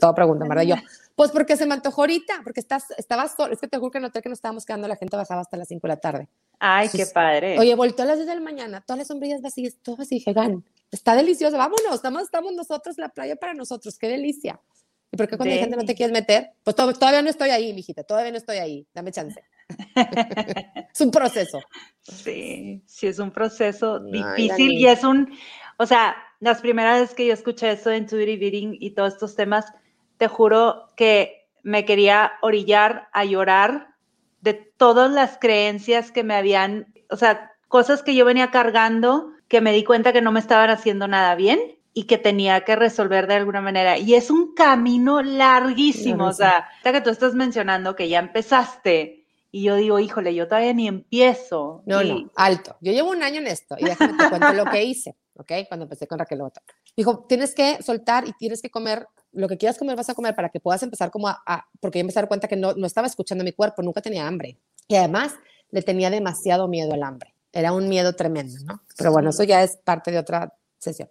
Todo 0.02 0.16
pregunta, 0.16 0.48
¿verdad? 0.50 0.64
Yo, 0.64 0.76
pues 1.16 1.30
porque 1.30 1.56
se 1.56 1.68
me 1.68 1.76
antojó 1.76 2.02
ahorita, 2.02 2.42
porque 2.44 2.62
estás, 2.62 2.86
estabas 2.98 3.36
solo, 3.38 3.54
es 3.54 3.60
que 3.60 3.68
te 3.68 3.78
juro 3.78 3.92
que 3.92 4.00
hotel 4.00 4.24
que 4.24 4.30
nos 4.30 4.40
estábamos 4.40 4.66
quedando 4.66 4.88
la 4.88 4.96
gente 4.96 5.16
bajaba 5.16 5.42
hasta 5.42 5.56
las 5.56 5.68
5 5.68 5.86
de 5.86 5.90
la 5.90 5.98
tarde. 5.98 6.28
Ay, 6.58 6.90
qué 6.92 7.06
padre. 7.06 7.60
Oye, 7.60 7.76
volteó 7.76 8.04
a 8.06 8.08
las 8.08 8.18
10 8.18 8.28
de 8.28 8.34
la 8.34 8.42
mañana, 8.42 8.82
todas 8.82 8.98
las 8.98 9.08
sombrillas 9.08 9.44
vacías, 9.44 9.76
todo 9.84 10.02
así, 10.02 10.16
dije, 10.16 10.34
gan, 10.34 10.64
está 10.96 11.16
delicioso, 11.16 11.58
vámonos, 11.58 11.94
estamos, 11.94 12.24
estamos 12.24 12.54
nosotros, 12.54 12.98
la 12.98 13.10
playa 13.10 13.36
para 13.36 13.54
nosotros, 13.54 13.98
qué 13.98 14.08
delicia. 14.08 14.60
¿Y 15.12 15.18
por 15.18 15.28
qué 15.28 15.38
cuando 15.38 15.56
la 15.56 15.62
gente 15.62 15.78
no 15.78 15.86
te 15.86 15.96
quieres 15.96 16.14
meter? 16.14 16.52
Pues 16.64 16.76
todavía 16.76 17.22
no 17.22 17.30
estoy 17.30 17.50
ahí, 17.50 17.74
mijita, 17.74 18.04
todavía 18.04 18.32
no 18.32 18.38
estoy 18.38 18.58
ahí, 18.58 18.88
dame 18.94 19.12
chance. 19.12 19.44
es 20.94 21.02
un 21.02 21.12
proceso. 21.12 21.60
Sí, 22.02 22.82
sí, 22.86 23.08
es 23.08 23.20
un 23.20 23.32
proceso 23.32 24.00
difícil 24.00 24.74
y 24.74 24.88
es 24.88 25.04
un, 25.04 25.38
o 25.78 25.86
sea, 25.86 26.16
las 26.40 26.62
primeras 26.62 27.02
veces 27.02 27.16
que 27.16 27.28
yo 27.28 27.34
escuché 27.34 27.72
eso 27.72 27.90
de 27.90 27.98
intuitive 27.98 28.46
eating 28.46 28.78
y 28.80 28.92
todos 28.92 29.14
estos 29.14 29.36
temas, 29.36 29.66
te 30.18 30.28
juro 30.28 30.88
que 30.96 31.48
me 31.64 31.86
quería 31.86 32.34
orillar 32.42 33.10
a 33.12 33.26
llorar 33.26 33.96
de 34.42 34.54
todas 34.54 35.12
las 35.12 35.38
creencias 35.38 36.12
que 36.12 36.24
me 36.24 36.36
habían, 36.36 36.94
o 37.10 37.18
sea, 37.18 37.55
cosas 37.68 38.04
que 38.04 38.16
yo 38.16 38.26
venía 38.26 38.52
cargando 38.52 39.32
que 39.48 39.62
me 39.62 39.72
di 39.74 39.84
cuenta 39.84 40.14
que 40.14 40.22
no 40.22 40.32
me 40.32 40.40
estaban 40.40 40.70
haciendo 40.70 41.08
nada 41.08 41.36
bien 41.36 41.60
y 41.94 42.04
que 42.04 42.18
tenía 42.18 42.62
que 42.62 42.76
resolver 42.76 43.28
de 43.28 43.36
alguna 43.36 43.62
manera. 43.62 43.98
Y 43.98 44.16
es 44.16 44.30
un 44.30 44.54
camino 44.54 45.22
larguísimo, 45.22 46.26
o 46.26 46.34
sea, 46.34 46.68
que 46.84 47.02
tú 47.02 47.10
estás 47.10 47.36
mencionando 47.36 47.96
que 47.96 48.10
ya 48.10 48.20
empezaste 48.20 49.26
y 49.52 49.64
yo 49.64 49.78
digo, 49.78 50.00
híjole, 50.00 50.36
yo 50.36 50.50
todavía 50.50 50.74
ni 50.74 50.88
empiezo. 50.88 51.82
No, 51.86 52.04
no, 52.04 52.30
alto. 52.36 52.76
Yo 52.82 52.92
llevo 52.92 53.12
un 53.12 53.24
año 53.24 53.40
en 53.40 53.48
esto 53.48 53.76
y 53.80 53.86
déjame 53.86 54.18
te 54.18 54.30
cuento 54.30 54.52
lo 54.52 54.66
que 54.66 54.84
hice, 54.84 55.16
¿ok? 55.36 55.52
Cuando 55.70 55.86
empecé 55.86 56.08
con 56.08 56.20
Raquel 56.20 56.42
Otto. 56.42 56.60
Dijo, 56.98 57.26
tienes 57.30 57.56
que 57.56 57.82
soltar 57.82 58.28
y 58.28 58.34
tienes 58.34 58.62
que 58.62 58.70
comer 58.70 59.08
lo 59.32 59.48
que 59.48 59.58
quieras 59.58 59.78
comer, 59.78 59.96
vas 59.96 60.10
a 60.10 60.14
comer 60.14 60.36
para 60.36 60.50
que 60.50 60.60
puedas 60.60 60.84
empezar 60.84 61.12
como 61.12 61.30
a, 61.30 61.68
porque 61.80 62.00
yo 62.00 62.02
empecé 62.02 62.20
a 62.20 62.24
dar 62.24 62.28
cuenta 62.28 62.50
que 62.50 62.58
no, 62.58 62.74
no 62.74 62.88
estaba 62.88 63.08
escuchando 63.08 63.44
mi 63.44 63.54
cuerpo, 63.54 63.82
nunca 63.82 64.02
tenía 64.02 64.28
hambre. 64.28 64.58
Y 64.88 64.96
además 64.96 65.36
le 65.72 65.82
tenía 65.82 66.10
demasiado 66.10 66.68
miedo 66.68 66.94
al 66.94 67.04
hambre. 67.04 67.35
Era 67.56 67.72
un 67.72 67.88
miedo 67.88 68.14
tremendo, 68.14 68.54
¿no? 68.66 68.82
Pero 68.98 69.14
bueno, 69.14 69.30
eso 69.30 69.42
ya 69.44 69.64
es 69.64 69.78
parte 69.78 70.12
de 70.12 70.20
otra 70.20 70.54
sesión. 70.78 71.08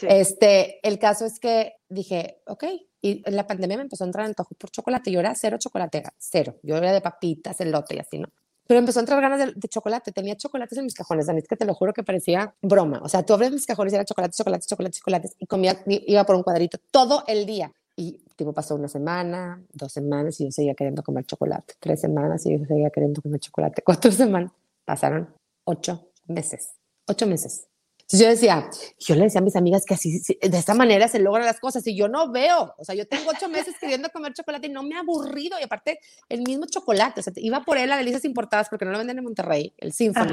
Este, 0.00 0.78
el 0.86 1.00
caso 1.00 1.26
es 1.26 1.40
que 1.40 1.72
dije, 1.88 2.40
ok, 2.46 2.64
y 3.02 3.22
en 3.26 3.34
la 3.34 3.48
pandemia 3.48 3.76
me 3.76 3.82
empezó 3.82 4.04
a 4.04 4.06
entrar 4.06 4.24
antojo 4.24 4.54
por 4.54 4.70
chocolate. 4.70 5.10
Yo 5.10 5.18
era 5.18 5.34
cero 5.34 5.56
chocolate, 5.58 6.04
cero. 6.16 6.54
Yo 6.62 6.76
era 6.76 6.92
de 6.92 7.00
papitas, 7.00 7.60
elote 7.60 7.96
y 7.96 7.98
así, 7.98 8.18
¿no? 8.20 8.28
Pero 8.68 8.78
empezó 8.78 9.00
a 9.00 9.02
entrar 9.02 9.20
ganas 9.20 9.54
de, 9.56 9.68
chocolate. 9.68 10.12
Tenía 10.12 10.36
chocolates 10.36 10.78
en 10.78 10.84
mis 10.84 10.94
cajones, 10.94 11.26
Dani, 11.26 11.42
que 11.42 11.56
te 11.56 11.64
lo 11.64 11.74
juro 11.74 11.92
que 11.92 12.04
parecía 12.04 12.54
broma. 12.62 13.00
O 13.02 13.08
sea, 13.08 13.26
tú 13.26 13.34
abres 13.34 13.50
mis 13.50 13.66
cajones 13.66 13.92
y 13.92 13.96
era 13.96 14.04
chocolate, 14.04 14.36
chocolate, 14.36 14.66
chocolate, 14.68 14.96
chocolates 14.98 15.34
y 15.36 15.46
comía, 15.46 15.82
iba 15.86 16.22
por 16.24 16.36
un 16.36 16.44
cuadrito 16.44 16.78
todo 16.92 17.24
el 17.26 17.44
día. 17.44 17.72
Y 17.96 18.20
tipo 18.36 18.52
pasó 18.52 18.76
una 18.76 18.86
semana, 18.86 19.60
dos 19.72 19.92
semanas 19.92 20.40
y 20.40 20.44
yo 20.44 20.52
seguía 20.52 20.74
queriendo 20.74 21.02
comer 21.02 21.24
chocolate. 21.24 21.74
Tres 21.80 22.02
semanas 22.02 22.46
y 22.46 22.56
yo 22.56 22.64
seguía 22.64 22.90
queriendo 22.90 23.20
comer 23.20 23.40
chocolate. 23.40 23.82
Cuatro 23.82 24.12
semanas. 24.12 24.52
Pasaron 24.84 25.28
ocho 25.68 26.10
meses. 26.26 26.70
Ocho 27.06 27.26
meses. 27.26 27.66
Entonces 28.00 28.20
yo 28.20 28.28
decía, 28.30 28.70
yo 29.00 29.14
le 29.16 29.24
decía 29.24 29.42
a 29.42 29.44
mis 29.44 29.54
amigas 29.54 29.84
que 29.84 29.92
así, 29.92 30.22
de 30.40 30.56
esta 30.56 30.72
manera 30.72 31.08
se 31.08 31.18
logran 31.18 31.44
las 31.44 31.60
cosas 31.60 31.86
y 31.86 31.94
yo 31.94 32.08
no 32.08 32.32
veo, 32.32 32.74
o 32.78 32.84
sea, 32.84 32.94
yo 32.94 33.06
tengo 33.06 33.30
ocho 33.30 33.50
meses 33.50 33.74
queriendo 33.78 34.08
comer 34.08 34.32
chocolate 34.32 34.68
y 34.68 34.70
no 34.70 34.82
me 34.82 34.96
ha 34.96 35.00
aburrido 35.00 35.58
y 35.60 35.64
aparte 35.64 36.00
el 36.30 36.40
mismo 36.40 36.64
chocolate, 36.64 37.20
o 37.20 37.22
sea, 37.22 37.34
iba 37.36 37.64
por 37.64 37.76
él 37.76 37.92
a 37.92 37.98
Delicias 37.98 38.24
Importadas 38.24 38.70
porque 38.70 38.86
no 38.86 38.92
lo 38.92 38.98
venden 38.98 39.18
en 39.18 39.24
Monterrey, 39.24 39.74
el 39.76 39.92
Symphony, 39.92 40.32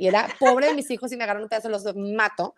y 0.00 0.08
era 0.08 0.28
pobre 0.40 0.66
de 0.66 0.74
mis 0.74 0.90
hijos 0.90 1.12
y 1.12 1.16
me 1.16 1.22
agarran 1.22 1.44
un 1.44 1.48
pedazo, 1.48 1.68
los 1.68 1.84
mato. 1.94 2.56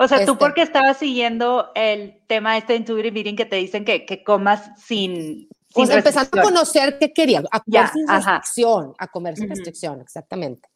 O 0.00 0.08
sea, 0.08 0.18
tú 0.26 0.32
este 0.32 0.44
porque 0.44 0.62
estabas 0.62 0.96
siguiendo 0.96 1.70
el 1.76 2.20
tema 2.26 2.58
este 2.58 2.72
de 2.72 2.80
Intuitive 2.80 3.20
Eating 3.20 3.36
que 3.36 3.46
te 3.46 3.56
dicen 3.56 3.84
que, 3.84 4.04
que 4.04 4.24
comas 4.24 4.68
sin, 4.84 5.48
pues 5.72 5.90
empezando 5.90 6.40
a 6.40 6.42
conocer 6.42 6.98
qué 6.98 7.12
quería, 7.12 7.42
a 7.50 7.60
comer 7.60 7.88
sin 7.90 8.08
restricción, 8.08 8.94
a 8.98 9.06
comer 9.06 9.36
sin 9.36 9.48
restricción, 9.48 10.00
exactamente. 10.00 10.68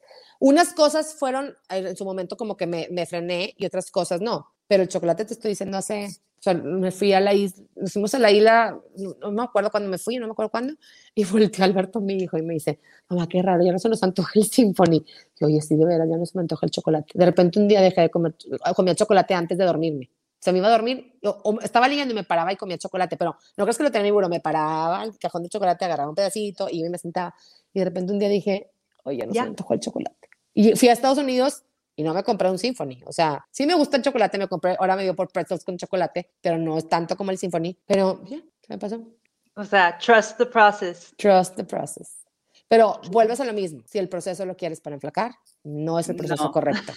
Unas 0.47 0.74
cosas 0.74 1.14
fueron 1.14 1.57
en 1.70 1.97
su 1.97 2.05
momento 2.05 2.36
como 2.36 2.55
que 2.55 2.66
me, 2.66 2.86
me, 2.90 3.07
frené 3.07 3.55
y 3.57 3.64
otras 3.64 3.90
cosas 3.90 4.20
no. 4.20 4.53
Pero 4.68 4.82
el 4.82 4.90
chocolate 4.90 5.24
te 5.24 5.32
estoy 5.32 5.53
diciendo 5.53 5.78
hace, 5.78 6.05
o 6.05 6.42
sea, 6.42 6.53
me 6.53 6.90
fui 6.90 7.14
a 7.14 7.20
la 7.20 7.32
isla, 7.32 7.64
nos 7.76 7.95
fuimos 7.95 8.14
a 8.14 8.18
la 8.18 8.30
isla, 8.30 8.78
no, 9.22 9.32
me 9.32 9.42
acuerdo 9.42 9.70
cuándo 9.70 9.88
me 9.88 9.97
fui, 9.97 10.18
no 10.18 10.26
me 10.26 10.32
acuerdo 10.32 10.51
cuándo, 10.51 10.74
y 11.14 11.24
volteó 11.24 11.64
Alberto, 11.64 12.03
mi 12.03 12.16
hijo, 12.16 12.36
y 12.36 12.42
me 12.42 12.53
dice, 12.53 12.78
mamá, 13.09 13.26
qué 13.26 13.40
raro, 13.40 13.64
ya 13.64 13.72
no 13.72 13.78
se 13.78 13.88
nos 13.88 14.03
antoja 14.03 14.32
el 14.34 14.45
Symphony. 14.45 15.03
Y 15.40 15.45
oye, 15.47 15.62
sí, 15.62 15.76
de 15.76 15.86
veras, 15.86 16.07
ya 16.11 16.18
no 16.18 16.26
se 16.26 16.36
me 16.36 16.42
antoja 16.42 16.66
el 16.66 16.70
chocolate. 16.70 17.12
De 17.14 17.24
repente 17.24 17.59
un 17.59 17.66
día 17.66 17.80
dejé 17.80 18.03
de 18.03 18.11
comer, 18.11 18.34
comía 18.76 18.95
chocolate 18.95 19.32
antes 19.32 19.57
de 19.57 19.64
dormirme. 19.64 20.11
Se 20.40 20.53
me 20.53 20.59
iba 20.59 20.68
a 20.68 20.72
dormir, 20.72 21.18
o, 21.22 21.59
estaba 21.62 21.88
leyendo 21.88 22.12
y 22.12 22.16
me 22.16 22.24
paraba 22.24 22.53
y 22.53 22.57
comía 22.57 22.76
chocolate, 22.76 23.16
pero 23.16 23.34
no 23.57 23.64
crees 23.64 23.78
que 23.78 23.84
lo 23.84 23.90
tenía 23.90 24.12
mi 24.12 24.28
me 24.28 24.40
paraba 24.40 25.05
el 25.05 25.16
cajón 25.18 25.45
de 25.45 25.49
chocolate, 25.49 25.86
agarraba 25.86 26.11
un 26.11 26.14
pedacito 26.14 26.68
y 26.70 26.86
me 26.86 26.99
sentaba. 26.99 27.34
Y 27.72 27.78
de 27.78 27.86
repente 27.86 28.12
un 28.12 28.18
día 28.18 28.28
dije, 28.28 28.68
oye, 29.05 29.20
ya 29.20 29.24
no 29.24 29.32
se 29.32 29.40
me 29.40 29.47
antojó 29.47 29.72
el 29.72 29.80
chocolate. 29.80 30.34
Y 30.55 30.77
fui 30.77 30.89
a 30.89 30.93
Estados 30.93 31.19
Unidos 31.19 31.65
y 31.97 32.03
no 32.03 32.15
me 32.15 32.23
compré 32.23 32.51
un 32.51 32.59
Symphony. 32.59 33.03
O 33.07 33.13
sea, 33.13 33.45
sí 33.51 33.67
me 33.67 33.75
gusta 33.75 33.97
el 33.97 34.03
chocolate, 34.03 34.39
me 34.39 34.49
compré, 34.49 34.77
ahora 34.79 34.97
me 34.97 35.03
dio 35.03 35.15
por 35.15 35.31
pretzels 35.31 35.65
con 35.65 35.77
chocolate, 35.77 36.31
pero 36.41 36.59
no 36.59 36.79
es 36.79 36.89
tanto 36.89 37.17
como 37.17 37.31
el 37.31 37.39
Symphony. 37.39 37.77
Pero 37.87 38.23
ya, 38.25 38.39
¿qué 38.39 38.69
me 38.69 38.79
pasó? 38.79 39.05
O 39.57 39.65
sea, 39.65 39.99
trust 39.99 40.39
the 40.39 40.47
process. 40.47 41.13
Trust 41.17 41.57
the 41.57 41.65
process. 41.65 42.25
Pero 42.69 43.01
vuelves 43.11 43.41
a 43.41 43.45
lo 43.45 43.53
mismo. 43.53 43.83
Si 43.87 43.99
el 43.99 44.09
proceso 44.09 44.45
lo 44.47 44.57
quieres 44.57 44.81
para 44.81 44.95
enflacar, 44.95 45.33
no 45.63 45.99
es 45.99 46.09
el 46.09 46.17
proceso 46.17 46.51
correcto. 46.51 46.93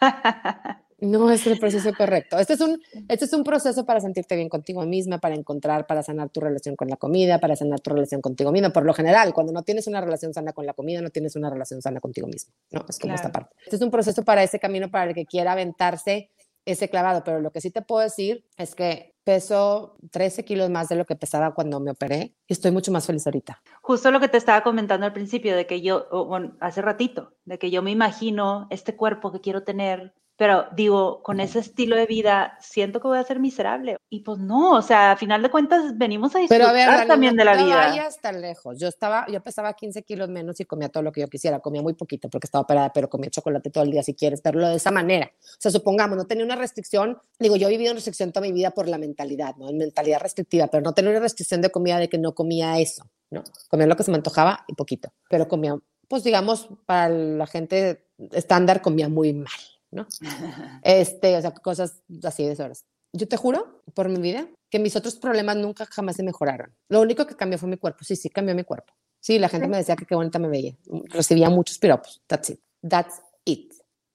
No 1.02 1.32
es 1.32 1.44
el 1.48 1.58
proceso 1.58 1.92
correcto. 1.98 2.38
Este 2.38 2.52
es, 2.52 2.60
un, 2.60 2.80
este 3.08 3.24
es 3.24 3.32
un 3.32 3.42
proceso 3.42 3.84
para 3.84 4.00
sentirte 4.00 4.36
bien 4.36 4.48
contigo 4.48 4.86
misma, 4.86 5.18
para 5.18 5.34
encontrar, 5.34 5.84
para 5.84 6.04
sanar 6.04 6.30
tu 6.30 6.38
relación 6.38 6.76
con 6.76 6.88
la 6.88 6.96
comida, 6.96 7.40
para 7.40 7.56
sanar 7.56 7.80
tu 7.80 7.90
relación 7.90 8.20
contigo 8.20 8.52
misma. 8.52 8.70
Por 8.70 8.84
lo 8.84 8.94
general, 8.94 9.34
cuando 9.34 9.52
no 9.52 9.64
tienes 9.64 9.88
una 9.88 10.00
relación 10.00 10.32
sana 10.32 10.52
con 10.52 10.64
la 10.64 10.74
comida, 10.74 11.00
no 11.00 11.10
tienes 11.10 11.34
una 11.34 11.50
relación 11.50 11.82
sana 11.82 11.98
contigo 11.98 12.28
mismo. 12.28 12.54
¿no? 12.70 12.84
Es 12.88 13.00
como 13.00 13.14
esta 13.14 13.32
parte. 13.32 13.52
Este 13.64 13.74
es 13.74 13.82
un 13.82 13.90
proceso 13.90 14.22
para 14.24 14.44
ese 14.44 14.60
camino, 14.60 14.92
para 14.92 15.10
el 15.10 15.14
que 15.16 15.26
quiera 15.26 15.52
aventarse 15.52 16.30
ese 16.64 16.88
clavado. 16.88 17.24
Pero 17.24 17.40
lo 17.40 17.50
que 17.50 17.60
sí 17.60 17.72
te 17.72 17.82
puedo 17.82 18.02
decir 18.02 18.44
es 18.56 18.76
que 18.76 19.16
peso 19.24 19.96
13 20.12 20.44
kilos 20.44 20.70
más 20.70 20.88
de 20.88 20.94
lo 20.94 21.04
que 21.04 21.16
pesaba 21.16 21.52
cuando 21.52 21.80
me 21.80 21.90
operé 21.90 22.36
y 22.46 22.52
estoy 22.52 22.70
mucho 22.70 22.92
más 22.92 23.06
feliz 23.06 23.26
ahorita. 23.26 23.60
Justo 23.80 24.12
lo 24.12 24.20
que 24.20 24.28
te 24.28 24.36
estaba 24.36 24.62
comentando 24.62 25.04
al 25.04 25.12
principio, 25.12 25.56
de 25.56 25.66
que 25.66 25.80
yo, 25.80 26.06
bueno, 26.28 26.56
hace 26.60 26.80
ratito, 26.80 27.34
de 27.44 27.58
que 27.58 27.72
yo 27.72 27.82
me 27.82 27.90
imagino 27.90 28.68
este 28.70 28.94
cuerpo 28.94 29.32
que 29.32 29.40
quiero 29.40 29.64
tener 29.64 30.14
pero 30.42 30.66
digo, 30.74 31.22
con 31.22 31.38
ese 31.38 31.60
estilo 31.60 31.94
de 31.94 32.04
vida 32.04 32.58
siento 32.60 33.00
que 33.00 33.06
voy 33.06 33.18
a 33.18 33.22
ser 33.22 33.38
miserable. 33.38 33.96
Y 34.10 34.22
pues 34.22 34.40
no, 34.40 34.72
o 34.72 34.82
sea, 34.82 35.12
a 35.12 35.16
final 35.16 35.40
de 35.40 35.52
cuentas 35.52 35.96
venimos 35.96 36.34
a 36.34 36.40
disfrutar 36.40 36.66
pero 36.66 36.68
a 36.68 36.96
ver, 36.98 37.06
también 37.06 37.36
de 37.36 37.44
la 37.44 37.54
vida. 37.54 37.86
No 37.86 37.90
vayas 37.90 38.20
tan 38.20 38.40
lejos. 38.40 38.76
Yo 38.80 38.88
estaba, 38.88 39.24
yo 39.30 39.40
pesaba 39.40 39.72
15 39.72 40.02
kilos 40.02 40.28
menos 40.28 40.58
y 40.58 40.64
comía 40.64 40.88
todo 40.88 41.04
lo 41.04 41.12
que 41.12 41.20
yo 41.20 41.28
quisiera. 41.28 41.60
Comía 41.60 41.80
muy 41.80 41.94
poquito 41.94 42.28
porque 42.28 42.48
estaba 42.48 42.62
operada, 42.62 42.92
pero 42.92 43.08
comía 43.08 43.30
chocolate 43.30 43.70
todo 43.70 43.84
el 43.84 43.92
día 43.92 44.02
si 44.02 44.14
quieres, 44.14 44.40
pero 44.40 44.68
de 44.68 44.74
esa 44.74 44.90
manera. 44.90 45.30
O 45.42 45.60
sea, 45.60 45.70
supongamos, 45.70 46.16
no 46.16 46.26
tenía 46.26 46.44
una 46.44 46.56
restricción. 46.56 47.22
Digo, 47.38 47.54
yo 47.54 47.68
he 47.68 47.70
vivido 47.70 47.92
en 47.92 47.98
restricción 47.98 48.32
toda 48.32 48.44
mi 48.44 48.50
vida 48.50 48.72
por 48.72 48.88
la 48.88 48.98
mentalidad, 48.98 49.54
¿no? 49.58 49.70
En 49.70 49.78
mentalidad 49.78 50.18
restrictiva, 50.18 50.66
pero 50.66 50.82
no 50.82 50.92
tenía 50.92 51.12
una 51.12 51.20
restricción 51.20 51.62
de 51.62 51.70
comida 51.70 52.00
de 52.00 52.08
que 52.08 52.18
no 52.18 52.34
comía 52.34 52.80
eso, 52.80 53.04
¿no? 53.30 53.44
Comía 53.68 53.86
lo 53.86 53.94
que 53.94 54.02
se 54.02 54.10
me 54.10 54.16
antojaba 54.16 54.64
y 54.66 54.74
poquito. 54.74 55.12
Pero 55.30 55.46
comía, 55.46 55.76
pues 56.08 56.24
digamos, 56.24 56.68
para 56.84 57.10
la 57.10 57.46
gente 57.46 58.08
estándar 58.32 58.82
comía 58.82 59.08
muy 59.08 59.32
mal. 59.32 59.52
¿No? 59.92 60.06
Este, 60.82 61.36
o 61.36 61.40
sea, 61.40 61.52
cosas 61.52 62.02
así 62.24 62.44
de 62.44 62.62
horas. 62.62 62.84
Yo 63.12 63.28
te 63.28 63.36
juro, 63.36 63.82
por 63.94 64.08
mi 64.08 64.20
vida, 64.20 64.48
que 64.70 64.78
mis 64.78 64.96
otros 64.96 65.16
problemas 65.16 65.56
nunca 65.56 65.86
jamás 65.86 66.16
se 66.16 66.22
mejoraron. 66.22 66.74
Lo 66.88 67.00
único 67.00 67.26
que 67.26 67.36
cambió 67.36 67.58
fue 67.58 67.68
mi 67.68 67.76
cuerpo. 67.76 68.04
Sí, 68.04 68.16
sí, 68.16 68.30
cambió 68.30 68.54
mi 68.54 68.64
cuerpo. 68.64 68.94
Sí, 69.20 69.38
la 69.38 69.48
gente 69.48 69.68
me 69.68 69.76
decía 69.76 69.94
que 69.94 70.06
qué 70.06 70.14
bonita 70.14 70.38
me 70.38 70.48
veía. 70.48 70.76
Recibía 71.10 71.50
muchos 71.50 71.78
piropos. 71.78 72.22
That's 72.26 72.50
it. 72.50 72.60
That's 72.88 73.20
it. 73.44 73.72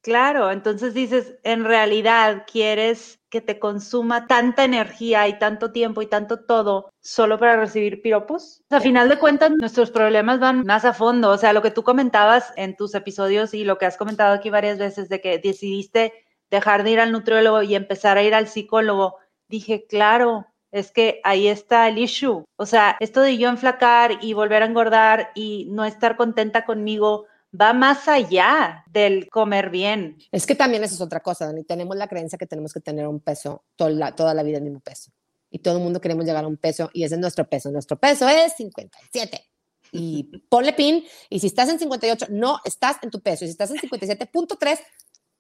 Claro, 0.08 0.52
entonces 0.52 0.94
dices, 0.94 1.36
en 1.44 1.66
realidad 1.66 2.46
quieres 2.50 3.20
que 3.30 3.42
te 3.42 3.60
consuma 3.60 4.26
tanta 4.26 4.64
energía 4.64 5.28
y 5.28 5.38
tanto 5.38 5.74
tiempo 5.74 6.02
y 6.02 6.08
tanto 6.08 6.46
todo 6.46 6.94
solo 7.02 7.38
para 7.38 7.58
recibir 7.58 8.02
piropos. 8.02 8.64
a 8.70 8.80
final 8.80 9.10
de 9.10 9.20
cuentas, 9.20 9.52
nuestros 9.60 9.92
problemas 9.92 10.40
van 10.40 10.64
más 10.66 10.86
a 10.86 10.94
fondo. 10.94 11.30
O 11.30 11.38
sea, 11.38 11.52
lo 11.52 11.62
que 11.62 11.72
tú 11.72 11.84
comentabas 11.84 12.54
en 12.56 12.78
tus 12.78 12.96
episodios 12.96 13.54
y 13.54 13.66
lo 13.66 13.78
que 13.78 13.86
has 13.86 13.98
comentado 13.98 14.34
aquí 14.34 14.50
varias 14.50 14.78
veces 14.78 15.10
de 15.10 15.20
que 15.20 15.40
decidiste 15.40 16.14
dejar 16.50 16.86
de 16.86 16.92
ir 16.92 17.02
al 17.02 17.12
nutriólogo 17.12 17.62
y 17.64 17.76
empezar 17.76 18.18
a 18.18 18.24
ir 18.24 18.34
al 18.34 18.48
psicólogo, 18.48 19.18
dije, 19.50 19.88
claro, 19.88 20.48
es 20.72 20.94
que 20.94 21.20
ahí 21.26 21.50
está 21.50 21.90
el 21.90 21.98
issue. 21.98 22.46
O 22.56 22.66
sea, 22.66 22.96
esto 23.02 23.20
de 23.20 23.38
yo 23.38 23.50
enflacar 23.50 24.20
y 24.22 24.32
volver 24.32 24.64
a 24.64 24.68
engordar 24.68 25.32
y 25.36 25.68
no 25.70 25.84
estar 25.84 26.16
contenta 26.16 26.64
conmigo 26.64 27.26
va 27.60 27.74
más 27.74 28.08
allá 28.08 28.84
del 28.88 29.30
comer 29.30 29.70
bien. 29.70 30.18
Es 30.32 30.46
que 30.46 30.56
también 30.56 30.84
eso 30.84 30.96
es 30.96 31.02
otra 31.02 31.22
cosa, 31.22 31.46
Dani. 31.46 31.64
Tenemos 31.64 31.96
la 31.96 32.08
creencia 32.08 32.38
que 32.38 32.48
tenemos 32.48 32.74
que 32.74 32.80
tener 32.80 33.08
un 33.08 33.20
peso 33.20 33.64
toda 33.76 33.90
la, 33.92 34.16
toda 34.16 34.34
la 34.34 34.44
vida 34.44 34.58
el 34.58 34.64
mismo 34.64 34.80
peso. 34.80 35.12
Y 35.50 35.60
todo 35.60 35.78
el 35.78 35.84
mundo 35.84 36.02
queremos 36.02 36.26
llegar 36.26 36.44
a 36.44 36.48
un 36.48 36.58
peso 36.58 36.90
y 36.94 37.04
ese 37.04 37.16
es 37.16 37.22
nuestro 37.22 37.48
peso. 37.48 37.72
Nuestro 37.72 37.98
peso 37.98 38.28
es 38.28 38.54
57. 38.58 39.46
Y 39.94 40.24
ponle 40.50 40.74
pin. 40.74 41.04
Y 41.30 41.40
si 41.40 41.48
estás 41.48 41.70
en 41.70 41.80
58, 41.80 42.28
no 42.30 42.60
estás 42.66 42.98
en 43.02 43.10
tu 43.10 43.22
peso. 43.22 43.46
Y 43.46 43.48
si 43.48 43.52
estás 43.52 43.72
en 43.72 43.78
57.3, 43.78 44.80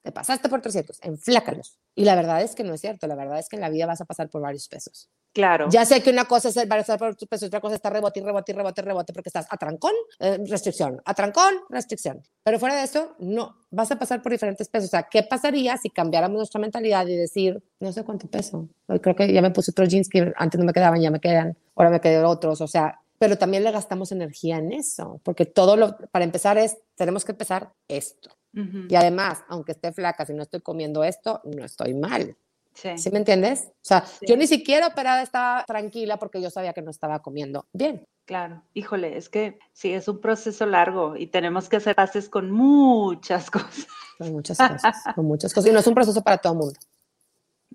te 0.07 0.13
pasaste 0.13 0.47
por 0.47 0.61
300. 0.61 0.99
Enflácalos. 1.01 1.77
Y 1.93 2.05
la 2.05 2.15
verdad 2.15 2.41
es 2.41 2.55
que 2.55 2.63
no 2.63 2.73
es 2.73 2.79
cierto. 2.79 3.07
La 3.07 3.15
verdad 3.15 3.39
es 3.39 3.49
que 3.49 3.57
en 3.57 3.61
la 3.61 3.67
vida 3.67 3.85
vas 3.85 3.99
a 3.99 4.05
pasar 4.05 4.29
por 4.29 4.41
varios 4.41 4.69
pesos. 4.69 5.09
Claro. 5.33 5.67
Ya 5.69 5.83
sé 5.83 6.01
que 6.01 6.09
una 6.11 6.23
cosa 6.23 6.47
es 6.47 6.55
el 6.55 6.69
por 6.97 7.15
tu 7.17 7.27
peso, 7.27 7.47
otra 7.47 7.59
cosa 7.59 7.75
está 7.75 7.89
rebote 7.89 8.21
rebote 8.21 8.53
rebote 8.53 8.81
rebote 8.81 9.11
porque 9.11 9.27
estás 9.27 9.47
a 9.49 9.57
trancón, 9.57 9.91
eh, 10.19 10.39
restricción, 10.47 11.01
a 11.03 11.13
trancón, 11.13 11.55
restricción. 11.69 12.23
Pero 12.41 12.57
fuera 12.57 12.77
de 12.77 12.83
eso, 12.83 13.17
no, 13.19 13.57
vas 13.69 13.91
a 13.91 13.99
pasar 13.99 14.21
por 14.21 14.31
diferentes 14.31 14.69
pesos. 14.69 14.87
O 14.87 14.91
sea, 14.91 15.03
¿qué 15.03 15.23
pasaría 15.23 15.75
si 15.75 15.89
cambiáramos 15.89 16.37
nuestra 16.37 16.61
mentalidad 16.61 17.05
y 17.07 17.17
decir, 17.17 17.61
no 17.81 17.91
sé 17.91 18.05
cuánto 18.05 18.27
peso? 18.27 18.69
Hoy 18.87 19.01
creo 19.01 19.13
que 19.13 19.33
ya 19.33 19.41
me 19.41 19.51
puse 19.51 19.71
otros 19.71 19.89
jeans 19.89 20.07
que 20.07 20.31
antes 20.37 20.57
no 20.57 20.65
me 20.65 20.71
quedaban, 20.71 21.01
ya 21.01 21.11
me 21.11 21.19
quedan, 21.19 21.57
ahora 21.75 21.89
me 21.89 21.99
quedan 21.99 22.23
otros. 22.23 22.61
O 22.61 22.67
sea, 22.67 23.01
pero 23.19 23.37
también 23.37 23.65
le 23.65 23.71
gastamos 23.71 24.13
energía 24.13 24.57
en 24.57 24.71
eso, 24.71 25.19
porque 25.23 25.45
todo 25.45 25.75
lo, 25.75 25.97
para 26.11 26.23
empezar 26.23 26.57
es, 26.57 26.77
tenemos 26.95 27.25
que 27.25 27.33
empezar 27.33 27.73
esto. 27.89 28.37
Y 28.53 28.95
además, 28.95 29.43
aunque 29.49 29.73
esté 29.73 29.91
flaca, 29.91 30.25
si 30.25 30.33
no 30.33 30.41
estoy 30.41 30.61
comiendo 30.61 31.03
esto, 31.03 31.41
no 31.43 31.63
estoy 31.63 31.93
mal. 31.93 32.35
Sí. 32.73 33.09
me 33.11 33.17
entiendes? 33.17 33.69
O 33.69 33.73
sea, 33.81 34.05
yo 34.21 34.37
ni 34.37 34.45
siquiera 34.45 34.87
operada 34.87 35.23
estaba 35.23 35.63
tranquila 35.65 36.17
porque 36.17 36.41
yo 36.41 36.51
sabía 36.51 36.73
que 36.73 36.83
no 36.83 36.91
estaba 36.91 37.21
comiendo 37.23 37.65
bien. 37.73 38.07
Claro, 38.25 38.61
híjole, 38.73 39.17
es 39.17 39.29
que 39.29 39.57
sí, 39.73 39.93
es 39.93 40.07
un 40.07 40.21
proceso 40.21 40.65
largo 40.65 41.15
y 41.15 41.27
tenemos 41.27 41.69
que 41.69 41.77
hacer 41.77 41.95
pases 41.95 42.29
con 42.29 42.51
muchas 42.51 43.49
cosas. 43.51 43.87
Con 44.19 44.31
muchas 44.31 44.57
cosas, 44.57 45.03
con 45.15 45.25
muchas 45.25 45.53
cosas. 45.53 45.69
Y 45.69 45.73
no 45.73 45.79
es 45.79 45.87
un 45.87 45.95
proceso 45.95 46.21
para 46.21 46.37
todo 46.37 46.53
el 46.53 46.59
mundo. 46.59 46.79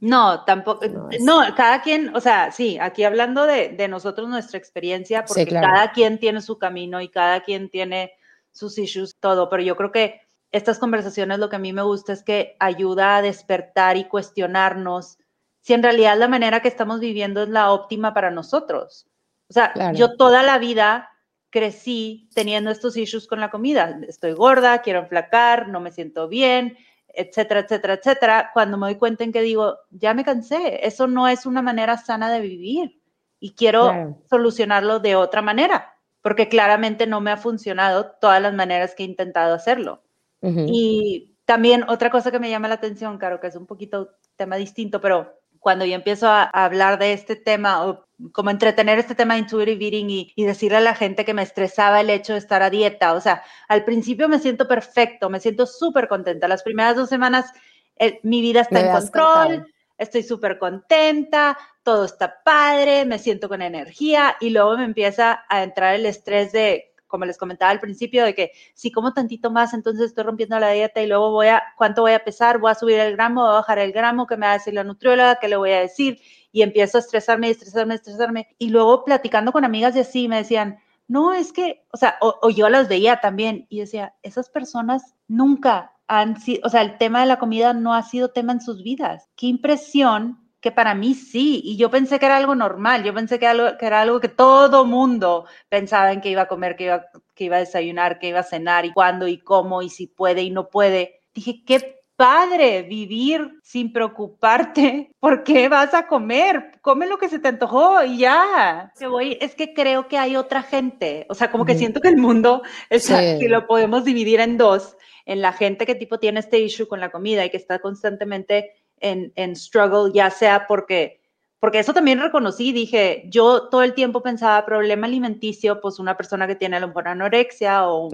No, 0.00 0.44
tampoco, 0.44 0.84
no, 1.20 1.42
cada 1.56 1.80
quien, 1.82 2.14
o 2.16 2.20
sea, 2.20 2.50
sí, 2.50 2.78
aquí 2.80 3.04
hablando 3.04 3.46
de, 3.46 3.68
de 3.68 3.88
nosotros, 3.88 4.28
nuestra 4.28 4.58
experiencia, 4.58 5.24
porque 5.24 5.46
cada 5.46 5.92
quien 5.92 6.18
tiene 6.18 6.40
su 6.42 6.58
camino 6.58 7.00
y 7.00 7.08
cada 7.08 7.42
quien 7.42 7.70
tiene 7.70 8.12
sus 8.50 8.78
issues, 8.78 9.16
todo, 9.20 9.48
pero 9.48 9.62
yo 9.62 9.76
creo 9.76 9.92
que 9.92 10.21
estas 10.52 10.78
conversaciones 10.78 11.38
lo 11.38 11.48
que 11.48 11.56
a 11.56 11.60
mí 11.60 11.72
me 11.72 11.82
gusta 11.82 12.12
es 12.12 12.22
que 12.22 12.56
ayuda 12.60 13.16
a 13.16 13.22
despertar 13.22 13.96
y 13.96 14.04
cuestionarnos 14.04 15.18
si 15.60 15.72
en 15.72 15.82
realidad 15.82 16.18
la 16.18 16.28
manera 16.28 16.60
que 16.60 16.68
estamos 16.68 17.00
viviendo 17.00 17.42
es 17.42 17.48
la 17.48 17.72
óptima 17.72 18.12
para 18.12 18.30
nosotros. 18.30 19.06
O 19.48 19.52
sea, 19.52 19.92
yo 19.92 20.16
toda 20.16 20.42
la 20.42 20.58
vida 20.58 21.08
crecí 21.50 22.28
teniendo 22.34 22.70
estos 22.70 22.96
issues 22.96 23.26
con 23.26 23.40
la 23.40 23.50
comida. 23.50 23.98
Estoy 24.08 24.32
gorda, 24.32 24.82
quiero 24.82 25.00
enflacar, 25.00 25.68
no 25.68 25.80
me 25.80 25.92
siento 25.92 26.26
bien, 26.28 26.76
etcétera, 27.08 27.60
etcétera, 27.60 27.94
etcétera. 27.94 28.50
Cuando 28.52 28.76
me 28.76 28.86
doy 28.86 28.96
cuenta 28.96 29.24
en 29.24 29.32
que 29.32 29.42
digo, 29.42 29.78
ya 29.90 30.14
me 30.14 30.24
cansé, 30.24 30.86
eso 30.86 31.06
no 31.06 31.28
es 31.28 31.46
una 31.46 31.62
manera 31.62 31.96
sana 31.96 32.32
de 32.32 32.40
vivir 32.40 33.00
y 33.38 33.54
quiero 33.54 34.18
solucionarlo 34.30 35.00
de 35.00 35.16
otra 35.16 35.42
manera, 35.42 35.94
porque 36.22 36.48
claramente 36.48 37.06
no 37.06 37.20
me 37.20 37.30
ha 37.30 37.36
funcionado 37.36 38.12
todas 38.20 38.40
las 38.40 38.54
maneras 38.54 38.94
que 38.94 39.02
he 39.02 39.06
intentado 39.06 39.54
hacerlo. 39.54 40.02
Y 40.42 41.36
también 41.44 41.84
otra 41.88 42.10
cosa 42.10 42.30
que 42.30 42.40
me 42.40 42.50
llama 42.50 42.68
la 42.68 42.74
atención, 42.74 43.18
Caro, 43.18 43.40
que 43.40 43.46
es 43.46 43.56
un 43.56 43.66
poquito 43.66 44.10
tema 44.36 44.56
distinto, 44.56 45.00
pero 45.00 45.38
cuando 45.60 45.84
yo 45.84 45.94
empiezo 45.94 46.26
a, 46.28 46.42
hablar 46.42 46.98
de 46.98 47.12
este 47.12 47.36
tema 47.36 47.86
o 47.86 48.06
como 48.32 48.50
entretener 48.50 48.98
este 48.98 49.14
tema 49.14 49.34
de 49.34 49.40
intuitive 49.40 49.84
eating 49.84 50.10
y, 50.10 50.32
y, 50.34 50.44
decirle 50.44 50.78
a 50.78 50.80
la 50.80 50.94
gente 50.96 51.24
que 51.24 51.34
me 51.34 51.42
estresaba 51.42 52.00
el 52.00 52.10
hecho 52.10 52.32
de 52.32 52.40
estar 52.40 52.62
a 52.62 52.70
dieta, 52.70 53.14
o 53.14 53.20
sea, 53.20 53.42
al 53.68 53.84
principio 53.84 54.28
me 54.28 54.40
siento 54.40 54.66
perfecto, 54.66 55.30
me 55.30 55.38
siento 55.38 55.66
súper 55.66 56.08
contenta. 56.08 56.48
Las 56.48 56.64
primeras 56.64 56.96
dos 56.96 57.08
semanas 57.08 57.52
eh, 57.96 58.20
mi 58.22 58.40
vida 58.40 58.62
está 58.62 58.80
en 58.80 58.92
control, 58.92 59.72
estoy 59.98 60.22
súper 60.22 60.58
contenta, 60.58 61.56
todo 61.82 62.04
está 62.04 62.42
padre, 62.42 63.04
me 63.04 63.18
siento 63.18 63.48
con 63.48 63.62
energía 63.62 64.36
y 64.40 64.50
luego 64.50 64.76
me 64.76 64.84
empieza 64.84 65.44
a 65.48 65.62
entrar 65.62 65.94
el 65.94 66.06
estrés 66.06 66.52
de 66.52 66.91
como 67.12 67.26
les 67.26 67.36
comentaba 67.36 67.70
al 67.70 67.78
principio, 67.78 68.24
de 68.24 68.34
que 68.34 68.52
si 68.74 68.90
como 68.90 69.12
tantito 69.12 69.50
más, 69.50 69.74
entonces 69.74 70.06
estoy 70.06 70.24
rompiendo 70.24 70.58
la 70.58 70.70
dieta 70.70 71.02
y 71.02 71.06
luego 71.06 71.30
voy 71.30 71.48
a, 71.48 71.62
¿cuánto 71.76 72.00
voy 72.00 72.12
a 72.12 72.24
pesar? 72.24 72.58
Voy 72.58 72.70
a 72.70 72.74
subir 72.74 72.98
el 72.98 73.12
gramo, 73.12 73.42
voy 73.42 73.50
a 73.50 73.54
bajar 73.56 73.78
el 73.78 73.92
gramo, 73.92 74.26
¿qué 74.26 74.38
me 74.38 74.46
va 74.46 74.52
a 74.52 74.58
decir 74.58 74.72
la 74.72 74.82
nutrióloga? 74.82 75.36
¿Qué 75.36 75.48
le 75.48 75.56
voy 75.56 75.72
a 75.72 75.80
decir? 75.80 76.18
Y 76.50 76.62
empiezo 76.62 76.96
a 76.96 77.00
estresarme, 77.00 77.50
estresarme, 77.50 77.94
estresarme. 77.94 78.48
Y 78.58 78.70
luego 78.70 79.04
platicando 79.04 79.52
con 79.52 79.66
amigas 79.66 79.94
y 79.94 80.00
así 80.00 80.26
me 80.26 80.38
decían, 80.38 80.78
no, 81.06 81.34
es 81.34 81.52
que, 81.52 81.84
o 81.92 81.98
sea, 81.98 82.16
o, 82.22 82.38
o 82.40 82.48
yo 82.48 82.70
las 82.70 82.88
veía 82.88 83.20
también 83.20 83.66
y 83.68 83.80
decía, 83.80 84.14
esas 84.22 84.48
personas 84.48 85.14
nunca 85.28 85.92
han 86.08 86.40
sido, 86.40 86.62
o 86.64 86.70
sea, 86.70 86.80
el 86.80 86.96
tema 86.96 87.20
de 87.20 87.26
la 87.26 87.38
comida 87.38 87.74
no 87.74 87.94
ha 87.94 88.02
sido 88.02 88.30
tema 88.30 88.52
en 88.52 88.62
sus 88.62 88.82
vidas. 88.82 89.28
Qué 89.36 89.46
impresión 89.46 90.41
que 90.62 90.70
para 90.70 90.94
mí 90.94 91.14
sí, 91.14 91.60
y 91.64 91.76
yo 91.76 91.90
pensé 91.90 92.20
que 92.20 92.26
era 92.26 92.36
algo 92.36 92.54
normal, 92.54 93.02
yo 93.02 93.12
pensé 93.12 93.40
que, 93.40 93.46
era 93.46 94.00
algo 94.00 94.20
que 94.20 94.28
todo 94.28 94.84
mundo 94.84 95.44
pensaba 95.68 96.12
en 96.12 96.20
que 96.20 96.30
iba 96.30 96.42
a 96.42 96.48
comer, 96.48 96.76
que 96.76 96.84
iba, 96.84 97.04
que 97.34 97.44
iba 97.44 97.56
a 97.56 97.60
desayunar, 97.60 98.20
que 98.20 98.28
iba 98.28 98.38
a 98.38 98.44
cenar, 98.44 98.84
y 98.86 98.92
cuándo, 98.92 99.26
y 99.26 99.38
cómo, 99.38 99.82
y 99.82 99.90
si 99.90 100.06
puede 100.06 100.42
y 100.42 100.50
no 100.50 100.68
puede. 100.68 101.20
Dije, 101.34 101.64
qué 101.66 102.00
padre 102.14 102.82
vivir 102.82 103.58
sin 103.64 103.92
preocuparte 103.92 105.10
por 105.18 105.42
qué 105.42 105.68
vas 105.68 105.94
a 105.94 106.06
comer, 106.06 106.78
come 106.80 107.08
lo 107.08 107.18
que 107.18 107.28
se 107.28 107.40
te 107.40 107.48
antojó 107.48 108.04
y 108.04 108.18
ya. 108.18 108.92
Que 108.96 109.08
voy, 109.08 109.36
es 109.40 109.56
que 109.56 109.74
creo 109.74 110.06
que 110.06 110.16
hay 110.16 110.36
otra 110.36 110.62
gente, 110.62 111.26
o 111.28 111.34
sea, 111.34 111.50
como 111.50 111.64
que 111.64 111.74
siento 111.74 112.00
que 112.00 112.08
el 112.08 112.18
mundo, 112.18 112.62
si 112.88 113.48
lo 113.48 113.66
podemos 113.66 114.04
dividir 114.04 114.38
en 114.38 114.58
dos, 114.58 114.96
en 115.26 115.42
la 115.42 115.52
gente 115.52 115.86
que 115.86 115.96
tipo 115.96 116.18
tiene 116.18 116.38
este 116.38 116.60
issue 116.60 116.86
con 116.86 117.00
la 117.00 117.10
comida 117.10 117.44
y 117.44 117.50
que 117.50 117.56
está 117.56 117.80
constantemente 117.80 118.81
en, 119.02 119.56
struggle, 119.56 120.12
ya 120.12 120.30
sea 120.30 120.66
porque, 120.66 121.20
porque 121.60 121.80
eso 121.80 121.92
también 121.92 122.20
reconocí, 122.20 122.72
dije, 122.72 123.24
yo 123.28 123.68
todo 123.68 123.82
el 123.82 123.94
tiempo 123.94 124.22
pensaba 124.22 124.64
problema 124.64 125.06
alimenticio, 125.06 125.80
pues 125.80 125.98
una 125.98 126.16
persona 126.16 126.46
que 126.46 126.56
tiene 126.56 126.76
a 126.76 126.80
lo 126.80 126.88
mejor 126.88 127.08
anorexia 127.08 127.88
o 127.88 128.08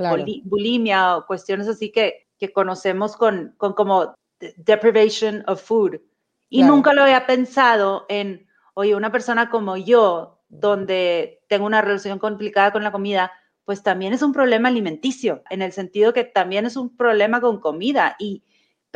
bulimia 0.45 1.17
o 1.17 1.27
cuestiones 1.27 1.69
así 1.69 1.91
que, 1.91 2.27
que 2.39 2.53
conocemos 2.53 3.17
con, 3.17 3.55
con 3.57 3.75
como 3.75 4.15
deprivation 4.57 5.45
of 5.47 5.63
food. 5.63 6.01
Y 6.51 6.63
nunca 6.63 6.95
lo 6.95 7.03
había 7.03 7.27
pensado 7.27 8.07
en, 8.09 8.47
oye, 8.75 8.95
una 8.95 9.13
persona 9.13 9.51
como 9.51 9.77
yo, 9.77 10.41
donde 10.49 11.43
tengo 11.49 11.67
una 11.67 11.83
relación 11.83 12.19
complicada 12.19 12.73
con 12.73 12.83
la 12.83 12.93
comida, 12.93 13.31
pues 13.67 13.83
también 13.83 14.15
es 14.15 14.23
un 14.23 14.33
problema 14.33 14.69
alimenticio, 14.69 15.43
en 15.51 15.61
el 15.61 15.73
sentido 15.73 16.15
que 16.15 16.25
también 16.25 16.65
es 16.65 16.77
un 16.77 16.97
problema 16.97 17.43
con 17.43 17.61
comida. 17.61 18.17
Y, 18.19 18.43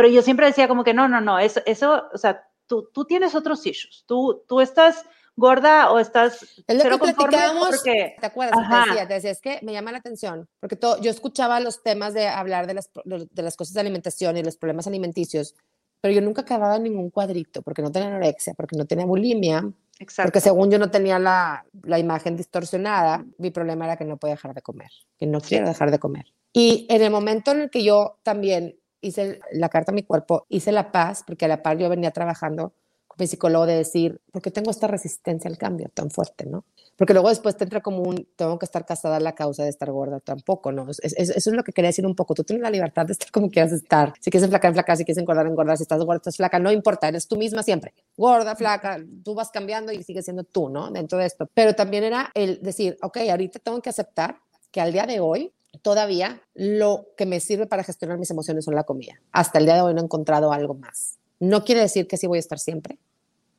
pero 0.03 0.13
yo 0.13 0.23
siempre 0.23 0.47
decía 0.47 0.67
como 0.67 0.83
que 0.83 0.95
no, 0.95 1.07
no, 1.07 1.21
no, 1.21 1.39
eso, 1.39 1.61
eso 1.65 2.09
o 2.13 2.19
sea, 2.19 2.45
tú, 2.67 2.91
tú 2.93 3.05
tienes 3.05 3.37
otros 3.37 3.65
issues, 3.65 4.03
tú, 4.05 4.43
tú 4.49 4.61
estás 4.61 5.05
gorda 5.37 5.93
o 5.93 6.01
estás 6.01 6.43
es 6.67 6.85
lo 6.85 6.99
que 6.99 7.15
platicábamos 7.15 7.69
porque, 7.69 8.17
te 8.19 8.27
acuerdas 8.27 8.69
te 8.69 8.91
decía, 8.91 9.07
te 9.07 9.15
decía, 9.15 9.31
es 9.31 9.41
que 9.41 9.61
me 9.63 9.73
llama 9.73 9.93
la 9.93 9.99
atención 9.99 10.49
porque 10.59 10.75
todo, 10.75 11.01
yo 11.01 11.09
escuchaba 11.09 11.61
los 11.61 11.85
temas 11.85 12.15
de 12.15 12.27
hablar 12.27 12.67
de 12.67 12.75
las, 12.75 12.91
de 13.05 13.43
las 13.45 13.57
cosas 13.57 13.75
de 13.75 13.81
alimentación 13.81 14.37
y 14.37 14.43
los 14.43 14.57
problemas 14.57 14.89
alimenticios 14.89 15.55
pero 16.01 16.13
yo 16.13 16.21
nunca 16.21 16.43
acababa 16.43 16.75
en 16.75 16.83
ningún 16.83 17.11
cuadrito 17.11 17.63
porque 17.63 17.81
no 17.81 17.93
tenía 17.93 18.09
anorexia 18.09 18.55
porque 18.55 18.77
no 18.77 18.87
tenía 18.87 19.07
bulimia 19.07 19.71
Exacto. 20.01 20.27
porque 20.27 20.41
según 20.41 20.69
yo 20.69 20.81
no 20.81 20.91
tenía 20.91 21.21
la, 21.21 21.65
la, 21.85 22.01
imagen 22.01 22.37
distorsionada 22.37 23.25
mi 23.39 23.53
problema 23.53 23.85
era 23.85 23.97
que 23.97 24.05
no 24.05 24.17
podía 24.17 24.35
dejar 24.35 24.53
de 24.53 24.63
comer 24.63 24.91
que 25.17 25.27
no 25.27 25.41
quiero 25.41 25.69
dejar 25.69 25.93
de 25.93 26.01
comer. 26.01 26.27
Y 26.53 26.87
en 26.91 27.01
el 27.01 27.11
momento 27.11 27.53
en 27.53 27.63
el 27.63 27.71
que 27.71 27.83
yo 27.83 28.19
también 28.23 28.77
hice 29.03 29.41
la 29.53 29.69
carta 29.69 29.93
a 29.93 29.95
mi 29.95 30.03
cuerpo, 30.03 30.47
hice 30.49 30.73
la 30.73 30.91
paz, 30.93 31.25
porque 31.27 31.45
a 31.45 31.49
la 31.49 31.63
par 31.63 31.77
yo 31.77 31.89
venía 31.89 32.13
trabajando 32.13 32.73
con 33.07 33.17
mi 33.19 33.27
psicólogo 33.27 33.67
de 33.67 33.77
decir, 33.77 34.23
¿por 34.33 34.41
qué 34.41 34.51
tengo 34.51 34.71
esta 34.71 34.87
resistencia 34.87 35.51
al 35.51 35.59
cambio 35.59 35.91
tan 35.93 36.11
fuerte, 36.11 36.47
no? 36.47 36.65
Porque 36.97 37.15
luego 37.15 37.31
después 37.31 37.57
te 37.57 37.65
entra 37.65 37.81
como 37.81 38.03
un, 38.03 38.29
tengo 38.37 38.59
que 38.59 38.65
estar 38.65 38.87
casada 38.87 39.17
a 39.17 39.21
la 39.21 39.35
causa 39.35 39.65
de 39.65 39.71
estar 39.71 39.91
gorda 39.91 40.21
tampoco, 40.21 40.73
¿no? 40.73 40.87
eso 40.89 41.03
es 41.05 41.47
lo 41.47 41.65
que 41.65 41.73
quería 41.73 41.89
decir 41.89 42.07
un 42.07 42.15
poco. 42.15 42.35
Tú 42.35 42.45
tienes 42.45 42.63
la 42.63 42.71
libertad 42.71 43.07
de 43.07 43.13
estar 43.13 43.31
como 43.31 43.51
quieras 43.51 43.73
estar. 43.73 44.13
Si 44.21 44.31
quieres 44.31 44.45
enflacar, 44.45 44.69
enflacar. 44.69 44.97
Si 44.97 45.05
quieres 45.05 45.19
engordar, 45.19 45.47
engordar. 45.47 45.77
Si 45.79 45.83
estás 45.83 45.99
gorda, 46.05 46.19
estás 46.19 46.37
flaca. 46.37 46.59
No 46.59 46.71
importa, 46.71 47.09
eres 47.09 47.27
tú 47.27 47.37
misma 47.37 47.63
siempre. 47.63 47.95
Gorda, 48.17 48.55
flaca, 48.55 49.01
tú 49.25 49.35
vas 49.35 49.51
cambiando 49.51 49.91
y 49.91 50.03
sigues 50.03 50.25
siendo 50.25 50.45
tú, 50.45 50.69
¿no? 50.69 50.91
Dentro 50.91 51.19
de 51.19 51.27
esto. 51.27 51.49
Pero 51.55 51.75
también 51.75 52.05
era 52.05 52.31
el 52.35 52.63
decir, 52.63 52.97
ok, 53.03 53.19
ahorita 53.31 53.59
tengo 53.59 53.81
que 53.81 53.91
aceptar 53.91 54.37
que 54.71 54.81
al 54.81 54.93
día 54.93 55.07
de 55.07 55.21
hoy 55.21 55.53
todavía 55.81 56.43
lo 56.55 57.07
que 57.17 57.27
me 57.27 57.41
sirve 57.41 57.67
para 57.67 57.85
gestionar 57.85 58.19
mis 58.19 58.31
emociones 58.31 58.65
son 58.65 58.75
la 58.75 58.85
comida. 58.85 59.21
Hasta 59.33 59.59
el 59.59 59.65
día 59.65 59.75
de 59.77 59.81
hoy 59.83 59.95
no 59.95 60.01
he 60.01 60.05
encontrado 60.05 60.53
algo 60.53 60.75
más. 60.75 61.19
No 61.41 61.65
quiere 61.65 61.81
decir 61.81 62.07
que 62.07 62.17
sí 62.17 62.27
voy 62.27 62.39
a 62.39 62.41
estar 62.41 62.59
siempre, 62.59 62.99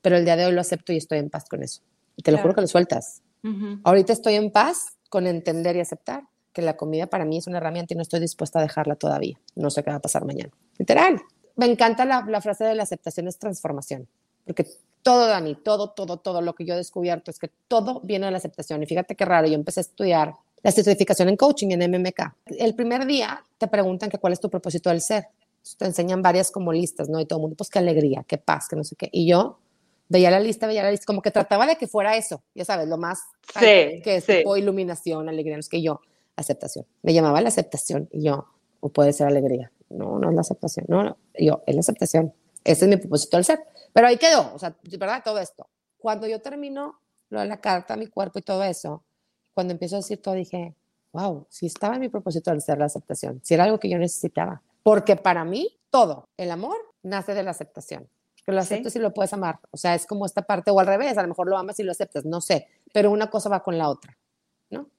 pero 0.02 0.18
el 0.18 0.26
día 0.26 0.36
de 0.36 0.46
hoy 0.46 0.52
lo 0.52 0.62
acepto 0.62 0.94
y 0.94 0.98
estoy 0.98 1.20
en 1.20 1.30
paz 1.30 1.46
con 1.50 1.64
eso. 1.64 1.82
Y 2.16 2.22
te 2.22 2.32
lo 2.32 2.38
juro 2.38 2.54
que 2.54 2.62
lo 2.62 2.68
sueltas. 2.68 3.22
Ahorita 3.84 4.14
estoy 4.14 4.36
en 4.36 4.52
paz 4.52 4.98
con 5.10 5.28
entender 5.28 5.76
y 5.76 5.82
aceptar 5.82 6.24
que 6.54 6.62
la 6.62 6.78
comida 6.78 7.08
para 7.08 7.26
mí 7.26 7.38
es 7.38 7.48
una 7.48 7.58
herramienta 7.58 7.94
y 7.94 7.98
no 7.98 8.04
estoy 8.04 8.20
dispuesta 8.20 8.60
a 8.60 8.62
dejarla 8.62 8.96
todavía. 8.96 9.38
No 9.56 9.70
sé 9.70 9.84
qué 9.84 9.90
va 9.90 9.98
a 9.98 10.02
pasar 10.02 10.24
mañana. 10.24 10.52
Literal. 10.78 11.20
Me 11.56 11.66
encanta 11.66 12.06
la, 12.06 12.24
la 12.28 12.42
frase 12.42 12.64
de 12.64 12.76
la 12.76 12.84
aceptación 12.84 13.28
es 13.28 13.38
transformación, 13.38 14.08
porque 14.46 14.66
todo, 15.04 15.28
Dani, 15.28 15.56
todo, 15.56 15.90
todo, 15.92 16.18
todo 16.18 16.42
lo 16.42 16.56
que 16.56 16.66
yo 16.66 16.74
he 16.74 16.78
descubierto 16.78 17.30
es 17.30 17.38
que 17.38 17.52
todo 17.68 18.00
viene 18.02 18.26
de 18.26 18.32
la 18.32 18.38
aceptación. 18.38 18.82
Y 18.82 18.86
fíjate 18.86 19.16
qué 19.16 19.26
raro, 19.26 19.48
yo 19.48 19.56
empecé 19.56 19.82
a 19.82 19.82
estudiar 19.82 20.36
la 20.64 20.72
certificación 20.72 21.30
en 21.30 21.38
coaching 21.38 21.70
en 21.72 21.92
MMK. 21.92 22.36
El 22.58 22.74
primer 22.74 23.06
día 23.06 23.44
te 23.58 23.68
preguntan 23.68 24.10
que 24.10 24.18
cuál 24.18 24.34
es 24.34 24.40
tu 24.40 24.50
propósito 24.50 24.90
del 24.90 25.02
ser. 25.02 25.28
Te 25.78 25.86
enseñan 25.86 26.22
varias 26.22 26.52
como 26.52 26.74
listas, 26.74 27.10
¿no? 27.10 27.20
Y 27.20 27.26
todo 27.26 27.40
el 27.40 27.42
mundo, 27.42 27.56
pues 27.58 27.70
qué 27.70 27.80
alegría, 27.80 28.26
qué 28.28 28.38
paz, 28.38 28.68
que 28.68 28.76
no 28.76 28.84
sé 28.84 28.96
qué. 28.96 29.10
Y 29.12 29.28
yo 29.28 29.60
veía 30.10 30.32
la 30.32 30.40
lista, 30.40 30.68
veía 30.68 30.84
la 30.84 30.92
lista, 30.92 31.06
como 31.06 31.22
que 31.22 31.32
trataba 31.32 31.66
de 31.66 31.76
que 31.76 31.88
fuera 31.88 32.16
eso, 32.16 32.44
ya 32.54 32.66
sabes, 32.66 32.88
lo 32.88 32.98
más 32.98 33.24
sí, 33.58 34.02
que 34.04 34.16
es 34.18 34.26
tipo 34.26 34.56
iluminación, 34.58 35.28
alegría, 35.28 35.56
no 35.56 35.62
es 35.62 35.70
que 35.70 35.82
yo, 35.82 36.02
aceptación. 36.36 36.86
Me 37.02 37.14
llamaba 37.14 37.42
la 37.42 37.48
aceptación 37.50 38.10
y 38.12 38.24
yo, 38.24 38.48
o 38.80 38.90
puede 38.90 39.14
ser 39.14 39.28
alegría. 39.28 39.72
No, 39.90 40.20
no 40.20 40.30
es 40.30 40.36
la 40.36 40.42
aceptación, 40.42 40.86
no, 40.88 41.04
no, 41.04 41.18
yo, 41.38 41.64
es 41.66 41.76
la 41.76 41.82
aceptación. 41.82 42.34
Ese 42.64 42.86
es 42.86 42.90
mi 42.90 42.98
propósito 42.98 43.38
del 43.38 43.46
ser. 43.46 43.60
Pero 43.92 44.08
ahí 44.08 44.18
quedó, 44.18 44.54
o 44.54 44.60
sea, 44.60 44.76
¿verdad? 44.84 45.22
Todo 45.24 45.40
esto. 45.40 45.68
Cuando 45.98 46.28
yo 46.28 46.42
termino 46.42 47.00
lo 47.30 47.40
de 47.40 47.48
la 47.48 47.60
carta, 47.60 47.96
mi 47.96 48.08
cuerpo 48.08 48.40
y 48.40 48.42
todo 48.42 48.64
eso, 48.64 49.04
cuando 49.54 49.74
empiezo 49.74 49.96
a 49.96 50.00
decir 50.00 50.22
todo, 50.22 50.36
dije, 50.36 50.74
wow, 51.12 51.46
si 51.50 51.68
estaba 51.68 51.96
en 51.96 52.02
mi 52.02 52.10
propósito 52.10 52.52
del 52.52 52.62
ser 52.62 52.78
la 52.78 52.86
aceptación, 52.86 53.40
si 53.44 53.54
era 53.54 53.64
algo 53.64 53.80
que 53.80 53.90
yo 53.90 53.98
necesitaba. 53.98 54.62
Porque 54.82 55.16
para 55.16 55.46
mí, 55.46 55.78
todo, 55.90 56.28
el 56.38 56.52
amor, 56.52 56.76
nace 57.04 57.34
de 57.34 57.44
la 57.44 57.52
aceptación. 57.52 58.08
Que 58.46 58.52
lo 58.52 58.60
aceptes 58.60 58.96
y 58.98 59.00
lo 59.00 59.14
puedes 59.14 59.32
amar. 59.32 59.60
O 59.72 59.78
sea, 59.78 59.96
es 59.96 60.06
como 60.06 60.26
esta 60.26 60.42
parte, 60.42 60.70
o 60.70 60.80
al 60.80 60.88
revés, 60.88 61.18
a 61.18 61.22
lo 61.22 61.30
mejor 61.30 61.48
lo 61.48 61.58
amas 61.58 61.80
y 61.80 61.84
lo 61.84 61.92
aceptas, 61.92 62.26
no 62.26 62.42
sé. 62.42 62.68
Pero 62.92 63.10
una 63.10 63.30
cosa 63.30 63.48
va 63.48 63.64
con 63.64 63.78
la 63.78 63.88
otra. 63.88 64.18
¿no? 64.70 64.90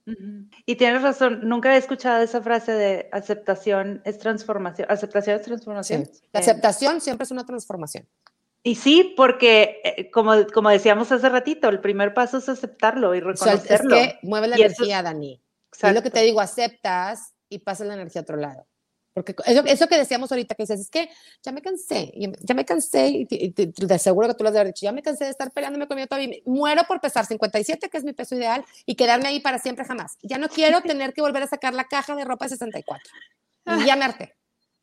Y 0.67 0.77
tienes 0.77 1.03
razón, 1.03 1.41
nunca 1.43 1.75
he 1.75 1.79
escuchado 1.79 2.23
esa 2.23 2.41
frase 2.41 2.73
de 2.73 3.09
aceptación 3.13 4.01
es 4.05 4.19
transformación. 4.19 4.87
Aceptación 4.91 5.37
es 5.37 5.43
transformación. 5.43 6.09
La 6.33 6.41
aceptación 6.41 7.01
siempre 7.01 7.25
es 7.25 7.31
una 7.31 7.45
transformación. 7.45 8.07
Y 8.67 8.77
sí, 8.77 9.13
porque 9.15 9.83
eh, 9.85 10.11
como, 10.11 10.47
como 10.47 10.71
decíamos 10.71 11.13
hace 11.13 11.29
ratito, 11.29 11.69
el 11.69 11.81
primer 11.81 12.15
paso 12.15 12.39
es 12.39 12.49
aceptarlo 12.49 13.15
y 13.15 13.21
reconocerlo. 13.21 13.95
es 13.95 14.09
que 14.09 14.19
mueve 14.23 14.49
la 14.49 14.57
energía, 14.57 15.03
Dani. 15.03 15.39
Es 15.71 15.95
lo 15.95 16.03
que 16.03 16.09
te 16.09 16.23
digo, 16.23 16.41
aceptas 16.41 17.35
y 17.51 17.59
pasa 17.59 17.85
la 17.85 17.93
energía 17.93 18.21
a 18.21 18.23
otro 18.23 18.39
lado. 18.39 18.67
Porque 19.13 19.37
eso, 19.45 19.63
eso, 19.67 19.87
que 19.87 19.99
decíamos 19.99 20.33
ahorita, 20.33 20.55
que 20.55 20.63
dices, 20.63 20.81
es 20.81 20.91
que 20.91 21.11
ya 21.43 21.53
me 21.53 21.61
cansé, 21.61 22.13
ya 22.41 22.55
me 22.55 22.65
cansé, 22.65 23.09
y 23.09 23.27
te, 23.27 23.95
aseguro 23.95 24.29
que 24.29 24.35
tú 24.35 24.43
lo 24.43 24.51
has 24.51 24.65
dicho, 24.65 24.83
ya 24.83 24.93
me 24.93 25.03
cansé 25.03 25.25
de 25.25 25.31
estar 25.31 25.53
peleándome 25.53 25.87
con 25.87 25.99
mi 25.99 26.07
todavía, 26.07 26.39
muero 26.47 26.85
por 26.89 27.03
pesar 27.03 27.27
57, 27.27 27.91
que 27.91 27.99
es 27.99 28.03
mi 28.03 28.15
peso 28.15 28.35
ideal, 28.35 28.65
y 28.87 28.97
quedarme 28.97 29.29
ahí 29.29 29.41
para 29.41 29.59
siempre 29.59 29.85
jamás. 29.85 30.17
Ya 30.23 30.39
no 30.39 30.49
quiero 30.49 30.81
tener 30.83 31.13
que 31.13 31.21
volver 31.21 31.43
a 31.43 31.47
sacar 31.49 31.75
la 31.75 31.85
caja 31.85 32.17
de 32.17 32.25
ropa 32.25 32.47
de 32.47 32.57
64. 32.57 33.13
Y 33.79 33.87
ya 33.87 33.95
me 33.95 34.07
harté 34.07 34.35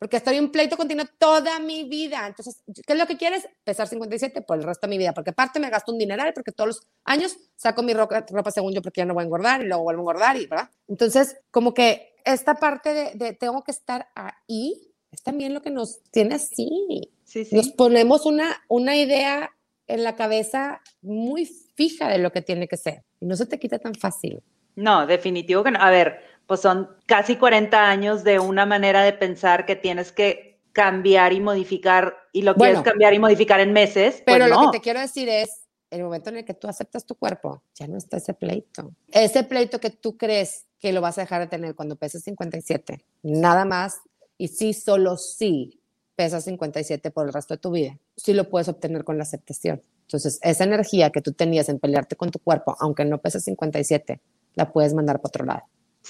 porque 0.02 0.16
estoy 0.16 0.36
en 0.36 0.46
un 0.46 0.50
pleito 0.50 0.76
continuo 0.76 1.06
toda 1.16 1.60
mi 1.60 1.84
vida. 1.84 2.26
Entonces, 2.26 2.60
¿qué 2.84 2.92
es 2.92 2.98
lo 2.98 3.06
que 3.06 3.16
quieres? 3.16 3.48
Pesar 3.62 3.86
57 3.86 4.42
por 4.42 4.58
el 4.58 4.64
resto 4.64 4.88
de 4.88 4.90
mi 4.90 4.98
vida, 4.98 5.14
porque 5.14 5.30
aparte 5.30 5.60
me 5.60 5.70
gasto 5.70 5.92
un 5.92 5.98
dineral, 5.98 6.32
porque 6.34 6.50
todos 6.50 6.66
los 6.66 6.80
años 7.04 7.36
saco 7.54 7.84
mi 7.84 7.94
ropa, 7.94 8.26
ropa 8.28 8.50
según 8.50 8.74
yo, 8.74 8.82
porque 8.82 9.02
ya 9.02 9.04
no 9.04 9.14
voy 9.14 9.22
a 9.22 9.26
engordar 9.26 9.62
y 9.62 9.68
luego 9.68 9.84
vuelvo 9.84 10.00
a 10.00 10.02
engordar, 10.02 10.36
y, 10.38 10.46
¿verdad? 10.46 10.70
Entonces, 10.88 11.36
como 11.52 11.72
que 11.72 12.16
esta 12.24 12.56
parte 12.56 12.92
de, 12.92 13.12
de 13.14 13.32
tengo 13.32 13.62
que 13.62 13.70
estar 13.70 14.08
ahí 14.16 14.92
es 15.12 15.22
también 15.22 15.54
lo 15.54 15.62
que 15.62 15.70
nos 15.70 16.02
tiene 16.10 16.34
así. 16.34 17.12
Sí, 17.22 17.44
sí. 17.44 17.54
Nos 17.54 17.70
ponemos 17.70 18.26
una, 18.26 18.60
una 18.66 18.96
idea 18.96 19.52
en 19.86 20.02
la 20.02 20.16
cabeza 20.16 20.80
muy 21.00 21.46
fija 21.46 22.08
de 22.08 22.18
lo 22.18 22.32
que 22.32 22.42
tiene 22.42 22.66
que 22.66 22.76
ser 22.76 23.04
y 23.20 23.26
no 23.26 23.36
se 23.36 23.46
te 23.46 23.60
quita 23.60 23.78
tan 23.78 23.94
fácil. 23.94 24.42
No, 24.74 25.06
definitivo 25.06 25.62
que 25.62 25.70
no. 25.70 25.78
A 25.80 25.90
ver, 25.90 26.18
pues 26.46 26.60
son 26.60 26.90
casi 27.06 27.36
40 27.36 27.88
años 27.88 28.24
de 28.24 28.38
una 28.38 28.66
manera 28.66 29.02
de 29.02 29.12
pensar 29.12 29.66
que 29.66 29.76
tienes 29.76 30.12
que 30.12 30.60
cambiar 30.72 31.32
y 31.32 31.40
modificar 31.40 32.16
y 32.32 32.42
lo 32.42 32.54
quieres 32.54 32.80
cambiar 32.80 33.14
y 33.14 33.18
modificar 33.18 33.60
en 33.60 33.72
meses. 33.72 34.22
Pues 34.24 34.38
pero 34.38 34.46
lo 34.48 34.70
que 34.70 34.78
te 34.78 34.82
quiero 34.82 35.00
decir 35.00 35.28
es, 35.28 35.62
el 35.90 36.02
momento 36.02 36.30
en 36.30 36.38
el 36.38 36.44
que 36.44 36.54
tú 36.54 36.68
aceptas 36.68 37.04
tu 37.04 37.14
cuerpo, 37.16 37.62
ya 37.74 37.86
no 37.86 37.98
está 37.98 38.16
ese 38.16 38.32
pleito. 38.32 38.92
Ese 39.10 39.44
pleito 39.44 39.78
que 39.78 39.90
tú 39.90 40.16
crees 40.16 40.66
que 40.80 40.92
lo 40.92 41.02
vas 41.02 41.18
a 41.18 41.20
dejar 41.20 41.42
de 41.42 41.48
tener 41.48 41.74
cuando 41.74 41.96
pesas 41.96 42.22
57, 42.22 43.04
nada 43.22 43.66
más, 43.66 44.00
y 44.38 44.48
sí, 44.48 44.72
solo 44.72 45.16
sí 45.16 45.78
pesas 46.16 46.44
57 46.44 47.10
por 47.10 47.26
el 47.26 47.32
resto 47.32 47.54
de 47.54 47.58
tu 47.58 47.70
vida, 47.70 47.98
sí 48.16 48.32
lo 48.32 48.48
puedes 48.48 48.68
obtener 48.68 49.04
con 49.04 49.18
la 49.18 49.24
aceptación. 49.24 49.82
Entonces, 50.02 50.38
esa 50.42 50.64
energía 50.64 51.10
que 51.10 51.20
tú 51.20 51.32
tenías 51.32 51.68
en 51.68 51.78
pelearte 51.78 52.16
con 52.16 52.30
tu 52.30 52.38
cuerpo, 52.38 52.76
aunque 52.80 53.04
no 53.04 53.18
pesas 53.18 53.44
57, 53.44 54.20
la 54.54 54.72
puedes 54.72 54.94
mandar 54.94 55.20
para 55.20 55.28
otro 55.28 55.44
lado. 55.44 55.62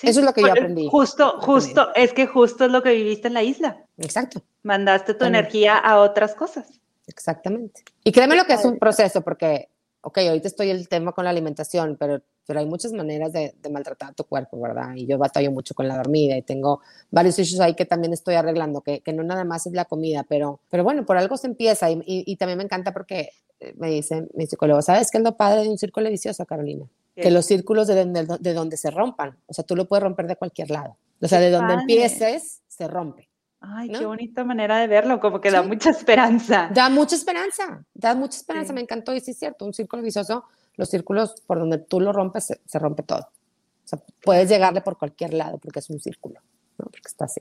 Eso 0.03 0.21
es 0.21 0.27
lo 0.27 0.33
que 0.33 0.43
yo 0.43 0.53
aprendí. 0.53 0.89
Justo, 0.89 1.41
justo, 1.41 1.95
es 1.95 2.13
que 2.13 2.27
justo 2.27 2.65
es 2.65 2.71
lo 2.71 2.83
que 2.83 2.93
viviste 2.93 3.29
en 3.29 3.35
la 3.35 3.43
isla. 3.43 3.85
Exacto. 3.99 4.43
Mandaste 4.63 5.15
tu 5.15 5.25
energía 5.25 5.77
a 5.77 6.01
otras 6.01 6.35
cosas. 6.35 6.81
Exactamente. 7.07 7.83
Y 8.05 8.13
créeme 8.13 8.37
lo 8.37 8.45
que 8.45 8.55
es 8.55 8.65
un 8.65 8.79
proceso, 8.79 9.23
porque, 9.23 9.69
ok, 10.01 10.19
ahorita 10.19 10.49
estoy 10.49 10.71
el 10.71 10.89
tema 10.89 11.13
con 11.13 11.25
la 11.25 11.31
alimentación, 11.31 11.97
pero, 11.99 12.23
pero 12.47 12.61
hay 12.61 12.67
muchas 12.67 12.93
maneras 12.93 13.33
de, 13.33 13.55
maltratar 13.71 14.11
a 14.11 14.13
tu 14.15 14.25
cuerpo, 14.25 14.61
¿verdad? 14.61 14.95
Y 14.95 15.07
yo 15.07 15.19
batallo 15.19 15.51
mucho 15.51 15.75
con 15.75 15.89
la 15.89 15.97
dormida 15.97 16.37
y 16.37 16.43
tengo 16.43 16.81
varios 17.11 17.39
issues 17.39 17.61
ahí 17.61 17.75
que 17.75 17.85
también 17.85 18.13
estoy 18.13 18.37
arreglando, 18.37 18.81
que, 18.81 19.01
que 19.01 19.13
no 19.13 19.23
nada 19.23 19.45
más 19.45 19.67
es 19.67 19.73
la 19.73 19.85
comida, 19.85 20.25
pero, 20.29 20.61
pero 20.71 20.85
bueno, 20.85 21.05
por 21.05 21.17
algo 21.17 21.37
se 21.37 21.49
empieza 21.49 21.91
y, 21.91 22.03
y 22.07 22.37
también 22.37 22.59
me 22.59 22.65
encanta 22.65 22.93
porque 22.93 23.31
eh, 23.63 23.75
me 23.77 23.91
dice 23.91 24.27
mi 24.35 24.47
psicólogo, 24.47 24.83
¿sabes 24.83 25.11
qué 25.11 25.19
es 25.19 25.25
lo 25.25 25.37
padre 25.37 25.63
de 25.63 25.69
un 25.69 25.79
círculo 25.79 26.11
vicioso, 26.11 26.45
Carolina? 26.47 26.87
Que 27.15 27.31
los 27.31 27.47
círculos 27.47 27.87
de 27.87 28.05
donde, 28.05 28.39
de 28.41 28.55
donde 28.55 28.77
se 28.77 28.91
rompan, 28.91 29.37
o 29.47 29.53
sea, 29.53 29.65
tú 29.65 29.77
lo 29.77 29.87
puedes 29.87 30.03
romper 30.03 30.27
de 30.27 30.37
cualquier 30.37 30.71
lado. 30.71 30.97
O 31.21 31.29
sea, 31.29 31.39
de 31.39 31.51
donde 31.51 31.75
empieces, 31.75 32.63
se 32.67 32.89
rompe. 32.89 33.29
Ay, 33.61 33.91
qué 33.91 34.05
bonita 34.05 34.43
manera 34.43 34.79
de 34.79 34.89
verlo, 34.89 35.21
como 35.21 35.41
que 35.41 35.51
da 35.51 35.63
mucha 35.63 35.91
esperanza. 35.91 36.69
Da 36.75 36.89
mucha 36.89 37.15
esperanza, 37.15 37.85
da 37.95 38.15
mucha 38.17 38.37
esperanza, 38.37 38.73
me 38.73 38.81
encantó 38.81 39.15
y 39.15 39.21
sí 39.21 39.31
es 39.31 39.39
cierto, 39.39 39.65
un 39.65 39.73
círculo 39.73 40.03
vicioso, 40.03 40.45
los 40.75 40.89
círculos 40.89 41.41
por 41.47 41.61
donde 41.61 41.79
tú 41.79 42.01
lo 42.01 42.13
rompes, 42.13 42.59
se, 42.65 42.79
rompe 42.81 43.05
todo. 43.05 43.21
O 43.21 43.89
sea, 43.89 44.01
puedes 44.21 44.49
llegarle 44.49 44.81
por 44.81 44.99
cualquier 44.99 45.35
lado 45.35 45.59
porque 45.59 45.79
es 45.79 45.91
un 45.91 46.01
círculo, 46.01 46.41
¿no? 46.77 46.87
Porque 46.87 47.07
está 47.07 47.27
así. 47.27 47.41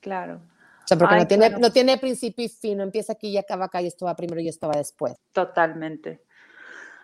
Claro. 0.00 0.40
O 0.82 0.88
sea, 0.88 0.98
porque 0.98 1.16
no, 1.16 1.26
tiene, 1.28 1.50
no 1.50 1.70
tiene 1.70 1.98
principio 1.98 2.44
y 2.44 2.48
fin, 2.48 2.78
no 2.78 2.84
empieza 2.84 3.12
aquí 3.12 3.28
y 3.28 3.38
acaba 3.38 3.66
acá 3.66 3.80
y 3.82 3.86
esto 3.86 4.06
va 4.06 4.16
primero 4.16 4.40
y 4.40 4.48
esto 4.48 4.66
va 4.66 4.74
después. 4.76 5.14
Totalmente. 5.32 6.22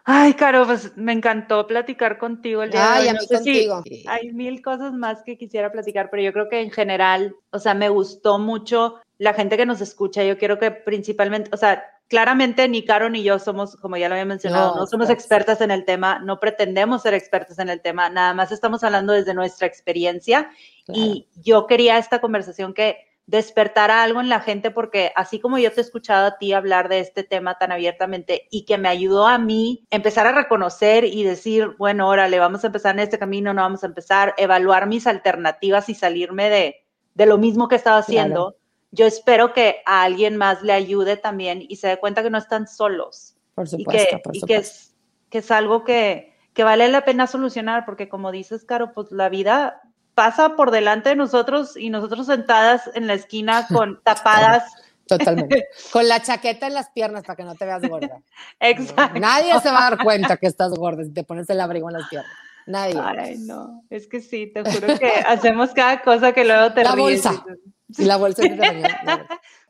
Ay, 0.05 0.35
Caro, 0.35 0.67
pues 0.67 0.97
me 0.97 1.13
encantó 1.13 1.67
platicar 1.67 2.19
contigo 2.19 2.63
el 2.63 2.71
día 2.71 2.93
de 2.95 3.09
hoy. 3.09 3.15
No 3.15 3.21
sé 3.21 3.35
contigo. 3.35 3.85
hay 4.09 4.33
mil 4.33 4.61
cosas 4.61 4.93
más 4.93 5.23
que 5.23 5.39
quisiera 5.39 5.71
platicar, 5.71 6.11
pero 6.11 6.23
yo 6.23 6.33
creo 6.33 6.49
que 6.49 6.61
en 6.61 6.71
general, 6.71 7.37
o 7.51 7.59
sea, 7.59 7.75
me 7.75 7.89
gustó 7.89 8.39
mucho 8.39 9.01
la 9.19 9.35
gente 9.35 9.57
que 9.57 9.67
nos 9.67 9.81
escucha. 9.81 10.25
Yo 10.25 10.39
quiero 10.39 10.59
que 10.59 10.73
principalmente, 10.73 11.51
o 11.53 11.57
sea, 11.57 11.85
claramente 12.09 12.69
ni 12.69 12.85
Caro 12.85 13.09
ni 13.09 13.23
yo 13.23 13.39
somos, 13.39 13.77
como 13.77 13.97
ya 13.97 14.09
lo 14.09 14.15
había 14.15 14.25
mencionado, 14.25 14.75
no, 14.77 14.87
somos 14.87 15.09
expertas 15.09 15.61
en 15.61 15.71
el 15.71 15.85
tema, 15.85 16.19
no 16.19 16.41
pretendemos 16.41 17.03
ser 17.03 17.15
expertas 17.15 17.59
en 17.61 17.69
el 17.69 17.81
tema, 17.81 18.11
nada 18.11 18.35
más 18.35 18.51
estamos 18.51 18.83
hablando 18.83 19.13
desde 19.13 19.35
nuestra 19.35 19.67
experiencia. 19.67 20.51
Y 20.89 21.29
yo 21.37 21.69
quería 21.69 21.97
esta 21.99 22.21
conversación 22.21 22.75
que 22.75 23.12
despertar 23.27 23.91
algo 23.91 24.21
en 24.21 24.29
la 24.29 24.41
gente, 24.41 24.71
porque 24.71 25.13
así 25.15 25.41
como 25.41 25.59
yo 25.59 25.73
te 25.73 25.81
he 25.81 25.85
escuchado 25.85 26.27
a 26.27 26.39
ti 26.39 26.53
hablar 26.53 26.89
de 26.89 27.01
este 27.01 27.23
tema 27.23 27.57
tan 27.57 27.73
abiertamente 27.73 28.49
y 28.51 28.65
que 28.65 28.79
me 28.79 28.89
ayudó 28.89 29.27
a 29.27 29.39
mí 29.39 29.87
empezar 29.91 30.27
a 30.27 30.33
reconocer 30.33 31.05
y 31.05 31.23
decir, 31.23 31.75
bueno, 31.79 32.09
órale, 32.09 32.39
vamos 32.39 32.65
a 32.65 32.67
empezar 32.67 32.95
en 32.95 33.01
este 33.01 33.19
camino, 33.19 33.55
no 33.55 33.63
vamos 33.63 33.85
a 33.85 33.87
empezar, 33.87 34.35
evaluar 34.37 34.87
mis 34.87 35.07
alternativas 35.07 35.89
y 35.89 35.95
salirme 35.95 36.51
de, 36.51 36.85
de 37.15 37.27
lo 37.27 37.39
mismo 37.39 37.69
que 37.69 37.77
estaba 37.77 37.99
haciendo. 37.99 38.57
Yo 38.91 39.07
espero 39.07 39.53
que 39.55 39.83
a 39.87 40.03
alguien 40.03 40.37
más 40.37 40.63
le 40.63 40.73
ayude 40.73 41.17
también 41.17 41.65
y 41.67 41.77
se 41.77 41.89
dé 41.89 41.97
cuenta 41.99 42.23
que 42.23 42.31
no 42.31 42.39
están 42.39 42.67
solos. 42.67 43.37
Por 43.55 43.69
supuesto, 43.69 44.21
y 44.33 44.41
que, 44.41 44.47
que 44.47 44.57
es, 44.57 44.95
que 45.31 45.39
es 45.39 45.51
algo 45.51 45.85
que, 45.85 46.35
que 46.53 46.65
vale 46.65 46.89
la 46.89 47.05
pena 47.05 47.27
solucionar, 47.27 47.87
porque 47.87 48.09
como 48.09 48.33
dices, 48.33 48.65
Caro, 48.65 48.93
pues 48.93 49.13
la 49.13 49.29
vida 49.29 49.81
pasa 50.23 50.55
por 50.55 50.71
delante 50.71 51.09
de 51.09 51.17
nosotros 51.17 51.77
y 51.77 51.91
nosotros 51.91 52.27
sentadas 52.27 52.89
en 52.95 53.09
la 53.09 53.15
esquina 53.15 53.67
con 53.73 54.01
tapadas. 54.05 54.63
Totalmente. 55.05 55.67
Con 55.93 56.07
la 56.07 56.23
chaqueta 56.23 56.69
en 56.69 56.75
las 56.75 56.89
piernas 56.91 57.25
para 57.25 57.37
que 57.37 57.43
no 57.43 57.57
te 57.57 57.67
veas 57.67 57.83
gorda. 57.83 58.23
Exacto. 58.61 59.19
Nadie 59.19 59.53
se 59.61 59.69
va 59.69 59.89
a 59.89 59.91
dar 59.91 60.03
cuenta 60.03 60.37
que 60.37 60.47
estás 60.47 60.73
gorda 60.73 61.03
si 61.03 61.11
te 61.11 61.25
pones 61.25 61.51
el 61.51 61.61
abrigo 61.61 61.91
en 61.91 61.95
las 61.95 62.09
piernas. 62.09 62.33
Nadie. 62.67 62.95
Ay, 63.05 63.39
no. 63.39 63.83
Es 63.91 64.07
que 64.07 64.21
sí, 64.21 64.47
te 64.47 64.63
juro 64.63 64.97
que 64.97 65.11
hacemos 65.27 65.73
cada 65.73 66.03
cosa 66.03 66.33
que 66.33 66.45
luego 66.45 66.73
te 66.73 66.85
La 66.85 66.95
bolsa. 66.95 67.45
Y 67.89 68.05
la 68.05 68.17
bolsa 68.17 68.43
de 68.43 68.51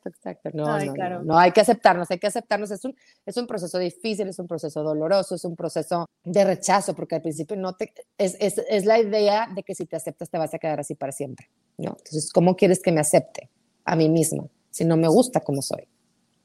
Exacto, 0.04 0.50
no, 0.52 0.78
no, 0.78 1.22
no, 1.22 1.38
hay 1.38 1.52
que 1.52 1.60
aceptarnos, 1.60 2.10
hay 2.10 2.18
que 2.18 2.26
aceptarnos. 2.26 2.70
Es 2.70 2.84
un, 2.84 2.94
es 3.24 3.36
un 3.36 3.46
proceso 3.46 3.78
difícil, 3.78 4.28
es 4.28 4.38
un 4.38 4.46
proceso 4.46 4.82
doloroso, 4.82 5.34
es 5.34 5.44
un 5.44 5.54
proceso 5.54 6.06
de 6.24 6.44
rechazo, 6.44 6.94
porque 6.94 7.16
al 7.16 7.22
principio 7.22 7.56
no 7.56 7.74
te, 7.74 7.92
es, 8.18 8.36
es, 8.40 8.58
es 8.68 8.84
la 8.84 8.98
idea 8.98 9.48
de 9.54 9.62
que 9.62 9.74
si 9.74 9.86
te 9.86 9.96
aceptas 9.96 10.30
te 10.30 10.38
vas 10.38 10.52
a 10.54 10.58
quedar 10.58 10.80
así 10.80 10.94
para 10.94 11.12
siempre, 11.12 11.48
¿no? 11.78 11.90
Entonces, 11.98 12.32
¿cómo 12.32 12.56
quieres 12.56 12.80
que 12.80 12.92
me 12.92 13.00
acepte 13.00 13.48
a 13.84 13.96
mí 13.96 14.08
misma 14.08 14.44
si 14.70 14.84
no 14.84 14.96
me 14.96 15.08
gusta 15.08 15.40
como 15.40 15.62
soy? 15.62 15.88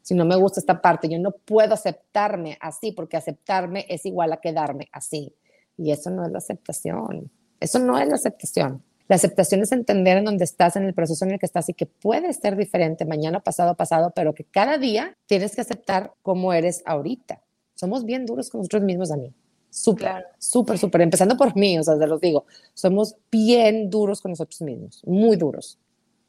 Si 0.07 0.13
no 0.13 0.23
me 0.23 0.37
gusta 0.37 0.61
esta 0.61 0.81
parte, 0.81 1.09
yo 1.09 1.19
no 1.19 1.31
puedo 1.31 1.73
aceptarme 1.73 2.57
así, 2.61 2.93
porque 2.93 3.17
aceptarme 3.17 3.85
es 3.89 4.05
igual 4.05 4.31
a 4.31 4.37
quedarme 4.37 4.87
así. 4.93 5.35
Y 5.75 5.91
eso 5.91 6.09
no 6.09 6.25
es 6.25 6.31
la 6.31 6.37
aceptación. 6.37 7.29
Eso 7.59 7.79
no 7.79 7.99
es 7.99 8.07
la 8.07 8.15
aceptación. 8.15 8.83
La 9.07 9.15
aceptación 9.15 9.61
es 9.61 9.71
entender 9.71 10.17
en 10.17 10.25
dónde 10.25 10.43
estás, 10.43 10.75
en 10.75 10.83
el 10.83 10.93
proceso 10.93 11.23
en 11.23 11.31
el 11.31 11.39
que 11.39 11.45
estás 11.45 11.69
y 11.69 11.73
que 11.73 11.85
puede 11.85 12.31
ser 12.33 12.57
diferente 12.57 13.05
mañana, 13.05 13.39
pasado, 13.39 13.75
pasado, 13.75 14.11
pero 14.15 14.33
que 14.33 14.43
cada 14.43 14.77
día 14.77 15.15
tienes 15.27 15.55
que 15.55 15.61
aceptar 15.61 16.13
cómo 16.21 16.51
eres 16.51 16.83
ahorita. 16.85 17.41
Somos 17.75 18.05
bien 18.05 18.25
duros 18.25 18.49
con 18.49 18.59
nosotros 18.59 18.83
mismos, 18.83 19.09
Dani. 19.09 19.33
Súper, 19.69 20.25
súper, 20.39 20.77
súper. 20.77 21.01
Empezando 21.01 21.37
por 21.37 21.55
mí, 21.55 21.77
o 21.77 21.83
sea, 21.83 21.97
te 21.97 22.07
lo 22.07 22.17
digo. 22.17 22.45
Somos 22.73 23.15
bien 23.31 23.89
duros 23.89 24.21
con 24.21 24.31
nosotros 24.31 24.61
mismos, 24.61 25.01
muy 25.05 25.37
duros. 25.37 25.77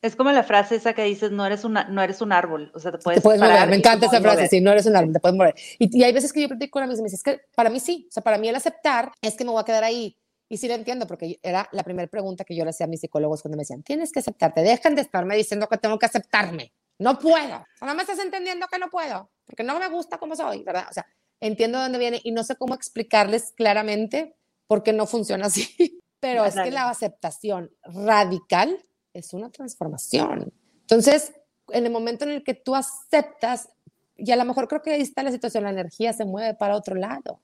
Es 0.01 0.14
como 0.14 0.31
la 0.31 0.45
frase 0.45 0.76
esa 0.76 0.93
que 0.93 1.03
dices, 1.03 1.33
no 1.33 1.45
eres, 1.45 1.64
una, 1.64 1.89
no 1.89 2.01
eres 2.01 2.20
un 2.20 2.31
árbol, 2.31 2.70
o 2.72 2.79
sea, 2.79 2.93
te 2.93 2.99
puedes, 2.99 3.18
te 3.18 3.22
puedes 3.22 3.41
mover. 3.41 3.68
Me 3.68 3.76
encanta 3.76 4.07
esa 4.07 4.20
frase, 4.20 4.47
sí, 4.47 4.61
no 4.61 4.70
eres 4.70 4.87
un 4.87 4.95
árbol, 4.95 5.12
te 5.12 5.18
puedes 5.18 5.37
mover. 5.37 5.55
Y, 5.81 5.99
y 5.99 6.05
hay 6.05 6.12
veces 6.12 6.33
que 6.33 6.43
yo 6.43 6.49
platico 6.49 6.70
con 6.70 6.85
amigos 6.85 7.01
y 7.01 7.03
me 7.03 7.07
dicen, 7.07 7.16
es 7.16 7.22
que 7.24 7.45
para 7.57 7.68
mí 7.68 7.81
sí, 7.81 8.07
o 8.09 8.12
sea, 8.12 8.22
para 8.22 8.39
mí 8.39 8.49
el 8.49 8.55
aceptar 8.55 9.11
es 9.20 9.35
que 9.35 9.45
me 9.45 9.51
voy 9.51 9.61
a 9.61 9.64
quedar 9.64 9.83
ahí 9.83 10.16
y 10.49 10.57
sí 10.57 10.69
lo 10.69 10.75
entiendo, 10.75 11.07
porque 11.07 11.39
era 11.43 11.69
la 11.73 11.83
primera 11.83 12.09
pregunta 12.09 12.45
que 12.45 12.57
yo 12.57 12.65
le 12.65 12.71
hacía 12.71 12.87
a 12.87 12.89
mis 12.89 13.01
psicólogos 13.01 13.43
cuando 13.43 13.57
me 13.57 13.63
decían, 13.63 13.83
tienes 13.83 14.13
que 14.13 14.21
aceptarte, 14.21 14.63
dejan 14.63 14.95
de 14.95 15.03
estarme 15.03 15.37
diciendo 15.37 15.69
que 15.69 15.77
tengo 15.77 15.99
que 15.99 16.07
aceptarme, 16.07 16.73
no 16.99 17.19
puedo, 17.19 17.65
no 17.81 17.95
me 17.95 18.03
estás 18.03 18.19
entendiendo 18.19 18.67
que 18.67 18.79
no 18.79 18.89
puedo, 18.91 19.31
porque 19.45 19.63
no 19.63 19.79
me 19.79 19.89
gusta 19.89 20.19
como 20.19 20.35
soy, 20.35 20.63
¿verdad? 20.65 20.87
O 20.91 20.93
sea, 20.93 21.07
entiendo 21.41 21.79
de 21.79 21.85
dónde 21.85 21.99
viene 21.99 22.21
y 22.25 22.33
no 22.33 22.43
sé 22.45 22.57
cómo 22.57 22.75
explicarles 22.75 23.53
claramente 23.53 24.35
por 24.67 24.83
qué 24.83 24.93
no 24.93 25.07
funciona 25.07 25.47
así, 25.47 26.01
pero 26.21 26.45
es 26.45 26.55
que 26.55 26.71
la 26.71 26.89
aceptación 26.89 27.71
radical 27.83 28.83
es 29.13 29.33
una 29.35 29.51
transformación. 29.51 30.53
Entonces, 30.81 31.33
en 31.71 31.87
el 31.87 31.93
momento 31.93 32.25
en 32.25 32.31
el 32.31 32.45
que 32.45 32.55
tú 32.55 32.75
aceptas, 32.75 33.69
y 34.17 34.31
a 34.33 34.37
lo 34.37 34.45
mejor 34.45 34.67
creo 34.69 34.83
que 34.83 34.93
ahí 34.93 35.03
está 35.03 35.23
la 35.23 35.31
situación, 35.31 35.65
la 35.65 35.71
energía 35.71 36.13
se 36.13 36.25
mueve 36.25 36.55
para 36.55 36.77
otro 36.77 36.95
lado. 36.95 37.41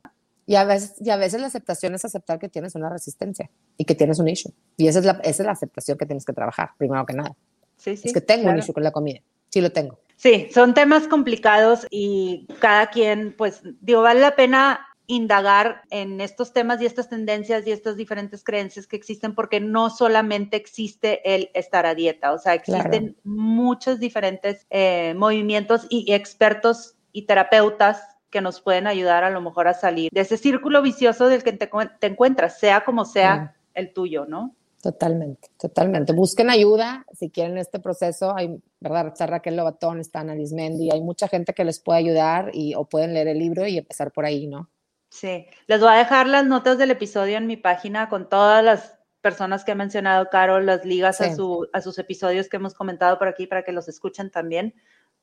Y 0.47 0.57
a, 0.57 0.64
veces, 0.64 0.95
y 1.01 1.11
a 1.11 1.16
veces 1.16 1.40
la 1.40 1.47
aceptación 1.47 1.95
es 1.95 2.05
aceptar 2.05 2.38
que 2.38 2.49
tienes 2.49 2.74
una 2.74 2.90
resistencia 2.90 3.51
y 3.78 3.84
que 3.84 3.95
tienes 3.95 4.18
un 4.18 4.28
issue. 4.28 4.53
Y 4.76 4.88
esa 4.88 4.99
es 4.99 5.05
la, 5.05 5.12
esa 5.22 5.42
es 5.42 5.47
la 5.47 5.53
aceptación 5.53 5.97
que 5.97 6.07
tienes 6.07 6.24
que 6.24 6.32
trabajar, 6.32 6.70
primero 6.76 7.07
que 7.07 7.14
nada. 7.14 7.34
Sí, 7.76 7.97
sí, 7.97 8.09
es 8.09 8.14
que 8.14 8.20
tengo 8.20 8.51
un 8.51 8.59
issue 8.59 8.74
con 8.74 8.82
la 8.82 8.92
comida. 8.92 9.20
Sí 9.49 9.61
lo 9.61 9.72
tengo. 9.72 9.99
Sí, 10.16 10.49
son 10.53 10.74
temas 10.74 11.09
complicados 11.09 11.86
y 11.90 12.47
cada 12.61 12.88
quien, 12.88 13.34
pues, 13.36 13.62
digo, 13.80 14.03
vale 14.03 14.20
la 14.20 14.36
pena 14.36 14.86
indagar 15.07 15.82
en 15.90 16.20
estos 16.20 16.53
temas 16.53 16.80
y 16.80 16.86
estas 16.86 17.11
tendencias 17.11 17.66
y 17.66 17.72
estas 17.72 17.97
diferentes 17.97 18.42
creencias 18.42 18.86
que 18.86 18.97
existen 18.97 19.34
porque 19.34 19.61
no 19.61 19.90
solamente 19.90 20.57
existe 20.57 21.34
el 21.34 21.51
estar 21.53 21.84
a 21.84 21.95
dieta, 21.95 22.32
o 22.32 22.38
sea, 22.38 22.55
existen 22.55 23.16
muchos 23.22 24.01
diferentes 24.01 24.66
eh, 24.70 25.14
movimientos 25.14 25.86
y 25.90 26.12
expertos 26.12 26.97
y 27.12 27.22
terapeutas 27.26 28.14
que 28.35 28.41
nos 28.41 28.61
pueden 28.61 28.89
ayudar 28.89 29.22
a 29.22 29.30
lo 29.30 29.41
mejor 29.41 29.68
a 29.68 29.74
salir 29.74 30.11
de 30.12 30.20
ese 30.20 30.37
círculo 30.37 30.82
vicioso 30.82 31.28
del 31.28 31.45
que 31.45 31.53
te, 31.53 31.70
encuentras, 32.09 32.59
sea 32.59 32.85
como 32.85 33.05
sea 33.05 33.55
el 33.74 33.93
tuyo, 33.93 34.26
¿no? 34.26 34.57
Totalmente, 34.82 35.51
totalmente. 35.57 36.12
Busquen 36.12 36.51
ayuda 36.51 37.07
si 37.12 37.30
quieren 37.30 37.59
este 37.59 37.78
proceso. 37.78 38.35
Hay, 38.37 38.61
¿verdad? 38.80 39.07
Está 39.07 39.28
Raquel 39.28 39.55
Lobatón, 39.55 40.01
está 40.01 40.20
Ana 40.20 40.35
Lismendi, 40.35 40.91
hay 40.91 41.01
mucha 41.01 41.28
gente 41.28 41.55
que 41.55 41.64
les 41.64 41.78
puede 41.78 42.01
ayudar 42.01 42.51
y, 42.53 42.74
o 42.74 42.87
pueden 42.87 43.14
leer 43.14 43.28
el 43.28 43.39
libro 43.39 43.64
y 43.68 43.78
empezar 43.78 44.11
por 44.11 44.24
ahí, 44.24 44.49
¿no? 44.49 44.68
Sí, 45.11 45.47
les 45.68 45.78
voy 45.78 45.91
a 45.91 45.99
dejar 45.99 46.26
las 46.26 46.45
notas 46.45 46.76
del 46.76 46.91
episodio 46.91 47.37
en 47.37 47.47
mi 47.47 47.57
página 47.57 48.09
con 48.09 48.28
todas 48.28 48.64
las 48.64 48.99
personas 49.20 49.64
que 49.64 49.70
ha 49.70 49.76
mencionado 49.76 50.28
Carol, 50.28 50.66
las 50.66 50.85
ligas 50.85 51.20
a, 51.20 51.32
su, 51.37 51.68
a 51.72 51.80
sus 51.80 52.01
episodios 52.01 52.49
que 52.49 52.57
hemos 52.57 52.74
comentado 52.74 53.16
por 53.16 53.28
aquí 53.28 53.47
para 53.47 53.62
que 53.62 53.70
los 53.70 53.89
escuchen 53.89 54.32
también 54.32 54.74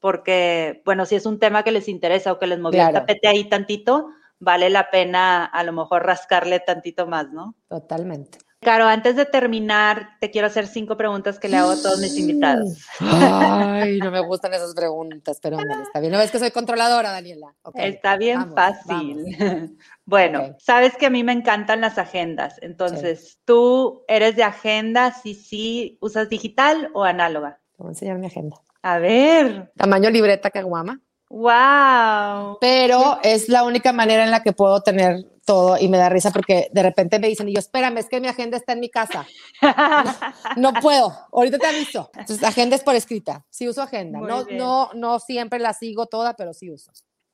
porque, 0.02 0.82
bueno, 0.84 1.06
si 1.06 1.16
es 1.16 1.26
un 1.26 1.40
tema 1.40 1.64
que 1.64 1.72
les 1.72 1.88
interesa 1.88 2.34
o 2.34 2.40
que 2.40 2.48
les 2.48 2.60
movió 2.60 2.86
el 2.86 2.94
tapete 2.94 3.28
ahí 3.28 3.48
tantito, 3.48 4.10
vale 4.40 4.70
la 4.70 4.90
pena 4.90 5.46
a 5.46 5.64
lo 5.64 5.72
mejor 5.72 6.04
rascarle 6.06 6.60
tantito 6.60 7.08
más, 7.08 7.32
¿no? 7.32 7.56
Totalmente. 7.70 8.40
Caro, 8.64 8.86
antes 8.86 9.16
de 9.16 9.26
terminar, 9.26 10.18
te 10.20 10.30
quiero 10.30 10.46
hacer 10.46 10.68
cinco 10.68 10.96
preguntas 10.96 11.40
que 11.40 11.50
le 11.50 11.58
hago 11.58 11.72
a 11.72 11.82
todos 11.82 12.00
mis 12.00 12.16
invitados. 12.16 12.86
Ay, 13.00 13.98
no 14.04 14.12
me 14.12 14.20
gustan 14.20 14.54
esas 14.54 14.76
preguntas, 14.76 15.40
pero 15.42 15.58
está 15.60 16.00
bien. 16.00 16.12
No 16.12 16.20
ves 16.20 16.30
que 16.30 16.38
soy 16.38 16.52
controladora, 16.52 17.10
Daniela. 17.12 17.56
está 17.74 18.18
bien 18.18 18.54
fácil. 18.54 19.26
Bueno, 20.06 20.58
sabes 20.60 20.98
que 20.98 21.06
a 21.06 21.10
mí 21.10 21.24
me 21.24 21.32
encantan 21.32 21.80
las 21.80 21.98
agendas. 21.98 22.58
Entonces, 22.62 23.40
¿tú 23.46 24.04
eres 24.10 24.36
de 24.36 24.44
agenda? 24.44 25.14
Si 25.14 25.36
sí, 25.36 25.98
¿usas 26.02 26.28
digital 26.28 26.90
o 26.94 27.06
análoga? 27.06 27.62
Te 27.78 27.84
voy 27.84 27.88
a 27.88 27.92
enseñar 27.92 28.18
mi 28.18 28.28
agenda. 28.28 28.58
A 28.82 29.00
ver. 29.00 29.72
Tamaño 29.76 30.10
libreta 30.10 30.50
que 30.50 30.64
guama. 30.64 31.00
Wow. 31.30 32.58
Pero 32.60 33.20
es 33.24 33.48
la 33.48 33.64
única 33.64 33.94
manera 33.94 34.26
en 34.26 34.32
la 34.32 34.44
que 34.44 34.52
puedo 34.52 34.82
tener 34.82 35.24
todo 35.46 35.78
y 35.80 35.88
me 35.88 35.98
da 35.98 36.10
risa 36.10 36.30
porque 36.32 36.68
de 36.74 36.84
repente 36.84 37.20
me 37.20 37.28
dicen 37.30 37.48
y 37.48 37.54
yo, 37.54 37.60
espérame, 37.60 38.00
es 38.00 38.10
que 38.10 38.20
mi 38.20 38.28
agenda 38.28 38.58
está 38.58 38.74
en 38.74 38.82
mi 38.82 38.90
casa. 38.90 39.26
No, 40.58 40.74
puedo, 40.74 41.14
ahorita 41.32 41.58
te 41.58 41.68
aviso. 41.68 42.10
Entonces, 42.14 42.44
agenda 42.44 42.76
es 42.76 42.84
por 42.84 42.96
escrita, 42.96 43.46
sí 43.50 43.70
uso 43.70 43.82
agenda. 43.82 44.20
no, 44.20 44.44
no, 44.44 44.90
no 44.94 45.20
siempre 45.20 45.60
la 45.60 45.74
sigo 45.74 46.08
toda, 46.08 46.36
pero 46.36 46.54
sí 46.54 46.70
uso. 46.70 46.92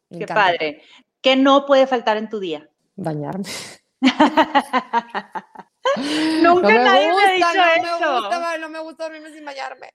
Qué 0.10 0.28
padre. 0.28 0.84
¿Qué 1.22 1.36
no 1.36 1.66
puede 1.66 1.88
faltar 1.88 2.18
en 2.18 2.30
tu 2.30 2.40
día? 2.40 2.70
Bañarme. 2.96 3.46
Nunca 6.42 6.74
nadie 6.74 7.14
me 7.14 7.24
ha 7.24 7.32
dicho 7.34 7.48
eso. 7.78 8.60
no 8.60 8.70
me 8.70 8.80
gusta 8.80 9.06
dormirme 9.06 9.32
sin 9.34 9.44
bañarme. 9.44 9.90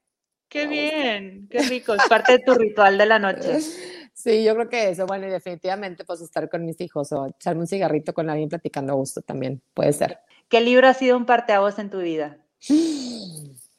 Qué 0.52 0.66
bien, 0.66 1.48
qué 1.50 1.60
rico, 1.62 1.94
es 1.94 2.06
parte 2.10 2.32
de 2.32 2.38
tu 2.40 2.52
ritual 2.52 2.98
de 2.98 3.06
la 3.06 3.18
noche. 3.18 3.58
Sí, 4.14 4.44
yo 4.44 4.54
creo 4.54 4.68
que 4.68 4.90
eso, 4.90 5.06
bueno, 5.06 5.26
y 5.26 5.30
definitivamente 5.30 6.04
pues 6.04 6.20
estar 6.20 6.48
con 6.50 6.66
mis 6.66 6.78
hijos 6.82 7.10
o 7.12 7.26
echarme 7.26 7.62
un 7.62 7.66
cigarrito 7.66 8.12
con 8.12 8.28
alguien 8.28 8.50
platicando 8.50 8.92
a 8.92 8.96
gusto 8.96 9.22
también 9.22 9.62
puede 9.72 9.94
ser. 9.94 10.18
¿Qué 10.50 10.60
libro 10.60 10.86
ha 10.86 10.92
sido 10.92 11.16
un 11.16 11.24
parteaguas 11.24 11.78
en 11.78 11.88
tu 11.88 11.98
vida? 11.98 12.36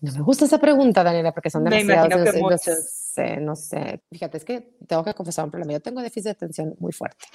No 0.02 0.12
me 0.12 0.22
gusta 0.22 0.46
esa 0.46 0.58
pregunta, 0.58 1.04
Daniela, 1.04 1.32
porque 1.32 1.52
son 1.52 1.64
demasiados. 1.64 2.10
Me 2.10 2.30
imagino 2.30 2.50
que 2.50 2.58
sé, 2.58 3.38
no 3.38 3.56
sé. 3.56 4.02
Fíjate, 4.12 4.38
es 4.38 4.44
que 4.44 4.76
tengo 4.88 5.04
que 5.04 5.14
confesar 5.14 5.46
un 5.46 5.52
problema. 5.52 5.74
Yo 5.74 5.82
tengo 5.82 6.02
déficit 6.02 6.26
de 6.26 6.32
atención 6.32 6.76
muy 6.80 6.92
fuerte. 6.92 7.26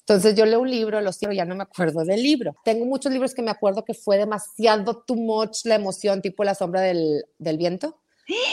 Entonces 0.00 0.34
yo 0.34 0.44
leo 0.44 0.60
un 0.60 0.70
libro, 0.70 1.00
lo 1.00 1.12
cierro, 1.12 1.32
ya 1.32 1.44
no 1.44 1.54
me 1.54 1.62
acuerdo 1.62 2.04
del 2.04 2.20
libro. 2.20 2.56
Tengo 2.64 2.84
muchos 2.84 3.12
libros 3.12 3.32
que 3.32 3.42
me 3.42 3.52
acuerdo 3.52 3.84
que 3.84 3.94
fue 3.94 4.18
demasiado 4.18 5.04
too 5.06 5.14
much 5.14 5.64
la 5.64 5.76
emoción, 5.76 6.20
tipo 6.20 6.42
La 6.42 6.56
sombra 6.56 6.80
del, 6.80 7.24
del 7.38 7.56
viento 7.56 8.00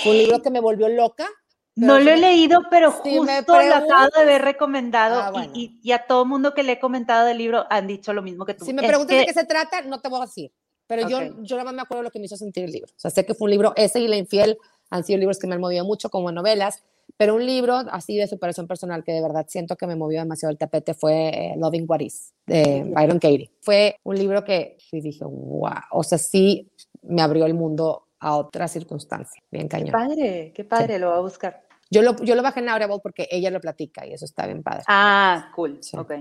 fue 0.04 0.12
un 0.12 0.18
libro 0.18 0.42
que 0.42 0.50
me 0.50 0.60
volvió 0.60 0.88
loca. 0.90 1.28
No 1.76 2.00
lo 2.00 2.10
he 2.10 2.18
leído, 2.18 2.62
pero 2.72 2.92
justo 2.92 3.24
lo 3.24 3.76
acabo 3.76 4.10
de 4.18 4.26
ver 4.26 4.42
recomendado 4.42 5.22
ah, 5.22 5.48
y, 5.54 5.92
a 5.92 6.08
todo 6.08 6.26
mundo 6.26 6.56
que 6.56 6.64
le 6.64 6.74
he 6.74 6.80
comentado 6.80 7.28
del 7.28 7.38
libro 7.38 7.66
han 7.70 7.86
dicho 7.86 8.14
lo 8.14 8.24
mismo 8.24 8.46
que 8.46 8.56
tú. 8.56 8.66
Si 8.66 8.74
me 8.74 8.82
preguntas 8.82 9.16
de 9.16 9.26
qué 9.26 9.34
se 9.34 9.46
trata, 9.46 9.84
no 9.84 10.02
te 10.02 10.10
voy 10.10 10.22
a 10.22 10.26
decir. 10.26 10.52
Pero 10.88 11.08
yo, 11.08 11.20
yo 11.42 11.56
nada 11.56 11.66
más 11.66 11.74
me 11.76 11.82
acuerdo 11.82 12.04
lo 12.04 12.12
que 12.12 12.18
me 12.18 12.26
hizo 12.26 12.38
sentir 12.38 12.64
el 12.64 12.72
libro. 12.72 12.90
O 12.96 13.00
sea, 13.00 13.12
sé 13.12 13.26
que 13.26 13.36
fue 13.36 13.46
un 13.46 13.52
libro, 13.52 13.74
ese 13.76 14.00
y 14.00 14.08
La 14.08 14.16
Infiel 14.16 14.58
han 14.90 15.04
sido 15.04 15.20
libros 15.20 15.38
que 15.38 15.46
me 15.46 15.56
han 15.56 15.62
movido 15.62 15.86
mucho 15.86 16.10
como 16.10 16.32
novelas, 16.32 16.84
pero 17.16 17.36
un 17.36 17.46
libro 17.46 17.76
así 17.92 18.18
de 18.18 18.28
superación 18.28 18.68
personal 18.68 19.04
que 19.04 19.12
de 19.12 19.22
verdad 19.22 19.46
siento 19.48 19.76
que 19.76 19.86
me 19.86 19.96
movió 19.96 20.20
demasiado 20.20 20.52
el 20.52 20.58
tapete 20.58 20.94
fue 20.94 21.30
eh, 21.30 21.54
Loving 21.58 21.86
What 21.88 22.00
Is, 22.00 22.34
de 22.46 22.84
Byron 22.86 23.20
Katie. 23.20 23.52
Fue 23.62 23.98
un 24.04 24.18
libro 24.18 24.44
que 24.44 24.78
dije, 24.92 25.24
wow, 25.26 25.72
o 25.92 26.04
sea, 26.04 26.18
sí 26.18 26.72
me 27.02 27.22
abrió 27.22 27.46
el 27.46 27.54
mundo 27.54 28.07
a 28.20 28.36
otra 28.36 28.68
circunstancia. 28.68 29.42
Bien 29.52 29.68
cañón. 29.68 29.88
Qué 29.88 29.92
padre, 29.92 30.54
qué 30.56 30.64
padre, 30.64 31.00
lo 31.00 31.10
voy 31.10 31.18
a 31.18 31.22
buscar. 31.22 31.64
Yo 31.90 32.02
lo, 32.02 32.16
yo 32.18 32.36
lo 32.36 32.44
bajé 32.44 32.60
en 32.60 32.70
Audible 32.70 33.00
porque 33.02 33.28
ella 33.32 33.50
lo 33.50 33.62
platica 33.62 34.06
y 34.06 34.14
eso 34.14 34.26
está 34.26 34.46
bien 34.46 34.64
padre. 34.64 34.84
Ah, 34.88 35.52
cool. 35.56 35.80
Ok. 35.94 36.14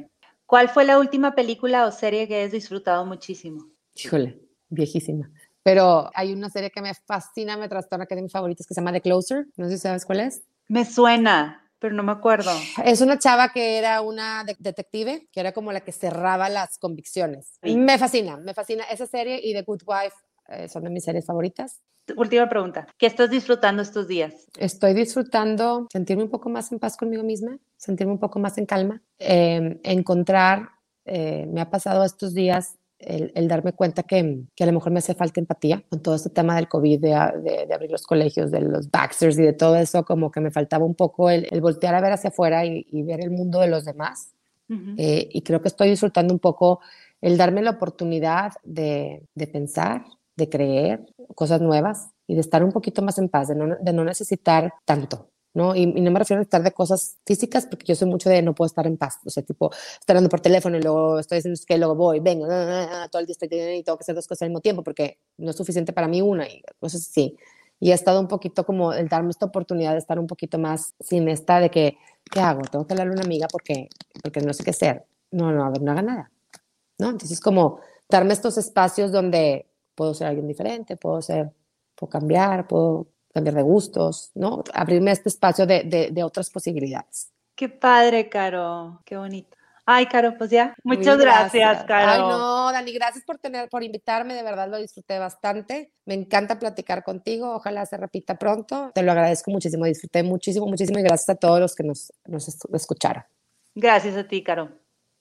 ¿Cuál 0.47 0.69
fue 0.69 0.85
la 0.85 0.99
última 0.99 1.35
película 1.35 1.87
o 1.87 1.93
serie 1.93 2.29
que 2.29 2.45
has 2.45 2.53
disfrutado 2.53 3.05
muchísimo? 3.05 3.67
Híjole, 3.95 4.41
viejísima. 4.69 5.29
Pero 5.65 6.09
hay 6.15 6.33
una 6.33 6.49
serie 6.49 6.71
que 6.71 6.81
me 6.81 6.95
fascina, 6.95 7.57
me 7.57 7.69
trastorna, 7.69 8.07
que 8.07 8.15
es 8.15 8.19
de 8.19 8.23
mis 8.23 8.33
favoritos, 8.33 8.65
que 8.65 8.75
se 8.75 8.81
llama 8.81 8.93
The 8.93 9.01
Closer. 9.01 9.47
No 9.57 9.69
sé 9.69 9.73
si 9.73 9.79
sabes 9.79 10.07
cuál 10.07 10.21
es. 10.21 10.43
Me 10.69 10.85
suena, 10.85 11.69
pero 11.81 11.93
no 11.93 12.05
me 12.05 12.13
acuerdo. 12.13 12.53
Es 12.85 13.01
una 13.01 13.19
chava 13.19 13.49
que 13.49 13.77
era 13.77 14.01
una 14.03 14.45
detective, 14.45 15.27
que 15.33 15.41
era 15.41 15.51
como 15.51 15.73
la 15.73 15.81
que 15.81 15.91
cerraba 15.91 16.49
las 16.49 16.79
convicciones. 16.79 17.59
Me 17.63 17.99
fascina, 17.99 18.37
me 18.37 18.55
fascina 18.55 18.85
esa 18.85 19.07
serie 19.07 19.41
y 19.43 19.55
The 19.55 19.63
Good 19.63 19.83
Wife 19.85 20.17
eh, 20.49 20.69
son 20.69 20.85
de 20.85 20.91
mis 20.91 21.05
series 21.05 21.25
favoritas. 21.25 21.83
Última 22.17 22.49
pregunta, 22.49 22.87
¿qué 22.99 23.07
estás 23.07 23.31
disfrutando 23.31 23.83
estos 23.83 24.07
días? 24.07 24.47
Estoy 24.59 24.95
disfrutando 24.95 25.89
sentirme 25.93 26.23
un 26.23 26.31
poco 26.31 26.49
más 26.49 26.71
en 26.71 26.79
paz 26.79 26.97
conmigo 26.97 27.25
misma, 27.25 27.59
sentirme 27.77 28.13
un 28.13 28.21
poco 28.21 28.39
más 28.39 28.59
en 28.59 28.67
calma, 28.67 29.03
em, 29.19 29.81
encontrar, 29.83 30.69
eh, 31.05 31.47
me 31.47 31.61
ha 31.61 31.69
pasado 31.69 32.05
estos 32.05 32.33
días 32.33 32.77
el, 32.99 33.49
darme 33.49 33.73
cuenta 33.73 34.03
que, 34.03 34.45
que, 34.55 34.65
a 34.65 34.67
lo 34.67 34.73
mejor 34.73 34.91
me 34.91 34.99
hace 34.99 35.15
falta 35.15 35.41
empatía 35.41 35.83
con 35.89 36.01
todo 36.01 36.15
este 36.15 36.31
tema 36.31 36.57
del 36.57 36.69
COVID, 36.69 37.01
de, 37.01 37.67
de, 37.67 37.75
abrir 37.75 37.91
los 37.91 38.07
colegios, 38.07 38.51
de 38.51 38.61
los 38.61 38.91
Baxters 38.91 39.39
y 39.39 39.43
de 39.43 39.53
todo 39.53 39.77
eso, 39.77 40.05
como 40.05 40.31
que 40.31 40.41
me 40.41 40.51
faltaba 40.51 40.85
un 40.85 40.95
poco 40.95 41.29
el, 41.29 41.61
voltear 41.61 41.95
a 41.95 42.01
ver 42.01 42.13
hacia 42.13 42.29
afuera 42.29 42.65
y, 42.65 43.03
ver 43.03 43.21
el 43.21 43.31
mundo 43.31 43.61
de 43.61 43.69
los 43.69 43.85
demás. 43.85 44.33
Eh, 44.69 45.29
y 45.31 45.43
creo 45.43 45.63
que 45.63 45.69
estoy 45.69 45.91
disfrutando 45.91 46.35
un 46.35 46.41
poco 46.41 46.81
el 47.21 47.37
darme 47.37 47.63
la 47.63 47.71
oportunidad 47.71 48.55
de, 48.65 49.23
de, 49.35 49.47
pensar, 49.47 50.05
de 50.37 50.49
creer 50.49 51.07
cosas 51.35 51.61
nuevas 51.61 52.11
y 52.27 52.35
de 52.35 52.41
estar 52.41 52.63
un 52.63 52.73
poquito 52.73 53.03
más 53.03 53.19
en 53.19 53.29
paz, 53.29 53.49
de 53.49 53.55
no, 53.55 53.77
de 53.81 53.93
no 53.93 54.05
necesitar 54.05 54.73
tanto. 54.85 55.31
¿no? 55.57 55.75
Y, 55.75 55.87
no 55.87 56.11
me 56.11 56.19
refiero 56.19 56.41
a 56.41 56.43
estar 56.43 56.63
de 56.63 56.73
cosas 56.73 57.17
físicas, 57.25 57.67
porque 57.67 57.87
yo 57.87 57.95
soy 57.95 58.07
mucho 58.07 58.29
de 58.29 58.43
no 58.43 58.55
puedo 58.55 58.67
estar 58.67 58.87
en 58.87 58.99
paz, 58.99 59.19
o 59.25 59.31
sea, 59.31 59.43
tipo, 59.43 59.73
estar 59.73 60.15
hablando 60.15 60.29
por 60.29 60.43
teléfono 60.43 60.77
y 60.77 60.83
luego 60.83 61.19
estoy 61.19 61.39
diciendo 61.39 61.59
que 61.67 61.79
luego 61.79 61.95
voy, 61.95 62.21
vengo, 62.21 62.47
todo 62.47 63.21
el 63.21 63.27
día 63.27 63.33
estoy 63.33 63.49
y 63.51 63.83
tengo 63.83 63.97
que 63.97 64.03
hacer 64.03 64.15
dos 64.15 64.27
cosas 64.27 64.43
al 64.43 64.51
mismo 64.51 64.61
tiempo, 64.61 64.85
porque 64.85 65.19
no 65.39 65.51
es 65.51 65.57
suficiente 65.57 65.95
para 65.95 66.09
mí 66.09 66.21
una, 66.21 66.47
y 66.47 66.63
cosas 66.79 67.09
así. 67.09 67.35
Y 67.81 67.91
he 67.91 67.95
estado 67.95 68.21
un 68.21 68.29
poquito 68.29 68.67
como 68.67 68.93
el 68.93 69.09
darme 69.09 69.31
esta 69.31 69.47
oportunidad 69.47 69.93
de 69.93 69.99
estar 69.99 70.19
un 70.19 70.27
poquito 70.27 70.59
más 70.59 70.95
sin 71.01 71.27
esta 71.29 71.59
de 71.59 71.71
que, 71.71 71.97
¿qué 72.31 72.41
hago? 72.41 72.61
Tengo 72.71 72.87
que 72.87 72.93
hablarle 72.93 73.13
a 73.13 73.17
una 73.17 73.25
amiga 73.25 73.49
porque, 73.51 73.89
porque 74.23 74.41
no 74.43 74.53
sé 74.53 74.63
qué 74.63 74.71
hacer. 74.71 75.07
No, 75.31 75.53
no, 75.53 75.65
a 75.65 75.71
ver, 75.71 75.81
no 75.81 75.93
haga 75.93 76.03
nada, 76.03 76.31
¿no? 76.99 77.11
Entonces, 77.11 77.41
como 77.41 77.81
darme 78.11 78.35
estos 78.35 78.59
espacios 78.59 79.11
donde 79.11 79.67
puedo 79.97 80.15
ser 80.15 80.29
alguien 80.29 80.47
diferente, 80.47 80.97
puedo 80.97 81.21
ser, 81.21 81.51
puedo 81.97 82.11
cambiar, 82.11 82.69
puedo 82.69 83.09
cambiar 83.35 83.57
de 83.57 83.63
gustos, 83.63 84.31
¿no? 84.35 84.63
Abrirme 84.73 85.11
este 85.11 85.29
espacio 85.29 85.67
de, 85.67 86.11
de, 86.13 86.25
otras 86.25 86.51
posibilidades. 86.51 87.33
Qué 87.57 87.69
padre, 87.69 88.29
Caro, 88.29 89.03
qué 89.05 89.17
bonito. 89.17 89.57
Ay, 89.85 90.07
Caro, 90.07 90.37
pues 90.37 90.51
ya. 90.51 90.75
Muchas 90.85 91.19
gracias. 91.19 91.85
Caro. 91.85 92.11
Ay, 92.11 92.21
no, 92.21 92.73
Dani, 92.73 92.93
gracias 92.93 93.25
por 93.25 93.39
tener, 93.39 93.69
por 93.69 93.83
invitarme, 93.83 94.35
de 94.35 94.43
verdad 94.43 94.69
lo 94.69 94.79
disfruté 94.79 95.19
bastante. 95.19 95.93
Me 96.05 96.15
encanta 96.15 96.59
platicar 96.59 97.03
contigo, 97.03 97.55
ojalá 97.55 97.87
se 97.87 97.97
repita 97.97 98.37
pronto. 98.37 98.91
Te 98.95 99.03
lo 99.03 99.13
agradezco 99.13 99.51
muchísimo, 99.51 99.85
disfruté 99.85 100.23
muchísimo, 100.23 100.67
muchísimo 100.67 100.99
y 100.99 101.03
gracias 101.03 101.31
a 101.31 101.35
todos 101.37 101.61
los 101.61 101.75
que 101.75 101.85
nos, 101.85 102.13
nos 102.27 102.49
escucharon. 102.73 103.25
Gracias 103.75 104.17
a 104.17 104.27
ti, 104.27 104.43
Caro. 104.43 104.86